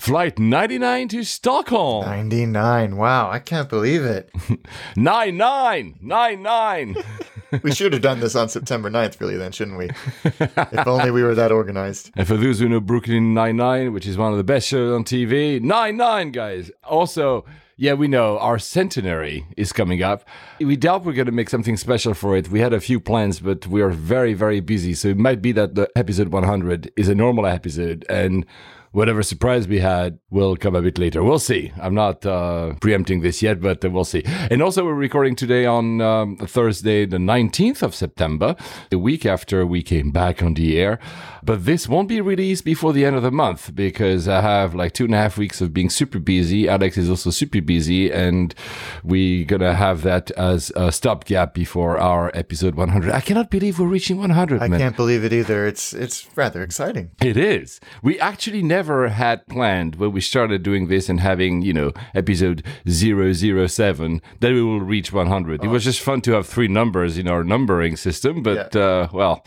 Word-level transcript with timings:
Flight 0.00 0.38
99 0.38 1.08
to 1.08 1.24
Stockholm. 1.24 2.06
99. 2.06 2.96
Wow, 2.96 3.30
I 3.30 3.38
can't 3.38 3.68
believe 3.68 4.02
it. 4.02 4.30
99! 4.96 5.98
99! 6.00 6.96
we 7.62 7.70
should 7.74 7.92
have 7.92 8.00
done 8.00 8.18
this 8.20 8.34
on 8.34 8.48
September 8.48 8.88
9th, 8.90 9.20
really, 9.20 9.36
then, 9.36 9.52
shouldn't 9.52 9.76
we? 9.76 9.90
if 10.24 10.86
only 10.86 11.10
we 11.10 11.22
were 11.22 11.34
that 11.34 11.52
organized. 11.52 12.12
and 12.16 12.26
for 12.26 12.38
those 12.38 12.60
who 12.60 12.68
know 12.70 12.80
Brooklyn 12.80 13.34
99, 13.34 13.92
which 13.92 14.06
is 14.06 14.16
one 14.16 14.32
of 14.32 14.38
the 14.38 14.42
best 14.42 14.68
shows 14.68 14.90
on 14.90 15.04
TV, 15.04 15.60
99, 15.60 16.30
guys. 16.30 16.70
Also, 16.82 17.44
yeah, 17.76 17.92
we 17.92 18.08
know 18.08 18.38
our 18.38 18.58
centenary 18.58 19.44
is 19.58 19.70
coming 19.70 20.02
up. 20.02 20.24
We 20.60 20.76
doubt 20.76 21.04
we're 21.04 21.12
going 21.12 21.26
to 21.26 21.32
make 21.32 21.50
something 21.50 21.76
special 21.76 22.14
for 22.14 22.38
it. 22.38 22.48
We 22.48 22.60
had 22.60 22.72
a 22.72 22.80
few 22.80 23.00
plans, 23.00 23.40
but 23.40 23.66
we 23.66 23.82
are 23.82 23.90
very, 23.90 24.32
very 24.32 24.60
busy. 24.60 24.94
So 24.94 25.08
it 25.08 25.18
might 25.18 25.42
be 25.42 25.52
that 25.52 25.74
the 25.74 25.90
episode 25.94 26.28
100 26.28 26.90
is 26.96 27.10
a 27.10 27.14
normal 27.14 27.44
episode 27.44 28.06
and 28.08 28.46
whatever 28.92 29.22
surprise 29.22 29.68
we 29.68 29.78
had 29.78 30.18
will 30.30 30.56
come 30.56 30.74
a 30.74 30.82
bit 30.82 30.98
later. 30.98 31.22
We'll 31.22 31.38
see. 31.38 31.72
I'm 31.80 31.94
not 31.94 32.26
uh, 32.26 32.74
preempting 32.80 33.20
this 33.20 33.42
yet, 33.42 33.60
but 33.60 33.84
uh, 33.84 33.90
we'll 33.90 34.04
see. 34.04 34.22
And 34.26 34.62
also, 34.62 34.84
we're 34.84 34.94
recording 34.94 35.36
today 35.36 35.64
on 35.64 36.00
um, 36.00 36.36
Thursday, 36.38 37.06
the 37.06 37.18
19th 37.18 37.82
of 37.82 37.94
September, 37.94 38.56
the 38.90 38.98
week 38.98 39.24
after 39.24 39.64
we 39.66 39.82
came 39.82 40.10
back 40.10 40.42
on 40.42 40.54
the 40.54 40.78
air. 40.78 40.98
But 41.42 41.64
this 41.64 41.88
won't 41.88 42.08
be 42.08 42.20
released 42.20 42.64
before 42.64 42.92
the 42.92 43.04
end 43.04 43.16
of 43.16 43.22
the 43.22 43.30
month 43.30 43.74
because 43.74 44.28
I 44.28 44.40
have 44.40 44.74
like 44.74 44.92
two 44.92 45.06
and 45.06 45.14
a 45.14 45.18
half 45.18 45.38
weeks 45.38 45.60
of 45.60 45.72
being 45.72 45.88
super 45.88 46.18
busy. 46.18 46.68
Alex 46.68 46.98
is 46.98 47.08
also 47.08 47.30
super 47.30 47.62
busy, 47.62 48.10
and 48.10 48.54
we're 49.02 49.46
gonna 49.46 49.74
have 49.74 50.02
that 50.02 50.30
as 50.32 50.70
a 50.76 50.92
stopgap 50.92 51.54
before 51.54 51.98
our 51.98 52.30
episode 52.34 52.74
100. 52.74 53.12
I 53.12 53.20
cannot 53.20 53.50
believe 53.50 53.78
we're 53.78 53.86
reaching 53.86 54.18
100. 54.18 54.60
I 54.60 54.68
man. 54.68 54.78
can't 54.78 54.96
believe 54.96 55.24
it 55.24 55.32
either. 55.32 55.66
It's 55.66 55.94
it's 55.94 56.28
rather 56.36 56.62
exciting. 56.62 57.12
It 57.22 57.36
is. 57.36 57.80
We 58.02 58.20
actually 58.20 58.62
never 58.62 58.79
had 58.88 59.46
planned 59.46 59.96
when 59.96 60.12
we 60.12 60.20
started 60.20 60.62
doing 60.62 60.88
this 60.88 61.08
and 61.08 61.20
having, 61.20 61.62
you 61.62 61.72
know, 61.72 61.92
episode 62.14 62.64
007 62.86 64.22
that 64.40 64.52
we 64.52 64.62
will 64.62 64.80
reach 64.80 65.12
100. 65.12 65.64
It 65.64 65.68
was 65.68 65.84
just 65.84 66.00
fun 66.00 66.20
to 66.22 66.32
have 66.32 66.46
three 66.46 66.68
numbers 66.68 67.18
in 67.18 67.28
our 67.28 67.44
numbering 67.44 67.96
system, 67.96 68.42
but, 68.42 68.74
uh, 68.76 69.08
well, 69.12 69.44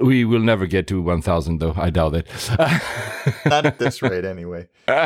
we 0.00 0.24
will 0.24 0.40
never 0.40 0.66
get 0.66 0.86
to 0.88 1.00
1000 1.00 1.58
though. 1.58 1.74
I 1.76 1.90
doubt 1.90 2.14
it. 2.14 2.26
Not 3.46 3.66
at 3.66 3.78
this 3.78 4.02
rate, 4.02 4.24
anyway. 4.24 4.68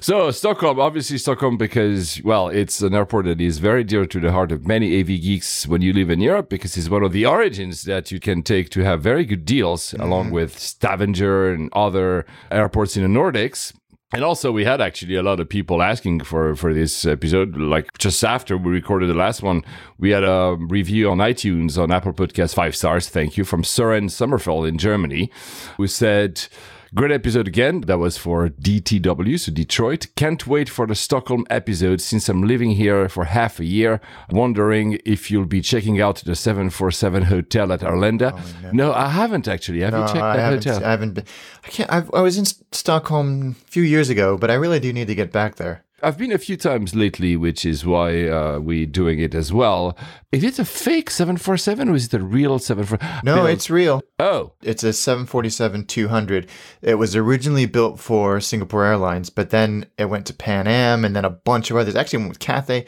So, 0.00 0.30
Stockholm, 0.30 0.78
obviously 0.78 1.18
Stockholm 1.18 1.56
because, 1.56 2.22
well, 2.22 2.48
it's 2.48 2.80
an 2.82 2.94
airport 2.94 3.24
that 3.24 3.40
is 3.40 3.58
very 3.58 3.82
dear 3.82 4.06
to 4.06 4.20
the 4.20 4.30
heart 4.30 4.52
of 4.52 4.66
many 4.66 5.00
AV 5.00 5.06
geeks 5.06 5.66
when 5.66 5.82
you 5.82 5.92
live 5.92 6.08
in 6.08 6.20
Europe 6.20 6.48
because 6.48 6.76
it's 6.76 6.88
one 6.88 7.02
of 7.02 7.12
the 7.12 7.26
origins 7.26 7.82
that 7.82 8.12
you 8.12 8.20
can 8.20 8.42
take 8.42 8.70
to 8.70 8.84
have 8.84 9.02
very 9.02 9.24
good 9.24 9.44
deals 9.44 9.94
along 9.94 10.26
mm-hmm. 10.26 10.34
with 10.34 10.58
Stavanger 10.58 11.50
and 11.50 11.68
other 11.72 12.26
airports 12.52 12.96
in 12.96 13.02
the 13.02 13.08
Nordics. 13.08 13.72
And 14.10 14.24
also, 14.24 14.50
we 14.50 14.64
had 14.64 14.80
actually 14.80 15.16
a 15.16 15.22
lot 15.22 15.38
of 15.38 15.50
people 15.50 15.82
asking 15.82 16.20
for 16.20 16.54
for 16.56 16.72
this 16.72 17.04
episode. 17.04 17.56
Like 17.56 17.86
just 17.98 18.24
after 18.24 18.56
we 18.56 18.70
recorded 18.72 19.10
the 19.10 19.14
last 19.14 19.42
one, 19.42 19.62
we 19.98 20.10
had 20.10 20.24
a 20.24 20.56
review 20.58 21.10
on 21.10 21.18
iTunes 21.18 21.76
on 21.76 21.92
Apple 21.92 22.14
Podcast 22.14 22.54
five 22.54 22.74
stars. 22.74 23.10
Thank 23.10 23.36
you 23.36 23.44
from 23.44 23.62
Søren 23.62 24.08
Sommerfeld 24.08 24.66
in 24.66 24.78
Germany, 24.78 25.30
who 25.76 25.86
said. 25.86 26.46
Great 26.94 27.12
episode 27.12 27.46
again. 27.46 27.82
That 27.82 27.98
was 27.98 28.16
for 28.16 28.48
DTW, 28.48 29.38
so 29.38 29.52
Detroit. 29.52 30.06
Can't 30.16 30.46
wait 30.46 30.70
for 30.70 30.86
the 30.86 30.94
Stockholm 30.94 31.44
episode 31.50 32.00
since 32.00 32.30
I'm 32.30 32.42
living 32.42 32.70
here 32.70 33.10
for 33.10 33.24
half 33.24 33.60
a 33.60 33.64
year. 33.66 34.00
Wondering 34.30 34.98
if 35.04 35.30
you'll 35.30 35.44
be 35.44 35.60
checking 35.60 36.00
out 36.00 36.16
the 36.24 36.34
747 36.34 37.24
hotel 37.24 37.72
at 37.72 37.80
Arlanda. 37.80 38.32
Oh, 38.34 38.70
no. 38.72 38.94
I 38.94 39.08
haven't 39.10 39.46
actually. 39.46 39.80
Have 39.80 39.92
No, 39.92 40.00
you 40.00 40.06
checked 40.06 40.22
I 40.22 40.36
that 40.38 40.52
hotel? 40.54 40.84
I 40.84 40.90
haven't 40.90 41.12
been. 41.12 41.24
I 41.64 41.68
can't. 41.68 41.92
I've, 41.92 42.10
I 42.14 42.22
was 42.22 42.38
in 42.38 42.46
Stockholm 42.72 43.56
a 43.66 43.70
few 43.70 43.82
years 43.82 44.08
ago, 44.08 44.38
but 44.38 44.50
I 44.50 44.54
really 44.54 44.80
do 44.80 44.90
need 44.90 45.08
to 45.08 45.14
get 45.14 45.30
back 45.30 45.56
there. 45.56 45.84
I've 46.02 46.16
been 46.16 46.30
a 46.32 46.38
few 46.38 46.56
times 46.56 46.94
lately, 46.94 47.36
which 47.36 47.64
is 47.66 47.84
why 47.84 48.28
uh, 48.28 48.60
we're 48.60 48.86
doing 48.86 49.18
it 49.18 49.34
as 49.34 49.52
well. 49.52 49.96
Is 50.30 50.44
it 50.44 50.58
a 50.58 50.64
fake 50.64 51.10
747 51.10 51.88
or 51.88 51.94
is 51.96 52.06
it 52.06 52.14
a 52.14 52.22
real 52.22 52.58
747? 52.60 53.24
No, 53.24 53.46
it's 53.46 53.68
real. 53.68 54.02
Oh, 54.20 54.52
It's 54.62 54.84
a 54.84 54.88
747-200. 54.92 56.48
It 56.82 56.94
was 56.96 57.16
originally 57.16 57.66
built 57.66 57.98
for 57.98 58.40
Singapore 58.40 58.84
Airlines, 58.84 59.30
but 59.30 59.50
then 59.50 59.86
it 59.98 60.06
went 60.06 60.26
to 60.26 60.34
Pan 60.34 60.66
Am 60.66 61.04
and 61.04 61.16
then 61.16 61.24
a 61.24 61.30
bunch 61.30 61.70
of 61.70 61.76
others. 61.76 61.96
Actually, 61.96 62.18
went 62.20 62.28
with 62.30 62.38
Cathay. 62.38 62.84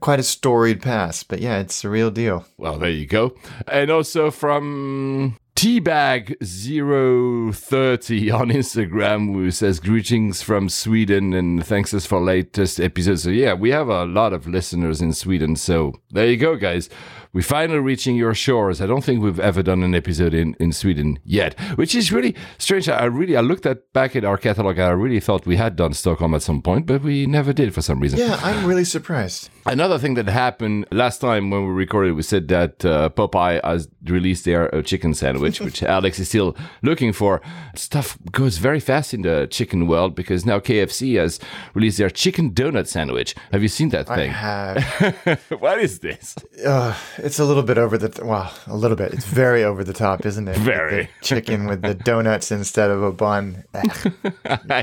Quite 0.00 0.18
a 0.18 0.24
storied 0.24 0.82
past, 0.82 1.28
but 1.28 1.40
yeah, 1.40 1.58
it's 1.58 1.84
a 1.84 1.88
real 1.88 2.10
deal. 2.10 2.44
well, 2.58 2.76
there 2.78 2.90
you 2.90 3.06
go. 3.06 3.36
And 3.68 3.90
also 3.90 4.30
from 4.32 5.36
Teabag030 5.56 8.38
on 8.38 8.50
Instagram, 8.50 9.32
who 9.32 9.50
says, 9.50 9.80
Greetings 9.80 10.42
from 10.42 10.68
Sweden 10.68 11.32
and 11.32 11.64
thanks 11.64 11.94
us 11.94 12.04
for 12.04 12.20
latest 12.20 12.78
episodes. 12.78 13.22
So, 13.22 13.30
yeah, 13.30 13.54
we 13.54 13.70
have 13.70 13.88
a 13.88 14.04
lot 14.04 14.34
of 14.34 14.46
listeners 14.46 15.00
in 15.00 15.14
Sweden. 15.14 15.56
So, 15.56 15.94
there 16.10 16.28
you 16.28 16.36
go, 16.36 16.56
guys. 16.56 16.90
We're 17.32 17.40
finally 17.40 17.78
reaching 17.78 18.16
your 18.16 18.34
shores. 18.34 18.82
I 18.82 18.86
don't 18.86 19.02
think 19.02 19.22
we've 19.22 19.40
ever 19.40 19.62
done 19.62 19.82
an 19.82 19.94
episode 19.94 20.34
in, 20.34 20.54
in 20.60 20.72
Sweden 20.72 21.20
yet, 21.24 21.58
which 21.76 21.94
is 21.94 22.12
really 22.12 22.36
strange. 22.58 22.90
I 22.90 23.06
really 23.06 23.34
I 23.34 23.40
looked 23.40 23.64
at 23.64 23.94
back 23.94 24.14
at 24.14 24.26
our 24.26 24.36
catalog. 24.36 24.76
And 24.76 24.88
I 24.88 24.90
really 24.90 25.20
thought 25.20 25.46
we 25.46 25.56
had 25.56 25.74
done 25.74 25.94
Stockholm 25.94 26.34
at 26.34 26.42
some 26.42 26.60
point, 26.60 26.84
but 26.84 27.02
we 27.02 27.24
never 27.24 27.54
did 27.54 27.72
for 27.72 27.80
some 27.80 28.00
reason. 28.00 28.18
Yeah, 28.18 28.38
I'm 28.42 28.66
really 28.66 28.84
surprised. 28.84 29.48
Another 29.66 29.98
thing 29.98 30.14
that 30.14 30.28
happened 30.28 30.86
last 30.92 31.20
time 31.20 31.50
when 31.50 31.66
we 31.66 31.72
recorded, 31.72 32.12
we 32.14 32.22
said 32.22 32.46
that 32.48 32.84
uh, 32.84 33.08
Popeye 33.10 33.60
has 33.64 33.88
released 34.04 34.44
their 34.44 34.72
uh, 34.72 34.80
chicken 34.80 35.12
sandwich, 35.12 35.60
which 35.60 35.82
Alex 35.96 36.20
is 36.20 36.28
still 36.28 36.56
looking 36.82 37.12
for. 37.12 37.40
Stuff 37.74 38.16
goes 38.30 38.58
very 38.58 38.78
fast 38.78 39.12
in 39.12 39.22
the 39.22 39.48
chicken 39.50 39.88
world 39.88 40.14
because 40.14 40.46
now 40.46 40.60
KFC 40.60 41.18
has 41.18 41.40
released 41.74 41.98
their 41.98 42.10
chicken 42.10 42.52
donut 42.52 42.86
sandwich. 42.86 43.34
Have 43.50 43.62
you 43.62 43.68
seen 43.68 43.88
that 43.88 44.06
thing? 44.06 44.30
I 44.30 44.78
have. 44.80 45.44
what 45.58 45.80
is 45.80 45.98
this? 45.98 46.36
Uh, 46.64 46.96
it's 47.18 47.40
a 47.40 47.44
little 47.44 47.64
bit 47.64 47.76
over 47.76 47.98
the 47.98 48.08
th- 48.08 48.24
well, 48.24 48.54
a 48.68 48.76
little 48.76 48.96
bit. 48.96 49.14
It's 49.14 49.26
very 49.26 49.64
over 49.64 49.82
the 49.82 49.92
top, 49.92 50.24
isn't 50.24 50.46
it? 50.46 50.58
Very. 50.58 51.08
chicken 51.22 51.66
with 51.66 51.82
the 51.82 51.94
donuts 51.94 52.52
instead 52.52 52.90
of 52.90 53.02
a 53.02 53.10
bun. 53.10 53.64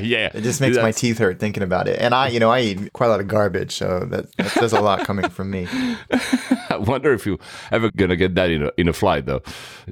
Yeah, 0.04 0.32
It 0.34 0.42
just 0.42 0.60
makes 0.60 0.78
my 0.78 0.92
teeth 0.92 1.20
hurt 1.20 1.40
thinking 1.40 1.64
about 1.64 1.88
it. 1.88 2.00
And 2.00 2.14
I, 2.14 2.28
you 2.28 2.40
know, 2.40 2.50
I 2.50 2.62
eat 2.62 2.94
quite 2.94 3.08
a 3.08 3.10
lot 3.10 3.20
of 3.20 3.28
garbage, 3.28 3.72
so 3.76 4.00
that, 4.10 4.32
that 4.38 4.73
says 4.74 4.82
a 4.82 4.84
lot 4.84 5.06
coming 5.06 5.30
from 5.30 5.50
me. 5.52 5.68
I 6.70 6.78
wonder 6.78 7.14
if 7.14 7.26
you 7.26 7.40
ever 7.72 7.90
gonna 7.96 8.16
get 8.16 8.36
that 8.36 8.50
in 8.50 8.64
a 8.64 8.72
in 8.78 8.88
a 8.88 8.94
flight 8.94 9.26
though. 9.26 9.42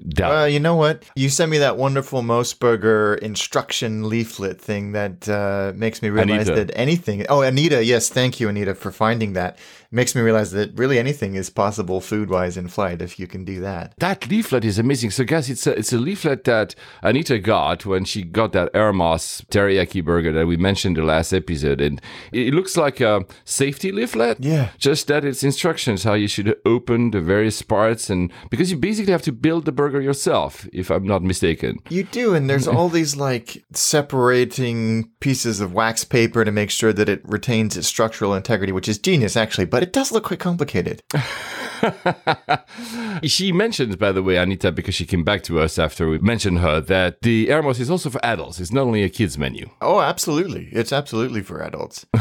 Doubt. 0.09 0.43
Uh, 0.43 0.45
you 0.45 0.59
know 0.59 0.75
what? 0.75 1.03
You 1.15 1.29
sent 1.29 1.51
me 1.51 1.57
that 1.59 1.77
wonderful 1.77 2.21
MOS 2.21 2.53
Burger 2.53 3.15
instruction 3.15 4.09
leaflet 4.09 4.59
thing 4.59 4.91
that 4.93 5.27
uh, 5.29 5.73
makes 5.75 6.01
me 6.01 6.09
realize 6.09 6.47
Anita. 6.47 6.65
that 6.65 6.77
anything. 6.77 7.25
Oh, 7.29 7.41
Anita, 7.41 7.83
yes, 7.83 8.09
thank 8.09 8.39
you, 8.39 8.49
Anita, 8.49 8.75
for 8.75 8.91
finding 8.91 9.33
that. 9.33 9.57
Makes 9.93 10.15
me 10.15 10.21
realize 10.21 10.51
that 10.51 10.77
really 10.77 10.97
anything 10.97 11.35
is 11.35 11.49
possible 11.49 11.99
food 11.99 12.29
wise 12.29 12.55
in 12.55 12.69
flight 12.69 13.01
if 13.01 13.19
you 13.19 13.27
can 13.27 13.43
do 13.43 13.59
that. 13.59 13.93
That 13.97 14.29
leaflet 14.29 14.63
is 14.63 14.79
amazing. 14.79 15.11
So, 15.11 15.25
guys, 15.25 15.49
it's 15.49 15.67
a, 15.67 15.77
it's 15.77 15.91
a 15.91 15.97
leaflet 15.97 16.45
that 16.45 16.75
Anita 17.01 17.39
got 17.39 17.85
when 17.85 18.05
she 18.05 18.23
got 18.23 18.53
that 18.53 18.71
AirMos 18.73 19.45
teriyaki 19.47 20.03
burger 20.03 20.31
that 20.31 20.47
we 20.47 20.55
mentioned 20.55 20.97
in 20.97 21.03
the 21.03 21.11
last 21.11 21.33
episode. 21.33 21.81
And 21.81 22.01
it 22.31 22.53
looks 22.53 22.77
like 22.77 23.01
a 23.01 23.25
safety 23.43 23.91
leaflet. 23.91 24.37
Yeah. 24.39 24.69
Just 24.77 25.07
that 25.07 25.25
it's 25.25 25.43
instructions 25.43 26.03
how 26.03 26.13
you 26.13 26.29
should 26.29 26.55
open 26.65 27.11
the 27.11 27.19
various 27.19 27.61
parts. 27.61 28.09
And 28.09 28.31
because 28.49 28.71
you 28.71 28.77
basically 28.77 29.11
have 29.11 29.21
to 29.23 29.33
build 29.33 29.65
the 29.65 29.73
burger 29.73 29.99
yourself, 29.99 30.69
if 30.71 30.89
I'm 30.89 31.05
not 31.05 31.21
mistaken. 31.21 31.79
You 31.89 32.03
do, 32.03 32.33
and 32.33 32.49
there's 32.49 32.67
all 32.67 32.87
these 32.99 33.17
like 33.17 33.63
separating 33.73 35.11
pieces 35.19 35.59
of 35.59 35.73
wax 35.73 36.03
paper 36.03 36.45
to 36.45 36.51
make 36.51 36.69
sure 36.69 36.93
that 36.93 37.09
it 37.09 37.21
retains 37.25 37.75
its 37.75 37.87
structural 37.87 38.33
integrity, 38.33 38.71
which 38.71 38.87
is 38.87 38.97
genius 38.97 39.35
actually, 39.35 39.65
but 39.65 39.80
it 39.81 39.93
does 39.93 40.11
look 40.11 40.25
quite 40.25 40.39
complicated. 40.39 41.03
she 43.23 43.51
mentioned, 43.51 43.97
by 43.99 44.11
the 44.11 44.23
way, 44.23 44.37
Anita, 44.37 44.71
because 44.71 44.95
she 44.95 45.05
came 45.05 45.23
back 45.23 45.43
to 45.43 45.59
us 45.59 45.79
after 45.79 46.07
we 46.07 46.19
mentioned 46.19 46.59
her, 46.59 46.81
that 46.81 47.21
the 47.21 47.47
AirMos 47.47 47.79
is 47.79 47.89
also 47.89 48.09
for 48.09 48.23
adults. 48.25 48.59
It's 48.59 48.71
not 48.71 48.83
only 48.83 49.03
a 49.03 49.09
kids 49.09 49.37
menu. 49.37 49.69
Oh, 49.81 50.01
absolutely. 50.01 50.69
It's 50.71 50.91
absolutely 50.91 51.41
for 51.41 51.61
adults. 51.61 52.05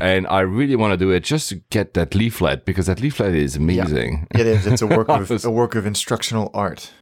And 0.00 0.26
I 0.28 0.40
really 0.40 0.76
want 0.76 0.92
to 0.92 0.96
do 0.96 1.10
it 1.10 1.24
just 1.24 1.48
to 1.48 1.56
get 1.70 1.94
that 1.94 2.14
leaflet 2.14 2.64
because 2.64 2.86
that 2.86 3.00
leaflet 3.00 3.34
is 3.34 3.56
amazing. 3.56 4.26
It 4.30 4.46
is. 4.46 4.66
It's 4.66 4.82
a 4.82 4.86
work 4.98 5.08
of 5.08 5.44
a 5.44 5.50
work 5.50 5.74
of 5.74 5.86
instructional 5.86 6.50
art. 6.54 6.92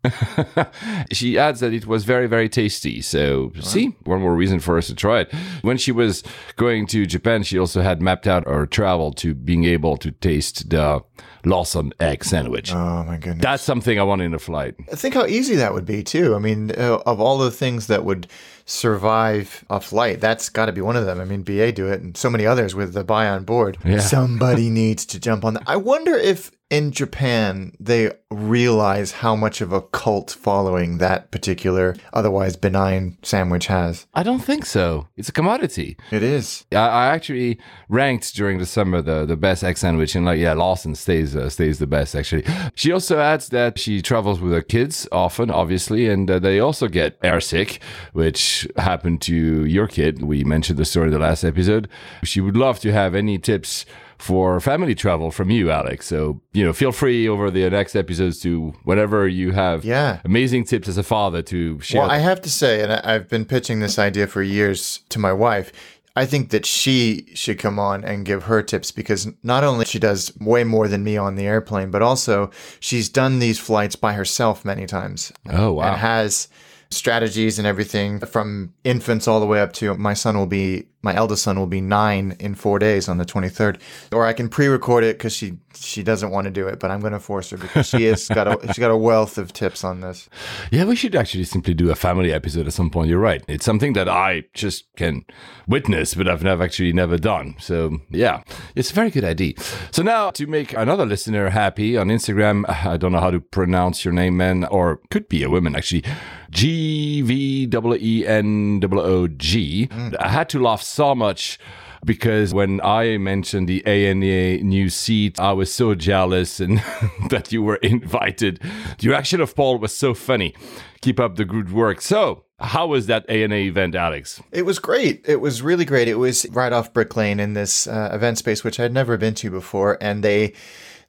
she 1.13 1.39
adds 1.39 1.61
that 1.61 1.73
it 1.73 1.87
was 1.87 2.05
very, 2.05 2.27
very 2.27 2.49
tasty. 2.49 3.03
So, 3.03 3.53
see, 3.61 3.97
one 4.05 4.21
more 4.21 4.35
reason 4.35 4.61
for 4.61 4.79
us 4.79 4.87
to 4.87 4.95
try 4.95 5.21
it. 5.21 5.33
When 5.63 5.77
she 5.77 5.93
was 5.93 6.23
going 6.57 6.87
to 6.89 7.07
Japan, 7.07 7.43
she 7.43 7.59
also 7.59 7.83
had 7.83 8.01
mapped 8.01 8.27
out 8.27 8.47
her 8.47 8.67
travel 8.67 9.13
to 9.15 9.35
being 9.35 9.65
able 9.65 9.97
to 9.99 10.11
taste 10.11 10.71
the 10.71 11.03
Lawson 11.47 11.93
egg 12.01 12.25
sandwich. 12.25 12.75
Oh 12.75 13.05
my 13.05 13.17
goodness. 13.17 13.43
That's 13.43 13.63
something 13.63 13.99
I 13.99 14.03
want 14.03 14.21
in 14.21 14.35
a 14.35 14.39
flight. 14.39 14.75
Think 14.91 15.15
how 15.15 15.27
easy 15.27 15.55
that 15.55 15.73
would 15.73 15.87
be 15.87 16.03
too. 16.03 16.35
I 16.35 16.41
mean, 16.41 16.73
uh, 16.73 16.99
of 17.07 17.21
all 17.21 17.39
the 17.39 17.53
things 17.53 17.87
that 17.87 18.05
would 18.05 18.27
survive 18.65 19.65
a 19.71 19.81
flight, 19.81 20.21
that's 20.21 20.49
got 20.49 20.67
to 20.67 20.73
be 20.73 20.81
one 20.81 20.97
of 20.97 21.07
them. 21.07 21.21
I 21.21 21.25
mean, 21.25 21.43
BA 21.43 21.71
do 21.71 21.87
it, 21.87 22.03
and 22.03 22.17
so 22.17 22.29
many 22.29 22.45
others 22.45 22.75
with 22.75 22.95
the 22.95 23.05
buy 23.05 23.29
on 23.29 23.45
board. 23.45 23.79
Yeah. 23.85 24.01
Somebody 24.01 24.69
needs 24.83 25.07
to 25.07 25.21
jump 25.21 25.45
on 25.45 25.55
that. 25.55 25.63
I 25.67 25.77
wonder 25.77 26.15
if 26.15 26.51
in 26.69 26.91
Japan 26.91 27.77
they 27.79 28.11
realize 28.31 29.13
how 29.13 29.37
much 29.37 29.61
of 29.61 29.73
a 29.73 29.81
cult 29.81 30.33
following 30.33 30.99
that 30.99 31.31
particular 31.31 31.95
otherwise 32.13 32.57
benign 32.57 33.17
sandwich 33.23 33.69
has. 33.69 34.07
I 34.15 34.25
don't 34.25 34.41
think 34.41 34.67
so. 34.67 35.07
It's 35.17 35.29
a 35.29 35.33
commodity. 35.33 35.97
It 36.11 36.25
is. 36.25 36.65
I, 36.73 36.77
I 36.77 37.07
actually 37.09 37.61
ranked 37.89 38.35
during 38.35 38.59
the 38.59 38.67
summer 38.67 39.01
the, 39.01 39.25
the 39.25 39.37
best 39.37 39.63
egg 39.63 39.79
sandwich, 39.79 40.17
and 40.17 40.27
like 40.27 40.41
yeah, 40.41 40.55
Lawson 40.55 40.95
stays 40.97 41.37
uh, 41.37 41.49
stays 41.49 41.79
the 41.79 41.87
best 41.87 42.17
actually. 42.17 42.45
She 42.75 42.91
also 42.91 43.19
adds 43.21 43.49
that 43.49 43.79
she 43.79 44.03
travels 44.03 44.41
with 44.41 44.53
her 44.53 44.63
kids 44.63 45.07
often, 45.13 45.51
obviously, 45.51 46.09
and 46.09 46.31
uh, 46.31 46.39
they 46.39 46.59
also 46.59 46.89
get 46.89 47.21
airsick, 47.21 47.79
which 48.13 48.67
happened 48.77 49.23
to 49.23 49.65
your 49.65 49.87
kid. 49.87 50.23
We 50.23 50.43
mentioned 50.43 50.79
the 50.79 50.85
story 50.85 51.07
in 51.07 51.13
the 51.13 51.19
last 51.21 51.45
episode. 51.45 51.89
She 52.25 52.41
would 52.41 52.57
love 52.57 52.81
to 52.81 52.93
have 52.93 53.15
any 53.15 53.39
tips 53.39 53.87
for 54.19 54.61
family 54.61 54.95
travel 54.95 55.31
from 55.31 55.51
you, 55.51 55.71
Alex. 55.71 56.07
So, 56.07 56.41
you 56.53 56.65
know, 56.65 56.73
feel 56.73 56.93
free 56.93 57.29
over 57.29 57.51
the 57.51 57.69
next 57.71 57.95
episodes 57.95 58.41
to 58.41 58.75
whenever 58.85 59.29
you 59.29 59.53
have 59.53 59.85
Yeah. 59.85 60.21
amazing 60.25 60.65
tips 60.65 60.89
as 60.89 60.97
a 60.99 61.03
father 61.03 61.43
to 61.43 61.79
share. 61.81 62.01
Well, 62.03 62.11
I 62.11 62.19
have 62.19 62.41
to 62.43 62.51
say, 62.51 62.83
and 62.83 62.93
I've 62.93 63.29
been 63.29 63.45
pitching 63.45 63.81
this 63.81 63.99
idea 63.99 64.27
for 64.27 64.43
years 64.43 65.01
to 65.11 65.19
my 65.19 65.33
wife. 65.33 65.71
I 66.19 66.25
think 66.25 66.49
that 66.49 66.65
she 66.65 67.27
should 67.35 67.59
come 67.59 67.79
on 67.79 68.03
and 68.03 68.25
give 68.25 68.45
her 68.45 68.63
tips 68.63 68.91
because 68.91 69.29
not 69.43 69.65
only 69.65 69.85
she 69.85 69.99
does 69.99 70.33
way 70.41 70.65
more 70.65 70.89
than 70.89 71.05
me 71.05 71.19
on 71.19 71.35
the 71.35 71.45
airplane, 71.47 71.91
but 71.91 72.01
also 72.01 72.51
she's 72.81 73.11
done 73.11 73.39
these 73.39 73.59
flights 73.59 73.97
by 73.97 74.15
herself 74.15 74.65
many 74.65 74.87
times. 74.87 75.31
Oh, 75.51 75.75
wow. 75.75 75.89
And 75.93 75.97
has 76.01 76.49
strategies 76.91 77.59
and 77.59 77.67
everything 77.67 78.19
from 78.21 78.73
infants 78.85 79.29
all 79.29 79.41
the 79.41 79.47
way 79.47 79.61
up 79.61 79.73
to 79.75 79.95
my 79.97 80.15
son 80.15 80.39
will 80.39 80.47
be 80.47 80.87
my 81.07 81.15
eldest 81.15 81.43
son 81.43 81.59
will 81.59 81.67
be 81.67 81.81
nine 81.81 82.37
in 82.39 82.55
four 82.55 82.79
days 82.79 83.09
on 83.09 83.19
the 83.19 83.25
23rd 83.25 83.81
or 84.13 84.27
i 84.27 84.33
can 84.33 84.49
pre-record 84.49 85.03
it 85.05 85.17
because 85.17 85.35
she 85.35 85.55
she 85.75 86.03
doesn't 86.03 86.31
want 86.31 86.45
to 86.45 86.51
do 86.51 86.67
it 86.67 86.79
but 86.81 86.91
i'm 86.91 87.01
going 87.01 87.13
to 87.13 87.21
force 87.21 87.51
her 87.51 87.57
because 87.57 87.87
she 87.89 88.05
has 88.05 88.29
got 88.29 88.47
a 88.47 88.59
she's 88.67 88.79
got 88.79 88.91
a 88.91 88.97
wealth 88.97 89.39
of 89.39 89.53
tips 89.53 89.85
on 89.85 90.01
this 90.01 90.29
Yeah, 90.71 90.85
we 90.85 90.97
should 90.97 91.15
actually 91.15 91.45
simply 91.45 91.75
do 91.75 91.91
a 91.91 91.95
family 91.95 92.33
episode 92.33 92.67
at 92.67 92.73
some 92.73 92.91
point. 92.91 93.09
You're 93.09 93.19
right. 93.19 93.43
It's 93.49 93.65
something 93.65 93.93
that 93.95 94.09
I 94.09 94.45
just 94.55 94.87
can 94.97 95.25
witness, 95.67 96.15
but 96.15 96.29
I've 96.29 96.43
never 96.43 96.63
actually 96.63 96.93
never 96.93 97.17
done. 97.17 97.57
So 97.59 97.99
yeah, 98.11 98.43
it's 98.75 98.91
a 98.91 98.95
very 98.95 99.11
good 99.11 99.25
idea. 99.25 99.55
So 99.91 100.03
now 100.03 100.31
to 100.31 100.47
make 100.47 100.73
another 100.73 101.07
listener 101.07 101.51
happy 101.51 101.97
on 101.97 102.09
Instagram, 102.09 102.65
I 102.87 102.97
don't 102.97 103.13
know 103.13 103.21
how 103.21 103.31
to 103.31 103.41
pronounce 103.41 104.05
your 104.05 104.15
name, 104.15 104.37
man, 104.37 104.65
or 104.65 105.01
could 105.11 105.29
be 105.29 105.43
a 105.43 105.51
woman 105.51 105.77
actually. 105.77 106.05
G 106.51 107.23
V 107.23 107.67
W 107.67 107.99
E 108.01 108.27
N 108.27 108.81
W 108.81 109.03
O 109.03 109.29
G. 109.29 109.89
Mm. 109.91 110.17
I 110.19 110.29
had 110.29 110.49
to 110.51 110.59
laugh 110.61 110.83
so 110.97 111.15
much 111.15 111.59
because 112.05 112.55
when 112.55 112.81
I 112.81 113.19
mentioned 113.19 113.69
the 113.69 113.85
ANA 113.87 114.63
new 114.65 114.89
seat, 114.89 115.39
I 115.39 115.53
was 115.53 115.73
so 115.73 115.95
jealous 115.95 116.59
and 116.59 116.79
that 117.31 117.53
you 117.53 117.63
were 117.63 117.77
invited. 117.77 118.61
The 118.99 119.09
reaction 119.09 119.43
of 119.43 119.55
Paul 119.55 119.79
was 119.79 119.95
so 119.95 120.15
funny. 120.15 120.55
Keep 121.03 121.21
up 121.21 121.37
the 121.37 121.45
good 121.45 121.71
work. 121.71 122.01
So, 122.01 122.45
how 122.59 122.87
was 122.87 123.07
that 123.07 123.29
ANA 123.29 123.57
event, 123.57 123.95
Alex? 123.95 124.41
It 124.51 124.63
was 124.63 124.79
great. 124.79 125.23
It 125.29 125.43
was 125.43 125.61
really 125.61 125.85
great. 125.85 126.09
It 126.09 126.15
was 126.15 126.47
right 126.51 126.73
off 126.73 126.95
Brick 126.95 127.15
Lane 127.15 127.41
in 127.41 127.53
this 127.53 127.87
uh, 127.87 128.11
event 128.13 128.39
space, 128.39 128.65
which 128.65 128.81
I'd 128.81 128.95
never 128.95 129.19
been 129.19 129.35
to 129.35 129.51
before, 129.51 129.99
and 130.01 130.25
they 130.25 130.55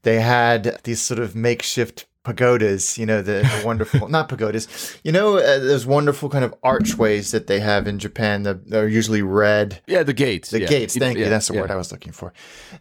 they 0.04 0.19
had 0.19 0.80
these 0.83 1.01
sort 1.01 1.19
of 1.19 1.36
makeshift 1.36 2.06
pagodas. 2.27 2.97
You 2.97 3.06
know, 3.06 3.21
the, 3.21 3.41
the 3.41 3.62
wonderful 3.65 4.07
not 4.09 4.27
pagodas. 4.29 4.68
You 5.03 5.12
know, 5.12 5.38
uh, 5.38 5.59
those 5.59 5.85
wonderful 5.85 6.29
kind 6.29 6.44
of 6.44 6.53
archways 6.62 7.31
that 7.31 7.47
they 7.47 7.59
have 7.62 7.88
in 7.88 7.97
Japan. 8.00 8.44
The, 8.44 8.53
they're 8.53 8.88
usually 8.88 9.21
red. 9.21 9.81
Yeah, 9.88 10.03
the 10.03 10.13
gates. 10.13 10.51
The 10.51 10.62
yeah. 10.62 10.68
gates. 10.68 10.95
Thank 10.97 11.18
yeah, 11.18 11.25
you. 11.25 11.29
That's 11.29 11.47
the 11.47 11.56
yeah. 11.56 11.62
word 11.62 11.71
I 11.71 11.77
was 11.77 11.91
looking 11.91 12.12
for. 12.12 12.33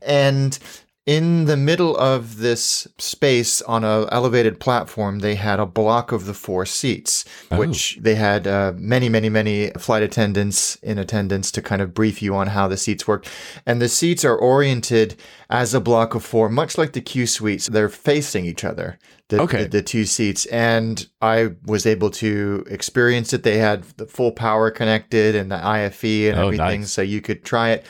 And 0.02 0.58
in 1.06 1.44
the 1.44 1.56
middle 1.56 1.97
of 1.97 2.38
this 2.38 2.88
space 2.99 3.62
on 3.62 3.85
a 3.85 4.08
elevated 4.11 4.58
platform, 4.58 5.20
they 5.20 5.37
had 5.37 5.61
a 5.61 5.67
block 5.67 6.11
of 6.11 6.26
the 6.26 6.35
four 6.35 6.67
seats, 6.67 7.25
Oh. 7.53 7.58
which 7.58 7.97
they 8.00 8.17
had 8.17 8.47
uh, 8.49 8.73
many, 8.76 9.08
many, 9.08 9.29
many 9.29 9.70
flight 9.79 10.03
attendants 10.03 10.75
in 10.82 10.99
attendance 10.99 11.53
to 11.53 11.62
kind 11.62 11.81
of 11.81 11.94
brief 11.94 12.20
you 12.23 12.35
on 12.35 12.49
how 12.49 12.67
the 12.67 12.76
seats 12.76 13.06
work. 13.06 13.25
And 13.64 13.81
the 13.81 13.88
seats 13.88 14.25
are 14.25 14.37
oriented 14.37 15.14
as 15.49 15.75
a 15.75 15.81
block 15.81 16.17
of 16.17 16.25
four, 16.25 16.49
much 16.49 16.76
like 16.76 16.93
the 16.93 17.00
Q 17.00 17.29
suites. 17.29 17.69
They're 17.69 17.88
facing 17.88 18.44
each 18.44 18.64
other. 18.64 18.99
The, 19.29 19.41
Okay. 19.43 19.62
the, 19.64 19.69
the 19.69 19.82
two 19.82 20.05
seats 20.05 20.47
and 20.47 21.05
i 21.20 21.50
was 21.64 21.85
able 21.85 22.11
to 22.12 22.64
experience 22.70 23.32
it 23.32 23.43
they 23.43 23.59
had 23.59 23.82
the 23.97 24.06
full 24.06 24.31
power 24.31 24.70
connected 24.70 25.35
and 25.35 25.50
the 25.50 25.67
ife 25.67 26.05
and 26.05 26.38
Oh, 26.38 26.44
everything 26.47 26.82
nice. 26.82 26.93
so 26.93 27.02
you 27.02 27.20
could 27.20 27.44
try 27.44 27.70
it 27.70 27.85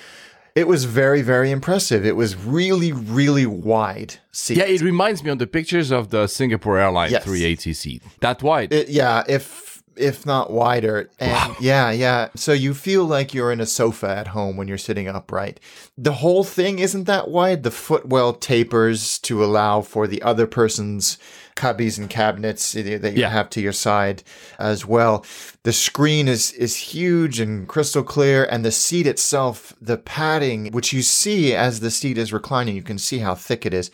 it 0.57 0.67
was 0.67 0.85
very, 0.87 1.23
very 1.23 1.51
impressive. 1.51 2.05
It 2.07 2.17
was 2.17 2.35
really, 2.35 2.91
really 2.93 3.47
wide 3.47 4.15
seats. 4.33 4.59
Yeah, 4.59 4.65
it 4.65 4.81
reminds 4.81 5.23
me 5.23 5.31
of 5.31 5.39
the 5.39 5.47
pictures 5.47 5.91
of 5.93 6.09
the 6.11 6.27
Singapore 6.27 6.79
Airlines 6.79 7.13
Yes. 7.13 7.25
380 7.25 7.73
seat. 7.75 8.03
That 8.21 8.43
wide. 8.43 8.73
It- 8.73 8.89
yeah, 8.89 9.23
if 9.29 9.66
if 9.97 10.25
not 10.27 10.53
wider. 10.53 11.11
And 11.19 11.55
yeah, 11.61 11.91
yeah. 11.91 12.29
So 12.35 12.53
you 12.53 12.75
feel 12.75 13.05
like 13.05 13.35
you're 13.35 13.53
in 13.53 13.61
a 13.61 13.67
sofa 13.67 14.09
at 14.09 14.29
home 14.29 14.57
when 14.57 14.69
you're 14.69 14.79
sitting 14.79 15.09
upright. 15.09 15.61
The 15.97 16.13
whole 16.15 16.45
thing 16.45 16.79
isn't 16.79 17.05
that 17.05 17.29
wide. 17.29 17.63
The 17.63 17.71
footwell 17.71 18.33
tapers 18.35 19.19
to 19.21 19.45
allow 19.45 19.81
for 19.81 20.07
the 20.07 20.23
other 20.23 20.47
person's 20.47 21.19
cubbies 21.57 21.97
and 21.97 22.11
cabinets 22.11 22.73
that 22.73 22.85
you 23.15 23.23
Yeah. 23.23 23.31
have 23.31 23.49
to 23.51 23.63
your 23.63 23.73
side 23.73 24.23
as 24.59 24.85
well. 24.85 25.25
The 25.63 25.73
screen 25.73 26.29
is 26.29 26.53
is 26.53 26.77
huge 26.77 27.41
and 27.41 27.67
crystal 27.67 28.03
clear 28.03 28.45
and 28.45 28.63
the 28.63 28.71
seat 28.71 29.07
itself, 29.07 29.73
the 29.81 29.97
padding 29.97 30.71
which 30.73 30.93
you 30.93 31.01
see 31.01 31.55
as 31.55 31.81
the 31.81 31.91
seat 31.91 32.19
is 32.19 32.31
reclining, 32.33 32.77
you 32.77 32.83
can 32.83 32.99
see 32.99 33.19
how 33.21 33.35
thick 33.35 33.65
it 33.65 33.73
is. 33.73 33.91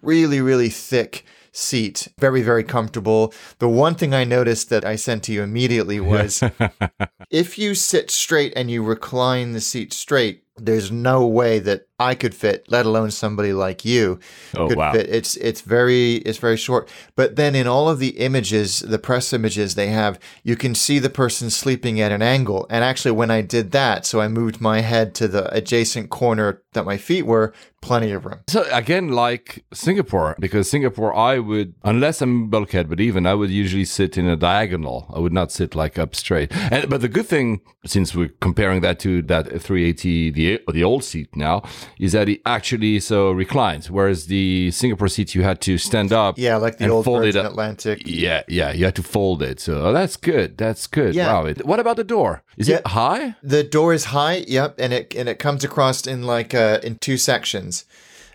Really, 0.00 0.40
really 0.40 0.70
thick 0.70 1.26
seat. 1.52 2.08
Very, 2.18 2.42
very 2.42 2.64
comfortable. 2.64 3.32
The 3.58 3.68
one 3.68 3.94
thing 3.94 4.14
I 4.14 4.24
noticed 4.24 4.70
that 4.70 4.84
I 4.84 4.96
sent 4.96 5.22
to 5.24 5.32
you 5.32 5.42
immediately 5.42 6.00
was 6.00 6.42
if 7.30 7.58
you 7.58 7.74
sit 7.74 8.10
straight 8.10 8.52
and 8.56 8.70
you 8.70 8.82
recline 8.82 9.52
the 9.52 9.60
seat 9.60 9.92
straight, 9.92 10.44
there's 10.56 10.90
no 10.90 11.26
way 11.26 11.58
that 11.60 11.86
I 12.10 12.14
could 12.14 12.34
fit, 12.34 12.64
let 12.68 12.84
alone 12.86 13.10
somebody 13.10 13.52
like 13.52 13.84
you 13.84 14.18
Oh, 14.56 14.68
could 14.68 14.78
wow. 14.78 14.92
fit. 14.92 15.06
It's 15.08 15.36
it's 15.36 15.60
very 15.60 16.16
it's 16.28 16.38
very 16.38 16.56
short. 16.56 16.88
But 17.16 17.36
then 17.36 17.54
in 17.54 17.66
all 17.66 17.88
of 17.88 17.98
the 17.98 18.12
images, 18.28 18.80
the 18.80 18.98
press 18.98 19.32
images 19.32 19.74
they 19.74 19.88
have, 19.88 20.18
you 20.42 20.56
can 20.56 20.74
see 20.74 20.98
the 20.98 21.10
person 21.22 21.50
sleeping 21.50 22.00
at 22.00 22.12
an 22.12 22.22
angle. 22.22 22.66
And 22.70 22.84
actually 22.84 23.12
when 23.12 23.30
I 23.30 23.40
did 23.42 23.70
that, 23.72 24.04
so 24.06 24.20
I 24.20 24.28
moved 24.28 24.60
my 24.60 24.80
head 24.80 25.14
to 25.20 25.28
the 25.28 25.44
adjacent 25.54 26.10
corner 26.10 26.60
that 26.74 26.84
my 26.84 26.96
feet 26.96 27.26
were, 27.26 27.52
plenty 27.82 28.12
of 28.12 28.24
room. 28.24 28.40
So 28.48 28.64
again, 28.72 29.08
like 29.08 29.64
Singapore, 29.74 30.36
because 30.38 30.70
Singapore, 30.70 31.12
I 31.14 31.38
would, 31.38 31.74
unless 31.84 32.22
I'm 32.22 32.48
bulkhead, 32.48 32.88
but 32.88 33.00
even 33.00 33.26
I 33.26 33.34
would 33.34 33.50
usually 33.50 33.84
sit 33.84 34.16
in 34.16 34.26
a 34.28 34.36
diagonal. 34.36 35.06
I 35.14 35.18
would 35.18 35.32
not 35.32 35.50
sit 35.52 35.74
like 35.74 35.98
up 35.98 36.14
straight. 36.14 36.50
And 36.72 36.88
but 36.88 37.00
the 37.00 37.08
good 37.08 37.26
thing, 37.26 37.60
since 37.84 38.14
we're 38.14 38.30
comparing 38.40 38.80
that 38.82 38.98
to 39.00 39.22
that 39.22 39.44
380, 39.60 40.30
the 40.30 40.60
the 40.72 40.84
old 40.84 41.02
seat 41.04 41.28
now, 41.36 41.62
is 41.98 42.12
that 42.12 42.28
it 42.28 42.40
actually 42.46 43.00
so 43.00 43.30
reclines, 43.32 43.90
whereas 43.90 44.26
the 44.26 44.70
Singapore 44.70 45.08
seats 45.08 45.34
you 45.34 45.42
had 45.42 45.60
to 45.62 45.78
stand 45.78 46.12
up. 46.12 46.38
Yeah, 46.38 46.56
like 46.56 46.78
the 46.78 46.88
old 46.88 47.04
fold 47.04 47.22
it 47.24 47.34
Virgin. 47.34 47.46
Atlantic. 47.46 48.02
Yeah, 48.04 48.42
yeah, 48.48 48.72
you 48.72 48.84
had 48.84 48.96
to 48.96 49.02
fold 49.02 49.42
it. 49.42 49.60
So 49.60 49.82
oh, 49.86 49.92
that's 49.92 50.16
good. 50.16 50.56
That's 50.56 50.86
good. 50.86 51.14
Yeah. 51.14 51.32
Wow. 51.32 51.46
It, 51.46 51.64
what 51.64 51.80
about 51.80 51.96
the 51.96 52.04
door? 52.04 52.42
Is 52.56 52.68
it 52.68 52.86
high? 52.86 53.36
The 53.42 53.62
door 53.62 53.92
is 53.92 54.06
high, 54.06 54.44
yep, 54.46 54.74
and 54.78 54.92
it 54.92 55.14
and 55.14 55.28
it 55.28 55.38
comes 55.38 55.64
across 55.64 56.06
in 56.06 56.22
like 56.24 56.54
uh, 56.54 56.80
in 56.82 56.96
two 56.96 57.16
sections 57.16 57.84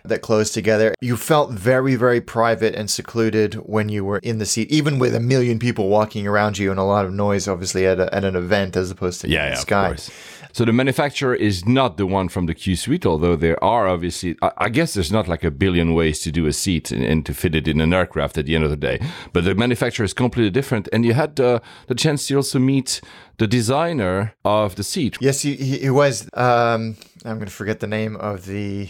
that 0.04 0.22
close 0.22 0.50
together. 0.50 0.94
You 1.00 1.16
felt 1.16 1.50
very 1.50 1.94
very 1.96 2.20
private 2.20 2.74
and 2.74 2.90
secluded 2.90 3.54
when 3.54 3.88
you 3.88 4.04
were 4.04 4.18
in 4.18 4.38
the 4.38 4.46
seat, 4.46 4.70
even 4.70 4.98
with 4.98 5.14
a 5.14 5.20
million 5.20 5.58
people 5.58 5.88
walking 5.88 6.26
around 6.26 6.56
you 6.58 6.70
and 6.70 6.80
a 6.80 6.84
lot 6.84 7.04
of 7.04 7.12
noise, 7.12 7.46
obviously 7.48 7.86
at, 7.86 8.00
a, 8.00 8.12
at 8.14 8.24
an 8.24 8.36
event 8.36 8.76
as 8.76 8.90
opposed 8.90 9.20
to 9.22 9.28
Yeah, 9.28 9.46
in 9.46 9.52
yeah, 9.52 9.54
the 9.56 9.60
of 9.60 9.88
course. 9.88 10.10
So 10.52 10.64
the 10.64 10.72
manufacturer 10.72 11.34
is 11.34 11.66
not 11.66 11.96
the 11.96 12.06
one 12.06 12.28
from 12.28 12.46
the 12.46 12.54
Q 12.54 12.76
Suite, 12.76 13.06
although 13.06 13.36
there 13.36 13.62
are 13.62 13.86
obviously, 13.86 14.36
I, 14.42 14.52
I 14.58 14.68
guess 14.68 14.94
there's 14.94 15.12
not 15.12 15.28
like 15.28 15.44
a 15.44 15.50
billion 15.50 15.94
ways 15.94 16.20
to 16.20 16.32
do 16.32 16.46
a 16.46 16.52
seat 16.52 16.90
and, 16.90 17.04
and, 17.04 17.26
to 17.26 17.34
fit 17.34 17.54
it 17.54 17.68
in 17.68 17.80
an 17.80 17.92
aircraft 17.92 18.38
at 18.38 18.46
the 18.46 18.54
end 18.54 18.64
of 18.64 18.70
the 18.70 18.76
day. 18.76 19.00
But 19.32 19.44
the 19.44 19.54
manufacturer 19.54 20.04
is 20.04 20.14
completely 20.14 20.50
different. 20.50 20.88
And 20.92 21.04
you 21.04 21.14
had 21.14 21.38
uh, 21.40 21.60
the 21.86 21.94
chance 21.94 22.26
to 22.28 22.36
also 22.36 22.58
meet 22.58 23.00
the 23.38 23.46
designer 23.46 24.34
of 24.44 24.76
the 24.76 24.84
seat. 24.84 25.16
Yes, 25.20 25.42
he, 25.42 25.54
he, 25.54 25.90
was. 25.90 26.28
Um, 26.34 26.96
I'm 27.24 27.36
going 27.36 27.46
to 27.46 27.52
forget 27.52 27.80
the 27.80 27.86
name 27.86 28.16
of 28.16 28.46
the. 28.46 28.88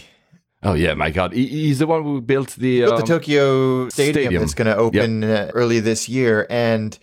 Oh 0.61 0.73
yeah, 0.73 0.93
my 0.93 1.09
God! 1.09 1.31
He's 1.31 1.79
the 1.79 1.87
one 1.87 2.03
who 2.03 2.19
built 2.19 2.55
the 2.57 2.81
built 2.81 2.93
um, 2.93 2.99
the 2.99 3.05
Tokyo 3.05 3.87
Stadium, 3.89 4.13
Stadium. 4.13 4.41
that's 4.41 4.53
going 4.53 4.65
to 4.65 4.75
open 4.75 5.23
uh, 5.23 5.51
early 5.53 5.79
this 5.79 6.09
year, 6.09 6.45
and 6.49 6.99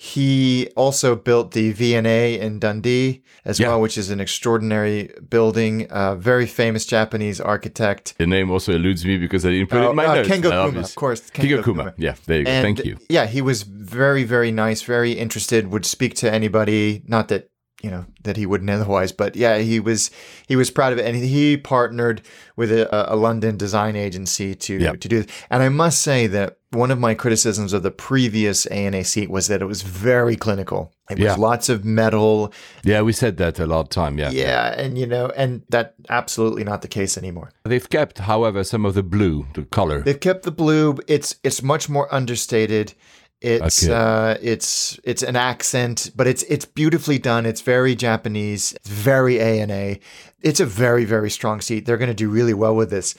he 0.00 0.68
also 0.76 1.16
built 1.16 1.50
the 1.50 1.72
V&A 1.72 2.38
in 2.38 2.60
Dundee 2.60 3.20
as 3.44 3.58
Yeah. 3.58 3.68
well, 3.70 3.80
which 3.80 3.98
is 3.98 4.10
an 4.10 4.20
extraordinary 4.20 5.10
building. 5.28 5.88
Uh, 5.90 6.14
very 6.14 6.46
famous 6.46 6.86
Japanese 6.86 7.40
architect. 7.40 8.14
The 8.16 8.26
name 8.26 8.48
also 8.48 8.72
eludes 8.74 9.04
me 9.04 9.18
because 9.18 9.44
I 9.44 9.50
didn't 9.50 9.70
put 9.70 9.78
it 9.82 9.86
Oh, 9.86 9.90
in 9.90 9.96
my 9.96 10.06
uh, 10.06 10.14
notes. 10.14 10.28
Kengo 10.28 10.50
Kuma, 10.66 10.80
of 10.80 10.94
course, 10.94 11.20
Kengo, 11.30 11.42
Kengo 11.58 11.64
Kuma. 11.64 11.82
Kuma. 11.82 11.94
Yeah, 11.98 12.14
there 12.26 12.38
you 12.38 12.44
go. 12.44 12.50
And 12.52 12.62
Thank 12.64 12.84
you. 12.86 12.96
Yeah, 13.08 13.26
he 13.26 13.42
was 13.42 13.64
very, 13.64 14.22
very 14.22 14.52
nice, 14.52 14.82
very 14.82 15.12
interested. 15.12 15.66
Would 15.72 15.84
speak 15.84 16.14
to 16.16 16.32
anybody. 16.32 17.02
Not 17.08 17.26
that 17.28 17.50
you 17.82 17.90
know 17.90 18.06
that 18.24 18.36
he 18.36 18.44
wouldn't 18.46 18.70
otherwise, 18.76 19.12
but 19.12 19.36
yeah, 19.36 19.58
he 19.58 19.80
was 19.80 20.10
he 20.46 20.56
was 20.56 20.70
proud 20.70 20.92
of 20.92 20.98
it, 20.98 21.06
and 21.06 21.16
he 21.16 21.56
partnered 21.56 22.22
with 22.56 22.72
a, 22.72 23.12
a 23.12 23.16
London 23.16 23.56
design 23.56 23.94
agency 23.96 24.54
to 24.54 24.74
Yeah. 24.78 24.92
to 24.92 25.08
do. 25.08 25.22
This. 25.22 25.32
And 25.50 25.62
I 25.62 25.68
must 25.68 26.02
say 26.02 26.26
that 26.28 26.58
one 26.70 26.90
of 26.90 26.98
my 26.98 27.14
criticisms 27.14 27.72
of 27.72 27.82
the 27.82 27.90
previous 27.90 28.66
ANA 28.66 29.02
seat 29.04 29.30
was 29.30 29.46
that 29.48 29.62
it 29.62 29.64
was 29.66 29.80
very 29.82 30.36
clinical. 30.36 30.92
It 31.08 31.18
was 31.18 31.38
lots 31.38 31.70
of 31.70 31.82
metal. 31.86 32.52
Yeah, 32.84 33.00
we 33.00 33.12
said 33.14 33.38
that 33.38 33.58
a 33.58 33.64
lot 33.66 33.80
of 33.80 33.88
time. 33.88 34.18
Yeah. 34.18 34.30
Yeah, 34.30 34.74
and 34.78 34.98
you 34.98 35.06
know, 35.06 35.32
and 35.36 35.62
that 35.70 35.94
absolutely 36.10 36.64
not 36.64 36.82
the 36.82 36.88
case 36.88 37.16
anymore. 37.16 37.50
They've 37.64 37.88
kept, 37.88 38.18
however, 38.18 38.64
some 38.64 38.84
of 38.84 38.92
the 38.94 39.02
blue, 39.02 39.46
the 39.54 39.62
color. 39.62 40.02
They've 40.02 40.20
kept 40.20 40.42
the 40.42 40.50
blue. 40.50 40.98
It's 41.06 41.36
it's 41.42 41.62
much 41.62 41.88
more 41.88 42.12
understated. 42.12 42.92
It's 43.40 43.84
Okay. 43.84 43.94
uh 43.94 44.36
it's 44.42 44.98
it's 45.04 45.22
an 45.22 45.36
accent, 45.36 46.10
but 46.16 46.26
it's 46.26 46.42
it's 46.44 46.64
beautifully 46.64 47.18
done. 47.18 47.46
It's 47.46 47.60
very 47.60 47.94
Japanese. 47.94 48.72
It's 48.72 48.88
very 48.88 49.40
ANA. 49.40 49.98
It's 50.42 50.60
a 50.60 50.66
very 50.66 51.04
very 51.04 51.30
strong 51.30 51.60
seat. 51.60 51.86
They're 51.86 51.98
going 51.98 52.10
to 52.10 52.14
do 52.14 52.28
really 52.28 52.54
well 52.54 52.74
with 52.74 52.90
this. 52.90 53.14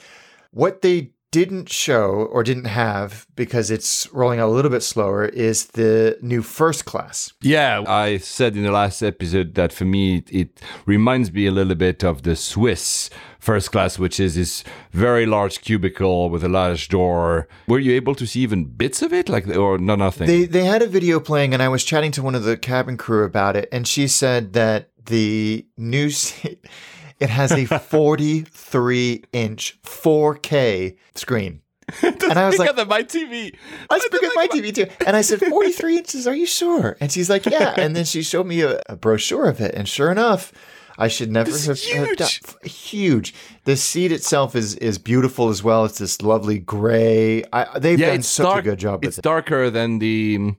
What 0.50 0.82
they 0.82 1.12
didn't 1.30 1.68
show 1.68 2.28
or 2.32 2.42
didn't 2.42 2.64
have 2.64 3.26
because 3.36 3.70
it's 3.70 4.08
rolling 4.12 4.40
out 4.40 4.48
a 4.48 4.52
little 4.52 4.70
bit 4.70 4.82
slower 4.82 5.26
is 5.26 5.66
the 5.66 6.18
new 6.20 6.42
first 6.42 6.84
class. 6.84 7.32
Yeah, 7.40 7.84
I 7.86 8.18
said 8.18 8.56
in 8.56 8.64
the 8.64 8.72
last 8.72 9.00
episode 9.02 9.54
that 9.54 9.72
for 9.72 9.84
me 9.84 10.16
it, 10.16 10.32
it 10.32 10.60
reminds 10.86 11.32
me 11.32 11.46
a 11.46 11.52
little 11.52 11.76
bit 11.76 12.02
of 12.02 12.22
the 12.22 12.34
Swiss 12.34 13.10
first 13.38 13.70
class, 13.70 13.98
which 13.98 14.18
is 14.18 14.34
this 14.34 14.64
very 14.92 15.24
large 15.24 15.60
cubicle 15.60 16.30
with 16.30 16.42
a 16.42 16.48
large 16.48 16.88
door. 16.88 17.48
Were 17.68 17.78
you 17.78 17.92
able 17.92 18.16
to 18.16 18.26
see 18.26 18.40
even 18.40 18.64
bits 18.64 19.00
of 19.00 19.12
it, 19.12 19.28
like 19.28 19.46
or 19.48 19.78
no 19.78 19.94
nothing? 19.94 20.26
They 20.26 20.46
they 20.46 20.64
had 20.64 20.82
a 20.82 20.86
video 20.86 21.20
playing, 21.20 21.54
and 21.54 21.62
I 21.62 21.68
was 21.68 21.84
chatting 21.84 22.10
to 22.12 22.22
one 22.22 22.34
of 22.34 22.42
the 22.42 22.56
cabin 22.56 22.96
crew 22.96 23.24
about 23.24 23.56
it, 23.56 23.68
and 23.70 23.86
she 23.86 24.08
said 24.08 24.52
that 24.54 24.90
the 25.06 25.64
new 25.76 26.10
seat 26.22 26.64
it 27.20 27.30
has 27.30 27.52
a 27.52 27.64
43 27.78 29.24
inch 29.32 29.78
4K 29.82 30.96
screen. 31.14 31.60
And 32.02 32.38
I 32.38 32.46
was 32.48 32.58
like, 32.58 32.78
at 32.78 32.88
my 32.88 33.02
TV. 33.02 33.56
I 33.88 33.94
was 33.94 34.08
looking 34.12 34.28
at 34.28 34.36
my 34.36 34.46
TV 34.46 34.72
too. 34.72 34.86
And 35.04 35.16
I 35.16 35.22
said, 35.22 35.40
43 35.40 35.98
inches, 35.98 36.26
are 36.28 36.34
you 36.34 36.46
sure? 36.46 36.96
And 37.00 37.10
she's 37.10 37.28
like, 37.28 37.46
yeah. 37.46 37.74
And 37.76 37.96
then 37.96 38.04
she 38.04 38.22
showed 38.22 38.46
me 38.46 38.60
a, 38.60 38.80
a 38.88 38.94
brochure 38.94 39.46
of 39.46 39.60
it. 39.60 39.74
And 39.74 39.88
sure 39.88 40.12
enough, 40.12 40.52
I 41.00 41.08
should 41.08 41.30
never 41.32 41.50
have, 41.50 41.80
have 41.82 42.16
done- 42.16 42.28
huge. 42.62 43.34
The 43.64 43.76
seat 43.76 44.12
itself 44.12 44.54
is 44.54 44.74
is 44.76 44.98
beautiful 44.98 45.48
as 45.48 45.62
well. 45.62 45.84
It's 45.86 45.98
this 45.98 46.20
lovely 46.22 46.58
gray. 46.58 47.42
I, 47.52 47.78
they've 47.78 47.98
Yeah, 47.98 48.10
done 48.12 48.22
such 48.22 48.44
dark. 48.44 48.60
a 48.60 48.70
good 48.70 48.78
job 48.78 49.00
with 49.00 49.08
It's 49.08 49.18
it. 49.18 49.22
darker 49.22 49.70
than 49.70 49.98
the 49.98 50.54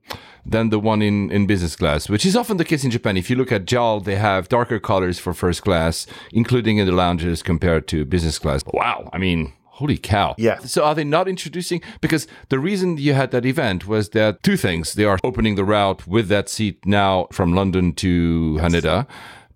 than 0.54 0.70
the 0.70 0.80
one 0.80 1.02
in, 1.04 1.32
in 1.32 1.46
business 1.46 1.76
class, 1.76 2.10
which 2.10 2.26
is 2.26 2.36
often 2.36 2.58
the 2.58 2.66
case 2.66 2.84
in 2.84 2.92
Japan. 2.92 3.16
If 3.18 3.30
you 3.30 3.36
look 3.36 3.52
at 3.52 3.66
JAL, 3.66 4.00
they 4.02 4.16
have 4.16 4.50
darker 4.50 4.80
colors 4.80 5.20
for 5.20 5.34
first 5.34 5.62
class, 5.62 6.08
including 6.32 6.78
in 6.80 6.86
the 6.88 6.92
lounges 6.94 7.44
compared 7.44 7.88
to 7.90 8.06
business 8.06 8.40
class. 8.40 8.62
Wow, 8.74 9.10
I 9.14 9.18
mean. 9.20 9.54
Holy 9.76 9.98
cow. 9.98 10.36
Yeah. 10.38 10.60
So 10.60 10.84
are 10.84 10.94
they 10.94 11.04
not 11.04 11.28
introducing? 11.28 11.82
Because 12.02 12.28
the 12.50 12.60
reason 12.60 12.98
you 12.98 13.14
had 13.16 13.32
that 13.32 13.46
event 13.48 13.88
was 13.88 14.10
that 14.10 14.44
two 14.44 14.56
things. 14.56 14.94
They 14.94 15.06
are 15.06 15.18
opening 15.24 15.56
the 15.56 15.64
route 15.64 16.06
with 16.06 16.28
that 16.28 16.50
seat 16.50 16.86
now 16.86 17.28
from 17.32 17.54
London 17.56 17.94
to 17.94 18.58
Haneda. 18.62 19.08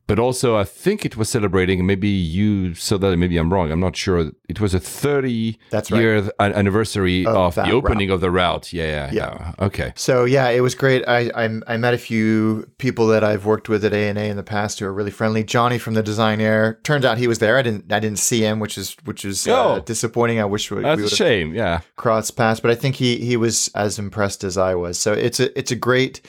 But 0.07 0.19
also, 0.19 0.55
I 0.55 0.65
think 0.65 1.03
it 1.03 1.17
was 1.17 1.29
celebrating, 1.29 1.83
maybe 1.85 2.07
you 2.07 2.75
saw 2.75 2.97
that, 2.99 3.17
maybe 3.17 3.37
I'm 3.37 3.51
wrong. 3.51 3.71
I'm 3.71 3.79
not 3.79 3.95
sure. 3.95 4.31
It 4.47 4.59
was 4.59 4.75
a 4.75 4.79
30 4.79 5.57
That's 5.71 5.89
right. 5.89 5.99
year 5.99 6.15
an- 6.39 6.53
anniversary 6.53 7.25
Of 7.25 7.35
of, 7.35 7.55
the 7.55 7.71
opening 7.71 8.11
of 8.11 8.21
the 8.21 8.29
route. 8.29 8.71
Yeah, 8.71 8.85
yeah, 8.85 9.11
Yeah. 9.11 9.53
yeah. 9.59 9.65
Okay. 9.65 9.93
So 9.95 10.25
yeah, 10.25 10.49
it 10.49 10.61
was 10.61 10.75
great. 10.75 11.03
I, 11.07 11.31
I 11.35 11.49
I 11.73 11.77
met 11.77 11.93
a 11.95 11.97
few 11.97 12.67
people 12.77 13.07
that 13.07 13.23
I've 13.23 13.45
worked 13.45 13.67
with 13.67 13.83
at 13.83 13.93
ANA 13.93 14.21
in 14.21 14.37
the 14.37 14.43
past 14.43 14.79
who 14.79 14.85
are 14.85 14.93
really 14.93 15.11
friendly. 15.11 15.43
Johnny 15.43 15.79
from 15.79 15.95
the 15.95 16.03
Design 16.03 16.39
Air. 16.39 16.79
Turns 16.83 17.03
out 17.05 17.17
he 17.17 17.27
was 17.27 17.39
there. 17.39 17.57
I 17.57 17.63
didn't 17.63 17.91
I 17.91 17.99
didn't 17.99 18.19
see 18.19 18.41
him, 18.41 18.59
which 18.59 18.77
is 18.77 18.95
which 19.05 19.25
is 19.25 19.47
uh, 19.47 19.51
Oh. 19.75 19.79
disappointing. 19.79 20.39
I 20.39 20.45
wish 20.45 20.69
we, 20.69 20.77
we 20.77 20.83
That's 20.83 21.01
would 21.01 21.11
a 21.11 21.15
shame. 21.15 21.55
Yeah. 21.55 21.79
crossed 21.95 22.35
paths, 22.37 22.59
but 22.59 22.69
I 22.71 22.75
think 22.75 22.95
he 22.97 23.17
he 23.17 23.37
was 23.37 23.71
as 23.73 23.97
impressed 23.97 24.43
as 24.43 24.55
I 24.57 24.75
was. 24.75 24.99
So 24.99 25.13
it's 25.13 25.39
a 25.39 25.47
it's 25.57 25.71
a 25.71 25.75
great. 25.75 26.21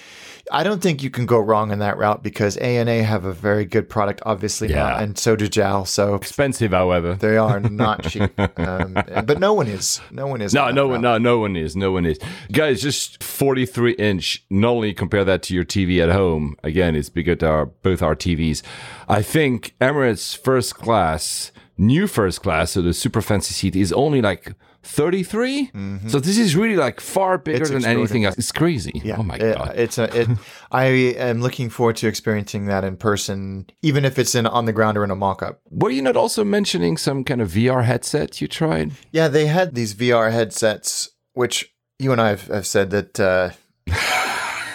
I 0.53 0.63
don't 0.63 0.81
think 0.81 1.03
you 1.03 1.11
can 1.11 1.27
go 1.27 1.39
wrong 1.39 1.73
in 1.73 1.81
that 1.81 1.99
route 1.99 2.23
because 2.23 2.57
ANA 2.59 3.03
have 3.03 3.25
a 3.25 3.33
very 3.33 3.65
good 3.65 3.89
product, 3.89 4.23
obviously, 4.25 4.69
Yeah. 4.69 4.77
now, 4.91 4.97
and 4.99 5.19
so 5.19 5.35
do 5.37 5.49
JAL. 5.49 5.85
So 5.87 6.15
Expensive, 6.15 6.71
however. 6.71 7.15
they 7.15 7.37
are 7.37 7.59
not 7.61 8.05
cheap, 8.09 8.31
um, 8.59 8.95
but 9.25 9.41
no 9.41 9.53
one 9.55 9.67
is. 9.67 10.01
No 10.11 10.27
one 10.29 10.41
is. 10.41 10.55
No, 10.55 10.71
no 10.71 10.87
one, 10.89 11.01
no, 11.01 11.19
no 11.19 11.39
one 11.39 11.57
is, 11.57 11.75
no 11.75 11.91
one 11.91 12.07
is. 12.07 12.19
Guys, 12.53 12.81
just 12.81 13.23
43 13.25 13.93
inch. 13.95 14.45
Not 14.51 14.71
only 14.71 14.95
compare 14.95 15.25
that 15.25 15.43
to 15.45 15.55
your 15.55 15.65
TV 15.65 16.01
at 16.03 16.11
home. 16.13 16.55
Again, 16.63 16.95
it's 16.95 17.09
bigger 17.09 17.35
to 17.37 17.47
our 17.49 17.67
both 17.67 18.01
our 18.03 18.15
TVs. 18.15 18.63
I 19.09 19.23
think 19.23 19.75
Emirates 19.81 20.37
first 20.37 20.77
class, 20.77 21.51
new 21.77 22.07
first 22.07 22.43
class, 22.43 22.73
so 22.73 22.83
the 22.83 22.95
super 22.95 23.21
fancy 23.21 23.53
seat 23.53 23.75
is 23.77 23.93
only 23.93 24.23
like 24.23 24.53
33. 24.87 25.71
So 26.09 26.21
this 26.21 26.39
is 26.39 26.55
really 26.57 26.77
like 26.77 27.01
far 27.01 27.39
bigger 27.39 27.65
Mm-hmm. 27.65 27.75
Than 27.81 27.85
anything 27.85 28.25
else. 28.25 28.37
It's 28.39 28.53
crazy. 28.53 29.01
Yeah. 29.05 29.17
Oh 29.19 29.23
my 29.23 29.37
it- 29.37 29.57
god. 29.57 29.73
it's 29.77 29.99
a. 29.99 30.05
It, 30.23 30.29
I 30.71 30.85
am 30.85 31.41
looking 31.43 31.69
forward 31.71 31.97
to 31.97 32.07
experiencing 32.07 32.67
that 32.67 32.85
in 32.85 32.97
person, 32.97 33.67
even 33.83 34.05
if 34.05 34.19
it's 34.19 34.35
in 34.35 34.47
on 34.47 34.65
the 34.65 34.73
ground 34.73 34.97
or 34.97 35.05
in 35.05 35.11
a 35.11 35.17
mock-up. 35.17 35.61
Were 35.71 35.91
you 35.91 36.03
not 36.03 36.17
also 36.17 36.45
mentioning 36.45 36.97
some 36.97 37.25
kind 37.25 37.41
of 37.41 37.51
VR 37.51 37.85
headset 37.85 38.41
you 38.41 38.49
tried? 38.49 38.93
Yeah, 39.13 39.29
they 39.29 39.47
had 39.47 39.75
these 39.75 39.95
VR 39.95 40.31
headsets, 40.33 41.11
which 41.35 41.73
you 41.99 42.13
and 42.13 42.21
I 42.21 42.29
have, 42.31 42.47
have 42.49 42.67
said 42.67 42.91
that. 42.91 43.21
Uh, 43.21 43.51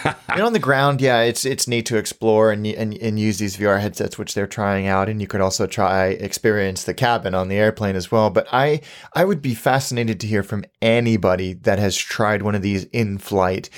know, 0.36 0.46
on 0.46 0.52
the 0.52 0.58
ground, 0.58 1.00
yeah, 1.00 1.20
it's 1.20 1.44
it's 1.44 1.68
neat 1.68 1.86
to 1.86 1.96
explore 1.96 2.52
and, 2.52 2.66
and 2.66 2.94
and 2.94 3.18
use 3.18 3.38
these 3.38 3.56
VR 3.56 3.80
headsets, 3.80 4.18
which 4.18 4.34
they're 4.34 4.46
trying 4.46 4.86
out, 4.86 5.08
and 5.08 5.20
you 5.20 5.26
could 5.26 5.40
also 5.40 5.66
try 5.66 6.06
experience 6.06 6.84
the 6.84 6.94
cabin 6.94 7.34
on 7.34 7.48
the 7.48 7.56
airplane 7.56 7.96
as 7.96 8.10
well. 8.10 8.30
But 8.30 8.46
I 8.52 8.80
I 9.14 9.24
would 9.24 9.42
be 9.42 9.54
fascinated 9.54 10.20
to 10.20 10.26
hear 10.26 10.42
from 10.42 10.64
anybody 10.80 11.54
that 11.54 11.78
has 11.78 11.96
tried 11.96 12.42
one 12.42 12.54
of 12.54 12.62
these 12.62 12.84
in 12.84 13.18
flight. 13.18 13.70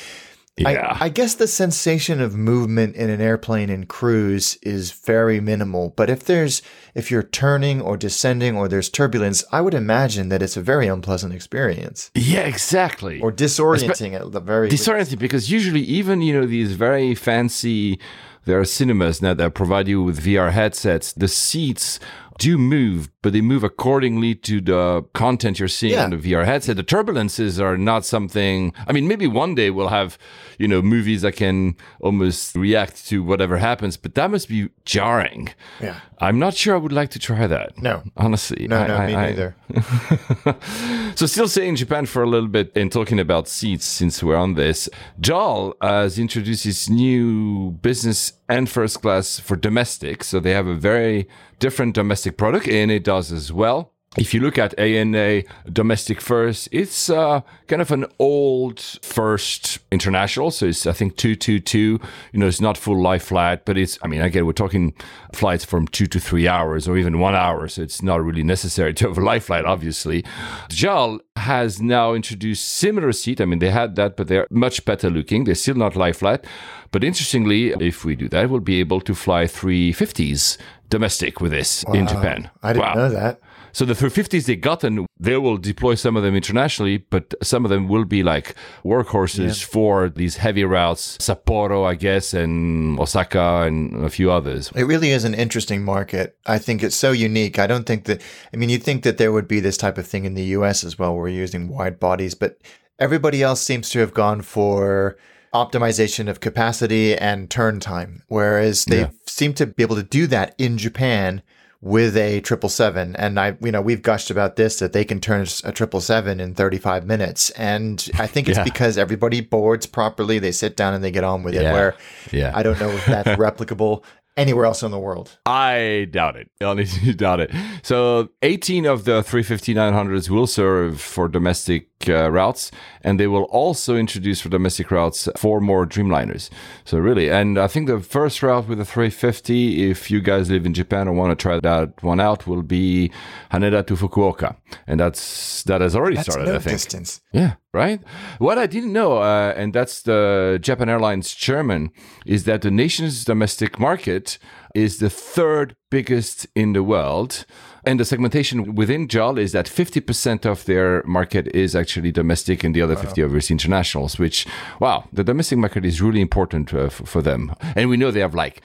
Yeah. 0.57 0.97
I, 1.01 1.07
I 1.07 1.09
guess 1.09 1.35
the 1.35 1.49
sensation 1.49 2.21
of 2.21 2.37
movement 2.37 2.95
in 2.95 3.11
an 3.11 3.21
airplane 3.21 3.71
in 3.71 3.87
cruise 3.87 4.57
is 4.63 4.93
very 4.93 5.41
minimal. 5.41 5.91
But 5.97 6.11
if 6.11 6.25
there's 6.25 6.63
if 6.95 7.11
you're 7.11 7.25
turning 7.25 7.81
or 7.81 7.97
descending 7.97 8.57
or 8.57 8.69
there's 8.69 8.89
turbulence, 8.89 9.45
I 9.51 9.61
would 9.61 9.75
imagine 9.75 10.29
that 10.29 10.43
it's 10.43 10.57
a 10.57 10.63
very 10.63 10.87
unpleasant 10.87 11.35
experience 11.35 12.13
yeah, 12.15 12.43
exactly. 12.43 13.21
or 13.21 13.33
disorienting 13.33 14.15
at 14.15 14.31
the 14.31 14.41
very 14.41 14.71
least. 14.71 14.87
disorienting 14.87 15.19
because 15.19 15.51
usually 15.51 15.81
even 15.81 16.23
you 16.23 16.33
know 16.33 16.47
these 16.47 16.73
very 16.75 17.17
fancy 17.17 17.99
there 18.45 18.61
are 18.61 18.65
cinemas 18.65 19.21
now 19.21 19.35
that 19.35 19.55
provide 19.55 19.89
you 19.89 20.03
with 20.05 20.25
VR 20.25 20.53
headsets 20.53 21.13
the 21.15 21.29
seats 21.29 21.99
do 22.39 22.59
move 22.59 23.11
but 23.25 23.33
they 23.33 23.41
move 23.41 23.65
accordingly 23.65 24.35
to 24.35 24.61
the 24.61 25.03
content 25.15 25.59
you're 25.59 25.67
seeing 25.81 25.95
Yeah. 25.95 26.05
on 26.05 26.11
the 26.11 26.19
VR 26.19 26.45
headset 26.45 26.77
the 26.77 26.85
turbulences 26.85 27.59
are 27.59 27.79
not 27.79 28.05
something 28.05 28.73
I 28.87 28.93
mean 28.93 29.09
maybe 29.09 29.27
one 29.27 29.55
day 29.55 29.71
we'll 29.71 29.89
have 30.01 30.19
you 30.59 30.69
know 30.69 30.83
movies 30.83 31.23
that 31.23 31.33
can 31.37 31.75
almost 32.01 32.55
react 32.55 33.07
to 33.09 33.23
whatever 33.25 33.57
happens 33.57 33.97
but 33.97 34.15
that 34.15 34.31
must 34.31 34.47
be 34.49 34.69
jarring 34.85 35.49
Yeah. 35.81 35.97
I'm 36.27 36.39
not 36.39 36.55
sure 36.55 36.75
I 36.75 36.79
would 36.79 36.93
like 37.01 37.11
to 37.17 37.19
try 37.19 37.47
that 37.47 37.69
No. 37.83 38.03
honestly 38.17 38.69
No, 38.69 38.77
I- 38.83 38.87
no, 38.89 38.95
I- 38.97 39.07
me 39.07 39.15
I- 39.15 39.27
neither. 39.31 39.57
so 41.15 41.27
still 41.27 41.49
staying 41.49 41.71
in 41.71 41.77
Japan 41.77 42.07
for 42.07 42.23
a 42.23 42.27
little 42.29 42.49
bit 42.49 42.71
and 42.77 42.91
talking 42.93 43.19
about 43.19 43.49
seats 43.49 43.87
since 43.87 44.23
we're 44.23 44.37
on 44.37 44.55
this. 44.55 44.89
JAL 45.21 45.75
has 45.81 46.19
uh, 46.19 46.23
introduced 46.23 46.67
its 46.67 46.89
new 46.89 47.73
business 47.83 48.33
and 48.49 48.69
first 48.69 49.01
class 49.03 49.39
for 49.41 49.57
domestic. 49.57 50.23
So 50.25 50.39
they 50.41 50.53
have 50.53 50.67
a 50.67 50.75
very 50.75 51.27
different 51.59 51.95
domestic 51.95 52.37
product 52.37 52.69
and 52.69 52.91
it 52.91 53.05
does 53.15 53.33
as 53.33 53.53
well. 53.53 53.91
if 54.17 54.33
you 54.33 54.39
look 54.41 54.59
at 54.59 54.79
ANA 54.79 55.43
domestic 55.73 56.21
first, 56.21 56.69
it's 56.71 57.11
uh, 57.11 57.41
kind 57.67 57.83
of 57.83 57.91
an 57.91 58.07
old 58.21 58.79
first 59.03 59.81
international. 59.91 60.53
So 60.53 60.67
it's, 60.67 60.87
I 60.87 60.93
think, 60.93 61.17
222. 61.17 61.79
You 61.79 62.01
know, 62.41 62.47
it's 62.47 62.61
not 62.61 62.79
full 62.79 63.01
lie 63.03 63.19
flat, 63.19 63.65
but 63.65 63.77
it's, 63.77 63.99
I 64.03 64.07
mean, 64.07 64.21
again, 64.21 64.47
we're 64.47 64.53
talking 64.53 64.95
flights 65.33 65.65
from 65.65 65.89
two 65.89 66.07
to 66.07 66.21
three 66.21 66.47
hours 66.47 66.87
or 66.87 66.97
even 66.97 67.19
one 67.19 67.35
hour. 67.35 67.67
So 67.67 67.83
it's 67.83 68.03
not 68.03 68.23
really 68.23 68.45
necessary 68.45 68.95
to 68.95 69.09
have 69.09 69.19
a 69.19 69.21
lie 69.21 69.41
flat, 69.41 69.65
obviously. 69.65 70.25
JAL 70.69 71.19
has 71.37 71.83
now 71.83 72.15
introduced 72.15 72.65
similar 72.69 73.11
seat. 73.11 73.41
I 73.41 73.47
mean, 73.47 73.59
they 73.59 73.71
had 73.71 73.97
that, 73.97 74.17
but 74.17 74.29
they're 74.29 74.47
much 74.49 74.85
better 74.85 75.11
looking. 75.11 75.43
They're 75.43 75.57
still 75.57 75.75
not 75.75 75.97
lie 75.97 76.13
flat. 76.13 76.45
But 76.93 77.03
interestingly, 77.03 77.71
if 77.81 78.05
we 78.05 78.15
do 78.15 78.29
that, 78.29 78.49
we'll 78.49 78.61
be 78.61 78.79
able 78.79 79.01
to 79.01 79.15
fly 79.17 79.47
350s 79.47 80.57
domestic 80.97 81.41
with 81.43 81.53
this 81.59 81.85
in 81.99 82.07
Japan. 82.07 82.39
I 82.63 82.73
didn't 82.73 82.85
Wow. 82.87 82.95
know 82.95 83.11
that. 83.11 83.35
So 83.79 83.85
the 83.85 83.95
350s 83.95 84.45
they 84.47 84.55
gotten, 84.55 84.93
they 85.19 85.37
will 85.37 85.57
deploy 85.73 85.95
some 85.97 86.15
of 86.19 86.23
them 86.23 86.37
internationally, 86.43 86.99
but 87.15 87.25
some 87.43 87.65
of 87.67 87.71
them 87.73 87.89
will 87.89 88.05
be 88.17 88.23
like 88.23 88.55
workhorses 88.85 89.65
for 89.75 90.09
these 90.09 90.37
heavy 90.37 90.65
routes, 90.65 91.19
Sapporo, 91.19 91.85
I 91.93 91.97
guess, 92.07 92.33
and 92.35 92.55
Osaka, 93.01 93.49
and 93.67 94.05
a 94.05 94.11
few 94.11 94.31
others. 94.31 94.71
It 94.77 94.85
really 94.93 95.11
is 95.11 95.25
an 95.25 95.35
interesting 95.35 95.85
market. 95.85 96.27
I 96.47 96.59
think 96.59 96.85
it's 96.85 96.95
so 97.07 97.11
unique. 97.11 97.59
I 97.59 97.67
don't 97.67 97.87
think 97.91 98.05
that, 98.05 98.23
I 98.53 98.57
mean, 98.57 98.69
you'd 98.71 98.85
think 98.85 99.03
that 99.03 99.19
there 99.19 99.33
would 99.33 99.49
be 99.49 99.59
this 99.59 99.77
type 99.77 99.99
of 99.99 100.07
thing 100.07 100.25
in 100.25 100.35
the 100.35 100.57
US 100.59 100.85
as 100.85 100.97
well, 100.97 101.13
where 101.15 101.25
we're 101.25 101.43
using 101.45 101.69
wide 101.69 101.99
bodies, 101.99 102.35
but 102.37 102.59
everybody 103.01 103.43
else 103.43 103.61
seems 103.61 103.91
to 103.91 103.99
have 103.99 104.15
gone 104.15 104.41
for 104.43 105.17
optimization 105.55 106.29
of 106.29 106.41
capacity 106.41 107.17
and 107.17 107.49
turn 107.49 107.81
time, 107.81 108.23
whereas 108.29 108.85
they 108.87 109.01
Yeah. 109.01 109.11
seem 109.27 109.55
to 109.55 109.67
be 109.67 109.83
able 109.83 109.97
to 109.97 110.03
do 110.03 110.27
that 110.27 110.55
in 110.59 110.77
Japan 110.79 111.43
with 111.81 112.17
a 112.17 112.41
triple 112.41 112.69
seven. 112.71 113.15
And 113.17 113.39
I, 113.39 113.57
you 113.63 113.71
know, 113.71 113.83
we've 113.83 114.01
gushed 114.03 114.31
about 114.31 114.57
this 114.57 114.79
that 114.79 114.93
they 114.95 115.05
can 115.05 115.21
turn 115.21 115.47
a 115.65 115.71
triple 115.73 116.01
seven 116.01 116.41
in 116.41 116.55
35 116.55 117.07
minutes. 117.07 117.51
And 117.51 118.09
I 118.19 118.27
think 118.27 118.49
it's 118.49 118.57
Yeah. 118.59 118.65
because 118.65 118.97
everybody 118.97 119.43
boards 119.43 119.85
properly. 119.87 120.39
They 120.39 120.51
sit 120.53 120.77
down 120.77 120.95
and 120.95 121.05
they 121.05 121.11
get 121.11 121.25
on 121.25 121.43
with 121.43 121.55
it. 121.55 121.63
Yeah. 121.63 121.73
Where 121.75 121.95
Yeah. 122.33 122.53
I 122.55 122.63
don't 122.63 122.81
know 122.81 122.89
if 122.91 123.05
that's 123.05 123.29
replicable 123.39 124.03
anywhere 124.37 124.65
else 124.65 124.83
in 124.83 124.91
the 124.91 124.99
world. 124.99 125.39
I 125.47 126.09
doubt 126.11 126.37
it. 126.37 126.51
Honestly, 126.63 127.13
doubt 127.25 127.41
it. 127.41 127.51
So, 127.83 128.31
18 128.43 128.87
of 128.87 129.05
the 129.05 129.23
350-900s 129.23 130.29
will 130.31 130.47
serve 130.49 131.01
for 131.01 131.29
domestic 131.29 131.94
uh, 132.09 132.31
routes, 132.31 132.71
and 133.03 133.19
they 133.19 133.27
will 133.27 133.45
also 133.45 133.97
introduce 133.97 134.41
for 134.41 134.49
domestic 134.49 134.91
routes 134.91 135.29
four 135.37 135.61
more 135.61 135.87
Dreamliners. 135.87 136.51
So, 136.85 136.99
really, 136.99 137.31
and 137.31 137.59
I 137.59 137.67
think 137.67 137.87
the 137.89 138.01
first 138.01 138.43
route 138.43 138.69
with 138.69 138.79
the 138.79 138.85
350, 138.85 139.91
if 139.91 140.11
you 140.11 140.21
guys 140.21 140.51
live 140.51 140.67
in 140.67 140.75
Japan 140.75 141.09
or 141.09 141.13
want 141.15 141.37
to 141.37 141.43
try 141.43 141.59
that 141.61 142.03
one 142.03 142.21
out, 142.21 142.47
will 142.47 142.63
be 142.63 143.11
Haneda 143.53 143.87
to 143.87 143.95
Fukuoka, 143.97 144.57
and 144.87 145.01
that's 145.01 145.63
that 145.65 145.81
has 145.81 145.95
already 145.97 146.17
That's 146.17 146.29
started. 146.31 146.49
no 146.51 146.57
I 146.57 146.59
think. 146.59 146.75
distance. 146.77 147.21
Yeah, 147.33 147.55
right. 147.73 148.01
What 148.39 148.59
I 148.59 148.67
didn't 148.67 148.93
know, 148.93 149.19
uh, 149.19 149.55
and 149.57 149.73
that's 149.73 150.03
the 150.03 150.59
Japan 150.61 150.89
Airlines 150.89 151.35
chairman, 151.35 151.91
is 152.27 152.45
that 152.45 152.63
the 152.63 152.71
nation's 152.71 153.25
domestic 153.25 153.79
market 153.79 154.39
is 154.75 154.99
the 154.99 155.11
third 155.11 155.77
biggest 155.95 156.45
in 156.57 156.73
the 156.73 156.83
world. 156.83 157.47
And 157.87 158.01
the 158.01 158.05
segmentation 158.05 158.75
within 158.75 159.07
JAL 159.07 159.39
is 159.39 159.53
that 159.53 159.67
50% 159.67 160.45
of 160.45 160.65
their 160.65 161.05
market 161.05 161.47
is 161.55 161.77
actually 161.77 162.11
domestic 162.11 162.65
and 162.65 162.75
the 162.75 162.83
other 162.83 162.97
50 162.97 163.21
of 163.21 163.37
is 163.37 163.49
internationals, 163.49 164.19
which, 164.19 164.45
wow, 164.81 165.05
the 165.13 165.23
domestic 165.23 165.59
market 165.59 165.85
is 165.85 166.03
really 166.03 166.21
important 166.21 166.75
uh, 166.75 166.87
f- 166.87 167.03
for 167.05 167.23
them. 167.23 167.55
And 167.77 167.89
we 167.89 167.97
know 167.97 168.11
they 168.11 168.27
have 168.27 168.35
like 168.35 168.61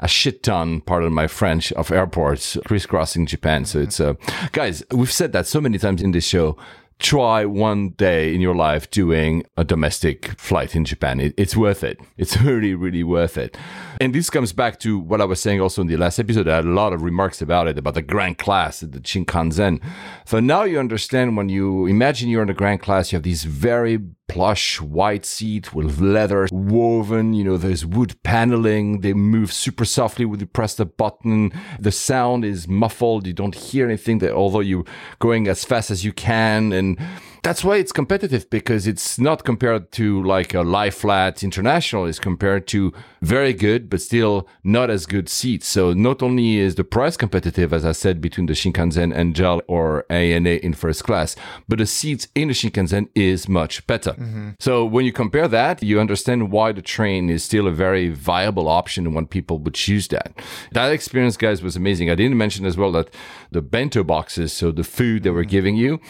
a 0.00 0.08
shit 0.08 0.42
ton, 0.42 0.80
pardon 0.80 1.12
my 1.12 1.28
French, 1.28 1.72
of 1.74 1.92
airports 1.92 2.58
crisscrossing 2.66 3.26
Japan. 3.26 3.64
So 3.64 3.78
it's, 3.78 4.00
uh, 4.00 4.14
guys, 4.50 4.82
we've 4.90 5.12
said 5.12 5.30
that 5.32 5.46
so 5.46 5.60
many 5.60 5.78
times 5.78 6.02
in 6.02 6.10
this 6.10 6.26
show. 6.26 6.56
Try 6.98 7.44
one 7.44 7.90
day 7.90 8.34
in 8.34 8.40
your 8.40 8.54
life 8.54 8.90
doing 8.90 9.44
a 9.56 9.64
domestic 9.64 10.38
flight 10.40 10.74
in 10.76 10.84
Japan. 10.84 11.20
It, 11.20 11.34
it's 11.36 11.56
worth 11.56 11.82
it. 11.84 11.98
It's 12.16 12.36
really, 12.40 12.74
really 12.74 13.02
worth 13.02 13.36
it. 13.36 13.56
And 14.00 14.14
this 14.14 14.30
comes 14.30 14.52
back 14.52 14.78
to 14.80 14.98
what 14.98 15.20
I 15.20 15.24
was 15.24 15.40
saying 15.40 15.60
also 15.60 15.82
in 15.82 15.88
the 15.88 15.96
last 15.96 16.18
episode. 16.18 16.48
I 16.48 16.56
had 16.56 16.64
a 16.64 16.68
lot 16.68 16.92
of 16.92 17.02
remarks 17.02 17.42
about 17.42 17.68
it, 17.68 17.78
about 17.78 17.94
the 17.94 18.02
grand 18.02 18.38
class, 18.38 18.80
the 18.80 19.00
Shinkansen. 19.00 19.82
So 20.26 20.40
now 20.40 20.64
you 20.64 20.78
understand 20.78 21.36
when 21.36 21.48
you 21.48 21.86
imagine 21.86 22.28
you're 22.28 22.42
in 22.42 22.48
the 22.48 22.54
grand 22.54 22.80
class, 22.80 23.12
you 23.12 23.16
have 23.16 23.22
these 23.22 23.44
very 23.44 23.98
plush 24.32 24.80
white 24.80 25.26
seat 25.26 25.74
with 25.74 26.00
leather 26.00 26.48
woven, 26.50 27.34
you 27.34 27.44
know, 27.44 27.58
there's 27.58 27.84
wood 27.84 28.14
paneling. 28.22 29.02
They 29.02 29.12
move 29.12 29.52
super 29.52 29.84
softly 29.84 30.24
when 30.24 30.40
you 30.40 30.46
press 30.46 30.74
the 30.74 30.86
button. 30.86 31.52
The 31.78 31.92
sound 31.92 32.42
is 32.42 32.66
muffled. 32.66 33.26
You 33.26 33.34
don't 33.34 33.54
hear 33.54 33.84
anything 33.84 34.20
that 34.20 34.32
although 34.32 34.60
you're 34.60 34.86
going 35.18 35.48
as 35.48 35.66
fast 35.66 35.90
as 35.90 36.02
you 36.02 36.14
can. 36.14 36.72
And 36.72 36.98
that's 37.42 37.64
why 37.64 37.76
it's 37.76 37.90
competitive 37.90 38.48
because 38.50 38.86
it's 38.86 39.18
not 39.18 39.44
compared 39.44 39.90
to 39.90 40.22
like 40.22 40.54
a 40.54 40.62
lie 40.62 40.90
flat 40.90 41.42
international. 41.42 42.06
It's 42.06 42.20
compared 42.20 42.68
to 42.68 42.92
very 43.20 43.52
good, 43.52 43.90
but 43.90 44.00
still 44.00 44.48
not 44.62 44.90
as 44.90 45.06
good 45.06 45.28
seats. 45.28 45.66
So 45.66 45.92
not 45.92 46.22
only 46.22 46.58
is 46.58 46.76
the 46.76 46.84
price 46.84 47.16
competitive, 47.16 47.72
as 47.72 47.84
I 47.84 47.92
said, 47.92 48.20
between 48.20 48.46
the 48.46 48.52
Shinkansen 48.52 49.12
and 49.12 49.34
JAL 49.34 49.60
or 49.66 50.04
ANA 50.08 50.50
in 50.50 50.72
first 50.72 51.02
class, 51.02 51.34
but 51.66 51.78
the 51.78 51.86
seats 51.86 52.28
in 52.36 52.46
the 52.46 52.54
Shinkansen 52.54 53.08
is 53.16 53.48
much 53.48 53.84
better. 53.88 54.12
Mm-hmm. 54.12 54.50
So 54.60 54.84
when 54.84 55.04
you 55.04 55.12
compare 55.12 55.48
that, 55.48 55.82
you 55.82 55.98
understand 55.98 56.52
why 56.52 56.70
the 56.70 56.82
train 56.82 57.28
is 57.28 57.42
still 57.42 57.66
a 57.66 57.72
very 57.72 58.08
viable 58.10 58.68
option 58.68 59.04
and 59.04 59.16
when 59.16 59.26
people 59.26 59.58
would 59.58 59.74
choose 59.74 60.06
that. 60.08 60.32
That 60.70 60.92
experience, 60.92 61.36
guys, 61.36 61.60
was 61.60 61.74
amazing. 61.74 62.08
I 62.08 62.14
didn't 62.14 62.38
mention 62.38 62.66
as 62.66 62.76
well 62.76 62.92
that 62.92 63.12
the 63.50 63.62
bento 63.62 64.04
boxes, 64.04 64.52
so 64.52 64.70
the 64.70 64.84
food 64.84 65.24
they 65.24 65.30
were 65.30 65.42
mm-hmm. 65.42 65.50
giving 65.50 65.76
you, 65.76 66.00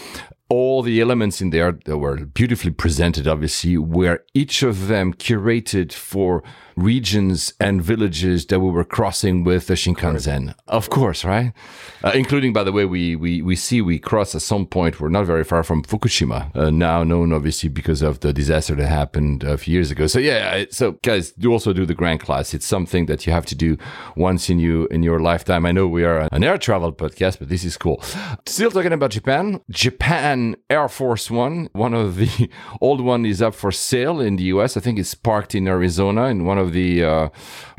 all 0.52 0.82
the 0.82 1.00
elements 1.00 1.40
in 1.40 1.48
there 1.48 1.72
that 1.86 1.96
were 1.96 2.26
beautifully 2.26 2.70
presented, 2.70 3.26
obviously, 3.26 3.78
were 3.78 4.22
each 4.34 4.62
of 4.62 4.88
them 4.88 5.14
curated 5.14 5.94
for 5.94 6.42
regions 6.76 7.52
and 7.60 7.82
villages 7.82 8.46
that 8.46 8.60
we 8.60 8.70
were 8.70 8.84
crossing 8.84 9.44
with 9.44 9.66
the 9.66 9.74
Shinkansen. 9.74 10.54
Of 10.66 10.90
course, 10.90 11.24
right? 11.24 11.52
Uh, 12.02 12.12
including, 12.14 12.52
by 12.52 12.64
the 12.64 12.72
way, 12.72 12.84
we, 12.84 13.16
we, 13.16 13.42
we 13.42 13.56
see 13.56 13.80
we 13.80 13.98
cross 13.98 14.34
at 14.34 14.42
some 14.42 14.66
point, 14.66 15.00
we're 15.00 15.08
not 15.08 15.26
very 15.26 15.44
far 15.44 15.62
from 15.62 15.82
Fukushima, 15.82 16.54
uh, 16.56 16.70
now 16.70 17.04
known 17.04 17.32
obviously 17.32 17.68
because 17.68 18.02
of 18.02 18.20
the 18.20 18.32
disaster 18.32 18.74
that 18.74 18.88
happened 18.88 19.44
a 19.44 19.56
few 19.56 19.74
years 19.74 19.90
ago. 19.90 20.06
So 20.06 20.18
yeah, 20.18 20.64
so 20.70 20.92
guys, 21.02 21.32
do 21.32 21.52
also 21.52 21.72
do 21.72 21.86
the 21.86 21.94
Grand 21.94 22.20
Class. 22.20 22.54
It's 22.54 22.66
something 22.66 23.06
that 23.06 23.26
you 23.26 23.32
have 23.32 23.46
to 23.46 23.54
do 23.54 23.76
once 24.16 24.48
in 24.50 24.58
you 24.58 24.86
in 24.86 25.02
your 25.02 25.20
lifetime. 25.20 25.66
I 25.66 25.72
know 25.72 25.86
we 25.86 26.04
are 26.04 26.28
an 26.32 26.44
air 26.44 26.58
travel 26.58 26.92
podcast, 26.92 27.38
but 27.38 27.48
this 27.48 27.64
is 27.64 27.76
cool. 27.76 28.02
Still 28.46 28.70
talking 28.70 28.92
about 28.92 29.10
Japan. 29.10 29.60
Japan 29.70 30.56
Air 30.70 30.88
Force 30.88 31.30
One, 31.30 31.68
one 31.72 31.94
of 31.94 32.16
the 32.16 32.50
old 32.80 33.00
one 33.00 33.26
is 33.26 33.42
up 33.42 33.54
for 33.54 33.72
sale 33.72 34.20
in 34.20 34.36
the 34.36 34.44
US. 34.44 34.76
I 34.76 34.80
think 34.80 34.98
it's 34.98 35.14
parked 35.14 35.54
in 35.54 35.66
Arizona 35.68 36.26
in 36.26 36.44
one 36.44 36.58
of 36.58 36.61
the 36.70 37.02
uh, 37.04 37.28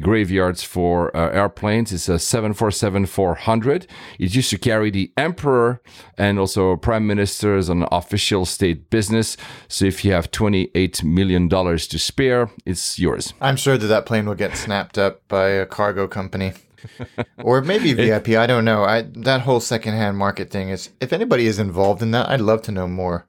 graveyards 0.02 0.64
for 0.64 1.16
uh, 1.16 1.30
airplanes. 1.32 1.94
It's 1.94 2.10
a 2.10 2.14
747-400. 2.14 3.88
It 4.20 4.36
used 4.36 4.50
to 4.50 4.58
carry 4.58 4.92
the 4.92 5.12
emperor 5.18 5.82
and 6.18 6.40
also 6.40 6.76
prime 6.76 7.08
ministers 7.08 7.70
on 7.70 7.88
official 7.92 8.46
state 8.46 8.90
business. 8.90 9.38
So 9.68 9.86
if 9.86 10.04
you 10.04 10.12
have 10.12 10.32
28 10.32 11.04
million 11.04 11.48
dollars 11.48 11.88
to 11.88 12.00
spare, 12.00 12.50
it's 12.66 13.00
yours. 13.00 13.34
I'm 13.42 13.56
sure 13.56 13.78
that 13.78 13.88
that 13.88 14.06
plane 14.06 14.26
will 14.26 14.36
get 14.36 14.56
snapped 14.58 14.98
up 14.98 15.22
by 15.28 15.50
a 15.50 15.66
cargo 15.66 16.08
company. 16.08 16.54
or 17.38 17.62
maybe 17.62 17.94
VIP. 18.04 18.30
I 18.30 18.46
don't 18.46 18.66
know. 18.66 18.84
I 18.84 19.04
that 19.04 19.42
whole 19.42 19.60
secondhand 19.60 20.18
market 20.18 20.50
thing 20.52 20.70
is. 20.70 20.90
If 21.00 21.14
anybody 21.14 21.48
is 21.48 21.60
involved 21.60 22.02
in 22.02 22.12
that, 22.12 22.30
I'd 22.30 22.42
love 22.42 22.62
to 22.64 22.72
know 22.72 22.88
more, 22.88 23.26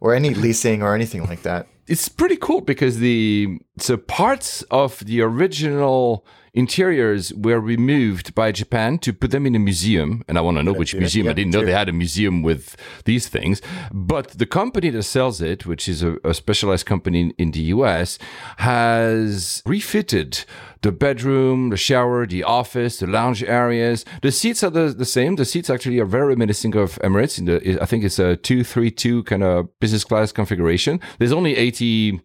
or 0.00 0.14
any 0.14 0.34
leasing 0.34 0.82
or 0.82 0.94
anything 0.94 1.24
like 1.24 1.42
that. 1.42 1.66
It's 1.88 2.08
pretty 2.08 2.36
cool 2.36 2.60
because 2.60 2.98
the 2.98 3.58
so 3.78 3.96
parts 3.96 4.62
of 4.70 4.98
the 5.04 5.20
original 5.22 6.24
interiors 6.54 7.32
were 7.34 7.60
removed 7.60 8.34
by 8.34 8.52
Japan 8.52 8.98
to 8.98 9.12
put 9.12 9.30
them 9.30 9.46
in 9.46 9.54
a 9.54 9.58
museum, 9.58 10.24
and 10.28 10.38
I 10.38 10.40
want 10.40 10.56
to 10.56 10.62
know 10.62 10.72
which 10.72 10.94
yeah, 10.94 11.00
museum. 11.00 11.26
yeah, 11.26 11.32
I 11.32 11.34
didn't 11.34 11.52
know 11.52 11.64
they 11.64 11.72
had 11.72 11.88
a 11.88 11.92
museum 11.92 12.42
with 12.42 12.76
these 13.04 13.28
things, 13.28 13.60
but 13.92 14.30
the 14.30 14.46
company 14.46 14.90
that 14.90 15.02
sells 15.02 15.40
it, 15.40 15.66
which 15.66 15.88
is 15.88 16.02
a, 16.02 16.16
a 16.24 16.34
specialized 16.34 16.86
company 16.86 17.20
in, 17.20 17.30
in 17.38 17.50
the 17.50 17.60
U.S., 17.60 18.18
has 18.58 19.62
refitted 19.66 20.44
the 20.82 20.92
bedroom, 20.92 21.70
the 21.70 21.76
shower, 21.76 22.26
the 22.26 22.44
office, 22.44 22.98
the 22.98 23.06
lounge 23.06 23.42
areas. 23.42 24.04
The 24.22 24.30
seats 24.30 24.62
are 24.62 24.70
the, 24.70 24.94
the 24.96 25.04
same. 25.04 25.36
The 25.36 25.44
seats 25.44 25.70
actually 25.70 25.98
are 25.98 26.04
very 26.04 26.28
reminiscent 26.28 26.74
of 26.74 26.96
Emirates. 27.02 27.38
In 27.38 27.46
the, 27.46 27.78
I 27.82 27.86
think 27.86 28.04
it's 28.04 28.18
a 28.18 28.36
two 28.36 28.62
three 28.64 28.90
two 28.90 29.24
kind 29.24 29.42
of 29.42 29.68
business 29.80 30.04
class 30.04 30.32
configuration. 30.32 31.00
There's 31.18 31.32
only 31.32 31.56
80, 31.56 32.20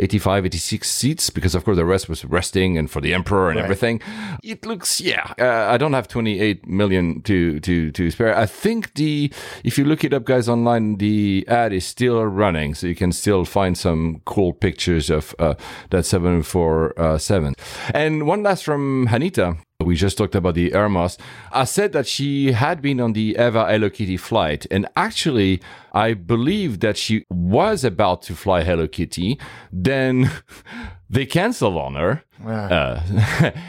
85, 0.00 0.46
86 0.46 0.90
seats 0.90 1.30
because 1.30 1.54
of 1.54 1.64
course 1.64 1.76
the 1.76 1.84
rest 1.84 2.08
was 2.08 2.24
resting 2.24 2.78
and 2.78 2.90
for 2.90 3.00
the 3.00 3.14
emperor 3.14 3.50
and 3.50 3.58
everything. 3.58 4.00
It 4.42 4.64
looks, 4.64 5.00
yeah. 5.00 5.34
Uh, 5.38 5.72
I 5.72 5.76
don't 5.76 5.92
have 5.92 6.08
28 6.08 6.66
million 6.66 7.22
to 7.22 7.60
to 7.60 7.90
to 7.90 8.10
spare. 8.10 8.36
I 8.36 8.46
think 8.46 8.94
the 8.94 9.32
if 9.64 9.78
you 9.78 9.84
look 9.84 10.04
it 10.04 10.12
up, 10.12 10.24
guys, 10.24 10.48
online, 10.48 10.96
the 10.96 11.44
ad 11.48 11.72
is 11.72 11.84
still 11.84 12.24
running, 12.24 12.74
so 12.74 12.86
you 12.86 12.94
can 12.94 13.12
still 13.12 13.44
find 13.44 13.76
some 13.76 14.20
cool 14.24 14.52
pictures 14.52 15.10
of 15.10 15.34
uh, 15.38 15.54
that 15.90 16.04
747. 16.04 17.54
And 17.94 18.26
one 18.26 18.42
last 18.42 18.64
from 18.64 19.08
Anita. 19.10 19.56
We 19.84 19.94
just 19.94 20.18
talked 20.18 20.34
about 20.34 20.56
the 20.56 20.72
AirMos. 20.72 21.18
I 21.52 21.62
said 21.62 21.92
that 21.92 22.08
she 22.08 22.50
had 22.50 22.82
been 22.82 23.00
on 23.00 23.12
the 23.12 23.36
Eva 23.38 23.64
Hello 23.70 23.88
Kitty 23.88 24.16
flight, 24.16 24.66
and 24.72 24.88
actually, 24.96 25.62
I 25.92 26.14
believe 26.14 26.80
that 26.80 26.96
she 26.96 27.24
was 27.30 27.84
about 27.84 28.22
to 28.22 28.34
fly 28.34 28.64
Hello 28.64 28.88
Kitty. 28.88 29.38
Then 29.70 30.32
they 31.10 31.24
canceled 31.24 31.76
on 31.76 31.94
her. 31.94 32.22
Uh, 32.44 33.00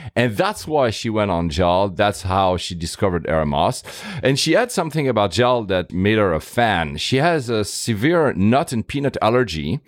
and 0.15 0.35
that's 0.35 0.67
why 0.67 0.89
she 0.89 1.09
went 1.09 1.31
on 1.31 1.49
JAL. 1.49 1.89
That's 1.89 2.23
how 2.23 2.57
she 2.57 2.75
discovered 2.75 3.25
Air 3.27 3.45
And 4.21 4.37
she 4.37 4.53
had 4.53 4.71
something 4.71 5.07
about 5.07 5.31
JAL 5.31 5.63
that 5.65 5.91
made 5.91 6.17
her 6.17 6.33
a 6.33 6.41
fan. 6.41 6.97
She 6.97 7.17
has 7.17 7.49
a 7.49 7.63
severe 7.63 8.33
nut 8.33 8.71
and 8.73 8.85
peanut 8.85 9.17
allergy. 9.21 9.79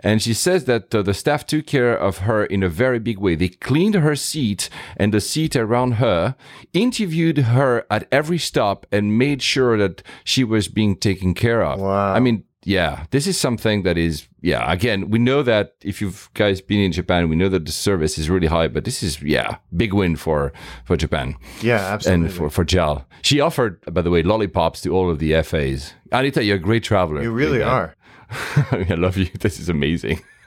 And 0.00 0.20
she 0.20 0.34
says 0.34 0.64
that 0.64 0.94
uh, 0.94 1.02
the 1.02 1.14
staff 1.14 1.46
took 1.46 1.66
care 1.66 1.96
of 1.96 2.18
her 2.18 2.44
in 2.44 2.62
a 2.62 2.68
very 2.68 2.98
big 2.98 3.18
way. 3.18 3.34
They 3.34 3.48
cleaned 3.48 3.94
her 3.94 4.16
seat 4.16 4.68
and 4.96 5.14
the 5.14 5.20
seat 5.20 5.56
around 5.56 5.92
her, 5.92 6.34
interviewed 6.72 7.38
her 7.38 7.86
at 7.90 8.06
every 8.12 8.38
stop, 8.38 8.86
and 8.92 9.18
made 9.18 9.42
sure 9.42 9.76
that 9.78 10.02
she 10.24 10.44
was 10.44 10.68
being 10.68 10.96
taken 10.96 11.34
care 11.34 11.64
of. 11.64 11.80
Wow. 11.80 12.14
I 12.14 12.20
mean, 12.20 12.44
yeah, 12.68 13.04
this 13.12 13.26
is 13.26 13.40
something 13.40 13.82
that 13.84 13.96
is, 13.96 14.28
yeah, 14.42 14.70
again, 14.70 15.08
we 15.08 15.18
know 15.18 15.42
that 15.42 15.72
if 15.82 16.02
you've 16.02 16.28
guys 16.34 16.60
been 16.60 16.80
in 16.80 16.92
Japan, 16.92 17.30
we 17.30 17.34
know 17.34 17.48
that 17.48 17.64
the 17.64 17.72
service 17.72 18.18
is 18.18 18.28
really 18.28 18.46
high, 18.46 18.68
but 18.68 18.84
this 18.84 19.02
is, 19.02 19.22
yeah, 19.22 19.56
big 19.74 19.94
win 19.94 20.16
for, 20.16 20.52
for 20.84 20.94
Japan 20.94 21.34
Yeah, 21.62 21.80
absolutely. 21.94 22.26
and 22.26 22.34
for, 22.34 22.50
for 22.50 22.64
JAL. 22.64 23.06
She 23.22 23.40
offered, 23.40 23.80
by 23.90 24.02
the 24.02 24.10
way, 24.10 24.22
lollipops 24.22 24.82
to 24.82 24.90
all 24.90 25.08
of 25.10 25.18
the 25.18 25.42
FAs. 25.42 25.94
Anita, 26.12 26.44
you're 26.44 26.56
a 26.56 26.60
great 26.60 26.84
traveler. 26.84 27.22
you 27.22 27.32
really 27.32 27.62
are. 27.62 27.96
I 28.70 28.94
love 28.98 29.16
you. 29.16 29.30
This 29.40 29.58
is 29.58 29.70
amazing. 29.70 30.20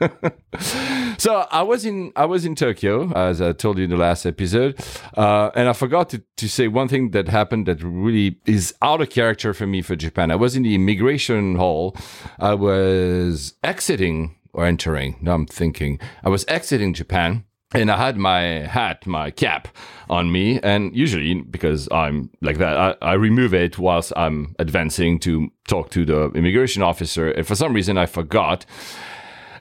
so 1.22 1.46
I 1.52 1.62
was 1.62 1.84
in 1.84 2.10
I 2.16 2.24
was 2.24 2.44
in 2.44 2.56
Tokyo, 2.56 3.12
as 3.12 3.40
I 3.40 3.52
told 3.52 3.78
you 3.78 3.84
in 3.84 3.90
the 3.90 3.96
last 3.96 4.26
episode, 4.26 4.74
uh, 5.16 5.50
and 5.54 5.68
I 5.68 5.72
forgot 5.72 6.10
to, 6.10 6.22
to 6.36 6.48
say 6.48 6.66
one 6.66 6.88
thing 6.88 7.12
that 7.12 7.28
happened 7.28 7.66
that 7.66 7.80
really 7.80 8.40
is 8.44 8.74
out 8.82 9.00
of 9.00 9.08
character 9.10 9.54
for 9.54 9.68
me 9.68 9.82
for 9.82 9.94
Japan. 9.94 10.32
I 10.32 10.34
was 10.34 10.56
in 10.56 10.64
the 10.64 10.74
immigration 10.74 11.54
hall. 11.54 11.96
I 12.40 12.54
was 12.54 13.54
exiting 13.62 14.34
or 14.52 14.66
entering. 14.66 15.16
Now 15.20 15.34
I'm 15.34 15.46
thinking 15.46 16.00
I 16.24 16.28
was 16.28 16.44
exiting 16.48 16.92
Japan. 16.92 17.44
And 17.74 17.90
I 17.90 17.96
had 17.96 18.18
my 18.18 18.42
hat, 18.68 19.06
my 19.06 19.30
cap 19.30 19.66
on 20.10 20.30
me. 20.30 20.60
And 20.62 20.94
usually, 20.94 21.40
because 21.40 21.88
I'm 21.90 22.28
like 22.42 22.58
that, 22.58 22.76
I, 22.76 22.94
I 23.00 23.14
remove 23.14 23.54
it 23.54 23.78
whilst 23.78 24.12
I'm 24.14 24.54
advancing 24.58 25.18
to 25.20 25.48
talk 25.68 25.88
to 25.92 26.04
the 26.04 26.30
immigration 26.32 26.82
officer. 26.82 27.30
And 27.30 27.46
for 27.46 27.54
some 27.54 27.72
reason, 27.72 27.96
I 27.96 28.04
forgot. 28.04 28.66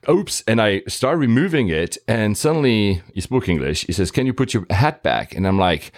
Oops. 0.10 0.44
And 0.48 0.62
I 0.62 0.82
start 0.88 1.18
removing 1.20 1.70
it. 1.70 1.98
And 2.08 2.38
suddenly 2.38 3.02
he 3.14 3.22
spoke 3.22 3.48
English. 3.48 3.86
He 3.86 3.94
says, 3.94 4.12
Can 4.12 4.26
you 4.26 4.34
put 4.34 4.54
your 4.54 4.66
hat 4.70 5.04
back? 5.04 5.36
And 5.36 5.48
I'm 5.48 5.60
like, 5.60 5.92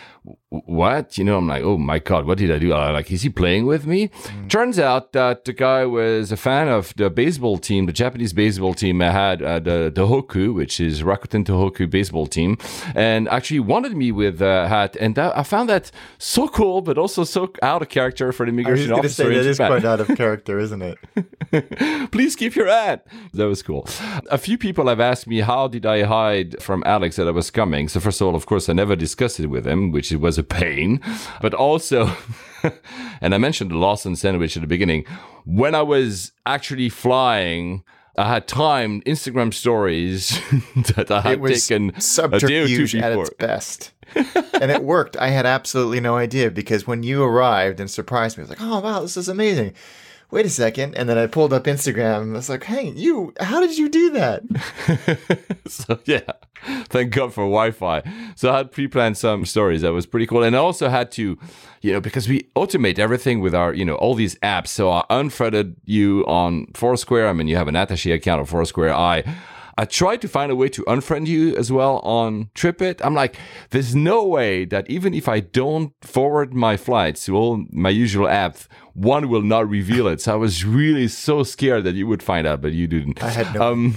What? 0.66 1.18
You 1.18 1.24
know, 1.24 1.38
I'm 1.38 1.48
like, 1.48 1.64
Oh 1.64 1.78
my 1.80 1.98
God, 1.98 2.26
what 2.28 2.38
did 2.38 2.52
I 2.52 2.60
do? 2.60 2.74
I'm 2.74 2.94
like, 2.94 3.12
Is 3.12 3.24
he 3.24 3.30
playing 3.30 3.66
with 3.66 3.88
me? 3.88 4.10
Mm. 4.10 4.50
Turns 4.50 4.78
out 4.78 5.12
that 5.14 5.46
the 5.46 5.54
guy 5.54 5.84
was 5.86 6.32
a 6.32 6.38
fan 6.38 6.68
of 6.68 6.94
the 6.96 7.10
baseball 7.10 7.58
team, 7.58 7.88
the 7.88 7.92
Japanese 7.94 8.34
baseball 8.34 8.76
team 8.76 9.02
I 9.02 9.12
had, 9.12 9.42
uh, 9.42 9.60
the, 9.60 9.92
the 9.94 10.06
Hoku, 10.06 10.54
which 10.54 10.80
is 10.80 11.02
Rakuten 11.02 11.44
Tohoku 11.44 11.90
baseball 11.90 12.28
team, 12.28 12.58
and 12.94 13.28
actually 13.30 13.62
wanted 13.62 13.98
me 13.98 14.12
with 14.12 14.42
a 14.44 14.68
hat. 14.68 14.96
And 15.00 15.16
that, 15.16 15.36
I 15.36 15.42
found 15.42 15.70
that 15.70 15.90
so 16.20 16.48
cool, 16.48 16.82
but 16.82 16.98
also 17.00 17.24
so 17.24 17.52
out 17.64 17.82
of 17.82 17.90
character 17.90 18.32
for 18.32 18.46
the 18.46 18.52
I 18.52 18.54
was 18.54 18.60
immigration 18.60 18.90
going 18.90 19.02
to 19.02 19.08
officer 19.08 19.24
say 19.24 19.30
in 19.30 19.34
that 19.34 19.46
is 19.50 19.58
Japan. 19.58 19.72
quite 19.72 19.86
out 19.86 20.00
of 20.02 20.08
character, 20.18 20.60
isn't 20.60 20.82
it? 20.84 22.12
Please 22.12 22.36
keep 22.36 22.56
your 22.56 22.68
hat. 22.68 23.08
That 23.34 23.46
was 23.48 23.64
cool. 23.64 23.88
A 24.30 24.38
few 24.38 24.58
people 24.58 24.88
have 24.88 25.00
asked 25.00 25.26
me 25.28 25.40
how 25.42 25.68
did 25.68 25.86
I 25.86 26.04
hide 26.04 26.62
from 26.62 26.84
Alex 26.86 27.16
that 27.16 27.28
I 27.28 27.32
was 27.32 27.50
coming. 27.50 27.88
So 27.88 28.00
first 28.00 28.22
of 28.22 28.28
all, 28.28 28.36
of 28.36 28.46
course, 28.46 28.70
I 28.70 28.74
never 28.74 28.96
discussed 28.96 29.40
it 29.40 29.48
with 29.48 29.66
him, 29.66 29.92
which 29.92 30.12
was 30.12 30.38
a 30.38 30.43
pain. 30.44 31.00
But 31.42 31.54
also, 31.54 32.12
and 33.22 33.34
I 33.34 33.38
mentioned 33.38 33.72
the 33.72 33.78
Lawson 33.78 34.16
sandwich 34.16 34.56
at 34.58 34.62
the 34.62 34.68
beginning. 34.68 35.06
When 35.46 35.76
I 35.76 35.82
was 35.82 36.32
actually 36.46 36.90
flying. 36.90 37.84
I 38.16 38.32
had 38.32 38.48
timed 38.48 39.04
Instagram 39.06 39.52
stories 39.52 40.40
that 40.96 41.10
I 41.10 41.22
had 41.22 41.32
It 41.34 41.40
was 41.40 41.68
taken 41.68 41.90
a 41.90 41.92
day 42.40 42.60
or 42.60 42.68
two 42.68 42.86
subterfuge 42.86 42.96
at 42.96 43.12
its 43.18 43.30
best. 43.32 43.92
and 44.62 44.70
it 44.70 44.84
worked. 44.84 45.18
I 45.18 45.30
had 45.30 45.48
absolutely 45.48 46.00
no 46.00 46.16
idea 46.16 46.52
because 46.52 46.86
when 46.86 47.02
you 47.02 47.24
arrived 47.24 47.80
and 47.80 47.90
surprised 47.90 48.38
me, 48.38 48.42
I 48.42 48.44
was 48.44 48.50
like, 48.52 48.62
oh, 48.62 48.82
wow, 48.82 49.00
this 49.00 49.18
is 49.18 49.28
amazing. 49.30 49.74
Wait 50.34 50.48
a 50.48 50.50
second. 50.50 50.98
And 50.98 51.08
then 51.08 51.16
I 51.16 51.28
pulled 51.28 51.54
up 51.54 51.66
Instagram 51.66 52.24
and 52.24 52.32
I 52.32 52.38
was 52.38 52.50
like, 52.50 52.64
hey, 52.64 52.90
you, 52.90 53.36
how 53.40 53.60
did 53.60 53.78
you 53.78 53.88
do 53.88 54.10
that? 54.14 54.42
so 55.68 56.00
yeah, 56.06 56.22
thank 56.86 57.14
God 57.14 57.36
for 57.36 57.44
Wi-Fi. 57.44 58.02
So 58.36 58.52
I 58.52 58.58
had 58.58 58.72
pre-planned 58.72 59.16
some 59.16 59.46
stories 59.46 59.84
that 59.84 59.94
was 59.94 60.08
pretty 60.08 60.26
cool, 60.26 60.42
and 60.42 60.56
I 60.56 60.60
also 60.60 60.90
had 60.90 61.12
to, 61.12 61.38
you 61.82 61.94
know, 61.94 62.02
because 62.02 62.28
we 62.28 62.50
automate 62.56 62.98
everything 62.98 63.42
with 63.42 63.54
our, 63.54 63.76
you 63.76 63.86
know, 63.86 63.94
all 63.94 64.16
these 64.16 64.34
apps. 64.40 64.70
So 64.70 64.90
I 64.90 65.06
unfriended 65.12 65.76
you 65.86 66.26
on 66.26 66.66
Foursquare. 66.74 67.28
I 67.28 67.34
mean, 67.34 67.48
you 67.48 67.56
have 67.58 67.68
an 67.68 67.76
attaché 67.76 68.16
account 68.16 68.40
on 68.40 68.48
Foursquare. 68.48 68.92
I. 68.92 69.24
I 69.78 69.86
tried 69.86 70.22
to 70.22 70.28
find 70.28 70.52
a 70.52 70.56
way 70.56 70.70
to 70.70 70.84
unfriend 70.84 71.28
you 71.28 71.56
as 71.56 71.72
well 71.72 72.00
on 72.00 72.50
TripIt. 72.56 73.02
I'm 73.04 73.16
like, 73.16 73.36
there's 73.72 73.96
no 73.96 74.26
way 74.26 74.66
that 74.66 74.90
even 74.90 75.14
if 75.14 75.28
I 75.28 75.40
don't 75.40 75.94
forward 76.02 76.54
my 76.54 76.78
flights 76.78 77.26
to 77.26 77.36
all 77.36 77.66
my 77.72 77.90
usual 77.90 78.28
apps, 78.28 78.68
one 78.94 79.30
will 79.30 79.42
not 79.42 79.68
reveal 79.68 80.08
it. 80.08 80.22
So 80.22 80.34
I 80.34 80.36
was 80.36 80.64
really 80.64 81.08
so 81.08 81.44
scared 81.44 81.84
that 81.86 81.96
you 81.96 82.06
would 82.08 82.22
find 82.22 82.46
out, 82.46 82.62
but 82.62 82.74
you 82.74 82.88
didn't. 82.88 83.24
I 83.24 83.30
had 83.30 83.54
no. 83.56 83.72
Um, 83.72 83.96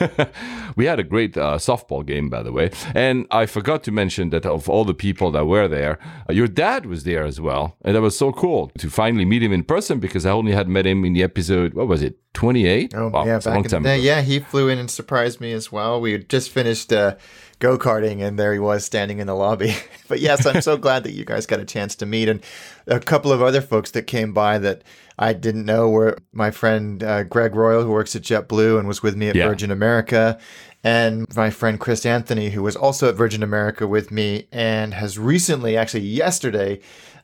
we 0.76 0.86
had 0.86 0.98
a 0.98 1.02
great 1.02 1.36
uh, 1.36 1.56
softball 1.58 2.04
game, 2.04 2.28
by 2.28 2.42
the 2.42 2.52
way. 2.52 2.70
And 2.94 3.26
I 3.30 3.46
forgot 3.46 3.82
to 3.84 3.92
mention 3.92 4.30
that 4.30 4.46
of 4.46 4.68
all 4.68 4.84
the 4.84 4.94
people 4.94 5.30
that 5.32 5.46
were 5.46 5.68
there, 5.68 5.98
uh, 6.28 6.32
your 6.32 6.48
dad 6.48 6.86
was 6.86 7.04
there 7.04 7.24
as 7.24 7.40
well. 7.40 7.76
And 7.82 7.94
that 7.94 8.02
was 8.02 8.16
so 8.16 8.32
cool 8.32 8.70
to 8.78 8.90
finally 8.90 9.24
meet 9.24 9.42
him 9.42 9.52
in 9.52 9.64
person 9.64 9.98
because 10.00 10.26
I 10.26 10.30
only 10.30 10.52
had 10.52 10.68
met 10.68 10.86
him 10.86 11.04
in 11.04 11.12
the 11.12 11.22
episode, 11.22 11.74
what 11.74 11.88
was 11.88 12.02
it, 12.02 12.18
28? 12.34 12.94
Oh, 12.94 13.08
Wow, 13.08 13.24
yeah, 13.24 13.38
back 13.38 13.46
long 13.46 13.64
in 13.64 13.70
time 13.70 13.82
the 13.82 13.88
day. 13.88 13.98
Yeah, 13.98 14.20
he 14.20 14.38
flew 14.38 14.68
in 14.68 14.78
and 14.78 14.90
surprised 14.90 15.40
me 15.40 15.52
as 15.52 15.72
well. 15.72 16.00
We 16.00 16.12
had 16.12 16.28
just 16.28 16.50
finished 16.50 16.92
uh, 16.92 17.16
go 17.58 17.78
karting, 17.78 18.22
and 18.22 18.38
there 18.38 18.52
he 18.52 18.58
was 18.58 18.84
standing 18.84 19.18
in 19.18 19.26
the 19.26 19.34
lobby. 19.34 19.74
but 20.08 20.20
yes, 20.20 20.46
I'm 20.46 20.60
so 20.60 20.76
glad 20.86 21.04
that 21.04 21.12
you 21.12 21.24
guys 21.24 21.46
got 21.46 21.60
a 21.60 21.64
chance 21.64 21.96
to 21.96 22.06
meet. 22.06 22.28
And 22.28 22.40
a 22.86 23.00
couple 23.00 23.32
of 23.32 23.42
other 23.42 23.60
folks 23.60 23.90
that 23.92 24.02
came 24.02 24.32
by 24.32 24.58
that 24.58 24.82
I 25.18 25.32
didn't 25.32 25.64
know 25.64 25.90
were 25.90 26.16
my 26.32 26.50
friend 26.50 27.02
uh, 27.02 27.24
Greg 27.24 27.54
Royal, 27.54 27.82
who 27.82 27.90
works 27.90 28.14
at 28.14 28.22
JetBlue 28.22 28.78
and 28.78 28.86
was 28.86 29.02
with 29.02 29.16
me 29.16 29.28
at 29.28 29.36
Yeah. 29.36 29.48
Virgin 29.48 29.70
America. 29.70 30.38
And 30.84 31.26
my 31.36 31.50
friend 31.50 31.80
Chris 31.80 32.06
Anthony, 32.06 32.50
who 32.50 32.62
was 32.62 32.76
also 32.76 33.08
at 33.08 33.16
Virgin 33.16 33.42
America 33.42 33.86
with 33.88 34.12
me 34.12 34.46
and 34.52 34.94
has 34.94 35.18
recently, 35.18 35.76
actually 35.76 36.04
yesterday, 36.04 36.78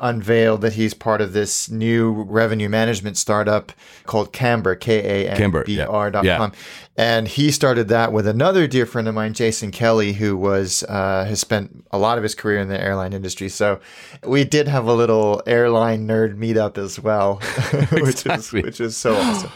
unveiled 0.05 0.61
that 0.61 0.75
he's 0.75 0.93
part 0.93 1.23
of 1.23 1.33
this 1.33 1.71
new 1.71 2.13
revenue 2.13 2.69
management 2.69 3.17
startup 3.17 3.73
called 4.05 4.33
Camber, 4.33 4.77
K 4.77 5.25
A 5.25 5.31
N 5.31 5.37
Camber, 5.37 5.65
B 5.65 5.79
yeah. 5.79 5.87
Dot 5.87 6.25
com. 6.25 6.53
And 6.97 7.27
he 7.27 7.51
started 7.51 7.89
that 7.89 8.13
with 8.13 8.27
another 8.27 8.67
dear 8.67 8.87
friend 8.87 9.09
of 9.09 9.15
mine, 9.15 9.33
Jason 9.33 9.73
Kelly, 9.73 10.13
who 10.13 10.37
was 10.37 10.85
uh, 10.85 11.25
has 11.25 11.41
spent 11.41 11.85
a 11.91 11.99
lot 11.99 12.19
of 12.19 12.23
his 12.23 12.35
career 12.35 12.59
in 12.59 12.69
the 12.69 12.81
airline 12.81 13.15
industry. 13.15 13.49
So 13.49 13.81
we 14.23 14.45
did 14.45 14.69
have 14.69 14.87
a 14.87 14.93
little 14.93 15.43
airline 15.47 16.07
nerd 16.07 16.37
meetup 16.37 16.77
as 16.77 17.01
well, 17.01 17.37
which 17.91 18.27
is 18.27 18.53
which 18.53 18.81
is 18.81 18.97
so 18.97 19.17
awesome. 19.17 19.51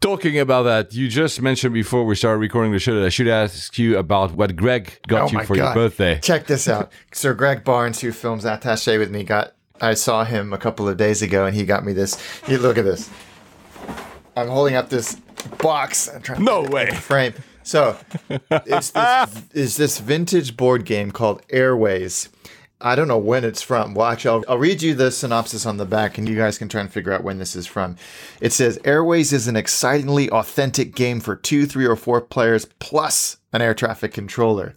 Talking 0.00 0.38
about 0.38 0.64
that, 0.64 0.92
you 0.92 1.08
just 1.08 1.40
mentioned 1.40 1.72
before 1.72 2.04
we 2.04 2.14
started 2.14 2.36
recording 2.36 2.72
the 2.72 2.78
show 2.78 2.94
that 2.94 3.06
I 3.06 3.08
should 3.08 3.26
ask 3.26 3.78
you 3.78 3.96
about 3.96 4.32
what 4.32 4.54
Greg 4.54 4.98
got 5.08 5.32
Oh 5.32 5.38
you 5.38 5.46
for 5.46 5.56
your 5.56 5.72
birthday. 5.72 6.20
Check 6.20 6.46
this 6.46 6.68
out. 6.68 6.92
Sir 7.10 7.32
Greg 7.32 7.64
Barnes, 7.64 8.02
who 8.02 8.12
films 8.12 8.44
Attaché 8.44 8.98
with 8.98 9.10
me, 9.10 9.24
got 9.24 9.53
I 9.80 9.94
saw 9.94 10.24
him 10.24 10.52
a 10.52 10.58
couple 10.58 10.88
of 10.88 10.96
days 10.96 11.20
ago 11.22 11.46
and 11.46 11.54
he 11.54 11.64
got 11.64 11.84
me 11.84 11.92
this. 11.92 12.20
He 12.46 12.56
look 12.56 12.78
at 12.78 12.84
this. 12.84 13.10
I'm 14.36 14.48
holding 14.48 14.76
up 14.76 14.88
this 14.88 15.16
box. 15.58 16.08
I'm 16.08 16.22
trying 16.22 16.44
No 16.44 16.62
way. 16.62 16.90
frame. 16.94 17.34
So 17.62 17.96
it's 18.50 18.90
this, 18.90 19.42
is 19.54 19.76
this 19.76 19.98
vintage 19.98 20.56
board 20.56 20.84
game 20.84 21.10
called 21.10 21.42
Airways. 21.50 22.28
I 22.80 22.94
don't 22.96 23.08
know 23.08 23.18
when 23.18 23.44
it's 23.44 23.62
from. 23.62 23.94
Watch, 23.94 24.26
I'll, 24.26 24.44
I'll 24.46 24.58
read 24.58 24.82
you 24.82 24.94
the 24.94 25.10
synopsis 25.10 25.64
on 25.64 25.78
the 25.78 25.86
back, 25.86 26.18
and 26.18 26.28
you 26.28 26.36
guys 26.36 26.58
can 26.58 26.68
try 26.68 26.82
and 26.82 26.92
figure 26.92 27.12
out 27.12 27.22
when 27.24 27.38
this 27.38 27.56
is 27.56 27.66
from. 27.66 27.96
It 28.42 28.52
says 28.52 28.78
Airways 28.84 29.32
is 29.32 29.48
an 29.48 29.56
excitingly 29.56 30.28
authentic 30.28 30.94
game 30.94 31.20
for 31.20 31.34
two, 31.34 31.64
three, 31.64 31.86
or 31.86 31.96
four 31.96 32.20
players 32.20 32.66
plus 32.80 33.38
an 33.54 33.62
air 33.62 33.72
traffic 33.72 34.12
controller. 34.12 34.74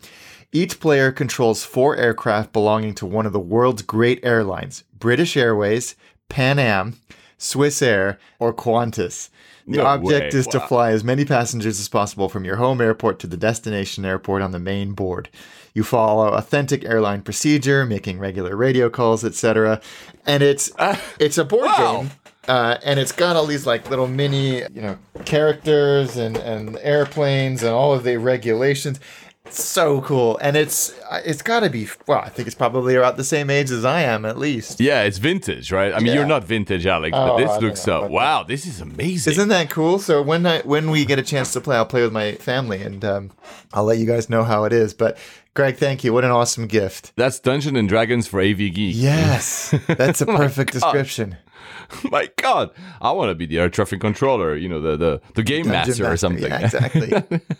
Each 0.51 0.79
player 0.79 1.11
controls 1.11 1.65
four 1.65 1.97
aircraft 1.97 2.53
belonging 2.53 2.95
to 2.95 3.05
one 3.05 3.25
of 3.25 3.33
the 3.33 3.39
world's 3.39 3.81
great 3.81 4.19
airlines 4.23 4.83
British 4.97 5.35
Airways, 5.35 5.95
Pan 6.29 6.57
Am, 6.57 6.99
Swiss 7.37 7.81
Air, 7.81 8.17
or 8.39 8.53
Qantas. 8.53 9.29
The 9.67 9.77
No 9.77 9.85
object 9.85 10.33
way. 10.33 10.39
is 10.39 10.47
to 10.47 10.61
fly 10.61 10.91
as 10.91 11.03
many 11.03 11.25
passengers 11.25 11.79
as 11.79 11.89
possible 11.89 12.29
from 12.29 12.45
your 12.45 12.55
home 12.55 12.79
airport 12.79 13.19
to 13.19 13.27
the 13.27 13.35
destination 13.35 14.05
airport 14.05 14.41
on 14.41 14.51
the 14.51 14.59
main 14.59 14.93
board. 14.93 15.29
You 15.73 15.83
follow 15.83 16.29
authentic 16.29 16.85
airline 16.85 17.21
procedure, 17.21 17.85
making 17.85 18.17
regular 18.17 18.55
radio 18.55 18.89
calls, 18.89 19.25
etc. 19.25 19.81
And 20.25 20.41
it's 20.41 20.71
it's 21.19 21.37
a 21.37 21.43
board 21.43 21.65
wow. 21.65 22.01
game. 22.01 22.11
Uh, 22.47 22.77
and 22.85 22.97
it's 22.97 23.11
got 23.11 23.35
all 23.35 23.45
these 23.45 23.67
like 23.67 23.89
little 23.89 24.07
mini, 24.07 24.59
you 24.59 24.81
know, 24.81 24.97
characters 25.25 26.15
and, 26.15 26.37
and 26.37 26.77
airplanes 26.81 27.61
and 27.61 27.73
all 27.73 27.93
of 27.93 28.05
the 28.05 28.15
regulations. 28.15 29.01
It's 29.47 29.63
so 29.63 30.01
cool, 30.01 30.37
and 30.41 30.55
it's 30.57 30.93
it's 31.25 31.41
got 31.41 31.61
to 31.61 31.69
be. 31.69 31.87
Well, 32.05 32.19
I 32.19 32.29
think 32.29 32.47
it's 32.47 32.55
probably 32.55 32.95
about 32.95 33.17
the 33.17 33.23
same 33.23 33.49
age 33.49 33.71
as 33.71 33.85
I 33.85 34.01
am, 34.01 34.25
at 34.25 34.37
least. 34.37 34.79
Yeah, 34.79 35.03
it's 35.03 35.17
vintage, 35.17 35.71
right? 35.71 35.93
I 35.93 35.99
mean, 35.99 36.13
you're 36.13 36.25
not 36.25 36.43
vintage, 36.43 36.85
Alex, 36.85 37.15
Oh, 37.15 37.27
but 37.27 37.37
this 37.37 37.51
don't 37.51 37.63
looks 37.63 37.81
so 37.81 38.03
uh, 38.03 38.07
wow. 38.07 38.43
This 38.43 38.65
is 38.65 38.81
amazing. 38.81 39.31
Isn't 39.31 39.49
that 39.49 39.69
cool? 39.69 39.99
So 39.99 40.21
when 40.21 40.45
I 40.45 40.61
when 40.61 40.91
we 40.91 41.05
get 41.05 41.17
a 41.17 41.23
chance 41.23 41.53
to 41.53 41.61
play, 41.61 41.77
I'll 41.77 41.85
play 41.85 42.01
with 42.01 42.11
my 42.13 42.33
family, 42.35 42.81
and 42.81 43.03
um, 43.05 43.31
I'll 43.73 43.85
let 43.85 43.97
you 43.97 44.05
guys 44.05 44.29
know 44.29 44.43
how 44.43 44.65
it 44.65 44.73
is. 44.73 44.93
But 44.93 45.17
Greg, 45.53 45.77
thank 45.77 46.03
you. 46.03 46.13
What 46.13 46.25
an 46.25 46.31
awesome 46.31 46.67
gift. 46.67 47.13
That's 47.15 47.39
Dungeon 47.39 47.75
and 47.75 47.87
Dragons 47.87 48.27
for 48.27 48.41
AV 48.41 48.57
Geek. 48.57 48.95
Yes, 48.95 49.73
that's 49.87 50.21
a 50.21 50.25
perfect 50.43 50.73
description. 50.73 51.37
My 52.11 52.29
God, 52.35 52.71
I 53.01 53.11
want 53.11 53.29
to 53.29 53.35
be 53.35 53.45
the 53.45 53.59
air 53.59 53.69
traffic 53.69 54.01
controller. 54.01 54.55
You 54.55 54.69
know, 54.69 54.81
the 54.81 54.97
the, 54.97 55.21
the 55.35 55.43
game 55.43 55.63
Dungeon 55.67 55.87
master 55.87 56.11
or 56.11 56.17
something. 56.17 56.43
Yeah, 56.51 56.59
exactly. 56.59 57.13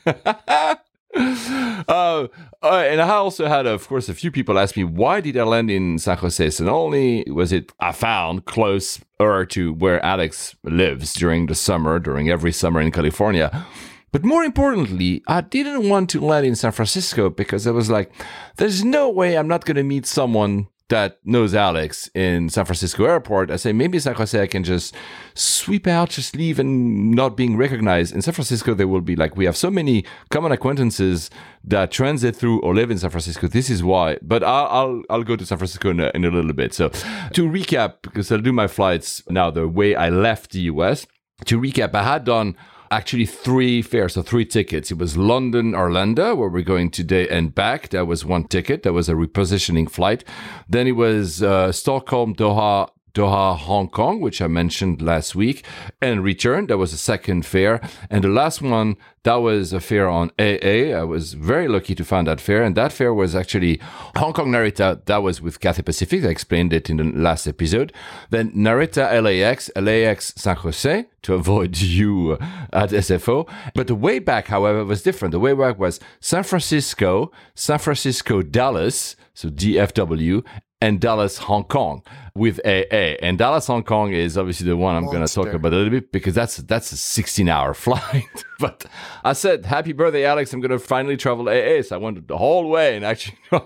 uh, 1.88 2.28
uh, 2.62 2.84
and 2.86 3.02
I 3.02 3.10
also 3.10 3.48
had, 3.48 3.66
of 3.66 3.88
course, 3.88 4.10
a 4.10 4.14
few 4.14 4.32
people 4.32 4.60
ask 4.60 4.78
me 4.78 4.84
why 4.84 5.22
did 5.22 5.38
I 5.38 5.44
land 5.44 5.72
in 5.72 5.98
San 5.98 6.18
Jose? 6.18 6.64
Not 6.64 6.74
only 6.74 7.24
was 7.32 7.52
it 7.52 7.72
I 7.80 7.92
found 7.92 8.46
closer 8.46 9.46
to 9.46 9.74
where 9.74 10.04
Alex 10.06 10.56
lives 10.64 11.14
during 11.14 11.48
the 11.48 11.56
summer, 11.56 12.00
during 12.00 12.30
every 12.30 12.52
summer 12.52 12.82
in 12.82 12.92
California, 12.92 13.66
but 14.12 14.24
more 14.24 14.44
importantly, 14.44 15.24
I 15.28 15.42
didn't 15.42 15.90
want 15.90 16.10
to 16.12 16.22
land 16.22 16.46
in 16.46 16.56
San 16.56 16.72
Francisco 16.72 17.30
because 17.30 17.68
I 17.68 17.72
was 17.72 17.90
like, 17.90 18.12
there's 18.58 18.84
no 18.84 19.10
way 19.10 19.38
I'm 19.38 19.48
not 19.48 19.66
going 19.66 19.76
to 19.76 19.84
meet 19.84 20.06
someone 20.06 20.68
that 20.90 21.20
knows 21.26 21.54
Alex 21.54 22.10
in 22.16 22.50
San 22.50 22.64
Francisco 22.64 23.04
airport. 23.04 23.52
I 23.52 23.58
say, 23.58 23.74
maybe 23.74 24.00
San 24.00 24.16
Jose, 24.16 24.42
I 24.42 24.48
can 24.48 24.64
just 24.64 24.96
sweep 25.34 25.86
out, 25.86 26.10
just 26.10 26.36
leave 26.36 26.60
and 26.60 27.12
not 27.12 27.36
being 27.36 27.58
recognized. 27.58 28.16
In 28.16 28.22
San 28.22 28.34
Francisco, 28.34 28.74
there 28.74 28.88
will 28.88 29.02
be 29.02 29.16
like, 29.16 29.36
we 29.36 29.46
have 29.46 29.58
so 29.58 29.70
many 29.70 30.06
common 30.30 30.54
acquaintances 30.54 31.30
that 31.66 31.92
transit 31.92 32.36
through 32.36 32.62
or 32.62 32.74
live 32.74 32.90
in 32.90 32.98
San 32.98 33.10
Francisco. 33.10 33.48
This 33.48 33.70
is 33.70 33.84
why, 33.84 34.18
but 34.22 34.44
I'll, 34.44 34.68
I'll, 34.68 35.04
I'll 35.10 35.24
go 35.24 35.36
to 35.36 35.46
San 35.46 35.58
Francisco 35.58 35.90
in 35.90 36.00
a, 36.00 36.12
in 36.16 36.24
a 36.24 36.32
little 36.32 36.54
bit. 36.54 36.74
So 36.74 36.88
to 36.90 37.50
recap, 37.50 37.96
because 38.02 38.32
I'll 38.32 38.40
do 38.40 38.54
my 38.54 38.68
flights 38.68 39.22
now 39.30 39.52
the 39.52 39.68
way 39.68 39.94
I 39.94 40.10
left 40.10 40.52
the 40.52 40.62
US, 40.62 41.06
to 41.46 41.60
recap, 41.60 41.94
I 41.96 42.04
had 42.04 42.24
done 42.24 42.56
actually 42.92 43.26
three 43.26 43.82
fares, 43.82 44.14
so 44.14 44.22
three 44.22 44.46
tickets. 44.46 44.92
It 44.92 44.98
was 44.98 45.18
London, 45.18 45.76
Orlando, 45.76 46.36
where 46.36 46.50
we're 46.50 46.62
going 46.64 46.92
today 46.92 47.28
and 47.28 47.54
back. 47.54 47.90
That 47.90 48.08
was 48.08 48.26
one 48.26 48.46
ticket. 48.46 48.84
That 48.84 48.94
was 48.94 49.10
a 49.10 49.14
repositioning 49.14 49.90
flight. 49.90 50.24
Then 50.70 50.88
it 50.88 50.94
was 50.94 51.44
uh, 51.44 51.72
Stockholm, 51.72 52.36
Doha, 52.36 52.90
Doha, 53.18 53.58
Hong 53.58 53.90
Kong, 53.90 54.22
which 54.22 54.44
I 54.44 54.48
mentioned 54.48 55.02
last 55.02 55.34
week, 55.34 55.66
and 56.00 56.24
return. 56.24 56.68
That 56.68 56.78
was 56.78 56.94
a 56.94 56.98
second 56.98 57.48
fare. 57.48 57.82
And 58.12 58.24
the 58.24 58.30
last 58.30 58.62
one, 58.62 58.96
that 59.24 59.38
was 59.38 59.74
a 59.74 59.80
fare 59.80 60.08
on 60.08 60.30
AA. 60.38 60.94
I 60.96 61.04
was 61.04 61.34
very 61.34 61.68
lucky 61.68 61.96
to 61.96 62.06
find 62.06 62.28
that 62.28 62.40
fare. 62.40 62.62
And 62.64 62.76
that 62.76 62.94
fare 62.94 63.16
was 63.16 63.36
actually 63.36 63.80
Hong 64.18 64.34
Kong 64.34 64.52
Narita. 64.52 65.04
That 65.06 65.24
was 65.24 65.42
with 65.42 65.60
Cathay 65.60 65.82
Pacific. 65.82 66.24
I 66.24 66.28
explained 66.28 66.74
it 66.74 66.92
in 66.92 66.98
the 66.98 67.06
last 67.06 67.48
episode. 67.48 67.92
Then 68.30 68.52
Narita 68.52 69.04
LAX, 69.24 69.72
LAX 69.76 70.34
San 70.38 70.56
Jose 70.58 71.08
to 71.24 71.34
avoid 71.34 71.78
you 71.98 72.34
at 72.72 72.92
SFO. 72.92 73.50
But 73.74 73.88
the 73.88 73.96
way 73.96 74.20
back, 74.20 74.46
however, 74.46 74.86
was 74.86 75.02
different. 75.02 75.32
The 75.32 75.40
way 75.40 75.54
back 75.54 75.80
was 75.80 76.00
San 76.20 76.44
Francisco, 76.44 77.32
San 77.56 77.80
Francisco, 77.80 78.44
Dallas, 78.44 79.16
so 79.34 79.50
DFW, 79.50 80.46
and 80.80 81.02
Dallas, 81.02 81.40
Hong 81.40 81.64
Kong 81.64 82.04
with 82.38 82.60
AA. 82.66 83.18
And 83.22 83.38
Dallas, 83.38 83.68
Hong 83.68 83.84
Kong 83.84 84.14
is 84.14 84.38
obviously 84.38 84.68
the 84.68 84.78
one 84.78 84.96
I'm 84.96 85.06
going 85.06 85.26
to 85.26 85.34
talk 85.34 85.48
about 85.48 85.74
a 85.74 85.76
little 85.76 85.90
bit 85.90 86.12
because 86.12 86.36
that's 86.36 86.58
that's 86.58 86.92
a 86.92 86.98
16 86.98 87.50
hour 87.50 87.74
flight. 87.86 88.46
but 88.60 88.86
I 89.24 89.34
said, 89.34 89.66
Happy 89.66 89.94
birthday, 89.94 90.26
Alex. 90.26 90.54
I'm 90.54 90.62
going 90.62 90.72
to 90.72 90.80
finally 90.80 91.18
travel 91.18 91.50
AA. 91.50 91.82
So 91.82 91.96
I 91.96 91.98
went 91.98 92.28
the 92.28 92.38
whole 92.38 92.70
way 92.70 92.96
and 92.96 93.04
actually. 93.04 93.38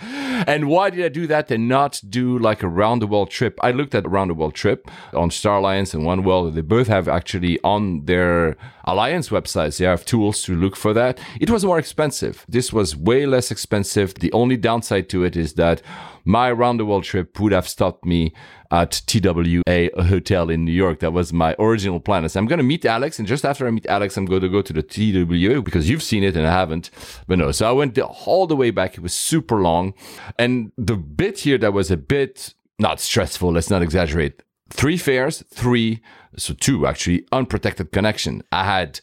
and 0.00 0.68
why 0.68 0.90
did 0.90 1.04
I 1.04 1.08
do 1.08 1.26
that 1.26 1.50
and 1.50 1.68
not 1.68 2.00
do 2.08 2.38
like 2.38 2.62
a 2.62 2.68
round 2.68 3.02
the 3.02 3.06
world 3.06 3.30
trip? 3.30 3.58
I 3.62 3.70
looked 3.70 3.94
at 3.94 4.06
a 4.06 4.08
round 4.08 4.30
the 4.30 4.34
world 4.34 4.54
trip 4.54 4.90
on 5.12 5.30
Star 5.30 5.58
Alliance 5.58 5.94
and 5.94 6.04
One 6.04 6.22
World. 6.24 6.54
They 6.54 6.62
both 6.62 6.88
have 6.88 7.08
actually 7.08 7.60
on 7.62 8.06
their 8.06 8.56
Alliance 8.84 9.28
websites, 9.28 9.78
they 9.78 9.84
have 9.84 10.04
tools 10.04 10.42
to 10.42 10.56
look 10.56 10.74
for 10.74 10.92
that. 10.92 11.20
It 11.40 11.50
was 11.50 11.64
more 11.64 11.78
expensive. 11.78 12.44
This 12.48 12.72
was 12.72 12.96
way 12.96 13.26
less 13.26 13.50
expensive. 13.50 14.14
The 14.14 14.32
only 14.32 14.56
downside 14.56 15.08
to 15.10 15.22
it 15.22 15.36
is 15.36 15.54
that 15.54 15.82
my 16.24 16.50
round 16.50 16.80
the 16.80 16.84
world 16.84 17.04
trip 17.04 17.38
would 17.40 17.52
have 17.52 17.68
stopped 17.82 18.04
me 18.04 18.32
at 18.70 19.02
TWA 19.08 19.90
hotel 20.04 20.48
in 20.48 20.64
New 20.64 20.78
York. 20.84 21.00
That 21.00 21.12
was 21.12 21.32
my 21.32 21.56
original 21.58 21.98
plan. 21.98 22.28
Said, 22.28 22.38
I'm 22.38 22.46
going 22.46 22.58
to 22.58 22.72
meet 22.74 22.84
Alex. 22.84 23.18
And 23.18 23.26
just 23.26 23.44
after 23.44 23.66
I 23.66 23.72
meet 23.72 23.86
Alex, 23.86 24.16
I'm 24.16 24.24
going 24.24 24.42
to 24.42 24.48
go 24.48 24.62
to 24.62 24.72
the 24.72 24.84
TWA 24.84 25.60
because 25.60 25.90
you've 25.90 26.02
seen 26.02 26.22
it 26.22 26.36
and 26.36 26.46
I 26.46 26.52
haven't. 26.52 26.90
But 27.26 27.38
no, 27.38 27.50
so 27.50 27.68
I 27.68 27.72
went 27.72 27.98
all 27.98 28.46
the 28.46 28.54
way 28.54 28.70
back. 28.70 28.96
It 28.96 29.00
was 29.00 29.12
super 29.12 29.60
long. 29.60 29.94
And 30.38 30.70
the 30.78 30.94
bit 30.96 31.40
here 31.40 31.58
that 31.58 31.72
was 31.72 31.90
a 31.90 31.96
bit 31.96 32.54
not 32.78 33.00
stressful, 33.00 33.52
let's 33.52 33.68
not 33.68 33.82
exaggerate. 33.82 34.44
Three 34.70 34.96
fares, 34.96 35.42
three, 35.50 36.00
so 36.36 36.54
two 36.54 36.86
actually, 36.86 37.26
unprotected 37.32 37.90
connection. 37.90 38.42
I 38.52 38.64
had 38.64 39.00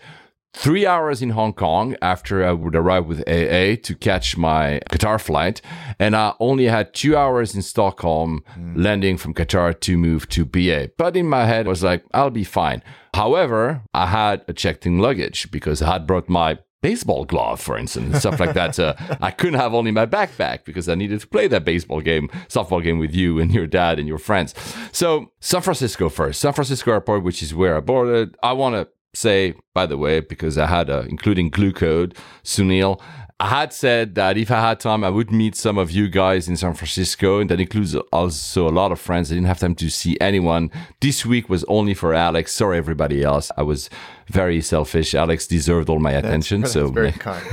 three 0.54 0.86
hours 0.86 1.22
in 1.22 1.32
Hong 1.32 1.54
Kong 1.54 1.96
after 2.02 2.46
I 2.46 2.52
would 2.52 2.76
arrive 2.76 3.06
with 3.06 3.20
AA 3.22 3.76
to 3.84 3.96
catch 4.00 4.38
my 4.38 4.82
Qatar 4.90 5.22
flight. 5.22 5.62
And 6.00 6.16
I 6.16 6.34
only 6.40 6.66
had 6.66 6.94
two 6.94 7.16
hours 7.16 7.56
in 7.56 7.62
Stockholm 7.62 8.44
landing 8.76 9.18
from 9.18 9.34
Qatar 9.34 9.80
to 9.80 9.98
move 9.98 10.28
to 10.30 10.46
BA. 10.46 10.92
But 10.98 11.16
in 11.16 11.28
my 11.28 11.46
head, 11.46 11.66
I 11.66 11.70
was 11.70 11.84
like, 11.84 12.04
I'll 12.14 12.30
be 12.30 12.44
fine. 12.44 12.84
However, 13.14 13.84
I 13.94 14.08
had 14.08 14.44
a 14.48 14.54
checked 14.54 14.86
in 14.86 15.00
luggage 15.00 15.52
because 15.52 15.82
I 15.82 15.94
had 15.94 16.08
brought 16.08 16.30
my 16.30 16.60
baseball 16.82 17.26
glove, 17.26 17.60
for 17.60 17.78
instance, 17.78 18.06
and 18.06 18.18
stuff 18.18 18.40
like 18.40 18.54
that. 18.54 18.80
Uh, 18.80 18.94
I 19.22 19.32
couldn't 19.32 19.60
have 19.60 19.74
only 19.74 19.92
my 19.92 20.06
backpack 20.06 20.64
because 20.66 20.88
I 20.88 20.96
needed 20.96 21.20
to 21.22 21.28
play 21.28 21.48
that 21.48 21.66
baseball 21.66 22.02
game, 22.02 22.30
softball 22.48 22.82
game 22.82 23.00
with 23.00 23.14
you 23.14 23.40
and 23.40 23.52
your 23.52 23.68
dad 23.68 24.00
and 24.00 24.08
your 24.08 24.18
friends. 24.18 24.54
So 24.92 25.32
San 25.40 25.62
Francisco 25.62 26.10
first, 26.10 26.40
San 26.40 26.54
Francisco 26.54 26.92
Airport, 26.92 27.24
which 27.24 27.44
is 27.44 27.54
where 27.54 27.76
I 27.76 27.82
boarded. 27.82 28.38
I 28.42 28.54
want 28.54 28.76
to 28.76 28.88
say, 29.14 29.56
by 29.74 29.86
the 29.86 29.98
way, 29.98 30.20
because 30.20 30.58
I 30.58 30.68
had, 30.68 30.90
a, 30.90 31.02
including 31.10 31.50
Glue 31.50 31.74
Code, 31.74 32.16
Sunil, 32.44 33.02
I 33.42 33.48
had 33.48 33.72
said 33.72 34.16
that 34.16 34.38
if 34.38 34.52
I 34.52 34.60
had 34.60 34.82
time, 34.82 35.02
I 35.02 35.10
would 35.10 35.32
meet 35.32 35.56
some 35.56 35.78
of 35.78 35.92
you 35.92 36.10
guys 36.10 36.50
in 36.50 36.58
San 36.58 36.74
Francisco, 36.74 37.40
and 37.40 37.50
that 37.50 37.62
includes 37.62 37.96
also 38.12 38.68
a 38.68 38.70
lot 38.70 38.92
of 38.92 39.00
friends. 39.00 39.32
I 39.32 39.36
didn't 39.36 39.48
have 39.48 39.60
time 39.60 39.76
to 39.76 39.90
see 39.90 40.18
anyone. 40.20 40.70
This 41.00 41.26
week 41.26 41.48
was 41.48 41.64
only 41.70 41.94
for 41.94 42.14
Alex. 42.14 42.52
Sorry, 42.54 42.78
everybody 42.78 43.24
else. 43.24 43.50
I 43.56 43.62
was 43.64 43.90
very 44.30 44.62
selfish. 44.62 45.16
Alex 45.16 45.48
deserved 45.48 45.90
all 45.90 46.00
my 46.00 46.12
attention. 46.12 46.62
That's 46.62 46.74
so 46.74 46.88
very 46.90 47.12
kind. 47.28 47.44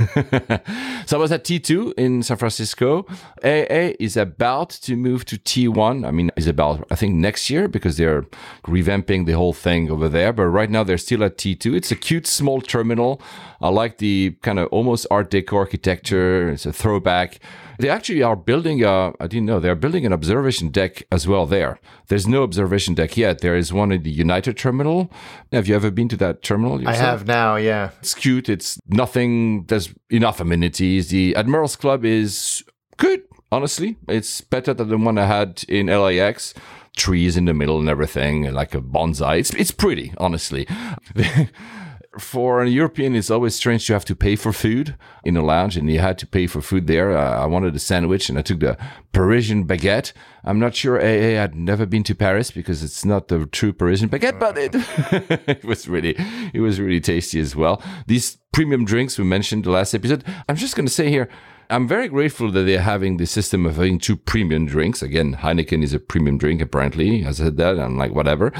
so 1.05 1.17
I 1.17 1.19
was 1.19 1.31
at 1.31 1.43
T2 1.43 1.93
in 1.97 2.23
San 2.23 2.37
Francisco. 2.37 3.05
AA 3.43 3.93
is 3.99 4.15
about 4.15 4.69
to 4.69 4.95
move 4.95 5.25
to 5.25 5.37
T1. 5.37 6.07
I 6.07 6.11
mean, 6.11 6.31
is 6.37 6.47
about, 6.47 6.85
I 6.91 6.95
think, 6.95 7.15
next 7.15 7.49
year 7.49 7.67
because 7.67 7.97
they're 7.97 8.23
revamping 8.65 9.25
the 9.25 9.33
whole 9.33 9.53
thing 9.53 9.89
over 9.89 10.07
there. 10.07 10.31
But 10.31 10.45
right 10.45 10.69
now 10.69 10.83
they're 10.83 10.97
still 10.97 11.23
at 11.23 11.37
T2. 11.37 11.75
It's 11.75 11.91
a 11.91 11.95
cute 11.95 12.27
small 12.27 12.61
terminal. 12.61 13.21
I 13.59 13.69
like 13.69 13.97
the 13.97 14.37
kind 14.41 14.59
of 14.59 14.67
almost 14.69 15.07
Art 15.09 15.31
Deco 15.31 15.53
architecture. 15.53 16.49
It's 16.49 16.65
a 16.65 16.73
throwback. 16.73 17.39
They 17.79 17.89
actually 17.89 18.23
are 18.23 18.35
building 18.35 18.83
a, 18.83 19.13
I 19.19 19.27
didn't 19.27 19.45
know, 19.45 19.59
they're 19.59 19.75
building 19.75 20.05
an 20.05 20.13
observation 20.13 20.69
deck 20.69 21.03
as 21.11 21.27
well 21.27 21.45
there. 21.45 21.79
There's 22.07 22.27
no 22.27 22.43
observation 22.43 22.95
deck 22.95 23.17
yet. 23.17 23.41
There 23.41 23.55
is 23.55 23.71
one 23.71 23.91
in 23.91 24.03
the 24.03 24.11
United 24.11 24.57
Terminal. 24.57 25.11
Have 25.51 25.67
you 25.67 25.75
ever 25.75 25.91
been 25.91 26.09
to 26.09 26.17
that 26.17 26.41
terminal 26.41 26.87
I 26.87 26.95
have 26.95 27.27
now, 27.27 27.55
yeah. 27.55 27.91
It's 27.99 28.13
cute. 28.13 28.49
It's 28.49 28.79
nothing. 28.87 29.65
There's 29.65 29.93
enough 30.09 30.39
amenities. 30.39 31.09
The 31.09 31.35
Admirals 31.35 31.75
Club 31.75 32.05
is 32.05 32.63
good. 32.97 33.21
Honestly, 33.51 33.95
it's 34.09 34.41
better 34.41 34.73
than 34.73 34.89
the 34.89 34.97
one 34.97 35.17
I 35.17 35.25
had 35.25 35.63
in 35.69 35.87
LAX. 35.87 36.53
Trees 36.97 37.37
in 37.37 37.45
the 37.45 37.53
middle 37.53 37.79
and 37.79 37.87
everything, 37.87 38.51
like 38.51 38.73
a 38.73 38.81
bonsai. 38.81 39.37
It's 39.39 39.51
it's 39.53 39.71
pretty, 39.71 40.13
honestly. 40.17 40.67
for 42.19 42.61
a 42.61 42.67
European, 42.69 43.15
it's 43.15 43.29
always 43.29 43.55
strange 43.55 43.87
to 43.87 43.93
have 43.93 44.05
to 44.05 44.15
pay 44.15 44.35
for 44.35 44.51
food 44.51 44.95
in 45.23 45.37
a 45.37 45.43
lounge, 45.43 45.77
and 45.77 45.89
you 45.89 45.99
had 45.99 46.17
to 46.19 46.27
pay 46.27 46.47
for 46.47 46.61
food 46.61 46.87
there. 46.87 47.17
Uh, 47.17 47.43
I 47.43 47.45
wanted 47.45 47.75
a 47.75 47.79
sandwich, 47.79 48.29
and 48.29 48.37
I 48.37 48.41
took 48.41 48.59
the 48.59 48.77
Parisian 49.11 49.65
baguette. 49.65 50.13
I'm 50.43 50.59
not 50.59 50.75
sure 50.75 50.99
AA 50.99 51.35
had 51.35 51.55
never 51.55 51.85
been 51.85 52.03
to 52.03 52.15
Paris 52.15 52.51
because 52.51 52.83
it's 52.83 53.03
not 53.03 53.27
the 53.27 53.45
true 53.47 53.73
Parisian 53.73 54.09
baguette, 54.09 54.39
but 54.39 54.57
it, 54.57 54.71
it 55.47 55.65
was 55.65 55.87
really, 55.87 56.15
it 56.53 56.61
was 56.61 56.79
really 56.79 57.01
tasty 57.01 57.39
as 57.39 57.55
well. 57.55 57.81
These 58.07 58.37
premium 58.51 58.85
drinks 58.85 59.17
we 59.17 59.23
mentioned 59.23 59.63
the 59.65 59.71
last 59.71 59.93
episode. 59.93 60.23
I'm 60.47 60.55
just 60.55 60.75
going 60.75 60.87
to 60.87 60.93
say 60.93 61.09
here. 61.09 61.29
I'm 61.69 61.85
very 61.85 62.07
grateful 62.07 62.49
that 62.51 62.63
they're 62.63 62.81
having 62.81 63.17
the 63.17 63.25
system 63.25 63.65
of 63.65 63.75
having 63.75 63.99
two 63.99 64.15
premium 64.15 64.67
drinks. 64.67 65.01
Again, 65.01 65.35
Heineken 65.35 65.83
is 65.83 65.93
a 65.93 65.99
premium 65.99 66.37
drink, 66.37 66.61
apparently. 66.61 67.25
I 67.25 67.31
said 67.31 67.57
that. 67.57 67.77
I'm 67.77 67.97
like, 67.97 68.15
whatever 68.15 68.53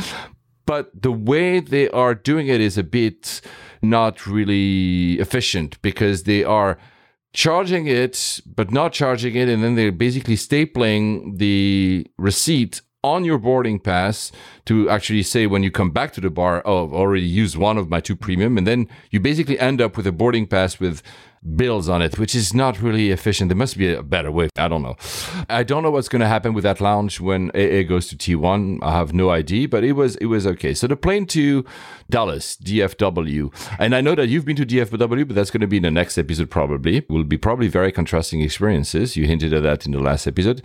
but 0.67 0.91
the 1.01 1.11
way 1.11 1.59
they 1.59 1.89
are 1.89 2.13
doing 2.13 2.47
it 2.47 2.61
is 2.61 2.77
a 2.77 2.83
bit 2.83 3.41
not 3.81 4.27
really 4.27 5.13
efficient 5.19 5.81
because 5.81 6.23
they 6.23 6.43
are 6.43 6.77
charging 7.33 7.87
it 7.87 8.39
but 8.45 8.71
not 8.71 8.93
charging 8.93 9.35
it 9.35 9.49
and 9.49 9.63
then 9.63 9.75
they're 9.75 9.91
basically 9.91 10.35
stapling 10.35 11.37
the 11.37 12.05
receipt 12.17 12.81
on 13.03 13.23
your 13.23 13.37
boarding 13.37 13.79
pass 13.79 14.31
to 14.65 14.89
actually 14.89 15.23
say 15.23 15.45
when 15.47 15.63
you 15.63 15.71
come 15.71 15.91
back 15.91 16.11
to 16.11 16.21
the 16.21 16.29
bar 16.29 16.61
oh 16.65 16.85
i've 16.85 16.93
already 16.93 17.25
used 17.25 17.55
one 17.55 17.77
of 17.77 17.89
my 17.89 17.99
two 17.99 18.15
premium 18.15 18.57
and 18.57 18.65
then 18.65 18.87
you 19.11 19.19
basically 19.19 19.59
end 19.59 19.79
up 19.79 19.95
with 19.95 20.07
a 20.07 20.11
boarding 20.11 20.47
pass 20.47 20.79
with 20.79 21.01
bills 21.55 21.87
on 21.89 22.01
it, 22.01 22.17
which 22.17 22.35
is 22.35 22.53
not 22.53 22.81
really 22.81 23.11
efficient. 23.11 23.49
There 23.49 23.57
must 23.57 23.77
be 23.77 23.93
a 23.93 24.03
better 24.03 24.31
way. 24.31 24.49
I 24.57 24.67
don't 24.67 24.81
know. 24.81 24.95
I 25.49 25.63
don't 25.63 25.83
know 25.83 25.91
what's 25.91 26.09
going 26.09 26.21
to 26.21 26.27
happen 26.27 26.53
with 26.53 26.63
that 26.63 26.81
lounge 26.81 27.19
when 27.19 27.49
AA 27.51 27.83
goes 27.83 28.07
to 28.07 28.15
T1. 28.15 28.79
I 28.81 28.91
have 28.91 29.13
no 29.13 29.29
idea, 29.29 29.67
but 29.67 29.83
it 29.83 29.93
was 29.93 30.15
it 30.17 30.25
was 30.25 30.45
okay. 30.47 30.73
So 30.73 30.87
the 30.87 30.95
plane 30.95 31.25
to 31.27 31.65
Dallas, 32.09 32.57
DFW, 32.57 33.53
and 33.79 33.95
I 33.95 34.01
know 34.01 34.15
that 34.15 34.27
you've 34.27 34.45
been 34.45 34.55
to 34.57 34.65
DFW, 34.65 35.27
but 35.27 35.35
that's 35.35 35.51
going 35.51 35.61
to 35.61 35.67
be 35.67 35.77
in 35.77 35.83
the 35.83 35.91
next 35.91 36.17
episode 36.17 36.49
probably. 36.49 37.05
Will 37.09 37.23
be 37.23 37.37
probably 37.37 37.67
very 37.67 37.91
contrasting 37.91 38.41
experiences. 38.41 39.15
You 39.15 39.25
hinted 39.25 39.53
at 39.53 39.63
that 39.63 39.85
in 39.85 39.91
the 39.91 39.99
last 39.99 40.27
episode. 40.27 40.61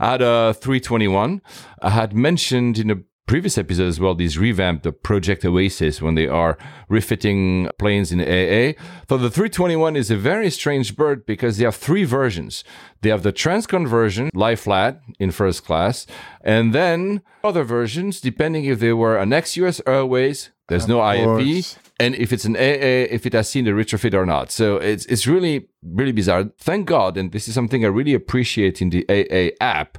I 0.00 0.10
had 0.12 0.22
uh, 0.22 0.48
a 0.50 0.54
321. 0.54 1.42
I 1.82 1.90
had 1.90 2.14
mentioned 2.14 2.78
in 2.78 2.90
a 2.90 2.96
previous 3.26 3.58
episode 3.58 3.88
as 3.88 4.00
well, 4.00 4.14
these 4.14 4.38
revamped 4.38 4.84
the 4.84 4.92
Project 4.92 5.44
Oasis 5.44 6.00
when 6.00 6.14
they 6.14 6.28
are 6.28 6.56
refitting 6.88 7.68
planes 7.78 8.12
in 8.12 8.20
AA. 8.20 8.78
So 9.08 9.18
the 9.18 9.30
321 9.30 9.96
is 9.96 10.10
a 10.10 10.16
very 10.16 10.50
strange 10.50 10.96
bird 10.96 11.26
because 11.26 11.58
they 11.58 11.64
have 11.64 11.76
three 11.76 12.04
versions. 12.04 12.64
They 13.02 13.10
have 13.10 13.22
the 13.22 13.32
Transcon 13.32 13.86
version, 13.88 14.30
lie 14.32 14.56
flat 14.56 15.00
in 15.18 15.30
first 15.32 15.64
class, 15.64 16.06
and 16.42 16.72
then 16.72 17.22
other 17.42 17.64
versions, 17.64 18.20
depending 18.20 18.64
if 18.64 18.80
they 18.80 18.92
were 18.92 19.16
an 19.16 19.32
ex-US 19.32 19.80
Airways, 19.86 20.50
there's 20.68 20.88
no 20.88 21.00
IFE, 21.00 21.78
and 22.00 22.14
if 22.16 22.32
it's 22.32 22.44
an 22.44 22.56
AA, 22.56 23.06
if 23.14 23.24
it 23.24 23.32
has 23.34 23.48
seen 23.48 23.64
the 23.64 23.70
retrofit 23.70 24.14
or 24.14 24.26
not. 24.26 24.50
So 24.50 24.76
it's 24.78 25.06
it's 25.06 25.26
really 25.26 25.68
really 25.82 26.12
bizarre. 26.12 26.50
Thank 26.58 26.86
God, 26.86 27.16
and 27.16 27.30
this 27.30 27.46
is 27.46 27.54
something 27.54 27.84
I 27.84 27.88
really 27.88 28.14
appreciate 28.14 28.82
in 28.82 28.90
the 28.90 29.04
AA 29.08 29.54
app. 29.64 29.98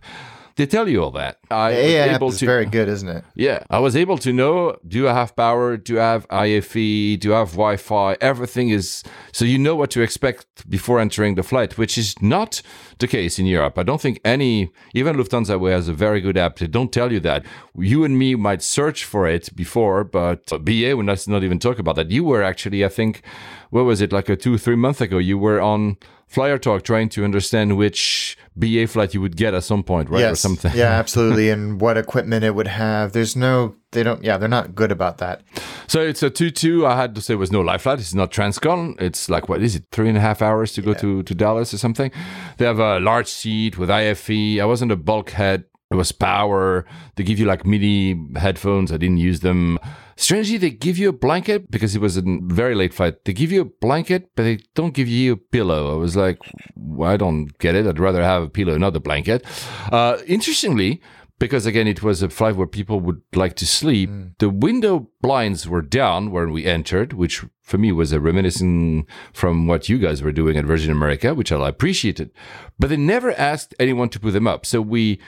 They 0.58 0.66
tell 0.66 0.88
you 0.90 1.04
all 1.04 1.12
that. 1.12 1.38
I 1.52 1.68
was 1.70 1.76
The 1.78 1.82
AI 1.86 2.16
able 2.16 2.30
is 2.30 2.40
to- 2.40 2.46
very 2.48 2.66
good, 2.66 2.88
isn't 2.90 3.08
it? 3.18 3.24
yeah, 3.36 3.60
I 3.70 3.80
was 3.80 3.96
able 3.96 4.18
to 4.18 4.34
know 4.34 4.76
do 4.88 5.08
I 5.08 5.14
have 5.14 5.36
power, 5.36 5.78
do 5.78 6.00
I 6.00 6.04
have 6.14 6.26
IFE, 6.32 7.20
do 7.20 7.34
I 7.36 7.40
have 7.40 7.52
Wi 7.52 7.78
Fi? 7.78 8.18
Everything 8.20 8.70
is 8.70 9.04
so 9.32 9.46
you 9.46 9.60
know 9.60 9.76
what 9.76 9.92
to 9.92 10.02
expect 10.02 10.46
before 10.68 11.00
entering 11.00 11.36
the 11.36 11.44
flight, 11.44 11.78
which 11.78 11.96
is 11.98 12.16
not 12.22 12.62
the 13.00 13.08
case 13.08 13.38
in 13.38 13.46
Europe. 13.46 13.78
I 13.78 13.84
don't 13.84 14.02
think 14.02 14.20
any, 14.26 14.72
even 14.96 15.16
Lufthansa 15.16 15.60
Way 15.60 15.72
has 15.74 15.88
a 15.88 15.94
very 15.94 16.22
good 16.22 16.38
app. 16.38 16.58
They 16.58 16.68
don't 16.68 16.92
tell 16.92 17.12
you 17.14 17.20
that. 17.22 17.46
You 17.78 18.04
and 18.04 18.18
me 18.18 18.34
might 18.34 18.64
search 18.64 19.06
for 19.06 19.28
it 19.28 19.56
before, 19.56 20.04
but 20.04 20.42
BA, 20.66 20.98
when 20.98 21.06
let's 21.06 21.28
not 21.28 21.44
even 21.44 21.60
talk 21.60 21.78
about 21.78 21.96
that. 21.98 22.10
You 22.10 22.24
were 22.24 22.42
actually, 22.42 22.84
I 22.84 22.90
think, 22.90 23.22
what 23.70 23.84
was 23.86 24.02
it, 24.02 24.12
like 24.12 24.28
a 24.30 24.36
two, 24.36 24.58
three 24.58 24.76
months 24.76 25.02
ago, 25.02 25.20
you 25.20 25.38
were 25.38 25.62
on 25.62 25.98
Flyer 26.28 26.58
Talk 26.58 26.84
trying 26.84 27.08
to 27.10 27.24
understand 27.24 27.78
which 27.78 28.38
BA 28.56 28.88
flight 28.88 29.14
you 29.14 29.22
would 29.22 29.38
get 29.38 29.54
at 29.54 29.64
some 29.64 29.82
point, 29.82 30.10
right? 30.10 30.26
Or 30.26 30.36
something. 30.36 30.72
Yeah, 30.76 30.86
absolutely. 31.00 31.50
and 31.50 31.80
what 31.80 31.98
equipment 31.98 32.44
it 32.44 32.54
would 32.54 32.68
have. 32.68 33.14
There's 33.14 33.36
no, 33.36 33.76
they 33.92 34.04
don't, 34.04 34.24
yeah, 34.24 34.38
they're 34.38 34.50
not 34.50 34.76
good 34.76 34.92
about 34.92 35.20
that. 35.20 35.42
So 35.88 36.02
it's 36.02 36.22
a 36.22 36.30
2 36.30 36.52
2. 36.52 36.86
I 36.86 36.98
had 36.98 37.16
to 37.16 37.22
say 37.22 37.36
it 37.36 37.38
was 37.38 37.52
no 37.52 37.62
life 37.62 37.84
flight. 37.84 38.00
It's 38.00 38.14
not 38.14 38.32
Transcon. 38.32 39.00
It's 39.02 39.30
like, 39.30 39.48
what 39.48 39.62
is 39.62 39.76
it, 39.76 39.86
three 39.92 40.10
and 40.10 40.18
a 40.18 40.22
half 40.22 40.42
hours 40.42 40.74
to 40.74 40.82
go 40.82 40.94
to, 40.96 41.24
to 41.24 41.34
Dallas 41.34 41.74
or 41.74 41.78
something? 41.78 42.12
They 42.58 42.66
have 42.66 42.80
a 42.80 43.00
large 43.00 43.28
seat 43.28 43.78
with 43.78 43.90
IFE. 43.90 44.60
I 44.60 44.66
wasn't 44.66 44.92
a 44.92 44.98
bulkhead. 44.98 45.64
It 45.90 45.96
was 45.96 46.12
power. 46.12 46.86
They 47.16 47.24
give 47.24 47.40
you 47.40 47.46
like 47.46 47.66
MIDI 47.66 48.20
headphones. 48.36 48.92
I 48.92 48.98
didn't 48.98 49.18
use 49.18 49.40
them. 49.40 49.80
Strangely, 50.18 50.58
they 50.58 50.72
give 50.72 50.98
you 50.98 51.10
a 51.10 51.14
blanket 51.14 51.72
because 51.72 51.96
it 51.96 52.02
was 52.02 52.18
a 52.18 52.24
very 52.26 52.76
late 52.76 52.94
flight. 52.94 53.24
They 53.24 53.34
give 53.34 53.52
you 53.52 53.62
a 53.62 53.66
blanket, 53.66 54.32
but 54.36 54.44
they 54.44 54.60
don't 54.76 54.94
give 54.94 55.08
you 55.08 55.34
a 55.34 55.38
pillow. 55.38 55.94
I 55.94 55.98
was 55.98 56.16
like, 56.16 56.40
well, 56.76 57.12
I 57.12 57.18
don't 57.18 57.58
get 57.60 57.76
it. 57.76 57.88
I'd 57.88 58.00
rather 58.00 58.22
have 58.22 58.44
a 58.44 58.50
pillow, 58.50 58.78
not 58.78 58.96
a 58.96 59.00
blanket. 59.00 59.46
Uh, 59.92 60.18
interestingly, 60.28 61.02
because 61.40 61.66
again, 61.66 61.88
it 61.88 62.02
was 62.02 62.22
a 62.22 62.30
flight 62.30 62.56
where 62.56 62.68
people 62.68 63.00
would 63.00 63.22
like 63.36 63.56
to 63.58 63.68
sleep. 63.68 64.10
The 64.40 64.50
window 64.50 65.10
blinds 65.22 65.68
were 65.70 65.84
down 65.84 66.32
when 66.32 66.52
we 66.52 66.66
entered, 66.66 67.14
which 67.14 67.46
for 67.62 67.78
me 67.78 67.92
was 67.92 68.12
a 68.12 68.20
reminiscent 68.20 69.06
from 69.34 69.68
what 69.68 69.88
you 69.88 70.00
guys 70.00 70.24
were 70.24 70.32
doing 70.32 70.58
at 70.58 70.66
Virgin 70.66 70.92
America, 70.92 71.36
which 71.36 71.52
I 71.52 71.70
appreciated. 71.70 72.32
But 72.80 72.90
they 72.90 72.98
never 72.98 73.32
asked 73.34 73.76
anyone 73.80 74.10
to 74.10 74.20
put 74.20 74.34
them 74.34 74.48
up. 74.48 74.66
So 74.66 74.82
we 74.82 75.20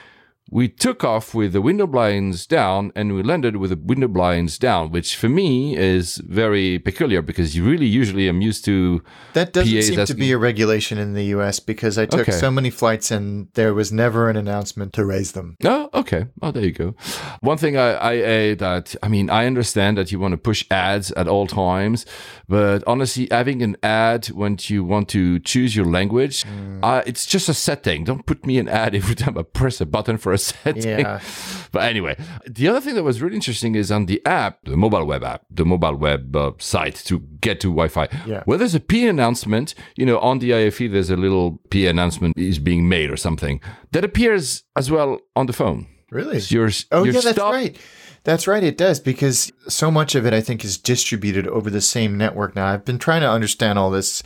we 0.50 0.68
took 0.68 1.04
off 1.04 1.34
with 1.34 1.52
the 1.52 1.60
window 1.60 1.86
blinds 1.86 2.46
down 2.46 2.90
and 2.96 3.14
we 3.14 3.22
landed 3.22 3.56
with 3.56 3.70
the 3.70 3.76
window 3.76 4.08
blinds 4.08 4.58
down, 4.58 4.90
which 4.90 5.16
for 5.16 5.28
me 5.28 5.76
is 5.76 6.16
very 6.18 6.78
peculiar 6.78 7.22
because 7.22 7.54
you 7.56 7.64
really 7.64 7.86
usually 7.86 8.28
am 8.28 8.40
used 8.40 8.64
to 8.64 9.02
That 9.34 9.52
doesn't 9.52 9.72
PAs 9.72 9.86
seem 9.86 10.04
to 10.06 10.14
be 10.14 10.32
a 10.32 10.38
regulation 10.38 10.98
in 10.98 11.14
the 11.14 11.24
US 11.36 11.60
because 11.60 11.98
I 11.98 12.06
took 12.06 12.20
Okay. 12.28 12.32
so 12.32 12.50
many 12.50 12.70
flights 12.70 13.10
and 13.10 13.46
there 13.54 13.74
was 13.74 13.92
never 13.92 14.28
an 14.28 14.36
announcement 14.36 14.92
to 14.94 15.04
raise 15.04 15.32
them. 15.32 15.56
Oh, 15.64 15.88
okay. 15.94 16.26
Oh, 16.42 16.50
there 16.50 16.64
you 16.64 16.72
go. 16.72 16.94
One 17.40 17.56
thing 17.56 17.76
I, 17.76 17.90
I 17.92 18.14
uh, 18.18 18.54
that 18.56 18.96
I 19.02 19.08
mean, 19.08 19.30
I 19.30 19.46
understand 19.46 19.98
that 19.98 20.10
you 20.10 20.18
want 20.18 20.32
to 20.32 20.38
push 20.38 20.64
ads 20.70 21.12
at 21.12 21.28
all 21.28 21.46
times, 21.46 22.04
but 22.48 22.82
honestly, 22.86 23.28
having 23.30 23.62
an 23.62 23.76
ad 23.82 24.26
when 24.28 24.56
you 24.62 24.82
want 24.82 25.08
to 25.10 25.38
choose 25.40 25.76
your 25.76 25.86
language, 25.86 26.44
uh, 26.82 27.02
it's 27.06 27.24
just 27.24 27.48
a 27.48 27.54
setting. 27.54 28.02
Don't 28.04 28.26
put 28.26 28.44
me 28.44 28.58
an 28.58 28.68
ad 28.68 28.94
every 29.00 29.14
time 29.14 29.38
I 29.38 29.42
press 29.42 29.80
a 29.80 29.86
button 29.86 30.18
for 30.18 30.32
a 30.32 30.39
setting. 30.44 30.82
Yeah. 31.00 31.20
But 31.72 31.84
anyway, 31.84 32.16
the 32.46 32.68
other 32.68 32.80
thing 32.80 32.94
that 32.96 33.02
was 33.04 33.22
really 33.22 33.36
interesting 33.36 33.74
is 33.74 33.90
on 33.92 34.06
the 34.06 34.24
app, 34.26 34.58
the 34.64 34.76
mobile 34.76 35.04
web 35.06 35.22
app, 35.22 35.42
the 35.50 35.64
mobile 35.64 35.94
web 35.96 36.34
uh, 36.34 36.52
site 36.58 36.96
to 37.06 37.20
get 37.40 37.60
to 37.60 37.68
Wi-Fi. 37.68 38.08
Yeah. 38.26 38.42
Where 38.44 38.58
there's 38.58 38.74
a 38.74 38.80
P 38.80 39.06
announcement, 39.06 39.74
you 39.96 40.04
know, 40.06 40.18
on 40.18 40.38
the 40.40 40.52
IFE, 40.52 40.90
there's 40.90 41.10
a 41.10 41.16
little 41.16 41.60
P 41.70 41.86
announcement 41.86 42.36
is 42.36 42.58
being 42.58 42.88
made 42.88 43.10
or 43.10 43.16
something 43.16 43.60
that 43.92 44.04
appears 44.04 44.64
as 44.76 44.90
well 44.90 45.20
on 45.36 45.46
the 45.46 45.52
phone. 45.52 45.86
Really? 46.10 46.40
So 46.40 46.54
you're, 46.56 46.70
Oh, 46.90 47.04
you're 47.04 47.14
yeah, 47.14 47.20
that's 47.20 47.36
stop- 47.36 47.52
right. 47.52 47.78
That's 48.22 48.46
right. 48.46 48.62
It 48.62 48.76
does 48.76 49.00
because 49.00 49.50
so 49.68 49.90
much 49.90 50.14
of 50.14 50.26
it, 50.26 50.34
I 50.34 50.42
think, 50.42 50.62
is 50.62 50.76
distributed 50.76 51.46
over 51.46 51.70
the 51.70 51.80
same 51.80 52.18
network 52.18 52.54
now. 52.54 52.66
I've 52.66 52.84
been 52.84 52.98
trying 52.98 53.22
to 53.22 53.30
understand 53.30 53.78
all 53.78 53.90
this 53.90 54.22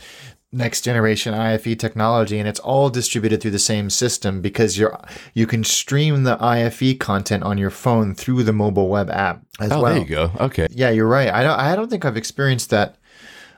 next 0.55 0.81
generation 0.81 1.33
IFE 1.33 1.77
technology, 1.77 2.39
and 2.39 2.47
it's 2.47 2.59
all 2.61 2.89
distributed 2.89 3.41
through 3.41 3.51
the 3.51 3.59
same 3.59 3.89
system 3.89 4.41
because 4.41 4.77
you're 4.77 4.97
you 5.33 5.45
can 5.45 5.63
stream 5.63 6.23
the 6.23 6.37
IFE 6.41 6.97
content 6.99 7.43
on 7.43 7.57
your 7.57 7.69
phone 7.69 8.15
through 8.15 8.43
the 8.43 8.53
mobile 8.53 8.87
web 8.87 9.09
app 9.09 9.41
as 9.59 9.71
Oh, 9.71 9.81
well. 9.81 9.93
there 9.93 10.01
you 10.03 10.07
go. 10.09 10.31
Okay. 10.39 10.67
Yeah, 10.71 10.89
you're 10.89 11.07
right. 11.07 11.29
I 11.29 11.43
don't. 11.43 11.59
I 11.59 11.75
don't 11.75 11.89
think 11.89 12.05
I've 12.05 12.17
experienced 12.17 12.69
that 12.71 12.95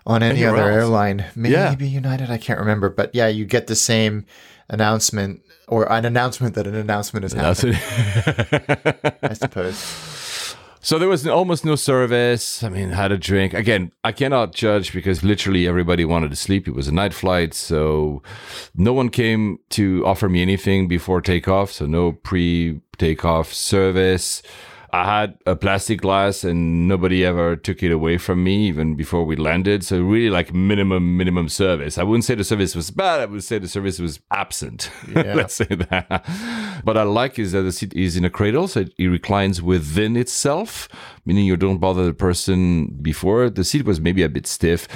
on 0.06 0.24
any 0.24 0.44
Anywhere 0.44 0.62
other 0.64 0.72
else. 0.72 0.84
airline. 0.84 1.26
Maybe 1.36 1.54
Yeah. 1.54 1.76
United. 1.78 2.30
I 2.32 2.38
can't 2.38 2.60
remember. 2.60 2.90
But 2.90 3.14
yeah, 3.14 3.28
you 3.28 3.46
get 3.46 3.68
the 3.68 3.76
same 3.76 4.26
announcement 4.70 5.42
or 5.68 5.92
an 5.92 6.06
announcement 6.06 6.56
that 6.56 6.66
an 6.66 6.76
announcement 6.76 7.26
is 7.26 7.34
happening. 7.34 7.76
I 9.24 9.34
suppose. 9.34 9.76
So 10.88 10.98
there 10.98 11.10
was 11.10 11.28
almost 11.28 11.66
no 11.66 11.76
service. 11.76 12.64
I 12.64 12.70
mean, 12.70 12.92
had 12.92 13.12
a 13.12 13.18
drink. 13.18 13.54
Again, 13.54 13.92
I 14.06 14.14
cannot 14.14 14.54
judge 14.56 14.94
because 14.94 15.22
literally 15.22 15.68
everybody 15.68 16.06
wanted 16.06 16.30
to 16.30 16.38
sleep. 16.38 16.66
It 16.66 16.72
was 16.72 16.88
a 16.88 16.94
night 16.94 17.14
flight, 17.14 17.54
so 17.54 18.24
no 18.74 18.94
one 18.94 19.10
came 19.10 19.60
to 19.72 20.02
offer 20.06 20.30
me 20.30 20.42
anything 20.42 20.88
before 20.88 21.20
takeoff. 21.20 21.74
So 21.74 21.88
no 21.88 22.14
pre-takeoff 22.14 23.52
service. 23.52 24.42
I 24.92 25.04
had 25.04 25.38
a 25.46 25.56
plastic 25.56 26.02
glass 26.02 26.44
and 26.44 26.88
nobody 26.88 27.26
ever 27.26 27.56
took 27.58 27.84
it 27.84 27.92
away 27.92 28.18
from 28.18 28.44
me 28.44 28.68
even 28.68 28.96
before 28.96 29.26
we 29.26 29.36
landed. 29.36 29.84
So 29.84 30.02
really 30.02 30.30
like 30.30 30.54
minimum, 30.54 31.18
minimum 31.18 31.50
service. 31.50 31.98
I 31.98 32.04
wouldn't 32.04 32.24
say 32.24 32.36
the 32.36 32.44
service 32.46 32.74
was 32.74 32.90
bad. 32.90 33.20
I 33.20 33.26
would 33.26 33.44
say 33.44 33.60
the 33.60 33.68
service 33.68 34.00
was 34.00 34.20
absent. 34.32 34.90
Yeah. 35.18 35.34
Let's 35.34 35.56
say 35.56 35.66
that. 35.66 36.26
What 36.84 36.96
I 36.96 37.04
like 37.04 37.40
is 37.40 37.52
that 37.54 37.64
the 37.64 37.72
seat 37.72 37.94
is 37.96 38.16
in 38.18 38.24
a 38.24 38.30
cradle. 38.30 38.68
So 38.68 38.86
it 38.98 39.08
reclines 39.08 39.62
within 39.62 40.16
itself, 40.16 40.88
meaning 41.26 41.46
you 41.46 41.58
don't 41.58 41.80
bother 41.80 42.06
the 42.06 42.14
person 42.14 42.88
before. 43.02 43.50
The 43.50 43.64
seat 43.64 43.86
was 43.86 44.00
maybe 44.00 44.22
a 44.22 44.30
bit 44.30 44.46
stiff. 44.46 44.88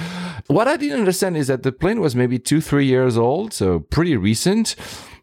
What 0.46 0.68
I 0.68 0.76
didn't 0.76 1.00
understand 1.00 1.36
is 1.36 1.48
that 1.48 1.64
the 1.64 1.72
plane 1.72 2.00
was 2.00 2.14
maybe 2.14 2.38
two, 2.38 2.60
three 2.60 2.86
years 2.86 3.16
old. 3.18 3.52
So 3.52 3.80
pretty 3.80 4.16
recent. 4.16 4.76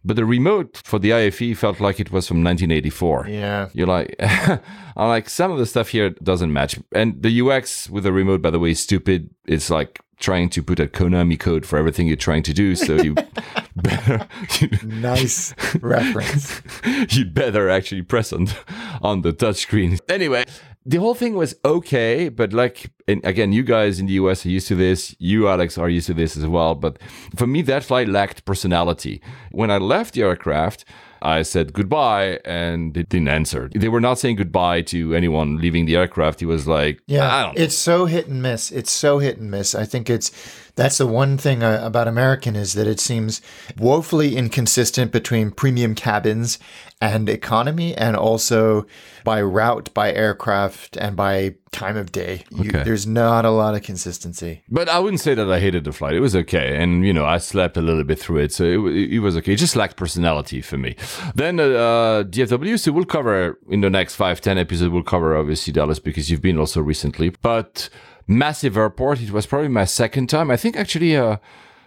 But 0.04 0.16
the 0.16 0.26
remote 0.26 0.78
for 0.78 0.98
the 0.98 1.14
IFE 1.14 1.58
felt 1.58 1.80
like 1.80 2.00
it 2.00 2.12
was 2.12 2.28
from 2.28 2.44
1984. 2.44 3.28
Yeah. 3.28 3.70
You're 3.74 3.88
like, 3.88 4.16
I'm 4.20 5.10
like, 5.10 5.30
some 5.30 5.52
of 5.52 5.58
the 5.58 5.66
stuff 5.66 5.90
here 5.90 6.12
doesn't 6.24 6.54
match. 6.54 6.80
And 6.94 7.22
the 7.22 7.42
UX 7.42 7.90
with 7.90 8.06
the 8.06 8.14
remote, 8.14 8.42
by 8.42 8.50
the 8.50 8.60
way, 8.60 8.72
is 8.72 8.80
stupid. 8.80 9.30
It's 9.46 9.70
like 9.70 10.00
trying 10.20 10.50
to 10.50 10.62
put 10.64 10.80
a 10.80 10.88
Konami 10.88 11.40
code 11.40 11.66
for 11.66 11.78
everything 11.78 12.08
you're 12.08 12.16
trying 12.16 12.44
to 12.44 12.54
do. 12.54 12.76
So 12.76 12.96
you 12.96 13.16
better, 13.76 14.28
Nice 14.84 15.54
reference. 15.82 16.62
you'd 17.10 17.34
better 17.34 17.70
actually 17.70 18.02
press 18.02 18.32
on, 18.34 18.48
on 19.02 19.22
the 19.22 19.34
touchscreen. 19.34 20.00
Anyway, 20.10 20.46
the 20.86 20.98
whole 20.98 21.14
thing 21.14 21.36
was 21.36 21.56
okay, 21.64 22.30
but 22.30 22.54
like, 22.54 22.92
and 23.08 23.24
again, 23.26 23.52
you 23.52 23.64
guys 23.64 24.00
in 24.00 24.08
the 24.08 24.14
US 24.14 24.46
are 24.46 24.50
used 24.50 24.68
to 24.70 24.76
this. 24.76 25.16
You, 25.20 25.48
Alex, 25.48 25.78
are 25.78 25.90
used 25.90 26.08
to 26.08 26.14
this 26.14 26.38
as 26.38 26.46
well. 26.48 26.76
But 26.76 26.98
for 27.36 27.48
me, 27.48 27.62
that 27.64 27.84
flight 27.84 28.08
lacked 28.08 28.46
personality. 28.46 29.22
When 29.52 29.70
I 29.70 29.78
left 29.78 30.14
the 30.14 30.22
aircraft, 30.24 30.86
I 31.22 31.42
said 31.42 31.74
goodbye 31.74 32.40
and 32.46 32.94
they 32.94 33.04
didn't 33.04 33.28
answer. 33.28 33.70
They 33.76 33.90
were 33.90 34.00
not 34.00 34.20
saying 34.20 34.38
goodbye 34.38 34.84
to 34.84 35.14
anyone 35.14 35.58
leaving 35.58 35.86
the 35.86 35.98
aircraft. 35.98 36.40
He 36.40 36.46
was 36.46 36.68
like, 36.68 37.00
I 37.00 37.02
Yeah, 37.08 37.52
it's 37.56 37.76
so 37.76 38.06
hit 38.06 38.28
and 38.28 38.42
miss. 38.42 38.72
It's 38.72 38.92
so 38.92 39.20
hit 39.20 39.38
and 39.38 39.52
miss. 39.52 39.76
I 39.76 39.86
think 39.86 40.10
it's 40.10 40.32
that's 40.80 40.98
the 40.98 41.08
one 41.08 41.38
thing 41.38 41.62
uh, 41.64 41.82
about 41.84 42.08
American 42.08 42.56
is 42.56 42.74
that 42.74 42.88
it 42.88 43.00
seems 43.00 43.42
woefully 43.78 44.36
inconsistent 44.36 45.12
between 45.12 45.52
premium 45.52 45.94
cabins 45.94 46.58
and 47.02 47.30
economy, 47.30 47.96
and 47.96 48.18
also 48.18 48.86
by 49.24 49.42
route, 49.42 49.94
by 49.94 50.12
aircraft, 50.12 50.98
and 50.98 51.16
by 51.16 51.56
time 51.72 51.96
of 51.96 52.12
day. 52.12 52.44
You, 52.52 52.70
Okay. 52.70 52.84
There's 52.84 53.08
not 53.08 53.46
a 53.46 53.52
lot 53.52 53.74
of 53.74 53.84
consistency. 53.84 54.64
But 54.70 54.90
I 54.90 55.00
wouldn't 55.00 55.22
say 55.22 55.34
that 55.34 55.50
I 55.50 55.60
hated 55.60 55.86
the 55.86 55.94
flight. 55.94 56.14
It 56.14 56.20
was 56.20 56.36
okay. 56.36 56.76
And, 56.76 57.06
you 57.06 57.14
know, 57.14 57.26
I 57.26 57.38
slept 57.38 57.78
a 57.78 57.82
little 57.82 58.04
bit 58.04 58.20
through 58.20 58.40
it. 58.40 58.52
So 58.52 58.64
it, 58.88 59.14
it 59.14 59.20
was 59.20 59.38
okay. 59.38 59.54
It 59.54 59.58
just 59.58 59.76
lacked 59.76 59.96
personality 59.96 60.62
for 60.62 60.78
me. 60.78 60.96
Then 61.36 61.60
uh, 61.60 61.64
uh, 61.64 62.24
DFW, 62.24 62.78
so 62.80 62.92
we'll 62.92 63.06
cover 63.06 63.58
in 63.70 63.82
the 63.82 63.90
next 63.90 64.16
five 64.16 64.42
ten 64.42 64.58
episodes, 64.58 64.92
we'll 64.92 65.04
cover 65.04 65.38
obviously 65.38 65.72
Dallas 65.74 66.00
because 66.00 66.30
you've 66.30 66.42
been 66.42 66.58
also 66.58 66.82
recently. 66.82 67.30
But 67.30 67.90
massive 68.30 68.78
airport. 68.78 69.20
It 69.22 69.32
was 69.32 69.46
probably 69.46 69.68
my 69.68 69.86
second 69.86 70.28
time. 70.28 70.50
I 70.52 70.56
think 70.58 70.78
actually 70.78 71.18
uh, 71.18 71.38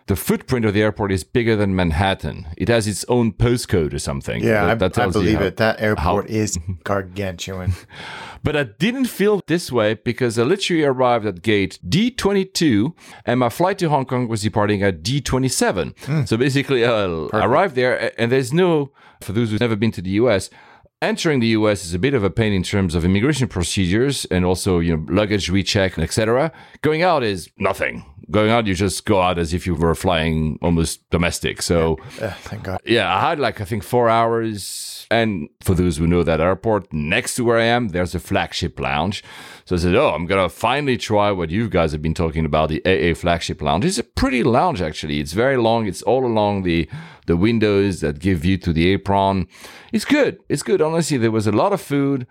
the 0.08 0.16
footprint 0.16 0.64
of 0.66 0.74
the 0.74 0.82
airport 0.82 1.12
is 1.12 1.22
bigger 1.24 1.54
than 1.56 1.74
Manhattan. 1.76 2.48
It 2.58 2.68
has 2.68 2.86
its 2.88 3.04
own 3.08 3.32
postcode 3.32 3.94
or 3.94 3.98
something. 4.00 4.42
Yeah, 4.42 4.74
That- 4.74 4.94
that 4.94 4.98
I, 4.98 5.04
I 5.04 5.10
believe 5.10 5.38
how- 5.38 5.44
it. 5.44 5.56
That 5.58 5.80
airport 5.80 6.28
is 6.42 6.58
gargantuan. 6.84 7.72
But 8.44 8.56
I 8.56 8.64
didn't 8.64 9.04
feel 9.04 9.40
this 9.46 9.70
way 9.70 9.94
because 9.94 10.36
I 10.36 10.42
literally 10.42 10.82
arrived 10.82 11.24
at 11.26 11.42
gate 11.42 11.78
D22 11.88 12.92
and 13.24 13.38
my 13.38 13.48
flight 13.48 13.78
to 13.78 13.88
Hong 13.88 14.04
Kong 14.04 14.26
was 14.26 14.42
departing 14.42 14.82
at 14.82 15.00
D27. 15.04 16.26
So 16.28 16.36
basically, 16.36 16.84
uh, 16.84 17.28
I 17.32 17.44
arrived 17.44 17.76
there 17.76 18.12
and 18.20 18.32
there's 18.32 18.52
no, 18.52 18.90
for 19.20 19.30
those 19.32 19.50
who've 19.52 19.60
never 19.60 19.76
been 19.76 19.92
to 19.92 20.02
the 20.02 20.10
US, 20.22 20.50
entering 21.02 21.40
the 21.40 21.48
US 21.48 21.84
is 21.84 21.92
a 21.92 21.98
bit 21.98 22.14
of 22.14 22.24
a 22.24 22.30
pain 22.30 22.52
in 22.52 22.62
terms 22.62 22.94
of 22.94 23.04
immigration 23.04 23.48
procedures 23.48 24.24
and 24.26 24.44
also, 24.44 24.78
you 24.78 24.96
know, 24.96 25.04
luggage 25.12 25.50
recheck, 25.50 25.96
and 25.96 26.04
etc. 26.04 26.52
Going 26.80 27.02
out 27.02 27.22
is 27.22 27.50
nothing. 27.58 28.04
Going 28.30 28.50
out, 28.50 28.66
you 28.66 28.74
just 28.74 29.04
go 29.04 29.20
out 29.20 29.36
as 29.38 29.52
if 29.52 29.66
you 29.66 29.74
were 29.74 29.94
flying 29.94 30.58
almost 30.62 31.08
domestic. 31.10 31.60
So, 31.60 31.98
Ugh, 32.20 32.32
thank 32.42 32.62
God. 32.62 32.80
yeah, 32.86 33.14
I 33.14 33.20
had 33.28 33.38
like 33.38 33.60
I 33.60 33.64
think 33.64 33.82
four 33.82 34.08
hours. 34.08 35.06
And 35.10 35.50
for 35.60 35.74
those 35.74 35.98
who 35.98 36.06
know 36.06 36.22
that 36.22 36.40
airport, 36.40 36.90
next 36.90 37.34
to 37.34 37.44
where 37.44 37.58
I 37.58 37.64
am, 37.64 37.88
there's 37.88 38.14
a 38.14 38.18
flagship 38.18 38.80
lounge. 38.80 39.22
So 39.64 39.76
I 39.76 39.78
said, 39.78 39.94
"Oh, 39.94 40.10
I'm 40.10 40.26
gonna 40.26 40.48
finally 40.48 40.96
try 40.96 41.30
what 41.30 41.50
you 41.50 41.68
guys 41.68 41.92
have 41.92 42.02
been 42.02 42.14
talking 42.14 42.44
about, 42.44 42.68
the 42.68 42.82
AA 42.84 43.14
flagship 43.14 43.62
lounge. 43.62 43.84
It's 43.84 43.98
a 43.98 44.04
pretty 44.04 44.42
lounge 44.42 44.82
actually. 44.82 45.20
It's 45.20 45.32
very 45.32 45.56
long. 45.56 45.86
It's 45.86 46.02
all 46.02 46.24
along 46.26 46.62
the 46.62 46.88
the 47.26 47.36
windows 47.36 48.00
that 48.00 48.18
give 48.18 48.40
view 48.40 48.58
to 48.58 48.72
the 48.72 48.88
apron. 48.88 49.46
It's 49.92 50.04
good. 50.04 50.38
It's 50.48 50.62
good. 50.62 50.82
Honestly, 50.82 51.18
there 51.18 51.30
was 51.30 51.46
a 51.46 51.52
lot 51.52 51.72
of 51.72 51.80
food. 51.80 52.26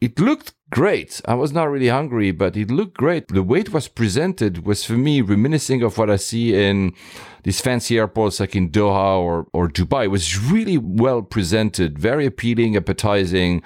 It 0.00 0.18
looked 0.18 0.54
great. 0.70 1.20
I 1.26 1.34
was 1.34 1.52
not 1.52 1.70
really 1.70 1.88
hungry, 1.88 2.32
but 2.32 2.56
it 2.56 2.72
looked 2.72 2.96
great. 2.96 3.28
The 3.28 3.42
way 3.42 3.60
it 3.60 3.72
was 3.72 3.86
presented 3.86 4.66
was 4.66 4.84
for 4.84 4.94
me 4.94 5.20
reminiscing 5.20 5.82
of 5.82 5.96
what 5.96 6.10
I 6.10 6.16
see 6.16 6.54
in 6.54 6.92
these 7.44 7.60
fancy 7.60 7.98
airports 7.98 8.40
like 8.40 8.56
in 8.56 8.70
Doha 8.70 9.20
or, 9.20 9.46
or 9.52 9.68
Dubai. 9.68 10.04
It 10.04 10.08
was 10.08 10.40
really 10.40 10.78
well 10.78 11.22
presented, 11.22 11.98
very 11.98 12.26
appealing, 12.26 12.76
appetizing. 12.76 13.62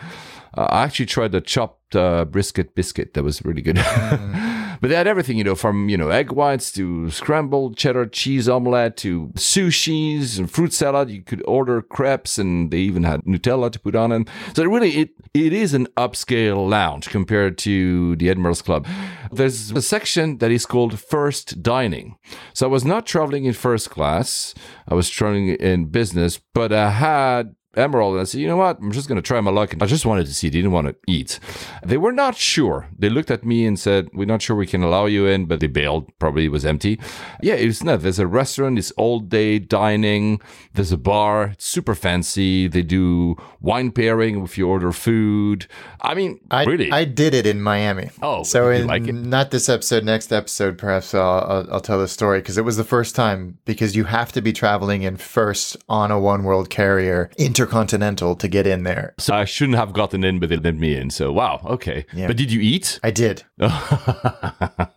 Uh, 0.56 0.66
I 0.68 0.84
actually 0.84 1.06
tried 1.06 1.32
the 1.32 1.40
chopped 1.40 1.75
uh, 1.94 2.24
brisket 2.24 2.74
biscuit. 2.74 3.14
That 3.14 3.22
was 3.22 3.44
really 3.44 3.62
good. 3.62 3.76
but 4.80 4.88
they 4.88 4.94
had 4.94 5.06
everything, 5.06 5.38
you 5.38 5.44
know, 5.44 5.54
from, 5.54 5.88
you 5.88 5.96
know, 5.96 6.08
egg 6.08 6.32
whites 6.32 6.72
to 6.72 7.10
scrambled 7.10 7.76
cheddar 7.76 8.06
cheese 8.06 8.48
omelette 8.48 8.96
to 8.98 9.28
sushis 9.34 10.38
and 10.38 10.50
fruit 10.50 10.72
salad. 10.72 11.10
You 11.10 11.22
could 11.22 11.42
order 11.46 11.82
crepes 11.82 12.38
and 12.38 12.70
they 12.70 12.78
even 12.78 13.04
had 13.04 13.20
Nutella 13.22 13.70
to 13.72 13.80
put 13.80 13.94
on 13.94 14.10
them. 14.10 14.26
So 14.54 14.64
really, 14.64 14.96
it, 14.96 15.10
it 15.34 15.52
is 15.52 15.74
an 15.74 15.86
upscale 15.96 16.68
lounge 16.68 17.08
compared 17.08 17.58
to 17.58 18.16
the 18.16 18.30
Admiral's 18.30 18.62
Club. 18.62 18.86
There's 19.30 19.70
a 19.72 19.82
section 19.82 20.38
that 20.38 20.50
is 20.50 20.66
called 20.66 20.98
first 20.98 21.62
dining. 21.62 22.16
So 22.54 22.66
I 22.66 22.70
was 22.70 22.84
not 22.84 23.06
traveling 23.06 23.44
in 23.44 23.52
first 23.52 23.90
class. 23.90 24.54
I 24.88 24.94
was 24.94 25.10
traveling 25.10 25.48
in 25.48 25.86
business, 25.86 26.40
but 26.54 26.72
I 26.72 26.90
had 26.90 27.54
Emerald 27.76 28.14
and 28.14 28.22
I 28.22 28.24
said, 28.24 28.40
you 28.40 28.46
know 28.46 28.56
what? 28.56 28.78
I'm 28.78 28.92
just 28.92 29.08
going 29.08 29.16
to 29.16 29.22
try 29.22 29.40
my 29.40 29.50
luck. 29.50 29.72
And 29.72 29.82
I 29.82 29.86
just 29.86 30.06
wanted 30.06 30.26
to 30.26 30.34
see. 30.34 30.48
They 30.48 30.58
didn't 30.58 30.72
want 30.72 30.88
to 30.88 30.96
eat. 31.06 31.38
They 31.84 31.96
were 31.96 32.12
not 32.12 32.36
sure. 32.36 32.88
They 32.98 33.08
looked 33.08 33.30
at 33.30 33.44
me 33.44 33.66
and 33.66 33.78
said, 33.78 34.08
we're 34.12 34.24
not 34.24 34.42
sure 34.42 34.56
we 34.56 34.66
can 34.66 34.82
allow 34.82 35.06
you 35.06 35.26
in, 35.26 35.46
but 35.46 35.60
they 35.60 35.66
bailed. 35.66 36.10
Probably 36.18 36.46
it 36.46 36.52
was 36.52 36.64
empty. 36.64 36.98
Yeah, 37.42 37.54
it's 37.54 37.82
not. 37.82 38.00
There's 38.00 38.18
a 38.18 38.26
restaurant. 38.26 38.78
It's 38.78 38.90
all 38.92 39.20
day 39.20 39.58
dining. 39.58 40.40
There's 40.74 40.92
a 40.92 40.96
bar. 40.96 41.48
It's 41.48 41.66
super 41.66 41.94
fancy. 41.94 42.68
They 42.68 42.82
do 42.82 43.36
wine 43.60 43.90
pairing 43.90 44.42
if 44.42 44.56
you 44.56 44.68
order 44.68 44.92
food. 44.92 45.66
I 46.00 46.14
mean, 46.14 46.40
I, 46.50 46.64
really? 46.64 46.90
I 46.92 47.04
did 47.04 47.34
it 47.34 47.46
in 47.46 47.60
Miami. 47.60 48.10
Oh, 48.22 48.42
so 48.42 48.70
in 48.70 48.86
like 48.86 49.06
it? 49.06 49.12
not 49.12 49.50
this 49.50 49.68
episode, 49.68 50.04
next 50.04 50.32
episode, 50.32 50.78
perhaps 50.78 51.14
I'll, 51.14 51.40
I'll, 51.40 51.74
I'll 51.74 51.80
tell 51.80 51.98
the 51.98 52.08
story 52.08 52.40
because 52.40 52.58
it 52.58 52.64
was 52.64 52.76
the 52.76 52.84
first 52.84 53.14
time 53.14 53.58
because 53.64 53.96
you 53.96 54.04
have 54.04 54.32
to 54.32 54.40
be 54.40 54.52
traveling 54.52 55.02
in 55.02 55.16
first 55.16 55.76
on 55.88 56.10
a 56.10 56.18
one 56.18 56.44
world 56.44 56.70
carrier 56.70 57.30
intercontinental 57.66 58.36
to 58.36 58.48
get 58.48 58.66
in 58.66 58.84
there. 58.84 59.14
so 59.18 59.34
I 59.34 59.44
shouldn't 59.44 59.76
have 59.78 59.92
gotten 59.92 60.24
in, 60.24 60.38
but 60.38 60.48
they 60.48 60.56
let 60.56 60.76
me 60.76 60.96
in. 60.96 61.10
So 61.10 61.32
wow, 61.32 61.60
okay. 61.66 62.06
Yeah. 62.12 62.28
But 62.28 62.36
did 62.36 62.52
you 62.52 62.60
eat? 62.60 63.00
I 63.02 63.10
did. 63.10 63.42
that 63.58 64.90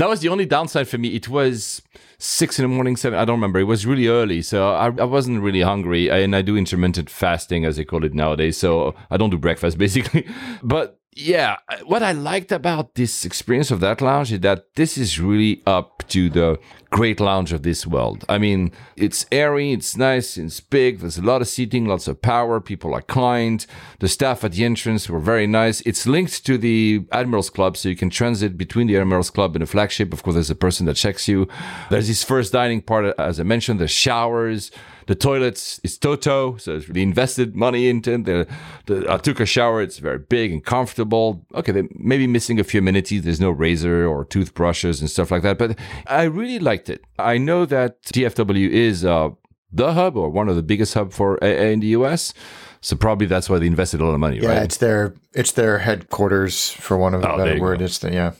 was 0.00 0.20
the 0.20 0.28
only 0.28 0.46
downside 0.46 0.88
for 0.88 0.98
me. 0.98 1.14
It 1.14 1.28
was 1.28 1.82
six 2.18 2.58
in 2.58 2.64
the 2.64 2.68
morning, 2.68 2.96
seven. 2.96 3.18
I 3.18 3.24
don't 3.24 3.36
remember. 3.36 3.58
It 3.58 3.64
was 3.64 3.86
really 3.86 4.08
early, 4.08 4.42
so 4.42 4.72
I, 4.74 4.86
I 4.86 5.04
wasn't 5.04 5.42
really 5.42 5.62
hungry. 5.62 6.10
And 6.10 6.36
I 6.36 6.42
do 6.42 6.56
intermittent 6.56 7.10
fasting, 7.10 7.64
as 7.64 7.76
they 7.76 7.84
call 7.84 8.04
it 8.04 8.14
nowadays. 8.14 8.56
So 8.56 8.94
I 9.10 9.16
don't 9.16 9.30
do 9.30 9.38
breakfast 9.38 9.78
basically. 9.86 10.26
But 10.62 11.00
yeah, 11.16 11.56
uh, 11.70 11.78
what 11.86 12.02
I 12.02 12.12
liked 12.12 12.52
about 12.52 12.94
this 12.94 13.24
experience 13.24 13.70
of 13.70 13.80
that 13.80 14.02
lounge 14.02 14.32
is 14.32 14.40
that 14.40 14.74
this 14.74 14.98
is 14.98 15.18
really 15.18 15.62
up 15.66 16.06
to 16.08 16.28
the 16.28 16.58
great 16.90 17.20
lounge 17.20 17.54
of 17.54 17.62
this 17.62 17.86
world. 17.86 18.26
I 18.28 18.36
mean, 18.36 18.70
it's 18.96 19.24
airy, 19.32 19.72
it's 19.72 19.96
nice, 19.96 20.36
it's 20.36 20.60
big. 20.60 21.00
There's 21.00 21.16
a 21.16 21.22
lot 21.22 21.40
of 21.40 21.48
seating, 21.48 21.86
lots 21.86 22.06
of 22.06 22.20
power. 22.20 22.60
People 22.60 22.92
are 22.92 23.00
kind. 23.00 23.64
The 24.00 24.08
staff 24.08 24.44
at 24.44 24.52
the 24.52 24.64
entrance 24.64 25.08
were 25.08 25.18
very 25.18 25.46
nice. 25.46 25.80
It's 25.82 26.06
linked 26.06 26.44
to 26.44 26.58
the 26.58 27.06
Admirals 27.10 27.48
Club, 27.48 27.78
so 27.78 27.88
you 27.88 27.96
can 27.96 28.10
transit 28.10 28.58
between 28.58 28.86
the 28.86 28.98
Admirals 28.98 29.30
Club 29.30 29.56
and 29.56 29.62
the 29.62 29.66
flagship. 29.66 30.12
Of 30.12 30.22
course, 30.22 30.34
there's 30.34 30.50
a 30.50 30.54
person 30.54 30.84
that 30.84 30.96
checks 30.96 31.26
you. 31.28 31.48
There's 31.88 32.08
this 32.08 32.24
first 32.24 32.52
dining 32.52 32.82
part, 32.82 33.06
uh, 33.06 33.14
as 33.16 33.40
I 33.40 33.42
mentioned, 33.42 33.80
the 33.80 33.88
showers. 33.88 34.70
The 35.06 35.14
toilets 35.14 35.80
is 35.84 35.96
Toto, 35.98 36.56
so 36.56 36.78
they 36.80 37.00
invested 37.02 37.54
money 37.54 37.88
into 37.88 38.14
it. 38.14 38.24
The, 38.24 38.48
the, 38.86 39.12
I 39.12 39.18
took 39.18 39.38
a 39.40 39.46
shower. 39.46 39.80
It's 39.80 39.98
very 39.98 40.18
big 40.18 40.52
and 40.52 40.64
comfortable. 40.64 41.44
Okay, 41.54 41.72
they 41.72 41.88
may 41.94 42.18
be 42.18 42.26
missing 42.26 42.58
a 42.58 42.64
few 42.64 42.80
amenities. 42.80 43.22
There's 43.22 43.40
no 43.40 43.50
razor 43.50 44.06
or 44.06 44.24
toothbrushes 44.24 45.00
and 45.00 45.08
stuff 45.08 45.30
like 45.30 45.42
that, 45.42 45.58
but 45.58 45.78
I 46.08 46.24
really 46.24 46.58
liked 46.58 46.88
it. 46.90 47.04
I 47.18 47.38
know 47.38 47.64
that 47.66 48.02
DFW 48.02 48.68
is 48.68 49.04
uh, 49.04 49.30
the 49.72 49.92
hub 49.92 50.16
or 50.16 50.28
one 50.30 50.48
of 50.48 50.56
the 50.56 50.62
biggest 50.62 50.94
hub 50.94 51.12
for 51.12 51.42
AA 51.42 51.70
in 51.72 51.80
the 51.80 51.88
US, 51.98 52.34
so 52.80 52.96
probably 52.96 53.26
that's 53.26 53.48
why 53.48 53.58
they 53.58 53.66
invested 53.66 54.00
a 54.00 54.04
lot 54.04 54.14
of 54.14 54.20
money, 54.20 54.38
Yeah, 54.40 54.48
right? 54.48 54.62
it's 54.62 54.78
their 54.78 55.14
it's 55.34 55.52
their 55.52 55.78
headquarters 55.78 56.70
for 56.72 56.96
one 56.96 57.14
of 57.14 57.22
the 57.22 57.30
Oh, 57.32 57.36
better 57.36 57.60
word. 57.60 57.78
go. 57.78 57.84
It's 57.84 57.98
the 57.98 58.12
yeah. 58.12 58.32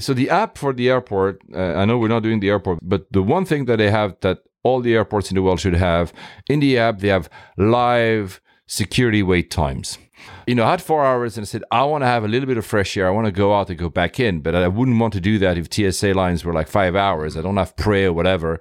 So 0.00 0.12
the 0.14 0.28
app 0.30 0.58
for 0.58 0.72
the 0.72 0.88
airport, 0.90 1.40
uh, 1.54 1.58
I 1.80 1.84
know 1.86 1.98
we're 1.98 2.08
not 2.08 2.22
doing 2.22 2.40
the 2.40 2.50
airport, 2.50 2.78
but 2.82 3.06
the 3.12 3.22
one 3.22 3.44
thing 3.44 3.64
that 3.66 3.76
they 3.76 3.90
have 3.90 4.16
that 4.20 4.38
all 4.62 4.80
the 4.80 4.94
airports 4.94 5.30
in 5.30 5.34
the 5.34 5.42
world 5.42 5.60
should 5.60 5.74
have 5.74 6.12
in 6.48 6.60
the 6.60 6.78
app, 6.78 6.98
they 6.98 7.08
have 7.08 7.28
live 7.56 8.40
security 8.66 9.22
wait 9.22 9.50
times. 9.50 9.98
You 10.46 10.54
know, 10.54 10.64
I 10.64 10.70
had 10.72 10.82
four 10.82 11.04
hours 11.04 11.36
and 11.36 11.44
I 11.44 11.46
said, 11.46 11.64
I 11.70 11.84
want 11.84 12.02
to 12.02 12.06
have 12.06 12.24
a 12.24 12.28
little 12.28 12.46
bit 12.46 12.56
of 12.56 12.64
fresh 12.64 12.96
air. 12.96 13.08
I 13.08 13.10
want 13.10 13.26
to 13.26 13.32
go 13.32 13.54
out 13.54 13.70
and 13.70 13.78
go 13.78 13.88
back 13.88 14.20
in, 14.20 14.40
but 14.40 14.54
I 14.54 14.68
wouldn't 14.68 14.98
want 15.00 15.12
to 15.14 15.20
do 15.20 15.38
that 15.38 15.58
if 15.58 15.72
TSA 15.72 16.14
lines 16.14 16.44
were 16.44 16.52
like 16.52 16.68
five 16.68 16.94
hours. 16.94 17.36
I 17.36 17.42
don't 17.42 17.56
have 17.56 17.76
pray 17.76 18.04
or 18.04 18.12
whatever. 18.12 18.60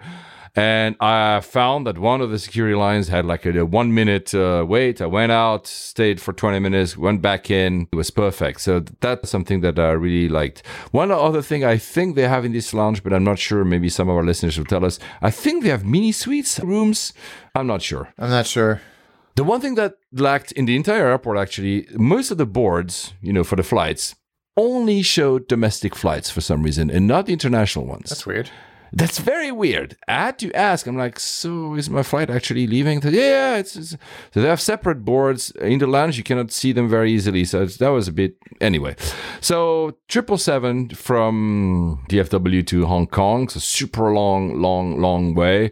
And 0.55 0.97
I 0.99 1.39
found 1.39 1.87
that 1.87 1.97
one 1.97 2.19
of 2.19 2.29
the 2.29 2.37
security 2.37 2.75
lines 2.75 3.07
had 3.07 3.25
like 3.25 3.45
a, 3.45 3.59
a 3.59 3.65
one 3.65 3.93
minute 3.93 4.35
uh, 4.35 4.65
wait. 4.67 5.01
I 5.01 5.05
went 5.05 5.31
out, 5.31 5.65
stayed 5.65 6.19
for 6.19 6.33
20 6.33 6.59
minutes, 6.59 6.97
went 6.97 7.21
back 7.21 7.49
in. 7.49 7.87
It 7.91 7.95
was 7.95 8.11
perfect. 8.11 8.61
So 8.61 8.83
that's 8.99 9.29
something 9.29 9.61
that 9.61 9.79
I 9.79 9.91
really 9.91 10.27
liked. 10.27 10.65
One 10.91 11.11
other 11.11 11.41
thing 11.41 11.63
I 11.63 11.77
think 11.77 12.15
they 12.15 12.27
have 12.27 12.43
in 12.43 12.51
this 12.51 12.73
lounge, 12.73 13.01
but 13.01 13.13
I'm 13.13 13.23
not 13.23 13.39
sure. 13.39 13.63
Maybe 13.63 13.87
some 13.87 14.09
of 14.09 14.15
our 14.17 14.23
listeners 14.23 14.57
will 14.57 14.65
tell 14.65 14.83
us. 14.83 14.99
I 15.21 15.31
think 15.31 15.63
they 15.63 15.69
have 15.69 15.85
mini 15.85 16.11
suites 16.11 16.59
rooms. 16.59 17.13
I'm 17.55 17.67
not 17.67 17.81
sure. 17.81 18.13
I'm 18.17 18.29
not 18.29 18.45
sure. 18.45 18.81
The 19.35 19.45
one 19.45 19.61
thing 19.61 19.75
that 19.75 19.95
lacked 20.11 20.51
in 20.51 20.65
the 20.65 20.75
entire 20.75 21.07
airport, 21.07 21.37
actually, 21.37 21.87
most 21.93 22.31
of 22.31 22.37
the 22.37 22.45
boards, 22.45 23.13
you 23.21 23.31
know, 23.31 23.45
for 23.45 23.55
the 23.55 23.63
flights, 23.63 24.15
only 24.57 25.01
showed 25.01 25.47
domestic 25.47 25.95
flights 25.95 26.29
for 26.29 26.41
some 26.41 26.61
reason 26.63 26.91
and 26.91 27.07
not 27.07 27.25
the 27.27 27.33
international 27.33 27.85
ones. 27.85 28.09
That's 28.09 28.25
weird. 28.25 28.49
That's 28.93 29.19
very 29.19 29.51
weird. 29.53 29.95
I 30.07 30.25
had 30.25 30.39
to 30.39 30.51
ask. 30.53 30.85
I'm 30.85 30.97
like, 30.97 31.17
so 31.17 31.75
is 31.75 31.89
my 31.89 32.03
flight 32.03 32.29
actually 32.29 32.67
leaving? 32.67 33.01
Said, 33.01 33.13
yeah, 33.13 33.55
it's, 33.55 33.75
it's- 33.77 33.97
so 34.33 34.41
they 34.41 34.47
have 34.49 34.59
separate 34.59 35.05
boards 35.05 35.51
in 35.61 35.79
the 35.79 35.87
lounge. 35.87 36.17
You 36.17 36.23
cannot 36.23 36.51
see 36.51 36.73
them 36.73 36.89
very 36.89 37.11
easily. 37.13 37.45
So 37.45 37.65
that 37.65 37.87
was 37.89 38.07
a 38.09 38.11
bit 38.11 38.35
anyway. 38.59 38.95
So 39.39 39.97
triple 40.09 40.37
seven 40.37 40.89
from 40.89 42.03
DFW 42.09 42.67
to 42.67 42.85
Hong 42.85 43.07
Kong. 43.07 43.47
So 43.47 43.59
super 43.61 44.11
long, 44.11 44.61
long, 44.61 44.99
long 44.99 45.35
way. 45.35 45.71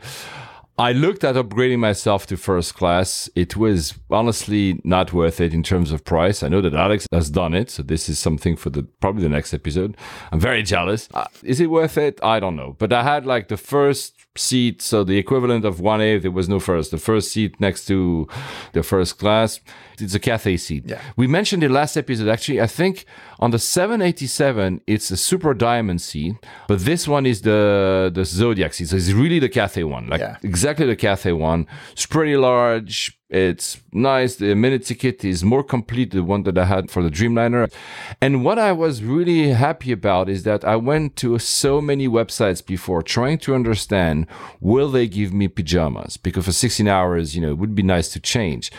I 0.80 0.93
looked 0.93 1.25
at 1.25 1.36
upgrading 1.36 1.80
myself 1.80 2.25
to 2.27 2.38
first 2.38 2.73
class. 2.73 3.30
It 3.36 3.57
was 3.57 3.95
honestly 4.09 4.80
not 4.86 5.11
worth 5.11 5.41
it 5.41 5.53
in 5.53 5.61
terms 5.61 5.91
of 5.91 6.05
price. 6.05 6.41
I 6.41 6.47
know 6.47 6.61
that 6.61 6.73
Alex 6.73 7.05
has 7.11 7.30
done 7.30 7.53
it, 7.53 7.69
so 7.69 7.84
this 7.84 8.07
is 8.07 8.17
something 8.17 8.55
for 8.55 8.69
the 8.69 8.84
probably 9.01 9.23
the 9.23 9.27
next 9.27 9.53
episode. 9.53 9.97
I'm 10.32 10.39
very 10.39 10.63
jealous. 10.63 11.09
Uh, 11.13 11.27
is 11.43 11.59
it 11.59 11.69
worth 11.69 11.97
it? 11.97 12.17
I 12.23 12.39
don't 12.39 12.55
know. 12.55 12.77
But 12.80 12.93
I 12.93 13.03
had 13.03 13.25
like 13.25 13.49
the 13.49 13.57
first 13.57 14.15
seat, 14.38 14.82
so 14.82 15.03
the 15.03 15.17
equivalent 15.17 15.65
of 15.65 15.80
1A, 15.80 16.21
there 16.21 16.32
was 16.32 16.47
no 16.47 16.61
first. 16.61 16.91
The 16.91 16.97
first 16.97 17.34
seat 17.34 17.59
next 17.59 17.84
to 17.88 18.30
the 18.71 18.82
first 18.82 19.19
class. 19.19 19.59
It's 20.02 20.16
a 20.16 20.20
Cathay 20.20 20.58
seat. 20.58 20.84
Yeah. 20.86 21.00
We 21.18 21.28
mentioned 21.28 21.64
in 21.64 21.72
last 21.74 21.97
episode, 21.97 22.28
actually, 22.30 22.62
I 22.62 22.68
think 22.68 23.06
on 23.39 23.52
the 23.52 23.60
787, 23.60 24.82
it's 24.88 25.12
a 25.12 25.18
super 25.18 25.54
diamond 25.54 26.02
seat, 26.02 26.36
but 26.68 26.80
this 26.80 27.08
one 27.08 27.26
is 27.26 27.41
the 27.41 28.12
the 28.14 28.26
Zodiac 28.26 28.74
seat. 28.74 28.88
So 28.89 28.95
it's 28.95 29.12
really 29.12 29.39
the 29.39 29.50
Cathay 29.50 29.84
one, 29.84 30.08
like 30.08 30.22
Yeah. 30.22 30.38
exactly 30.43 30.86
the 30.86 30.95
Cathay 30.95 31.34
one. 31.34 31.66
It's 31.93 32.06
pretty 32.06 32.38
large. 32.38 33.16
It's 33.30 33.78
nice. 33.93 34.38
The 34.38 34.56
minute 34.56 34.86
ticket 34.86 35.24
is 35.24 35.43
more 35.43 35.64
complete, 35.64 36.10
the 36.12 36.24
one 36.24 36.41
that 36.43 36.58
I 36.58 36.66
had 36.66 36.89
for 36.89 37.04
the 37.04 37.12
Dreamliner. 37.12 37.72
And 38.20 38.43
what 38.43 38.58
I 38.58 38.72
was 38.72 39.04
really 39.04 39.50
happy 39.52 39.91
about 39.91 40.30
is 40.30 40.41
that 40.43 40.66
I 40.66 40.76
went 40.78 41.16
to 41.18 41.38
so 41.38 41.80
many 41.80 42.08
websites 42.08 42.66
before 42.66 43.04
trying 43.04 43.38
to 43.39 43.54
understand 43.54 44.26
will 44.60 44.89
they 44.89 45.08
give 45.08 45.32
me 45.32 45.47
pajamas? 45.47 46.18
Because 46.18 46.45
for 46.45 46.52
16 46.52 46.88
hours, 46.88 47.36
you 47.36 47.41
know, 47.43 47.52
it 47.52 47.60
would 47.60 47.76
be 47.76 47.84
nice 47.84 48.10
to 48.14 48.20
change. 48.20 48.72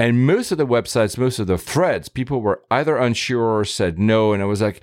And 0.00 0.24
most 0.24 0.50
of 0.50 0.56
the 0.56 0.66
websites, 0.66 1.18
most 1.18 1.38
of 1.38 1.46
the 1.46 1.58
threads, 1.58 2.08
people 2.08 2.40
were 2.40 2.62
either 2.70 2.96
unsure 2.96 3.58
or 3.58 3.66
said 3.66 3.98
no. 3.98 4.32
And 4.32 4.42
I 4.42 4.46
was 4.46 4.62
like, 4.62 4.80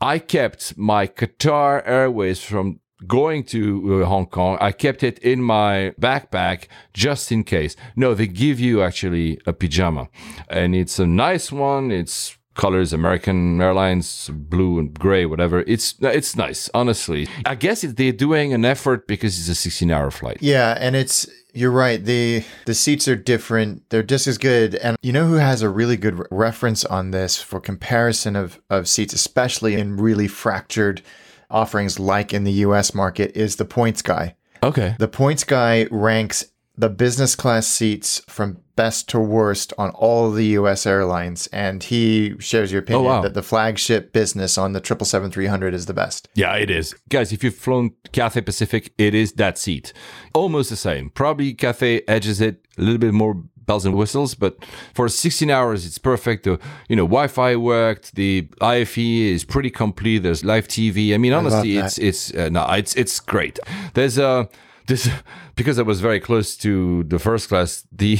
I 0.00 0.18
kept 0.18 0.78
my 0.78 1.06
Qatar 1.06 1.86
Airways 1.86 2.42
from 2.42 2.80
going 3.06 3.44
to 3.44 4.02
uh, 4.02 4.06
Hong 4.06 4.24
Kong. 4.24 4.56
I 4.58 4.72
kept 4.72 5.02
it 5.02 5.18
in 5.18 5.42
my 5.42 5.92
backpack 6.00 6.68
just 6.94 7.30
in 7.30 7.44
case. 7.44 7.76
No, 7.96 8.14
they 8.14 8.26
give 8.26 8.58
you 8.58 8.82
actually 8.82 9.38
a 9.44 9.52
pajama, 9.52 10.08
and 10.48 10.74
it's 10.74 10.98
a 10.98 11.06
nice 11.06 11.52
one. 11.52 11.90
It's 11.90 12.38
colors 12.54 12.94
American 12.94 13.60
Airlines 13.60 14.30
blue 14.32 14.78
and 14.78 14.98
gray 14.98 15.26
whatever 15.26 15.60
it's 15.66 15.94
it's 16.00 16.36
nice 16.36 16.70
honestly 16.72 17.28
I 17.44 17.54
guess 17.54 17.82
they're 17.82 18.12
doing 18.12 18.54
an 18.54 18.64
effort 18.64 19.06
because 19.06 19.38
it's 19.38 19.50
a 19.50 19.54
16 19.54 19.90
hour 19.90 20.10
flight 20.10 20.38
Yeah, 20.40 20.74
and 20.80 20.96
it's 20.96 21.28
you're 21.56 21.70
right. 21.70 22.04
The 22.04 22.44
the 22.66 22.74
seats 22.74 23.08
are 23.08 23.16
different. 23.16 23.88
They're 23.90 24.02
just 24.02 24.26
as 24.26 24.38
good. 24.38 24.74
And 24.76 24.96
you 25.02 25.12
know 25.12 25.26
who 25.26 25.34
has 25.34 25.62
a 25.62 25.68
really 25.68 25.96
good 25.96 26.18
re- 26.18 26.26
reference 26.30 26.84
on 26.84 27.10
this 27.10 27.40
for 27.42 27.60
comparison 27.60 28.36
of 28.36 28.60
of 28.70 28.88
seats, 28.88 29.14
especially 29.14 29.74
in 29.74 29.96
really 29.96 30.28
fractured 30.28 31.02
offerings 31.50 31.98
like 31.98 32.34
in 32.34 32.44
the 32.44 32.52
US 32.52 32.94
market 32.94 33.36
is 33.36 33.56
the 33.56 33.64
points 33.64 34.02
guy. 34.02 34.34
okay 34.62 34.96
The 34.98 35.08
points 35.08 35.44
guy 35.44 35.86
ranks 35.90 36.44
the 36.78 36.88
business 36.88 37.34
class 37.34 37.66
seats 37.66 38.22
from 38.28 38.58
best 38.76 39.08
to 39.08 39.18
worst 39.18 39.72
on 39.78 39.90
all 39.90 40.30
the 40.30 40.44
US 40.48 40.86
airlines 40.86 41.46
and 41.48 41.82
he 41.82 42.34
shares 42.38 42.70
your 42.70 42.82
opinion 42.82 43.06
wow. 43.06 43.22
that 43.22 43.32
the 43.32 43.42
flagship 43.42 44.12
business 44.12 44.58
on 44.58 44.72
the 44.74 44.80
777-300 44.80 45.72
is 45.72 45.86
the 45.86 45.94
best. 45.94 46.28
Yeah, 46.34 46.54
it 46.56 46.70
is. 46.70 46.94
Guys, 47.08 47.32
if 47.32 47.42
you've 47.42 47.54
flown 47.54 47.92
Cathay 48.12 48.42
Pacific, 48.42 48.92
it 48.98 49.14
is 49.14 49.32
that 49.34 49.56
seat. 49.56 49.94
Almost 50.34 50.68
the 50.70 50.76
same. 50.76 51.08
Probably 51.10 51.54
Cathay 51.54 52.02
edges 52.06 52.40
it 52.40 52.66
a 52.76 52.82
little 52.82 52.98
bit 52.98 53.14
more 53.14 53.42
bells 53.66 53.84
and 53.84 53.96
whistles, 53.96 54.34
but 54.34 54.64
for 54.94 55.08
16 55.08 55.50
hours, 55.50 55.86
it's 55.86 55.98
perfect. 55.98 56.44
The 56.44 56.58
you 56.88 56.96
know 56.96 57.04
Wi-Fi 57.04 57.56
worked. 57.56 58.14
The 58.14 58.48
IFE 58.60 58.98
is 58.98 59.44
pretty 59.44 59.70
complete. 59.70 60.18
There's 60.18 60.44
live 60.44 60.68
TV. 60.68 61.14
I 61.14 61.18
mean, 61.18 61.32
honestly, 61.32 61.74
that. 61.74 61.86
it's 61.86 61.98
it's 61.98 62.34
uh, 62.34 62.48
no, 62.48 62.64
it's 62.70 62.94
it's 62.94 63.18
great. 63.18 63.58
There's 63.94 64.18
a 64.18 64.48
this 64.86 65.08
because 65.54 65.78
I 65.78 65.82
was 65.82 66.00
very 66.00 66.20
close 66.20 66.56
to 66.58 67.04
the 67.04 67.18
first 67.18 67.48
class. 67.48 67.86
The 67.92 68.18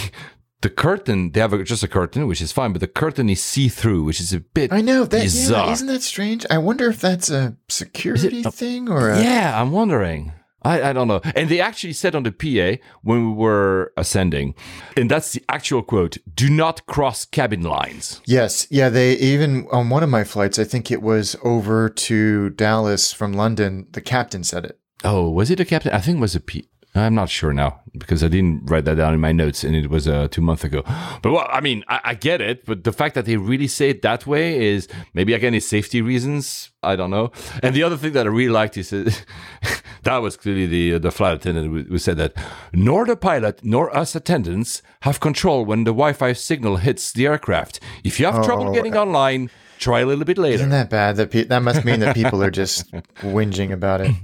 the 0.62 0.71
curtain 0.71 1.33
they 1.33 1.41
have 1.41 1.53
a, 1.53 1.62
just 1.62 1.83
a 1.83 1.89
curtain, 1.89 2.27
which 2.27 2.41
is 2.41 2.53
fine, 2.53 2.73
but 2.73 2.81
the 2.81 2.89
curtain 2.89 3.29
is 3.29 3.43
see 3.43 3.69
through, 3.69 4.05
which 4.05 4.21
is 4.21 4.33
a 4.33 4.41
bit 4.41 4.73
I 4.73 4.81
know 4.81 5.05
that 5.05 5.23
bizarre. 5.23 5.67
yeah, 5.67 5.73
isn't 5.73 5.87
that 5.87 6.03
strange? 6.03 6.47
I 6.51 6.59
wonder 6.59 6.89
if 6.89 7.01
that's 7.01 7.31
a 7.31 7.57
security 7.69 8.43
thing 8.43 8.89
or 8.89 9.11
a 9.11 9.23
Yeah, 9.23 9.61
I'm 9.61 9.71
wondering. 9.71 10.33
I, 10.62 10.91
I 10.91 10.93
don't 10.93 11.07
know. 11.07 11.21
And 11.37 11.49
they 11.49 11.61
actually 11.61 11.93
said 11.93 12.17
on 12.17 12.25
the 12.25 12.33
PA 12.33 12.83
when 13.03 13.29
we 13.29 13.33
were 13.35 13.93
ascending, 13.97 14.57
and 14.97 15.09
that's 15.09 15.33
the 15.33 15.45
actual 15.49 15.83
quote 15.83 16.19
do 16.35 16.51
not 16.51 16.87
cross 16.87 17.25
cabin 17.25 17.62
lines. 17.62 18.21
Yes, 18.25 18.67
yeah, 18.69 18.89
they 18.89 19.12
even 19.12 19.69
on 19.71 19.91
one 19.91 20.03
of 20.03 20.09
my 20.09 20.25
flights, 20.25 20.59
I 20.59 20.64
think 20.64 20.91
it 20.91 21.03
was 21.03 21.37
over 21.45 21.89
to 21.89 22.51
Dallas 22.51 23.12
from 23.12 23.33
London, 23.33 23.87
the 23.93 24.01
captain 24.01 24.43
said 24.43 24.64
it. 24.64 24.81
Oh, 25.05 25.30
was 25.30 25.51
it 25.51 25.61
a 25.61 25.64
captain? 25.64 25.92
I 25.92 26.01
think 26.01 26.18
it 26.18 26.20
was 26.20 26.34
a 26.34 26.40
P. 26.40 26.68
I'm 26.97 27.14
not 27.14 27.28
sure 27.28 27.53
now 27.53 27.80
because 27.92 28.24
I 28.24 28.28
didn't 28.28 28.70
write 28.70 28.86
that 28.86 28.94
down 28.97 29.12
in 29.12 29.20
my 29.20 29.32
notes 29.32 29.64
and 29.64 29.76
it 29.76 29.90
was 29.90 30.09
uh, 30.09 30.28
two 30.30 30.40
months 30.40 30.64
ago. 30.64 30.82
But 31.22 31.32
well, 31.32 31.47
I 31.51 31.61
mean, 31.61 31.84
I, 31.88 32.01
I 32.05 32.14
get 32.14 32.40
it. 32.40 32.64
But 32.64 32.84
the 32.84 32.92
fact 32.92 33.14
that 33.14 33.24
they 33.24 33.36
really 33.36 33.66
say 33.68 33.90
it 33.90 34.03
that 34.03 34.26
way 34.26 34.64
is 34.64 34.88
maybe 35.12 35.32
again, 35.34 35.55
it's 35.55 35.66
safety 35.66 36.01
reasons. 36.01 36.70
I 36.82 36.97
don't 36.97 37.11
know. 37.11 37.32
And 37.62 37.74
the 37.74 37.82
other 37.82 37.97
thing 37.97 38.12
that 38.12 38.26
I 38.26 38.30
really 38.30 38.53
liked 38.53 38.76
is 38.76 38.92
uh, 38.92 39.11
that 40.05 40.18
was 40.18 40.36
clearly 40.36 40.66
the 40.66 40.99
the 40.99 41.11
flight 41.11 41.34
attendant 41.34 41.66
who, 41.66 41.82
who 41.82 41.99
said 41.99 42.16
that 42.16 42.34
nor 42.72 43.05
the 43.05 43.16
pilot 43.16 43.61
nor 43.62 43.94
us 43.97 44.14
attendants 44.14 44.82
have 45.03 45.20
control 45.20 45.64
when 45.64 45.84
the 45.84 45.92
Wi-Fi 45.92 46.32
signal 46.32 46.76
hits 46.76 47.12
the 47.12 47.26
aircraft. 47.26 47.80
If 48.05 48.18
you 48.20 48.26
have 48.26 48.44
trouble 48.44 48.72
getting 48.72 48.97
online, 48.97 49.51
try 49.79 50.01
a 50.01 50.07
little 50.07 50.24
bit 50.24 50.39
later. 50.39 50.55
Isn't 50.57 50.70
that 50.70 50.91
bad? 50.91 51.16
That 51.16 51.31
pe- 51.31 51.45
that 51.45 51.62
must 51.62 51.85
mean 51.85 52.01
that 52.01 52.14
people 52.14 52.43
are 52.43 52.51
just 52.51 52.91
whinging 53.20 53.72
about 53.72 54.01
it. 54.01 54.14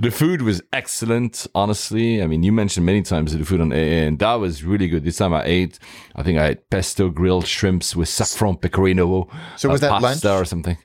the 0.00 0.10
food 0.10 0.42
was 0.42 0.62
excellent, 0.72 1.46
honestly. 1.54 2.22
I 2.22 2.26
mean, 2.26 2.42
you 2.42 2.52
mentioned 2.52 2.86
many 2.86 3.02
times 3.02 3.36
the 3.36 3.44
food 3.44 3.60
on 3.60 3.72
AA, 3.72 4.06
and 4.06 4.18
that 4.18 4.34
was 4.34 4.64
really 4.64 4.88
good. 4.88 5.04
This 5.04 5.16
time 5.16 5.34
I 5.34 5.44
ate, 5.44 5.78
I 6.16 6.22
think 6.22 6.38
I 6.38 6.44
had 6.44 6.70
pesto 6.70 7.10
grilled 7.10 7.46
shrimps 7.46 7.96
with 7.96 8.08
saffron 8.08 8.56
pecorino. 8.56 9.28
So 9.56 9.68
was 9.68 9.82
uh, 9.82 9.90
that 9.90 10.00
pasta 10.00 10.28
lunch? 10.28 10.42
or 10.42 10.44
something? 10.44 10.78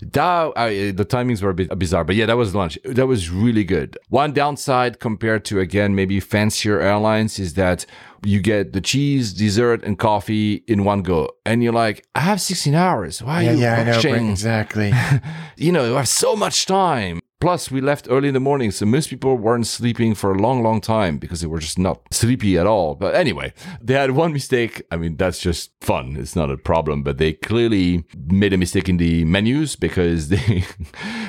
That, 0.00 0.52
I, 0.56 0.90
the 0.90 1.04
timings 1.04 1.42
were 1.42 1.50
a 1.50 1.54
bit 1.54 1.76
bizarre, 1.78 2.04
but 2.04 2.16
yeah, 2.16 2.26
that 2.26 2.36
was 2.36 2.54
lunch. 2.54 2.78
That 2.84 3.06
was 3.06 3.30
really 3.30 3.64
good. 3.64 3.98
One 4.08 4.32
downside 4.32 5.00
compared 5.00 5.44
to, 5.46 5.60
again, 5.60 5.94
maybe 5.94 6.20
fancier 6.20 6.80
airlines 6.80 7.38
is 7.38 7.54
that 7.54 7.86
you 8.24 8.40
get 8.40 8.72
the 8.72 8.80
cheese, 8.80 9.32
dessert, 9.32 9.84
and 9.84 9.98
coffee 9.98 10.64
in 10.66 10.84
one 10.84 11.02
go. 11.02 11.30
And 11.44 11.62
you're 11.62 11.72
like, 11.72 12.06
I 12.14 12.20
have 12.20 12.40
16 12.40 12.74
hours. 12.74 13.22
Why 13.22 13.40
are 13.40 13.42
Yeah, 13.42 13.52
you 13.52 13.58
yeah, 13.60 13.74
I 13.80 13.84
know 13.84 14.30
exactly. 14.30 14.92
you 15.56 15.72
know, 15.72 15.84
you 15.84 15.94
have 15.94 16.08
so 16.08 16.34
much 16.34 16.66
time. 16.66 17.20
Plus, 17.40 17.70
we 17.70 17.82
left 17.82 18.06
early 18.08 18.28
in 18.28 18.34
the 18.34 18.40
morning, 18.40 18.70
so 18.70 18.86
most 18.86 19.10
people 19.10 19.36
weren't 19.36 19.66
sleeping 19.66 20.14
for 20.14 20.32
a 20.32 20.38
long, 20.38 20.62
long 20.62 20.80
time 20.80 21.18
because 21.18 21.42
they 21.42 21.46
were 21.46 21.58
just 21.58 21.78
not 21.78 22.00
sleepy 22.10 22.56
at 22.56 22.66
all. 22.66 22.94
But 22.94 23.14
anyway, 23.14 23.52
they 23.82 23.92
had 23.92 24.12
one 24.12 24.32
mistake. 24.32 24.80
I 24.90 24.96
mean, 24.96 25.18
that's 25.18 25.40
just 25.40 25.72
fun. 25.82 26.16
It's 26.16 26.34
not 26.34 26.50
a 26.50 26.56
problem, 26.56 27.02
but 27.02 27.18
they 27.18 27.34
clearly 27.34 28.04
made 28.16 28.54
a 28.54 28.56
mistake 28.56 28.88
in 28.88 28.96
the 28.96 29.26
menus 29.26 29.76
because 29.76 30.28
they 30.30 30.64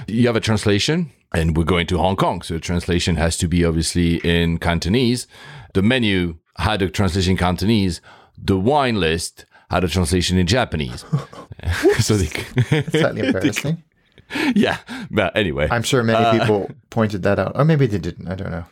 you 0.07 0.25
have 0.27 0.37
a 0.37 0.39
translation, 0.39 1.11
and 1.33 1.57
we're 1.57 1.65
going 1.65 1.87
to 1.87 1.97
Hong 1.97 2.15
Kong, 2.15 2.41
so 2.41 2.53
the 2.53 2.59
translation 2.61 3.17
has 3.17 3.35
to 3.37 3.49
be 3.49 3.65
obviously 3.65 4.17
in 4.17 4.57
Cantonese. 4.57 5.27
The 5.73 5.81
menu 5.81 6.37
had 6.57 6.81
a 6.81 6.89
translation 6.89 7.31
in 7.31 7.37
Cantonese. 7.37 8.01
The 8.37 8.57
wine 8.59 8.99
list 8.99 9.45
had 9.69 9.83
a 9.83 9.87
translation 9.87 10.37
in 10.37 10.47
Japanese. 10.47 11.03
so 11.99 12.17
they. 12.17 12.27
Slightly 12.89 13.21
embarrassing. 13.27 13.83
yeah. 14.55 14.77
But 15.11 15.35
anyway, 15.35 15.67
I'm 15.71 15.83
sure 15.83 16.03
many 16.03 16.23
Uh, 16.23 16.39
people 16.39 16.71
pointed 16.89 17.23
that 17.23 17.39
out. 17.39 17.53
Or 17.55 17.65
maybe 17.65 17.87
they 17.87 17.97
didn't. 17.99 18.27
I 18.27 18.35
don't 18.35 18.51
know. 18.51 18.65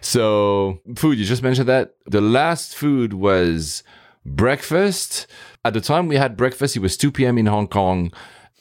so 0.00 0.80
food, 0.96 1.18
you 1.18 1.24
just 1.24 1.42
mentioned 1.42 1.68
that. 1.68 1.94
The 2.06 2.20
last 2.20 2.74
food 2.76 3.12
was 3.14 3.82
breakfast. 4.26 5.26
At 5.64 5.72
the 5.74 5.80
time 5.80 6.08
we 6.08 6.16
had 6.16 6.36
breakfast, 6.36 6.76
it 6.76 6.80
was 6.80 6.96
2 6.96 7.10
p.m. 7.12 7.38
in 7.38 7.46
Hong 7.46 7.68
Kong 7.68 8.12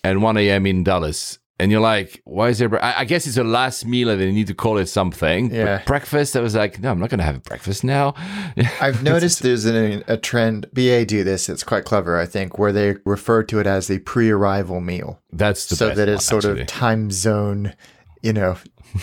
and 0.03 0.21
1 0.21 0.37
a.m. 0.37 0.65
in 0.65 0.83
Dallas. 0.83 1.39
And 1.59 1.71
you're 1.71 1.81
like, 1.81 2.21
why 2.25 2.49
is 2.49 2.57
there? 2.57 2.67
bre- 2.67 2.79
I 2.81 3.01
I 3.01 3.05
guess 3.05 3.27
it's 3.27 3.37
a 3.37 3.43
last 3.43 3.85
meal 3.85 4.09
and 4.09 4.19
they 4.19 4.31
need 4.31 4.47
to 4.47 4.55
call 4.55 4.77
it 4.79 4.87
something. 4.87 5.53
Yeah. 5.53 5.77
But 5.77 5.85
breakfast, 5.85 6.35
I 6.35 6.39
was 6.41 6.55
like, 6.55 6.79
no, 6.79 6.89
I'm 6.91 6.99
not 6.99 7.09
going 7.09 7.19
to 7.19 7.23
have 7.25 7.37
a 7.37 7.41
breakfast 7.41 7.83
now. 7.83 8.15
I've 8.81 9.03
noticed 9.03 9.43
there's 9.43 9.65
an, 9.65 10.03
a 10.07 10.17
trend. 10.17 10.65
BA 10.73 11.05
do 11.05 11.23
this. 11.23 11.49
It's 11.49 11.63
quite 11.63 11.85
clever, 11.85 12.19
I 12.19 12.25
think, 12.25 12.57
where 12.57 12.71
they 12.71 12.95
refer 13.05 13.43
to 13.43 13.59
it 13.59 13.67
as 13.67 13.87
the 13.87 13.99
pre-arrival 13.99 14.81
meal, 14.81 15.21
That's 15.31 15.67
the 15.67 15.75
so 15.75 15.89
best 15.89 15.97
that 15.97 16.09
it's 16.09 16.31
one, 16.31 16.41
sort 16.41 16.51
actually. 16.51 16.61
of 16.61 16.67
time 16.67 17.11
zone, 17.11 17.75
you 18.23 18.33
know, 18.33 18.57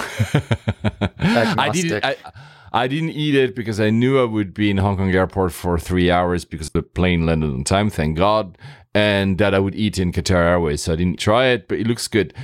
I 1.19 1.71
didn't. 1.73 2.05
I, 2.05 2.17
I 2.73 2.87
didn't 2.87 3.11
eat 3.11 3.35
it 3.35 3.57
because 3.57 3.81
I 3.81 3.91
knew 3.91 4.21
I 4.21 4.25
would 4.25 4.55
be 4.55 4.71
in 4.71 4.77
Hong 4.77 4.97
Kong 4.97 5.13
airport 5.13 5.53
for 5.53 5.77
three 5.79 6.09
hours 6.11 6.45
because 6.45 6.71
the 6.71 6.83
plane 6.83 7.27
landed 7.27 7.51
on 7.51 7.65
time, 7.65 7.91
thank 7.91 8.17
God, 8.17 8.57
and 8.95 9.39
that 9.39 9.55
I 9.55 9.59
would 9.59 9.75
eat 9.75 9.99
in 9.99 10.13
Qatar 10.13 10.45
Airways. 10.45 10.83
So 10.83 10.93
I 10.93 10.97
didn't 10.97 11.19
try 11.19 11.47
it, 11.47 11.69
but 11.69 11.79
it 11.79 11.87
looks 11.87 12.09
good. 12.09 12.35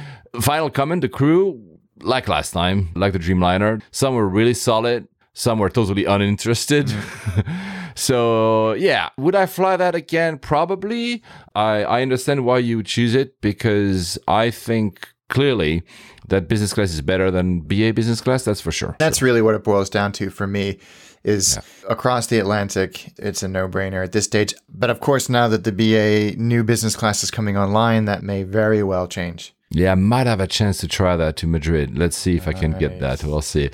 Final 0.40 0.70
comment: 0.70 1.02
the 1.02 1.08
crew, 1.08 1.60
like 2.00 2.28
last 2.28 2.52
time, 2.52 2.90
like 2.94 3.12
the 3.12 3.18
Dreamliner, 3.18 3.82
some 3.90 4.14
were 4.14 4.28
really 4.28 4.54
solid, 4.54 5.08
some 5.32 5.58
were 5.58 5.70
totally 5.70 6.04
uninterested. 6.04 6.86
Mm. 6.86 7.46
So 7.96 8.74
yeah, 8.74 9.08
would 9.16 9.34
I 9.34 9.46
fly 9.46 9.76
that 9.78 9.94
again? 9.94 10.38
Probably. 10.38 11.22
I 11.54 11.82
I 11.82 12.02
understand 12.02 12.44
why 12.44 12.58
you 12.58 12.76
would 12.76 12.86
choose 12.86 13.14
it 13.14 13.40
because 13.40 14.18
I 14.28 14.50
think 14.50 15.08
clearly 15.28 15.82
that 16.28 16.46
business 16.46 16.72
class 16.72 16.92
is 16.92 17.00
better 17.00 17.30
than 17.30 17.60
BA 17.60 17.94
business 17.94 18.20
class. 18.20 18.44
That's 18.44 18.60
for 18.60 18.70
sure. 18.70 18.96
That's 18.98 19.22
really 19.22 19.40
what 19.40 19.54
it 19.54 19.64
boils 19.64 19.88
down 19.88 20.12
to 20.12 20.28
for 20.28 20.46
me 20.46 20.78
is 21.26 21.58
across 21.88 22.28
the 22.28 22.38
Atlantic, 22.38 23.12
it's 23.18 23.42
a 23.42 23.48
no-brainer 23.48 24.04
at 24.04 24.12
this 24.12 24.24
stage. 24.24 24.54
But 24.68 24.90
of 24.90 25.00
course, 25.00 25.28
now 25.28 25.48
that 25.48 25.64
the 25.64 25.72
BA 25.72 26.40
new 26.40 26.62
business 26.62 26.96
class 26.96 27.22
is 27.22 27.30
coming 27.30 27.56
online, 27.56 28.04
that 28.06 28.22
may 28.22 28.44
very 28.44 28.82
well 28.82 29.08
change. 29.08 29.52
Yeah, 29.70 29.92
I 29.92 29.94
might 29.96 30.28
have 30.28 30.40
a 30.40 30.46
chance 30.46 30.78
to 30.78 30.88
try 30.88 31.16
that 31.16 31.36
to 31.38 31.46
Madrid. 31.48 31.98
Let's 31.98 32.16
see 32.16 32.36
if 32.36 32.46
I 32.46 32.52
can 32.52 32.78
get 32.78 33.00
that. 33.00 33.24
We'll 33.24 33.42
see. 33.42 33.70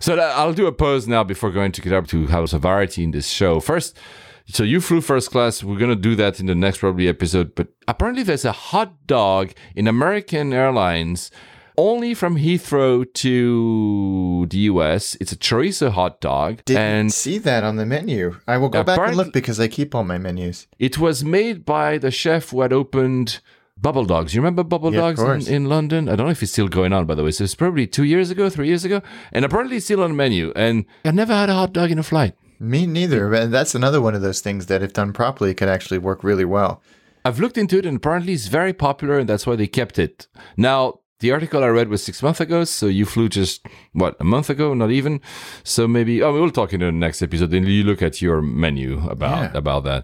So 0.00 0.16
uh, 0.16 0.32
I'll 0.34 0.54
do 0.54 0.66
a 0.66 0.72
pause 0.72 1.06
now 1.06 1.22
before 1.22 1.50
going 1.50 1.72
to 1.72 1.82
get 1.82 1.92
up 1.92 2.06
to 2.08 2.26
House 2.26 2.54
of 2.54 2.62
Variety 2.62 3.04
in 3.04 3.10
this 3.10 3.28
show. 3.28 3.60
First, 3.60 3.98
so 4.46 4.62
you 4.62 4.80
flew 4.80 5.00
first 5.02 5.30
class. 5.30 5.62
We're 5.62 5.78
gonna 5.78 5.96
do 5.96 6.14
that 6.16 6.40
in 6.40 6.46
the 6.46 6.54
next 6.54 6.78
probably 6.78 7.08
episode. 7.08 7.54
But 7.54 7.68
apparently, 7.86 8.22
there's 8.22 8.44
a 8.44 8.52
hot 8.52 9.06
dog 9.06 9.52
in 9.76 9.86
American 9.86 10.52
Airlines 10.52 11.30
only 11.76 12.14
from 12.14 12.36
Heathrow 12.36 13.04
to 13.14 14.46
the 14.50 14.58
US. 14.58 15.16
It's 15.20 15.32
a 15.32 15.36
chorizo 15.36 15.90
hot 15.90 16.20
dog, 16.20 16.64
Didn't 16.64 16.82
and 16.82 17.12
see 17.12 17.38
that 17.38 17.64
on 17.64 17.76
the 17.76 17.86
menu. 17.86 18.38
I 18.46 18.58
will 18.58 18.68
go 18.68 18.82
back 18.84 18.98
and 18.98 19.16
look 19.16 19.32
because 19.32 19.58
I 19.60 19.68
keep 19.68 19.94
all 19.94 20.04
my 20.04 20.18
menus. 20.18 20.66
it 20.78 20.98
was 20.98 21.24
made 21.24 21.64
by 21.64 21.98
the 21.98 22.10
chef 22.10 22.50
who 22.50 22.60
had 22.62 22.72
opened 22.72 23.40
Bubble 23.76 24.04
Dogs. 24.04 24.34
You 24.34 24.40
remember 24.40 24.62
Bubble 24.62 24.92
Yeah, 24.94 25.00
Dogs 25.12 25.48
in, 25.48 25.54
in 25.54 25.64
London? 25.68 26.08
I 26.08 26.16
don't 26.16 26.26
know 26.26 26.30
if 26.32 26.42
it's 26.42 26.52
still 26.52 26.68
going 26.68 26.92
on, 26.92 27.06
by 27.06 27.14
the 27.14 27.24
way. 27.24 27.32
So 27.32 27.44
it's 27.44 27.54
probably 27.54 27.86
two 27.86 28.04
years 28.04 28.30
ago, 28.30 28.48
three 28.48 28.68
years 28.68 28.84
ago. 28.84 29.02
And 29.32 29.44
apparently 29.44 29.76
it's 29.76 29.86
still 29.86 30.02
on 30.02 30.10
the 30.10 30.16
menu. 30.16 30.52
And 30.54 30.86
I 31.04 31.10
never 31.10 31.34
had 31.34 31.50
a 31.50 31.54
hot 31.54 31.72
dog 31.72 31.90
in 31.90 31.98
a 31.98 32.02
flight. 32.04 32.34
Me 32.60 32.86
neither. 32.86 33.28
But 33.28 33.50
that's 33.50 33.74
another 33.74 34.00
one 34.00 34.14
of 34.14 34.22
those 34.22 34.40
things 34.40 34.66
that, 34.66 34.82
if 34.82 34.92
done 34.92 35.12
properly, 35.12 35.52
could 35.54 35.68
actually 35.68 35.98
work 35.98 36.22
really 36.22 36.44
well. 36.44 36.80
I've 37.24 37.40
looked 37.40 37.58
into 37.58 37.78
it 37.78 37.84
and 37.86 37.96
apparently 37.96 38.32
it's 38.34 38.46
very 38.46 38.72
popular 38.72 39.18
and 39.18 39.28
that's 39.28 39.46
why 39.46 39.56
they 39.56 39.66
kept 39.66 39.98
it. 39.98 40.28
Now, 40.56 41.00
the 41.24 41.32
article 41.32 41.64
I 41.64 41.68
read 41.78 41.88
was 41.88 42.02
six 42.04 42.22
months 42.22 42.40
ago, 42.46 42.58
so 42.64 42.84
you 42.98 43.04
flew 43.14 43.28
just 43.40 43.66
what 44.02 44.12
a 44.20 44.24
month 44.34 44.48
ago, 44.54 44.66
not 44.82 44.90
even. 44.90 45.14
So 45.74 45.80
maybe 45.96 46.14
oh, 46.22 46.32
we'll 46.34 46.50
talk 46.60 46.70
in 46.76 46.80
the 46.80 46.92
next 46.92 47.22
episode. 47.22 47.50
Then 47.50 47.64
you 47.66 47.82
look 47.90 48.02
at 48.08 48.14
your 48.26 48.38
menu 48.42 48.90
about 49.16 49.38
Yeah. 49.52 49.58
about 49.62 49.82
that. 49.90 50.00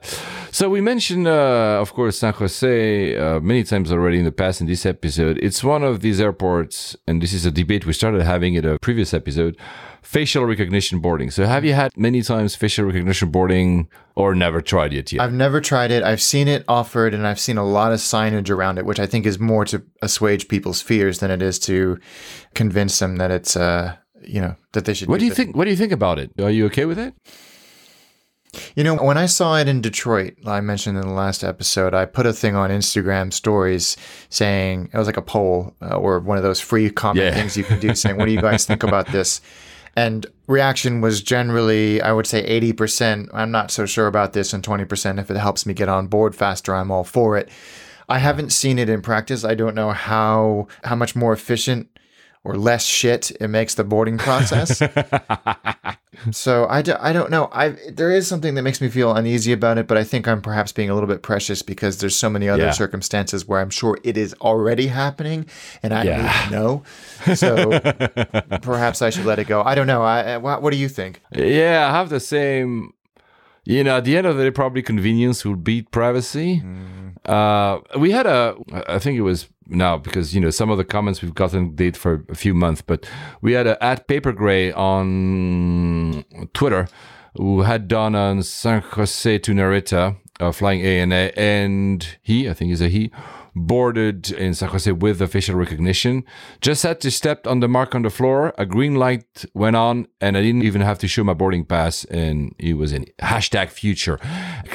So 0.58 0.64
we 0.76 0.80
mentioned, 0.92 1.26
uh, 1.28 1.84
of 1.84 1.88
course, 1.92 2.14
San 2.22 2.32
Jose 2.32 3.16
uh, 3.24 3.38
many 3.40 3.62
times 3.72 3.92
already 3.92 4.18
in 4.22 4.24
the 4.30 4.36
past 4.42 4.56
in 4.62 4.66
this 4.66 4.84
episode. 4.94 5.34
It's 5.46 5.60
one 5.74 5.82
of 5.90 5.94
these 6.04 6.18
airports, 6.26 6.96
and 7.06 7.20
this 7.22 7.32
is 7.38 7.44
a 7.44 7.50
debate 7.62 7.82
we 7.90 7.92
started 7.92 8.22
having 8.22 8.52
in 8.58 8.64
a 8.64 8.78
previous 8.78 9.12
episode. 9.20 9.54
Facial 10.02 10.44
recognition 10.46 10.98
boarding. 10.98 11.30
So 11.30 11.44
have 11.46 11.64
you 11.64 11.74
had 11.74 11.96
many 11.96 12.22
times 12.22 12.54
facial 12.56 12.84
recognition 12.86 13.30
boarding, 13.30 13.88
or 14.16 14.34
never 14.34 14.60
tried 14.60 14.92
it 14.94 15.12
yet? 15.12 15.22
I've 15.22 15.32
never 15.32 15.60
tried 15.60 15.90
it. 15.90 16.02
I've 16.02 16.22
seen 16.22 16.48
it 16.48 16.64
offered, 16.68 17.12
and 17.14 17.26
I've 17.26 17.38
seen 17.40 17.58
a 17.58 17.64
lot 17.64 17.92
of 17.92 17.98
signage 18.00 18.50
around 18.50 18.78
it, 18.78 18.86
which 18.86 18.98
I 18.98 19.06
think 19.06 19.26
is 19.26 19.38
more 19.38 19.64
to 19.66 19.82
assuage 20.02 20.48
people's 20.48 20.80
fears 20.82 21.18
than 21.18 21.30
it 21.30 21.42
is 21.42 21.58
to 21.60 21.98
convince 22.54 22.98
them 22.98 23.16
that 23.16 23.30
it's, 23.30 23.56
uh, 23.56 23.96
you 24.22 24.40
know, 24.40 24.56
that 24.72 24.84
they 24.86 24.94
should. 24.94 25.08
what 25.08 25.20
do 25.20 25.26
you 25.26 25.32
it. 25.32 25.36
think? 25.36 25.54
What 25.54 25.64
do 25.64 25.70
you 25.70 25.76
think 25.76 25.92
about 25.92 26.18
it? 26.18 26.30
Are 26.40 26.50
you 26.50 26.66
okay 26.66 26.86
with 26.86 26.98
it? 26.98 27.14
You 28.74 28.82
know, 28.82 28.96
when 28.96 29.16
I 29.16 29.26
saw 29.26 29.58
it 29.58 29.68
in 29.68 29.80
Detroit, 29.80 30.34
I 30.44 30.60
mentioned 30.60 30.96
in 30.98 31.06
the 31.06 31.12
last 31.12 31.44
episode, 31.44 31.94
I 31.94 32.04
put 32.04 32.26
a 32.26 32.32
thing 32.32 32.56
on 32.56 32.70
Instagram 32.70 33.32
stories 33.32 33.96
saying 34.28 34.90
it 34.92 34.98
was 34.98 35.06
like 35.06 35.16
a 35.16 35.22
poll 35.22 35.76
uh, 35.80 35.94
or 35.94 36.18
one 36.18 36.36
of 36.36 36.42
those 36.42 36.58
free 36.58 36.90
comment 36.90 37.26
Yeah. 37.26 37.34
things 37.34 37.56
you 37.56 37.62
can 37.62 37.78
do 37.78 37.94
saying, 37.94 38.16
What 38.16 38.24
do 38.24 38.32
you 38.32 38.40
guys 38.40 38.64
think 38.66 38.82
about 38.82 39.06
this? 39.12 39.40
And 40.00 40.24
reaction 40.46 41.02
was 41.02 41.22
generally, 41.22 42.00
I 42.00 42.12
would 42.12 42.26
say 42.26 42.42
80%. 42.72 43.28
I'm 43.34 43.50
not 43.50 43.70
so 43.70 43.84
sure 43.84 44.06
about 44.06 44.32
this, 44.32 44.54
and 44.54 44.64
20% 44.64 45.20
if 45.20 45.30
it 45.30 45.36
helps 45.36 45.66
me 45.66 45.74
get 45.74 45.90
on 45.90 46.06
board 46.06 46.34
faster, 46.34 46.74
I'm 46.74 46.90
all 46.90 47.04
for 47.04 47.36
it. 47.36 47.50
I 48.08 48.16
haven't 48.16 48.48
seen 48.48 48.78
it 48.78 48.88
in 48.88 49.02
practice. 49.02 49.44
I 49.44 49.54
don't 49.54 49.74
know 49.74 49.90
how 49.90 50.68
how 50.84 50.96
much 50.96 51.14
more 51.14 51.34
efficient 51.34 51.98
or 52.44 52.56
less 52.56 52.84
shit 52.84 53.30
it 53.40 53.48
makes 53.48 53.74
the 53.74 53.84
boarding 53.84 54.16
process. 54.18 54.78
so 56.30 56.66
I, 56.68 56.82
do, 56.82 56.94
I 56.98 57.12
don't 57.12 57.30
know. 57.30 57.48
I 57.52 57.70
there 57.90 58.10
is 58.10 58.26
something 58.26 58.54
that 58.54 58.62
makes 58.62 58.80
me 58.80 58.88
feel 58.88 59.14
uneasy 59.14 59.52
about 59.52 59.78
it, 59.78 59.86
but 59.86 59.96
I 59.96 60.04
think 60.04 60.26
I'm 60.28 60.40
perhaps 60.42 60.72
being 60.72 60.90
a 60.90 60.94
little 60.94 61.06
bit 61.08 61.22
precious 61.22 61.62
because 61.62 61.98
there's 61.98 62.16
so 62.16 62.28
many 62.30 62.48
other 62.48 62.64
Yeah. 62.64 62.70
circumstances 62.72 63.46
where 63.46 63.60
I'm 63.60 63.70
sure 63.70 63.98
it 64.04 64.16
is 64.16 64.34
already 64.40 64.86
happening 64.88 65.46
and 65.82 65.92
I 65.94 66.04
Yeah. 66.04 66.48
don't 66.50 66.52
know. 66.52 67.34
So 67.34 67.70
perhaps 68.62 69.02
I 69.02 69.10
should 69.10 69.26
let 69.26 69.38
it 69.38 69.46
go. 69.46 69.62
I 69.62 69.74
don't 69.74 69.86
know. 69.86 70.02
I, 70.02 70.36
what, 70.38 70.62
what 70.62 70.72
do 70.72 70.78
you 70.78 70.88
think? 70.88 71.20
Yeah, 71.34 71.88
I 71.88 71.92
have 71.96 72.08
the 72.08 72.20
same. 72.20 72.92
You 73.64 73.84
know, 73.84 73.98
at 73.98 74.04
the 74.04 74.16
end 74.16 74.26
of 74.26 74.36
the 74.38 74.44
day, 74.44 74.50
probably 74.50 74.82
convenience 74.82 75.44
will 75.44 75.54
beat 75.56 75.90
privacy. 75.90 76.62
Mm. 76.64 77.09
Uh, 77.24 77.80
we 77.98 78.10
had 78.12 78.26
a, 78.26 78.56
I 78.88 78.98
think 78.98 79.18
it 79.18 79.22
was 79.22 79.48
now 79.66 79.96
because 79.96 80.34
you 80.34 80.40
know 80.40 80.50
some 80.50 80.70
of 80.70 80.78
the 80.78 80.84
comments 80.84 81.22
we've 81.22 81.34
gotten 81.34 81.74
date 81.74 81.96
for 81.96 82.24
a 82.28 82.34
few 82.34 82.54
months, 82.54 82.82
but 82.82 83.08
we 83.40 83.52
had 83.52 83.66
a 83.66 83.82
at 83.82 84.08
Paper 84.08 84.32
Gray 84.32 84.72
on 84.72 86.24
Twitter 86.54 86.88
who 87.36 87.62
had 87.62 87.88
done 87.88 88.14
on 88.14 88.42
San 88.42 88.80
Jose 88.82 89.38
to 89.38 89.52
Narita, 89.52 90.16
uh, 90.40 90.52
flying 90.52 90.82
ANA, 90.82 91.30
and 91.36 92.18
he, 92.22 92.48
I 92.48 92.54
think 92.54 92.72
is 92.72 92.80
a 92.80 92.88
he, 92.88 93.12
boarded 93.54 94.30
in 94.30 94.54
San 94.54 94.68
Jose 94.70 94.90
with 94.92 95.20
official 95.20 95.56
recognition. 95.56 96.24
Just 96.60 96.82
had 96.82 97.00
to 97.00 97.10
step 97.10 97.46
on 97.46 97.60
the 97.60 97.68
mark 97.68 97.94
on 97.94 98.02
the 98.02 98.10
floor. 98.10 98.54
A 98.58 98.66
green 98.66 98.94
light 98.94 99.44
went 99.54 99.76
on, 99.76 100.06
and 100.20 100.36
I 100.36 100.42
didn't 100.42 100.62
even 100.62 100.82
have 100.82 100.98
to 101.00 101.08
show 101.08 101.24
my 101.24 101.34
boarding 101.34 101.64
pass, 101.64 102.04
and 102.04 102.54
it 102.58 102.74
was 102.74 102.92
in 102.92 103.06
hashtag 103.20 103.70
future. 103.70 104.18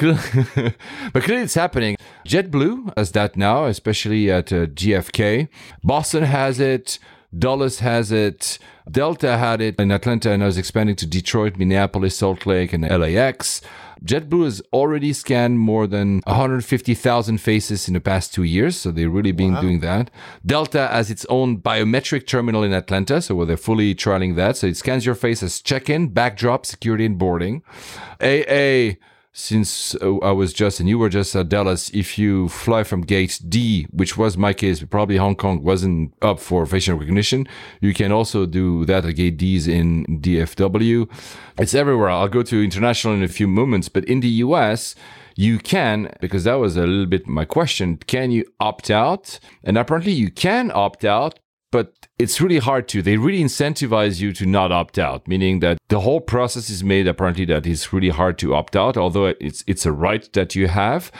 but 1.12 1.22
clearly, 1.22 1.44
it's 1.44 1.54
happening. 1.54 1.96
JetBlue 2.26 2.92
has 2.96 3.12
that 3.12 3.36
now, 3.36 3.64
especially 3.64 4.30
at 4.30 4.52
uh, 4.52 4.66
JFK. 4.66 5.48
Boston 5.82 6.24
has 6.24 6.60
it. 6.60 6.98
Dulles 7.36 7.80
has 7.80 8.12
it. 8.12 8.58
Delta 8.90 9.36
had 9.36 9.60
it 9.60 9.80
in 9.80 9.90
Atlanta, 9.90 10.30
and 10.30 10.42
I 10.42 10.46
was 10.46 10.58
expanding 10.58 10.96
to 10.96 11.06
Detroit, 11.06 11.56
Minneapolis, 11.56 12.16
Salt 12.16 12.46
Lake, 12.46 12.72
and 12.72 12.88
LAX. 12.88 13.60
JetBlue 14.04 14.44
has 14.44 14.62
already 14.72 15.12
scanned 15.12 15.58
more 15.58 15.86
than 15.86 16.20
150,000 16.26 17.38
faces 17.38 17.88
in 17.88 17.94
the 17.94 18.00
past 18.00 18.34
two 18.34 18.42
years, 18.42 18.76
so 18.76 18.90
they've 18.90 19.12
really 19.12 19.32
been 19.32 19.54
doing 19.60 19.80
that. 19.80 20.10
Delta 20.44 20.88
has 20.88 21.10
its 21.10 21.24
own 21.28 21.58
biometric 21.58 22.26
terminal 22.26 22.62
in 22.62 22.72
Atlanta, 22.72 23.20
so 23.22 23.44
they're 23.44 23.56
fully 23.56 23.94
trialing 23.94 24.36
that. 24.36 24.56
So 24.56 24.66
it 24.66 24.76
scans 24.76 25.06
your 25.06 25.14
face 25.14 25.42
as 25.42 25.60
check-in, 25.60 26.08
bag 26.08 26.36
drop, 26.36 26.66
security, 26.66 27.06
and 27.06 27.18
boarding. 27.18 27.62
AA 28.20 28.96
since 29.36 29.94
uh, 29.96 30.16
I 30.18 30.32
was 30.32 30.54
just 30.54 30.80
and 30.80 30.88
you 30.88 30.98
were 30.98 31.10
just 31.10 31.36
at 31.36 31.50
Dallas, 31.50 31.90
if 31.90 32.16
you 32.16 32.48
fly 32.48 32.82
from 32.84 33.02
gate 33.02 33.38
D, 33.46 33.86
which 33.90 34.16
was 34.16 34.38
my 34.38 34.54
case, 34.54 34.82
probably 34.84 35.18
Hong 35.18 35.36
Kong 35.36 35.62
wasn't 35.62 36.14
up 36.22 36.40
for 36.40 36.64
facial 36.64 36.96
recognition, 36.96 37.46
you 37.82 37.92
can 37.92 38.12
also 38.12 38.46
do 38.46 38.86
that 38.86 39.04
at 39.04 39.14
gate 39.16 39.36
D's 39.36 39.68
in 39.68 40.06
DFW. 40.06 41.06
It's 41.58 41.74
everywhere. 41.74 42.08
I'll 42.08 42.28
go 42.28 42.42
to 42.44 42.64
international 42.64 43.12
in 43.12 43.22
a 43.22 43.28
few 43.28 43.46
moments, 43.46 43.90
but 43.90 44.06
in 44.06 44.20
the 44.20 44.28
US, 44.46 44.94
you 45.36 45.58
can, 45.58 46.10
because 46.22 46.44
that 46.44 46.54
was 46.54 46.78
a 46.78 46.86
little 46.86 47.04
bit 47.04 47.28
my 47.28 47.44
question, 47.44 47.98
can 48.06 48.30
you 48.30 48.46
opt 48.58 48.90
out? 48.90 49.38
And 49.62 49.76
apparently 49.76 50.12
you 50.12 50.30
can 50.30 50.72
opt 50.74 51.04
out, 51.04 51.38
but 51.70 52.05
it's 52.18 52.40
really 52.40 52.58
hard 52.58 52.88
to. 52.88 53.02
They 53.02 53.18
really 53.18 53.42
incentivize 53.42 54.20
you 54.20 54.32
to 54.34 54.46
not 54.46 54.72
opt 54.72 54.98
out, 54.98 55.28
meaning 55.28 55.60
that 55.60 55.78
the 55.88 56.00
whole 56.00 56.20
process 56.20 56.70
is 56.70 56.82
made 56.82 57.06
apparently 57.06 57.44
that 57.46 57.66
it's 57.66 57.92
really 57.92 58.08
hard 58.08 58.38
to 58.38 58.54
opt 58.54 58.74
out, 58.74 58.96
although 58.96 59.26
it's 59.26 59.62
it's 59.66 59.84
a 59.84 59.92
right 59.92 60.32
that 60.32 60.54
you 60.54 60.68
have. 60.68 61.12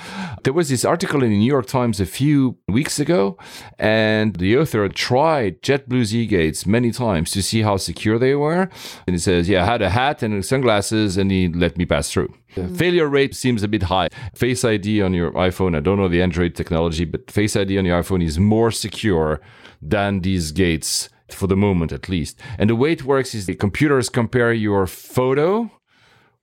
There 0.44 0.54
was 0.54 0.70
this 0.70 0.84
article 0.84 1.22
in 1.22 1.30
the 1.30 1.38
New 1.38 1.52
York 1.52 1.66
Times 1.66 2.00
a 2.00 2.06
few 2.06 2.56
weeks 2.66 2.98
ago, 2.98 3.36
and 3.78 4.36
the 4.36 4.56
author 4.56 4.88
tried 4.88 5.60
JetBlue's 5.60 6.14
e-gates 6.14 6.66
many 6.66 6.90
times 6.92 7.30
to 7.32 7.42
see 7.42 7.60
how 7.60 7.76
secure 7.76 8.18
they 8.18 8.34
were. 8.34 8.70
And 9.06 9.14
he 9.14 9.18
says, 9.18 9.48
"Yeah, 9.50 9.64
I 9.64 9.66
had 9.66 9.82
a 9.82 9.90
hat 9.90 10.22
and 10.22 10.42
sunglasses, 10.44 11.18
and 11.18 11.30
he 11.30 11.48
let 11.48 11.76
me 11.76 11.84
pass 11.84 12.10
through." 12.10 12.32
The 12.54 12.62
hmm. 12.62 12.74
failure 12.74 13.06
rate 13.06 13.34
seems 13.34 13.62
a 13.62 13.68
bit 13.68 13.82
high. 13.84 14.08
Face 14.34 14.64
ID 14.64 15.02
on 15.02 15.12
your 15.12 15.30
iPhone, 15.32 15.76
I 15.76 15.80
don't 15.80 15.98
know 15.98 16.08
the 16.08 16.22
Android 16.22 16.54
technology, 16.54 17.04
but 17.04 17.30
Face 17.30 17.54
ID 17.54 17.76
on 17.76 17.84
your 17.84 18.02
iPhone 18.02 18.24
is 18.24 18.38
more 18.38 18.70
secure 18.70 19.42
than 19.80 20.20
these 20.20 20.52
gates 20.52 21.08
for 21.30 21.46
the 21.46 21.56
moment 21.56 21.92
at 21.92 22.08
least. 22.08 22.38
And 22.58 22.70
the 22.70 22.76
way 22.76 22.92
it 22.92 23.04
works 23.04 23.34
is 23.34 23.46
the 23.46 23.54
computers 23.54 24.08
compare 24.08 24.52
your 24.52 24.86
photo 24.86 25.70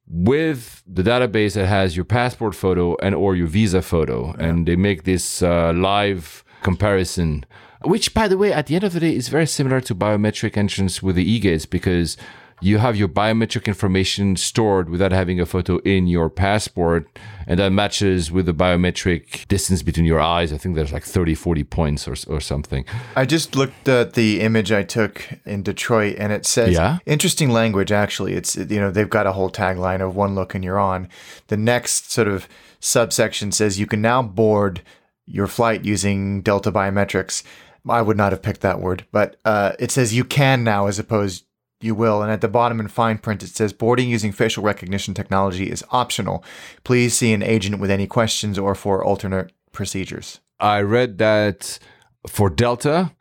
with 0.08 0.84
the 0.86 1.04
database 1.04 1.56
that 1.56 1.68
has 1.68 1.96
your 1.96 2.06
passport 2.06 2.54
photo 2.54 2.96
and 3.02 3.16
or 3.16 3.36
your 3.36 3.48
visa 3.48 3.82
photo 3.82 4.34
and 4.34 4.68
they 4.68 4.76
make 4.76 5.04
this 5.04 5.42
uh, 5.42 5.72
live 5.74 6.44
comparison 6.62 7.46
which 7.86 8.14
by 8.14 8.28
the 8.28 8.38
way 8.38 8.52
at 8.52 8.68
the 8.68 8.76
end 8.76 8.84
of 8.84 8.94
the 8.94 9.00
day 9.00 9.16
is 9.16 9.30
very 9.30 9.48
similar 9.48 9.80
to 9.80 9.96
biometric 9.96 10.58
entrance 10.58 11.02
with 11.02 11.16
the 11.16 11.32
e-gates 11.32 11.66
because 11.66 12.18
you 12.64 12.78
have 12.78 12.96
your 12.96 13.08
biometric 13.08 13.66
information 13.68 14.36
stored 14.36 14.90
without 14.90 15.12
having 15.12 15.40
a 15.40 15.46
photo 15.46 15.78
in 15.80 16.08
your 16.08 16.30
passport 16.30 17.08
and 17.46 17.60
that 17.60 17.72
matches 17.72 18.32
with 18.32 18.46
the 18.46 18.54
biometric 18.54 19.48
distance 19.48 19.84
between 19.84 20.06
your 20.06 20.22
eyes 20.22 20.54
i 20.54 20.58
think 20.58 20.76
there's 20.76 20.94
like 20.94 21.04
30 21.04 21.36
40 21.36 21.64
points 21.66 22.08
or, 22.08 22.16
or 22.28 22.40
something 22.40 22.86
I 23.16 23.26
just 23.26 23.56
looked 23.56 23.88
at 23.88 24.14
the 24.14 24.42
image 24.42 24.72
I 24.72 24.84
took 24.84 25.28
in 25.46 25.64
Detroit, 25.64 26.16
and 26.18 26.32
it 26.34 26.46
says 26.46 26.74
Yeah? 26.74 26.98
interesting 27.06 27.50
language. 27.50 27.92
Actually, 27.92 28.34
it's 28.34 28.56
you 28.56 28.80
know 28.80 28.92
they've 28.92 29.10
got 29.10 29.28
a 29.28 29.32
whole 29.34 29.50
tagline 29.50 30.02
of 30.02 30.16
"one 30.16 30.36
look 30.36 30.56
and 30.56 30.64
you're 30.64 30.80
on." 30.80 31.08
The 31.48 31.58
next 31.58 32.12
sort 32.12 32.28
of 32.28 32.48
subsection 32.80 33.52
says 33.52 33.80
you 33.80 33.88
can 33.88 34.02
now 34.02 34.22
board 34.22 34.82
your 35.26 35.48
flight 35.48 35.86
using 35.86 36.42
Delta 36.42 36.72
biometrics. 36.72 37.44
I 37.88 38.02
would 38.02 38.18
not 38.18 38.32
have 38.32 38.42
picked 38.42 38.62
that 38.62 38.80
word, 38.80 39.06
but 39.12 39.38
uh, 39.46 39.74
it 39.80 39.92
says 39.92 40.14
you 40.14 40.24
can 40.24 40.64
now 40.64 40.88
as 40.88 41.00
opposed 41.00 41.46
you 41.84 41.96
will. 41.96 42.22
And 42.22 42.32
at 42.32 42.42
the 42.42 42.48
bottom 42.48 42.80
in 42.80 42.88
fine 42.88 43.18
print, 43.18 43.44
it 43.44 43.50
says 43.50 43.74
boarding 43.74 44.10
using 44.10 44.32
facial 44.32 44.64
recognition 44.64 45.14
technology 45.14 45.70
is 45.70 45.84
optional. 45.92 46.44
Please 46.84 47.18
see 47.18 47.34
an 47.34 47.44
agent 47.44 47.80
with 47.80 47.92
any 47.92 48.08
questions 48.08 48.58
or 48.58 48.76
for 48.76 49.04
alternate 49.04 49.52
procedures. 49.72 50.40
I 50.60 50.82
read 50.82 51.18
that 51.18 51.80
for 52.28 52.50
Delta, 52.50 53.12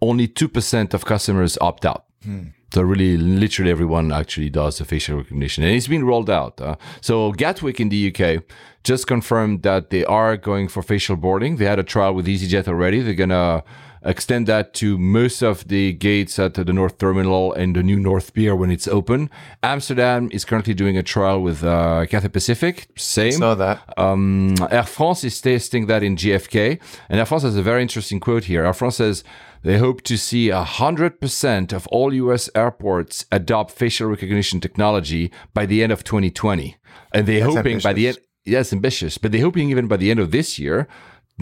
only 0.00 0.28
2% 0.28 0.94
of 0.94 1.04
customers 1.04 1.58
opt 1.60 1.84
out. 1.84 2.04
So 2.72 2.80
really, 2.80 3.18
literally 3.18 3.70
everyone 3.70 4.12
actually 4.12 4.48
does 4.48 4.78
the 4.78 4.86
facial 4.86 5.18
recognition, 5.18 5.62
and 5.62 5.74
it's 5.76 5.88
been 5.88 6.04
rolled 6.04 6.30
out. 6.30 6.58
Uh, 6.58 6.76
so 7.02 7.32
Gatwick 7.32 7.80
in 7.80 7.90
the 7.90 8.14
UK 8.14 8.44
just 8.82 9.06
confirmed 9.06 9.62
that 9.62 9.90
they 9.90 10.06
are 10.06 10.38
going 10.38 10.68
for 10.68 10.82
facial 10.82 11.16
boarding. 11.16 11.56
They 11.56 11.66
had 11.66 11.78
a 11.78 11.82
trial 11.82 12.14
with 12.14 12.26
EasyJet 12.26 12.68
already. 12.68 13.02
They're 13.02 13.12
gonna 13.12 13.62
extend 14.04 14.46
that 14.48 14.74
to 14.74 14.98
most 14.98 15.42
of 15.42 15.68
the 15.68 15.92
gates 15.92 16.38
at 16.38 16.54
the 16.54 16.64
North 16.72 16.98
Terminal 16.98 17.52
and 17.52 17.76
the 17.76 17.82
new 17.82 17.98
North 17.98 18.34
Pier 18.34 18.54
when 18.56 18.70
it's 18.70 18.88
open. 18.88 19.30
Amsterdam 19.62 20.28
is 20.32 20.44
currently 20.44 20.74
doing 20.74 20.96
a 20.96 21.02
trial 21.02 21.40
with 21.42 21.62
uh, 21.64 22.06
Cathay 22.06 22.28
Pacific. 22.28 22.88
Same. 22.96 23.32
Saw 23.32 23.54
that. 23.54 23.82
Um, 23.96 24.54
Air 24.70 24.82
France 24.84 25.24
is 25.24 25.40
testing 25.40 25.86
that 25.86 26.02
in 26.02 26.16
JFK, 26.16 26.80
and 27.08 27.18
Air 27.18 27.26
France 27.26 27.42
has 27.44 27.56
a 27.56 27.62
very 27.62 27.82
interesting 27.82 28.20
quote 28.20 28.44
here. 28.44 28.64
Air 28.64 28.72
France 28.72 28.96
says 28.96 29.24
they 29.62 29.78
hope 29.78 30.02
to 30.02 30.16
see 30.18 30.48
100% 30.48 31.72
of 31.72 31.86
all 31.88 32.12
US 32.12 32.50
airports 32.54 33.26
adopt 33.30 33.70
facial 33.70 34.08
recognition 34.08 34.60
technology 34.60 35.30
by 35.54 35.66
the 35.66 35.82
end 35.82 35.92
of 35.92 36.04
2020. 36.04 36.76
And 37.12 37.26
they're 37.26 37.40
That's 37.40 37.54
hoping 37.56 37.78
by 37.78 37.92
the 37.92 38.08
end, 38.08 38.16
ambitious. 38.16 38.28
yes, 38.44 38.72
ambitious, 38.72 39.18
but 39.18 39.32
they're 39.32 39.42
hoping 39.42 39.70
even 39.70 39.86
by 39.86 39.96
the 39.96 40.10
end 40.10 40.20
of 40.20 40.30
this 40.30 40.58
year, 40.58 40.88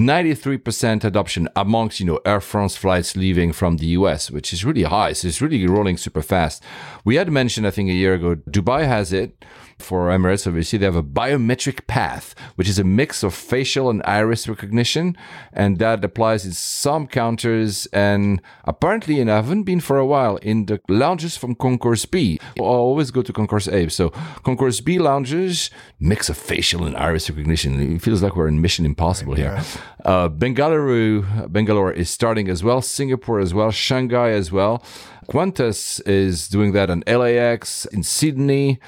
93% 0.00 1.04
adoption 1.04 1.46
amongst, 1.54 2.00
you 2.00 2.06
know, 2.06 2.20
Air 2.24 2.40
France 2.40 2.74
flights 2.74 3.16
leaving 3.16 3.52
from 3.52 3.76
the 3.76 3.86
US, 3.98 4.30
which 4.30 4.50
is 4.54 4.64
really 4.64 4.84
high. 4.84 5.12
So 5.12 5.28
it's 5.28 5.42
really 5.42 5.66
rolling 5.66 5.98
super 5.98 6.22
fast. 6.22 6.62
We 7.04 7.16
had 7.16 7.30
mentioned, 7.30 7.66
I 7.66 7.70
think 7.70 7.90
a 7.90 7.92
year 7.92 8.14
ago, 8.14 8.36
Dubai 8.48 8.86
has 8.86 9.12
it 9.12 9.44
for 9.82 10.08
Emirates. 10.08 10.46
Obviously, 10.46 10.78
they 10.78 10.86
have 10.86 10.96
a 10.96 11.02
biometric 11.02 11.86
path, 11.86 12.34
which 12.56 12.68
is 12.68 12.78
a 12.78 12.84
mix 12.84 13.22
of 13.22 13.34
facial 13.34 13.90
and 13.90 14.02
iris 14.04 14.48
recognition. 14.48 15.16
And 15.52 15.78
that 15.78 16.04
applies 16.04 16.44
in 16.44 16.52
some 16.52 17.06
counters. 17.06 17.86
And 17.92 18.40
apparently, 18.64 19.20
and 19.20 19.30
I 19.30 19.36
haven't 19.36 19.64
been 19.64 19.80
for 19.80 19.98
a 19.98 20.06
while, 20.06 20.36
in 20.36 20.66
the 20.66 20.80
lounges 20.88 21.36
from 21.36 21.54
Concourse 21.54 22.04
B. 22.06 22.38
I 22.58 22.62
always 22.62 23.10
go 23.10 23.22
to 23.22 23.32
Concourse 23.32 23.68
A. 23.68 23.88
So 23.88 24.10
Concourse 24.44 24.80
B 24.80 24.98
lounges, 24.98 25.70
mix 25.98 26.28
of 26.28 26.36
facial 26.36 26.84
and 26.84 26.96
iris 26.96 27.28
recognition. 27.28 27.96
It 27.96 28.02
feels 28.02 28.22
like 28.22 28.36
we're 28.36 28.48
in 28.48 28.60
Mission 28.60 28.84
Impossible 28.86 29.34
here. 29.34 29.60
Uh, 30.04 30.28
Bengaluru, 30.28 31.50
Bangalore 31.52 31.92
is 31.92 32.10
starting 32.10 32.48
as 32.48 32.62
well. 32.62 32.82
Singapore 32.82 33.40
as 33.40 33.52
well. 33.54 33.70
Shanghai 33.70 34.30
as 34.30 34.52
well. 34.52 34.82
Qantas 35.28 36.00
is 36.08 36.48
doing 36.48 36.72
that 36.72 36.90
on 36.90 37.04
LAX, 37.06 37.86
in 37.86 38.02
Sydney. 38.02 38.80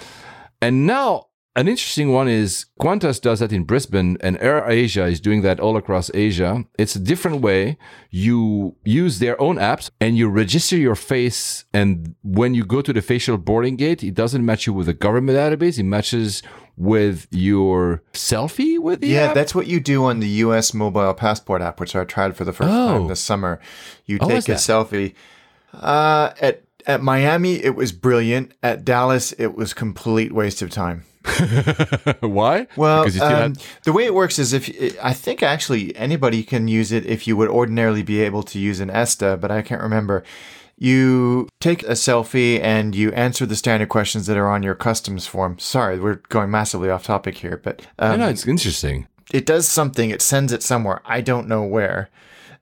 And 0.63 0.87
now 0.87 1.27
an 1.55 1.69
interesting 1.69 2.13
one 2.13 2.29
is 2.29 2.65
Qantas 2.81 3.21
does 3.21 3.41
that 3.41 3.53
in 3.53 3.65
Brisbane 3.65 4.17
and 4.21 4.39
Air 4.41 4.65
Asia 4.71 5.05
is 5.05 5.21
doing 5.21 5.43
that 5.43 5.61
all 5.61 5.77
across 5.77 6.11
Asia. 6.15 6.65
It's 6.79 6.97
a 6.97 6.99
different 7.01 7.43
way. 7.43 7.77
You 8.11 8.77
use 8.85 9.19
their 9.19 9.39
own 9.39 9.57
apps 9.57 9.91
and 10.01 10.17
you 10.17 10.29
register 10.31 10.77
your 10.79 10.95
face. 10.95 11.65
And 11.75 12.15
when 12.23 12.55
you 12.55 12.65
go 12.65 12.81
to 12.81 12.93
the 12.93 13.03
facial 13.03 13.37
boarding 13.37 13.77
gate, 13.77 14.03
it 14.03 14.15
doesn't 14.15 14.47
match 14.47 14.67
you 14.67 14.73
with 14.73 14.87
the 14.87 14.95
government 14.95 15.37
database. 15.37 15.79
It 15.79 15.83
matches 15.85 16.43
with 16.79 17.27
your 17.31 18.03
selfie 18.15 18.79
with 18.79 19.03
the 19.03 19.09
Yeah, 19.09 19.25
app. 19.25 19.35
that's 19.35 19.55
what 19.55 19.67
you 19.67 19.79
do 19.79 20.05
on 20.07 20.21
the 20.21 20.29
US 20.47 20.73
mobile 20.73 21.13
passport 21.13 21.61
app, 21.61 21.81
which 21.81 21.95
I 21.95 22.05
tried 22.05 22.35
for 22.35 22.45
the 22.45 22.53
first 22.55 22.71
Oh. 22.73 22.99
time 23.01 23.09
this 23.09 23.21
summer. 23.21 23.61
You 24.07 24.17
How 24.23 24.29
take 24.29 24.45
a 24.49 24.53
that? 24.53 24.57
selfie. 24.59 25.13
Uh, 25.75 26.31
at 26.41 26.62
at 26.87 27.03
Miami, 27.03 27.63
it 27.63 27.75
was 27.75 27.93
brilliant. 27.93 28.53
At 28.63 28.85
Dallas, 28.85 29.33
it 29.33 29.55
was 29.55 29.75
complete 29.75 30.33
waste 30.33 30.63
of 30.63 30.71
time. 30.71 31.05
Why? 32.21 32.67
Well, 32.77 33.07
um, 33.23 33.55
the 33.85 33.93
way 33.93 34.05
it 34.05 34.15
works 34.15 34.39
is 34.39 34.53
if 34.53 34.69
I 35.03 35.13
think 35.13 35.43
actually 35.43 35.95
anybody 35.97 36.43
can 36.43 36.67
use 36.69 36.91
it 36.91 37.07
if 37.07 37.27
you 37.27 37.37
would 37.37 37.49
ordinarily 37.49 38.03
be 38.03 38.21
able 38.21 38.43
to 38.45 38.59
use 38.59 38.81
an 38.81 38.91
ESTA, 38.91 39.37
but 39.37 39.51
I 39.51 39.63
can't 39.63 39.83
remember. 39.83 40.25
You 40.77 41.49
take 41.61 41.85
a 41.85 41.93
selfie 41.93 42.61
and 42.61 42.95
you 42.95 43.13
answer 43.13 43.47
the 43.47 43.55
standard 43.55 43.89
questions 43.89 44.27
that 44.27 44.37
are 44.37 44.49
on 44.49 44.65
your 44.65 44.75
customs 44.75 45.27
form. 45.27 45.59
Sorry, 45.61 46.01
we're 46.01 46.17
going 46.29 46.51
massively 46.51 46.91
off 46.91 47.05
topic 47.05 47.39
here, 47.39 47.61
but 47.63 47.87
I 48.01 48.15
um, 48.15 48.21
know 48.21 48.29
it's 48.29 48.47
interesting. 48.47 49.07
it 49.33 49.47
does 49.47 49.69
something. 49.69 50.11
It 50.11 50.23
sends 50.23 50.53
it 50.53 50.63
somewhere. 50.63 51.01
I 51.05 51.21
don't 51.21 51.47
know 51.47 51.63
where. 51.63 52.11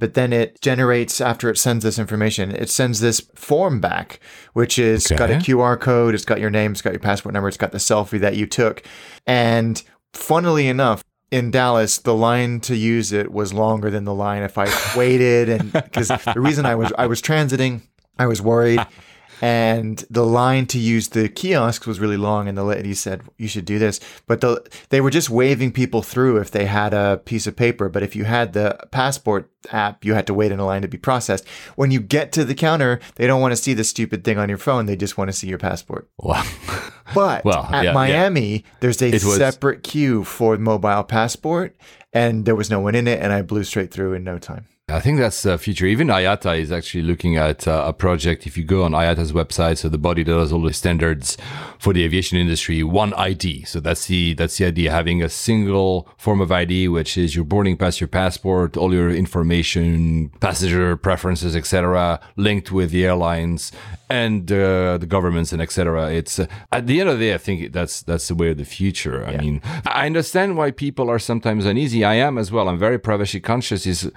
But 0.01 0.15
then 0.15 0.33
it 0.33 0.61
generates, 0.61 1.21
after 1.21 1.51
it 1.51 1.59
sends 1.59 1.85
this 1.85 1.99
information, 1.99 2.51
it 2.51 2.71
sends 2.71 3.01
this 3.01 3.21
form 3.35 3.81
back, 3.81 4.19
which 4.55 4.79
is 4.79 5.07
got 5.07 5.31
a 5.31 5.35
QR 5.35 5.79
code, 5.79 6.15
it's 6.15 6.25
got 6.25 6.41
your 6.41 6.51
name, 6.51 6.73
it's 6.73 6.83
got 6.83 6.93
your 6.93 7.01
passport 7.01 7.35
number, 7.35 7.49
it's 7.49 7.57
got 7.57 7.71
the 7.71 7.79
selfie 7.79 8.19
that 8.21 8.37
you 8.37 8.47
took. 8.47 8.83
And 9.27 9.81
funnily 10.13 10.67
enough, 10.67 11.05
in 11.31 11.51
Dallas, 11.51 11.99
the 11.99 12.15
line 12.15 12.61
to 12.61 12.75
use 12.75 13.13
it 13.13 13.31
was 13.31 13.53
longer 13.53 13.91
than 13.91 14.05
the 14.05 14.15
line 14.15 14.43
if 14.43 14.59
I 14.59 14.69
waited. 14.97 15.49
And 15.49 15.73
because 15.73 16.09
the 16.09 16.41
reason 16.41 16.67
I 16.67 16.75
was 16.75 16.93
I 16.99 17.07
was 17.07 17.23
transiting, 17.23 17.83
I 18.19 18.27
was 18.27 18.43
worried. 18.43 18.85
And 19.41 20.05
the 20.11 20.25
line 20.25 20.67
to 20.67 20.79
use 20.79 21.09
the 21.09 21.29
kiosks 21.29 21.87
was 21.87 21.99
really 22.01 22.17
long, 22.17 22.47
and 22.49 22.59
the 22.59 22.65
lady 22.65 22.95
said 22.95 23.23
you 23.39 23.49
should 23.49 23.65
do 23.65 23.79
this. 23.79 23.99
But 24.27 24.41
the, 24.41 24.63
they 24.91 25.01
were 25.01 25.11
just 25.11 25.31
waving 25.31 25.73
people 25.73 26.03
through 26.03 26.37
if 26.39 26.51
they 26.51 26.67
had 26.67 26.93
a 26.93 27.21
piece 27.25 27.47
of 27.47 27.57
paper. 27.57 27.89
But 27.89 28.03
if 28.03 28.15
you 28.15 28.25
had 28.25 28.53
the 28.53 28.79
passport 28.91 29.51
app, 29.73 30.05
you 30.05 30.15
had 30.15 30.27
to 30.27 30.35
wait 30.35 30.53
in 30.53 30.61
a 30.61 30.67
line 30.67 30.83
to 30.83 30.89
be 30.89 30.99
processed. 30.99 31.47
When 31.77 31.91
you 31.91 32.01
get 32.01 32.33
to 32.33 32.45
the 32.45 32.55
counter, 32.55 33.01
they 33.17 33.27
don't 33.27 33.41
want 33.41 33.53
to 33.53 33.57
see 33.57 33.73
the 33.75 33.85
stupid 33.85 34.25
thing 34.25 34.39
on 34.39 34.49
your 34.49 34.59
phone; 34.59 34.87
they 34.87 34.97
just 34.97 35.17
want 35.17 35.29
to 35.29 35.37
see 35.37 35.49
your 35.49 35.59
passport. 35.59 36.09
Wow. 36.19 36.45
But 37.13 37.45
Well, 37.45 37.65
at 37.73 37.83
yeah, 37.83 37.83
yeah. 37.83 37.93
Miami, 37.93 38.65
there's 38.79 39.03
a 39.03 39.11
was- 39.11 39.37
separate 39.37 39.83
queue 39.83 40.23
for 40.23 40.57
mobile 40.59 41.03
passport, 41.03 41.75
and 42.13 42.45
there 42.45 42.55
was 42.55 42.71
no 42.71 42.79
one 42.79 42.95
in 42.95 43.09
it, 43.09 43.21
and 43.21 43.33
I 43.33 43.43
blew 43.43 43.65
straight 43.65 43.91
through 43.91 44.13
in 44.15 44.23
no 44.23 44.39
time. 44.39 44.67
I 44.91 45.01
think 45.01 45.19
that's 45.19 45.43
the 45.43 45.59
future. 45.59 45.87
Even 45.87 46.09
IATA 46.09 46.59
is 46.59 46.73
actually 46.73 47.03
looking 47.03 47.37
at 47.37 47.67
uh, 47.69 47.85
a 47.87 47.93
project. 47.93 48.47
If 48.47 48.57
you 48.57 48.65
go 48.65 48.83
on 48.83 48.93
IATA's 48.93 49.33
website, 49.33 49.79
so 49.79 49.89
the 49.89 49.99
body 49.99 50.23
that 50.23 50.33
does 50.33 50.53
all 50.53 50.63
the 50.63 50.73
standards 50.73 51.37
for 51.79 51.93
the 51.93 52.05
aviation 52.05 52.39
industry, 52.39 52.83
one 52.83 53.15
ID. 53.15 53.65
So 53.65 53.81
that's 53.81 54.07
the 54.07 54.35
that's 54.35 54.59
the 54.59 54.67
idea: 54.67 54.91
having 54.91 55.23
a 55.23 55.29
single 55.29 56.09
form 56.17 56.41
of 56.41 56.51
ID, 56.51 56.89
which 56.89 57.17
is 57.17 57.37
your 57.37 57.45
boarding 57.45 57.77
pass, 57.77 58.01
your 58.01 58.09
passport, 58.09 58.77
all 58.77 58.93
your 58.93 59.11
information, 59.11 60.31
passenger 60.41 60.97
preferences, 60.97 61.55
etc., 61.55 62.21
linked 62.37 62.73
with 62.73 62.91
the 62.91 63.05
airlines 63.05 63.73
and 64.09 64.51
uh, 64.51 64.99
the 64.99 65.07
governments 65.07 65.53
and 65.53 65.63
etc. 65.63 66.13
It's 66.13 66.39
uh, 66.39 66.47
at 66.73 66.87
the 66.87 67.01
end 67.01 67.09
of 67.09 67.19
the 67.19 67.27
day, 67.27 67.35
I 67.35 67.39
think 67.39 67.73
that's 67.73 68.03
that's 68.03 68.29
the 68.29 68.35
way 68.35 68.51
of 68.51 68.59
the 68.59 68.65
future. 68.65 69.25
I 69.25 69.37
mean, 69.37 69.63
I 69.87 70.07
understand 70.07 70.57
why 70.57 70.73
people 70.73 71.09
are 71.09 71.19
sometimes 71.19 71.65
uneasy. 71.65 72.05
I 72.05 72.15
am 72.15 72.37
as 72.37 72.51
well. 72.51 72.69
I'm 72.69 72.79
very 72.79 72.99
privacy 72.99 73.41
conscious. 73.41 73.87
Is 73.87 74.11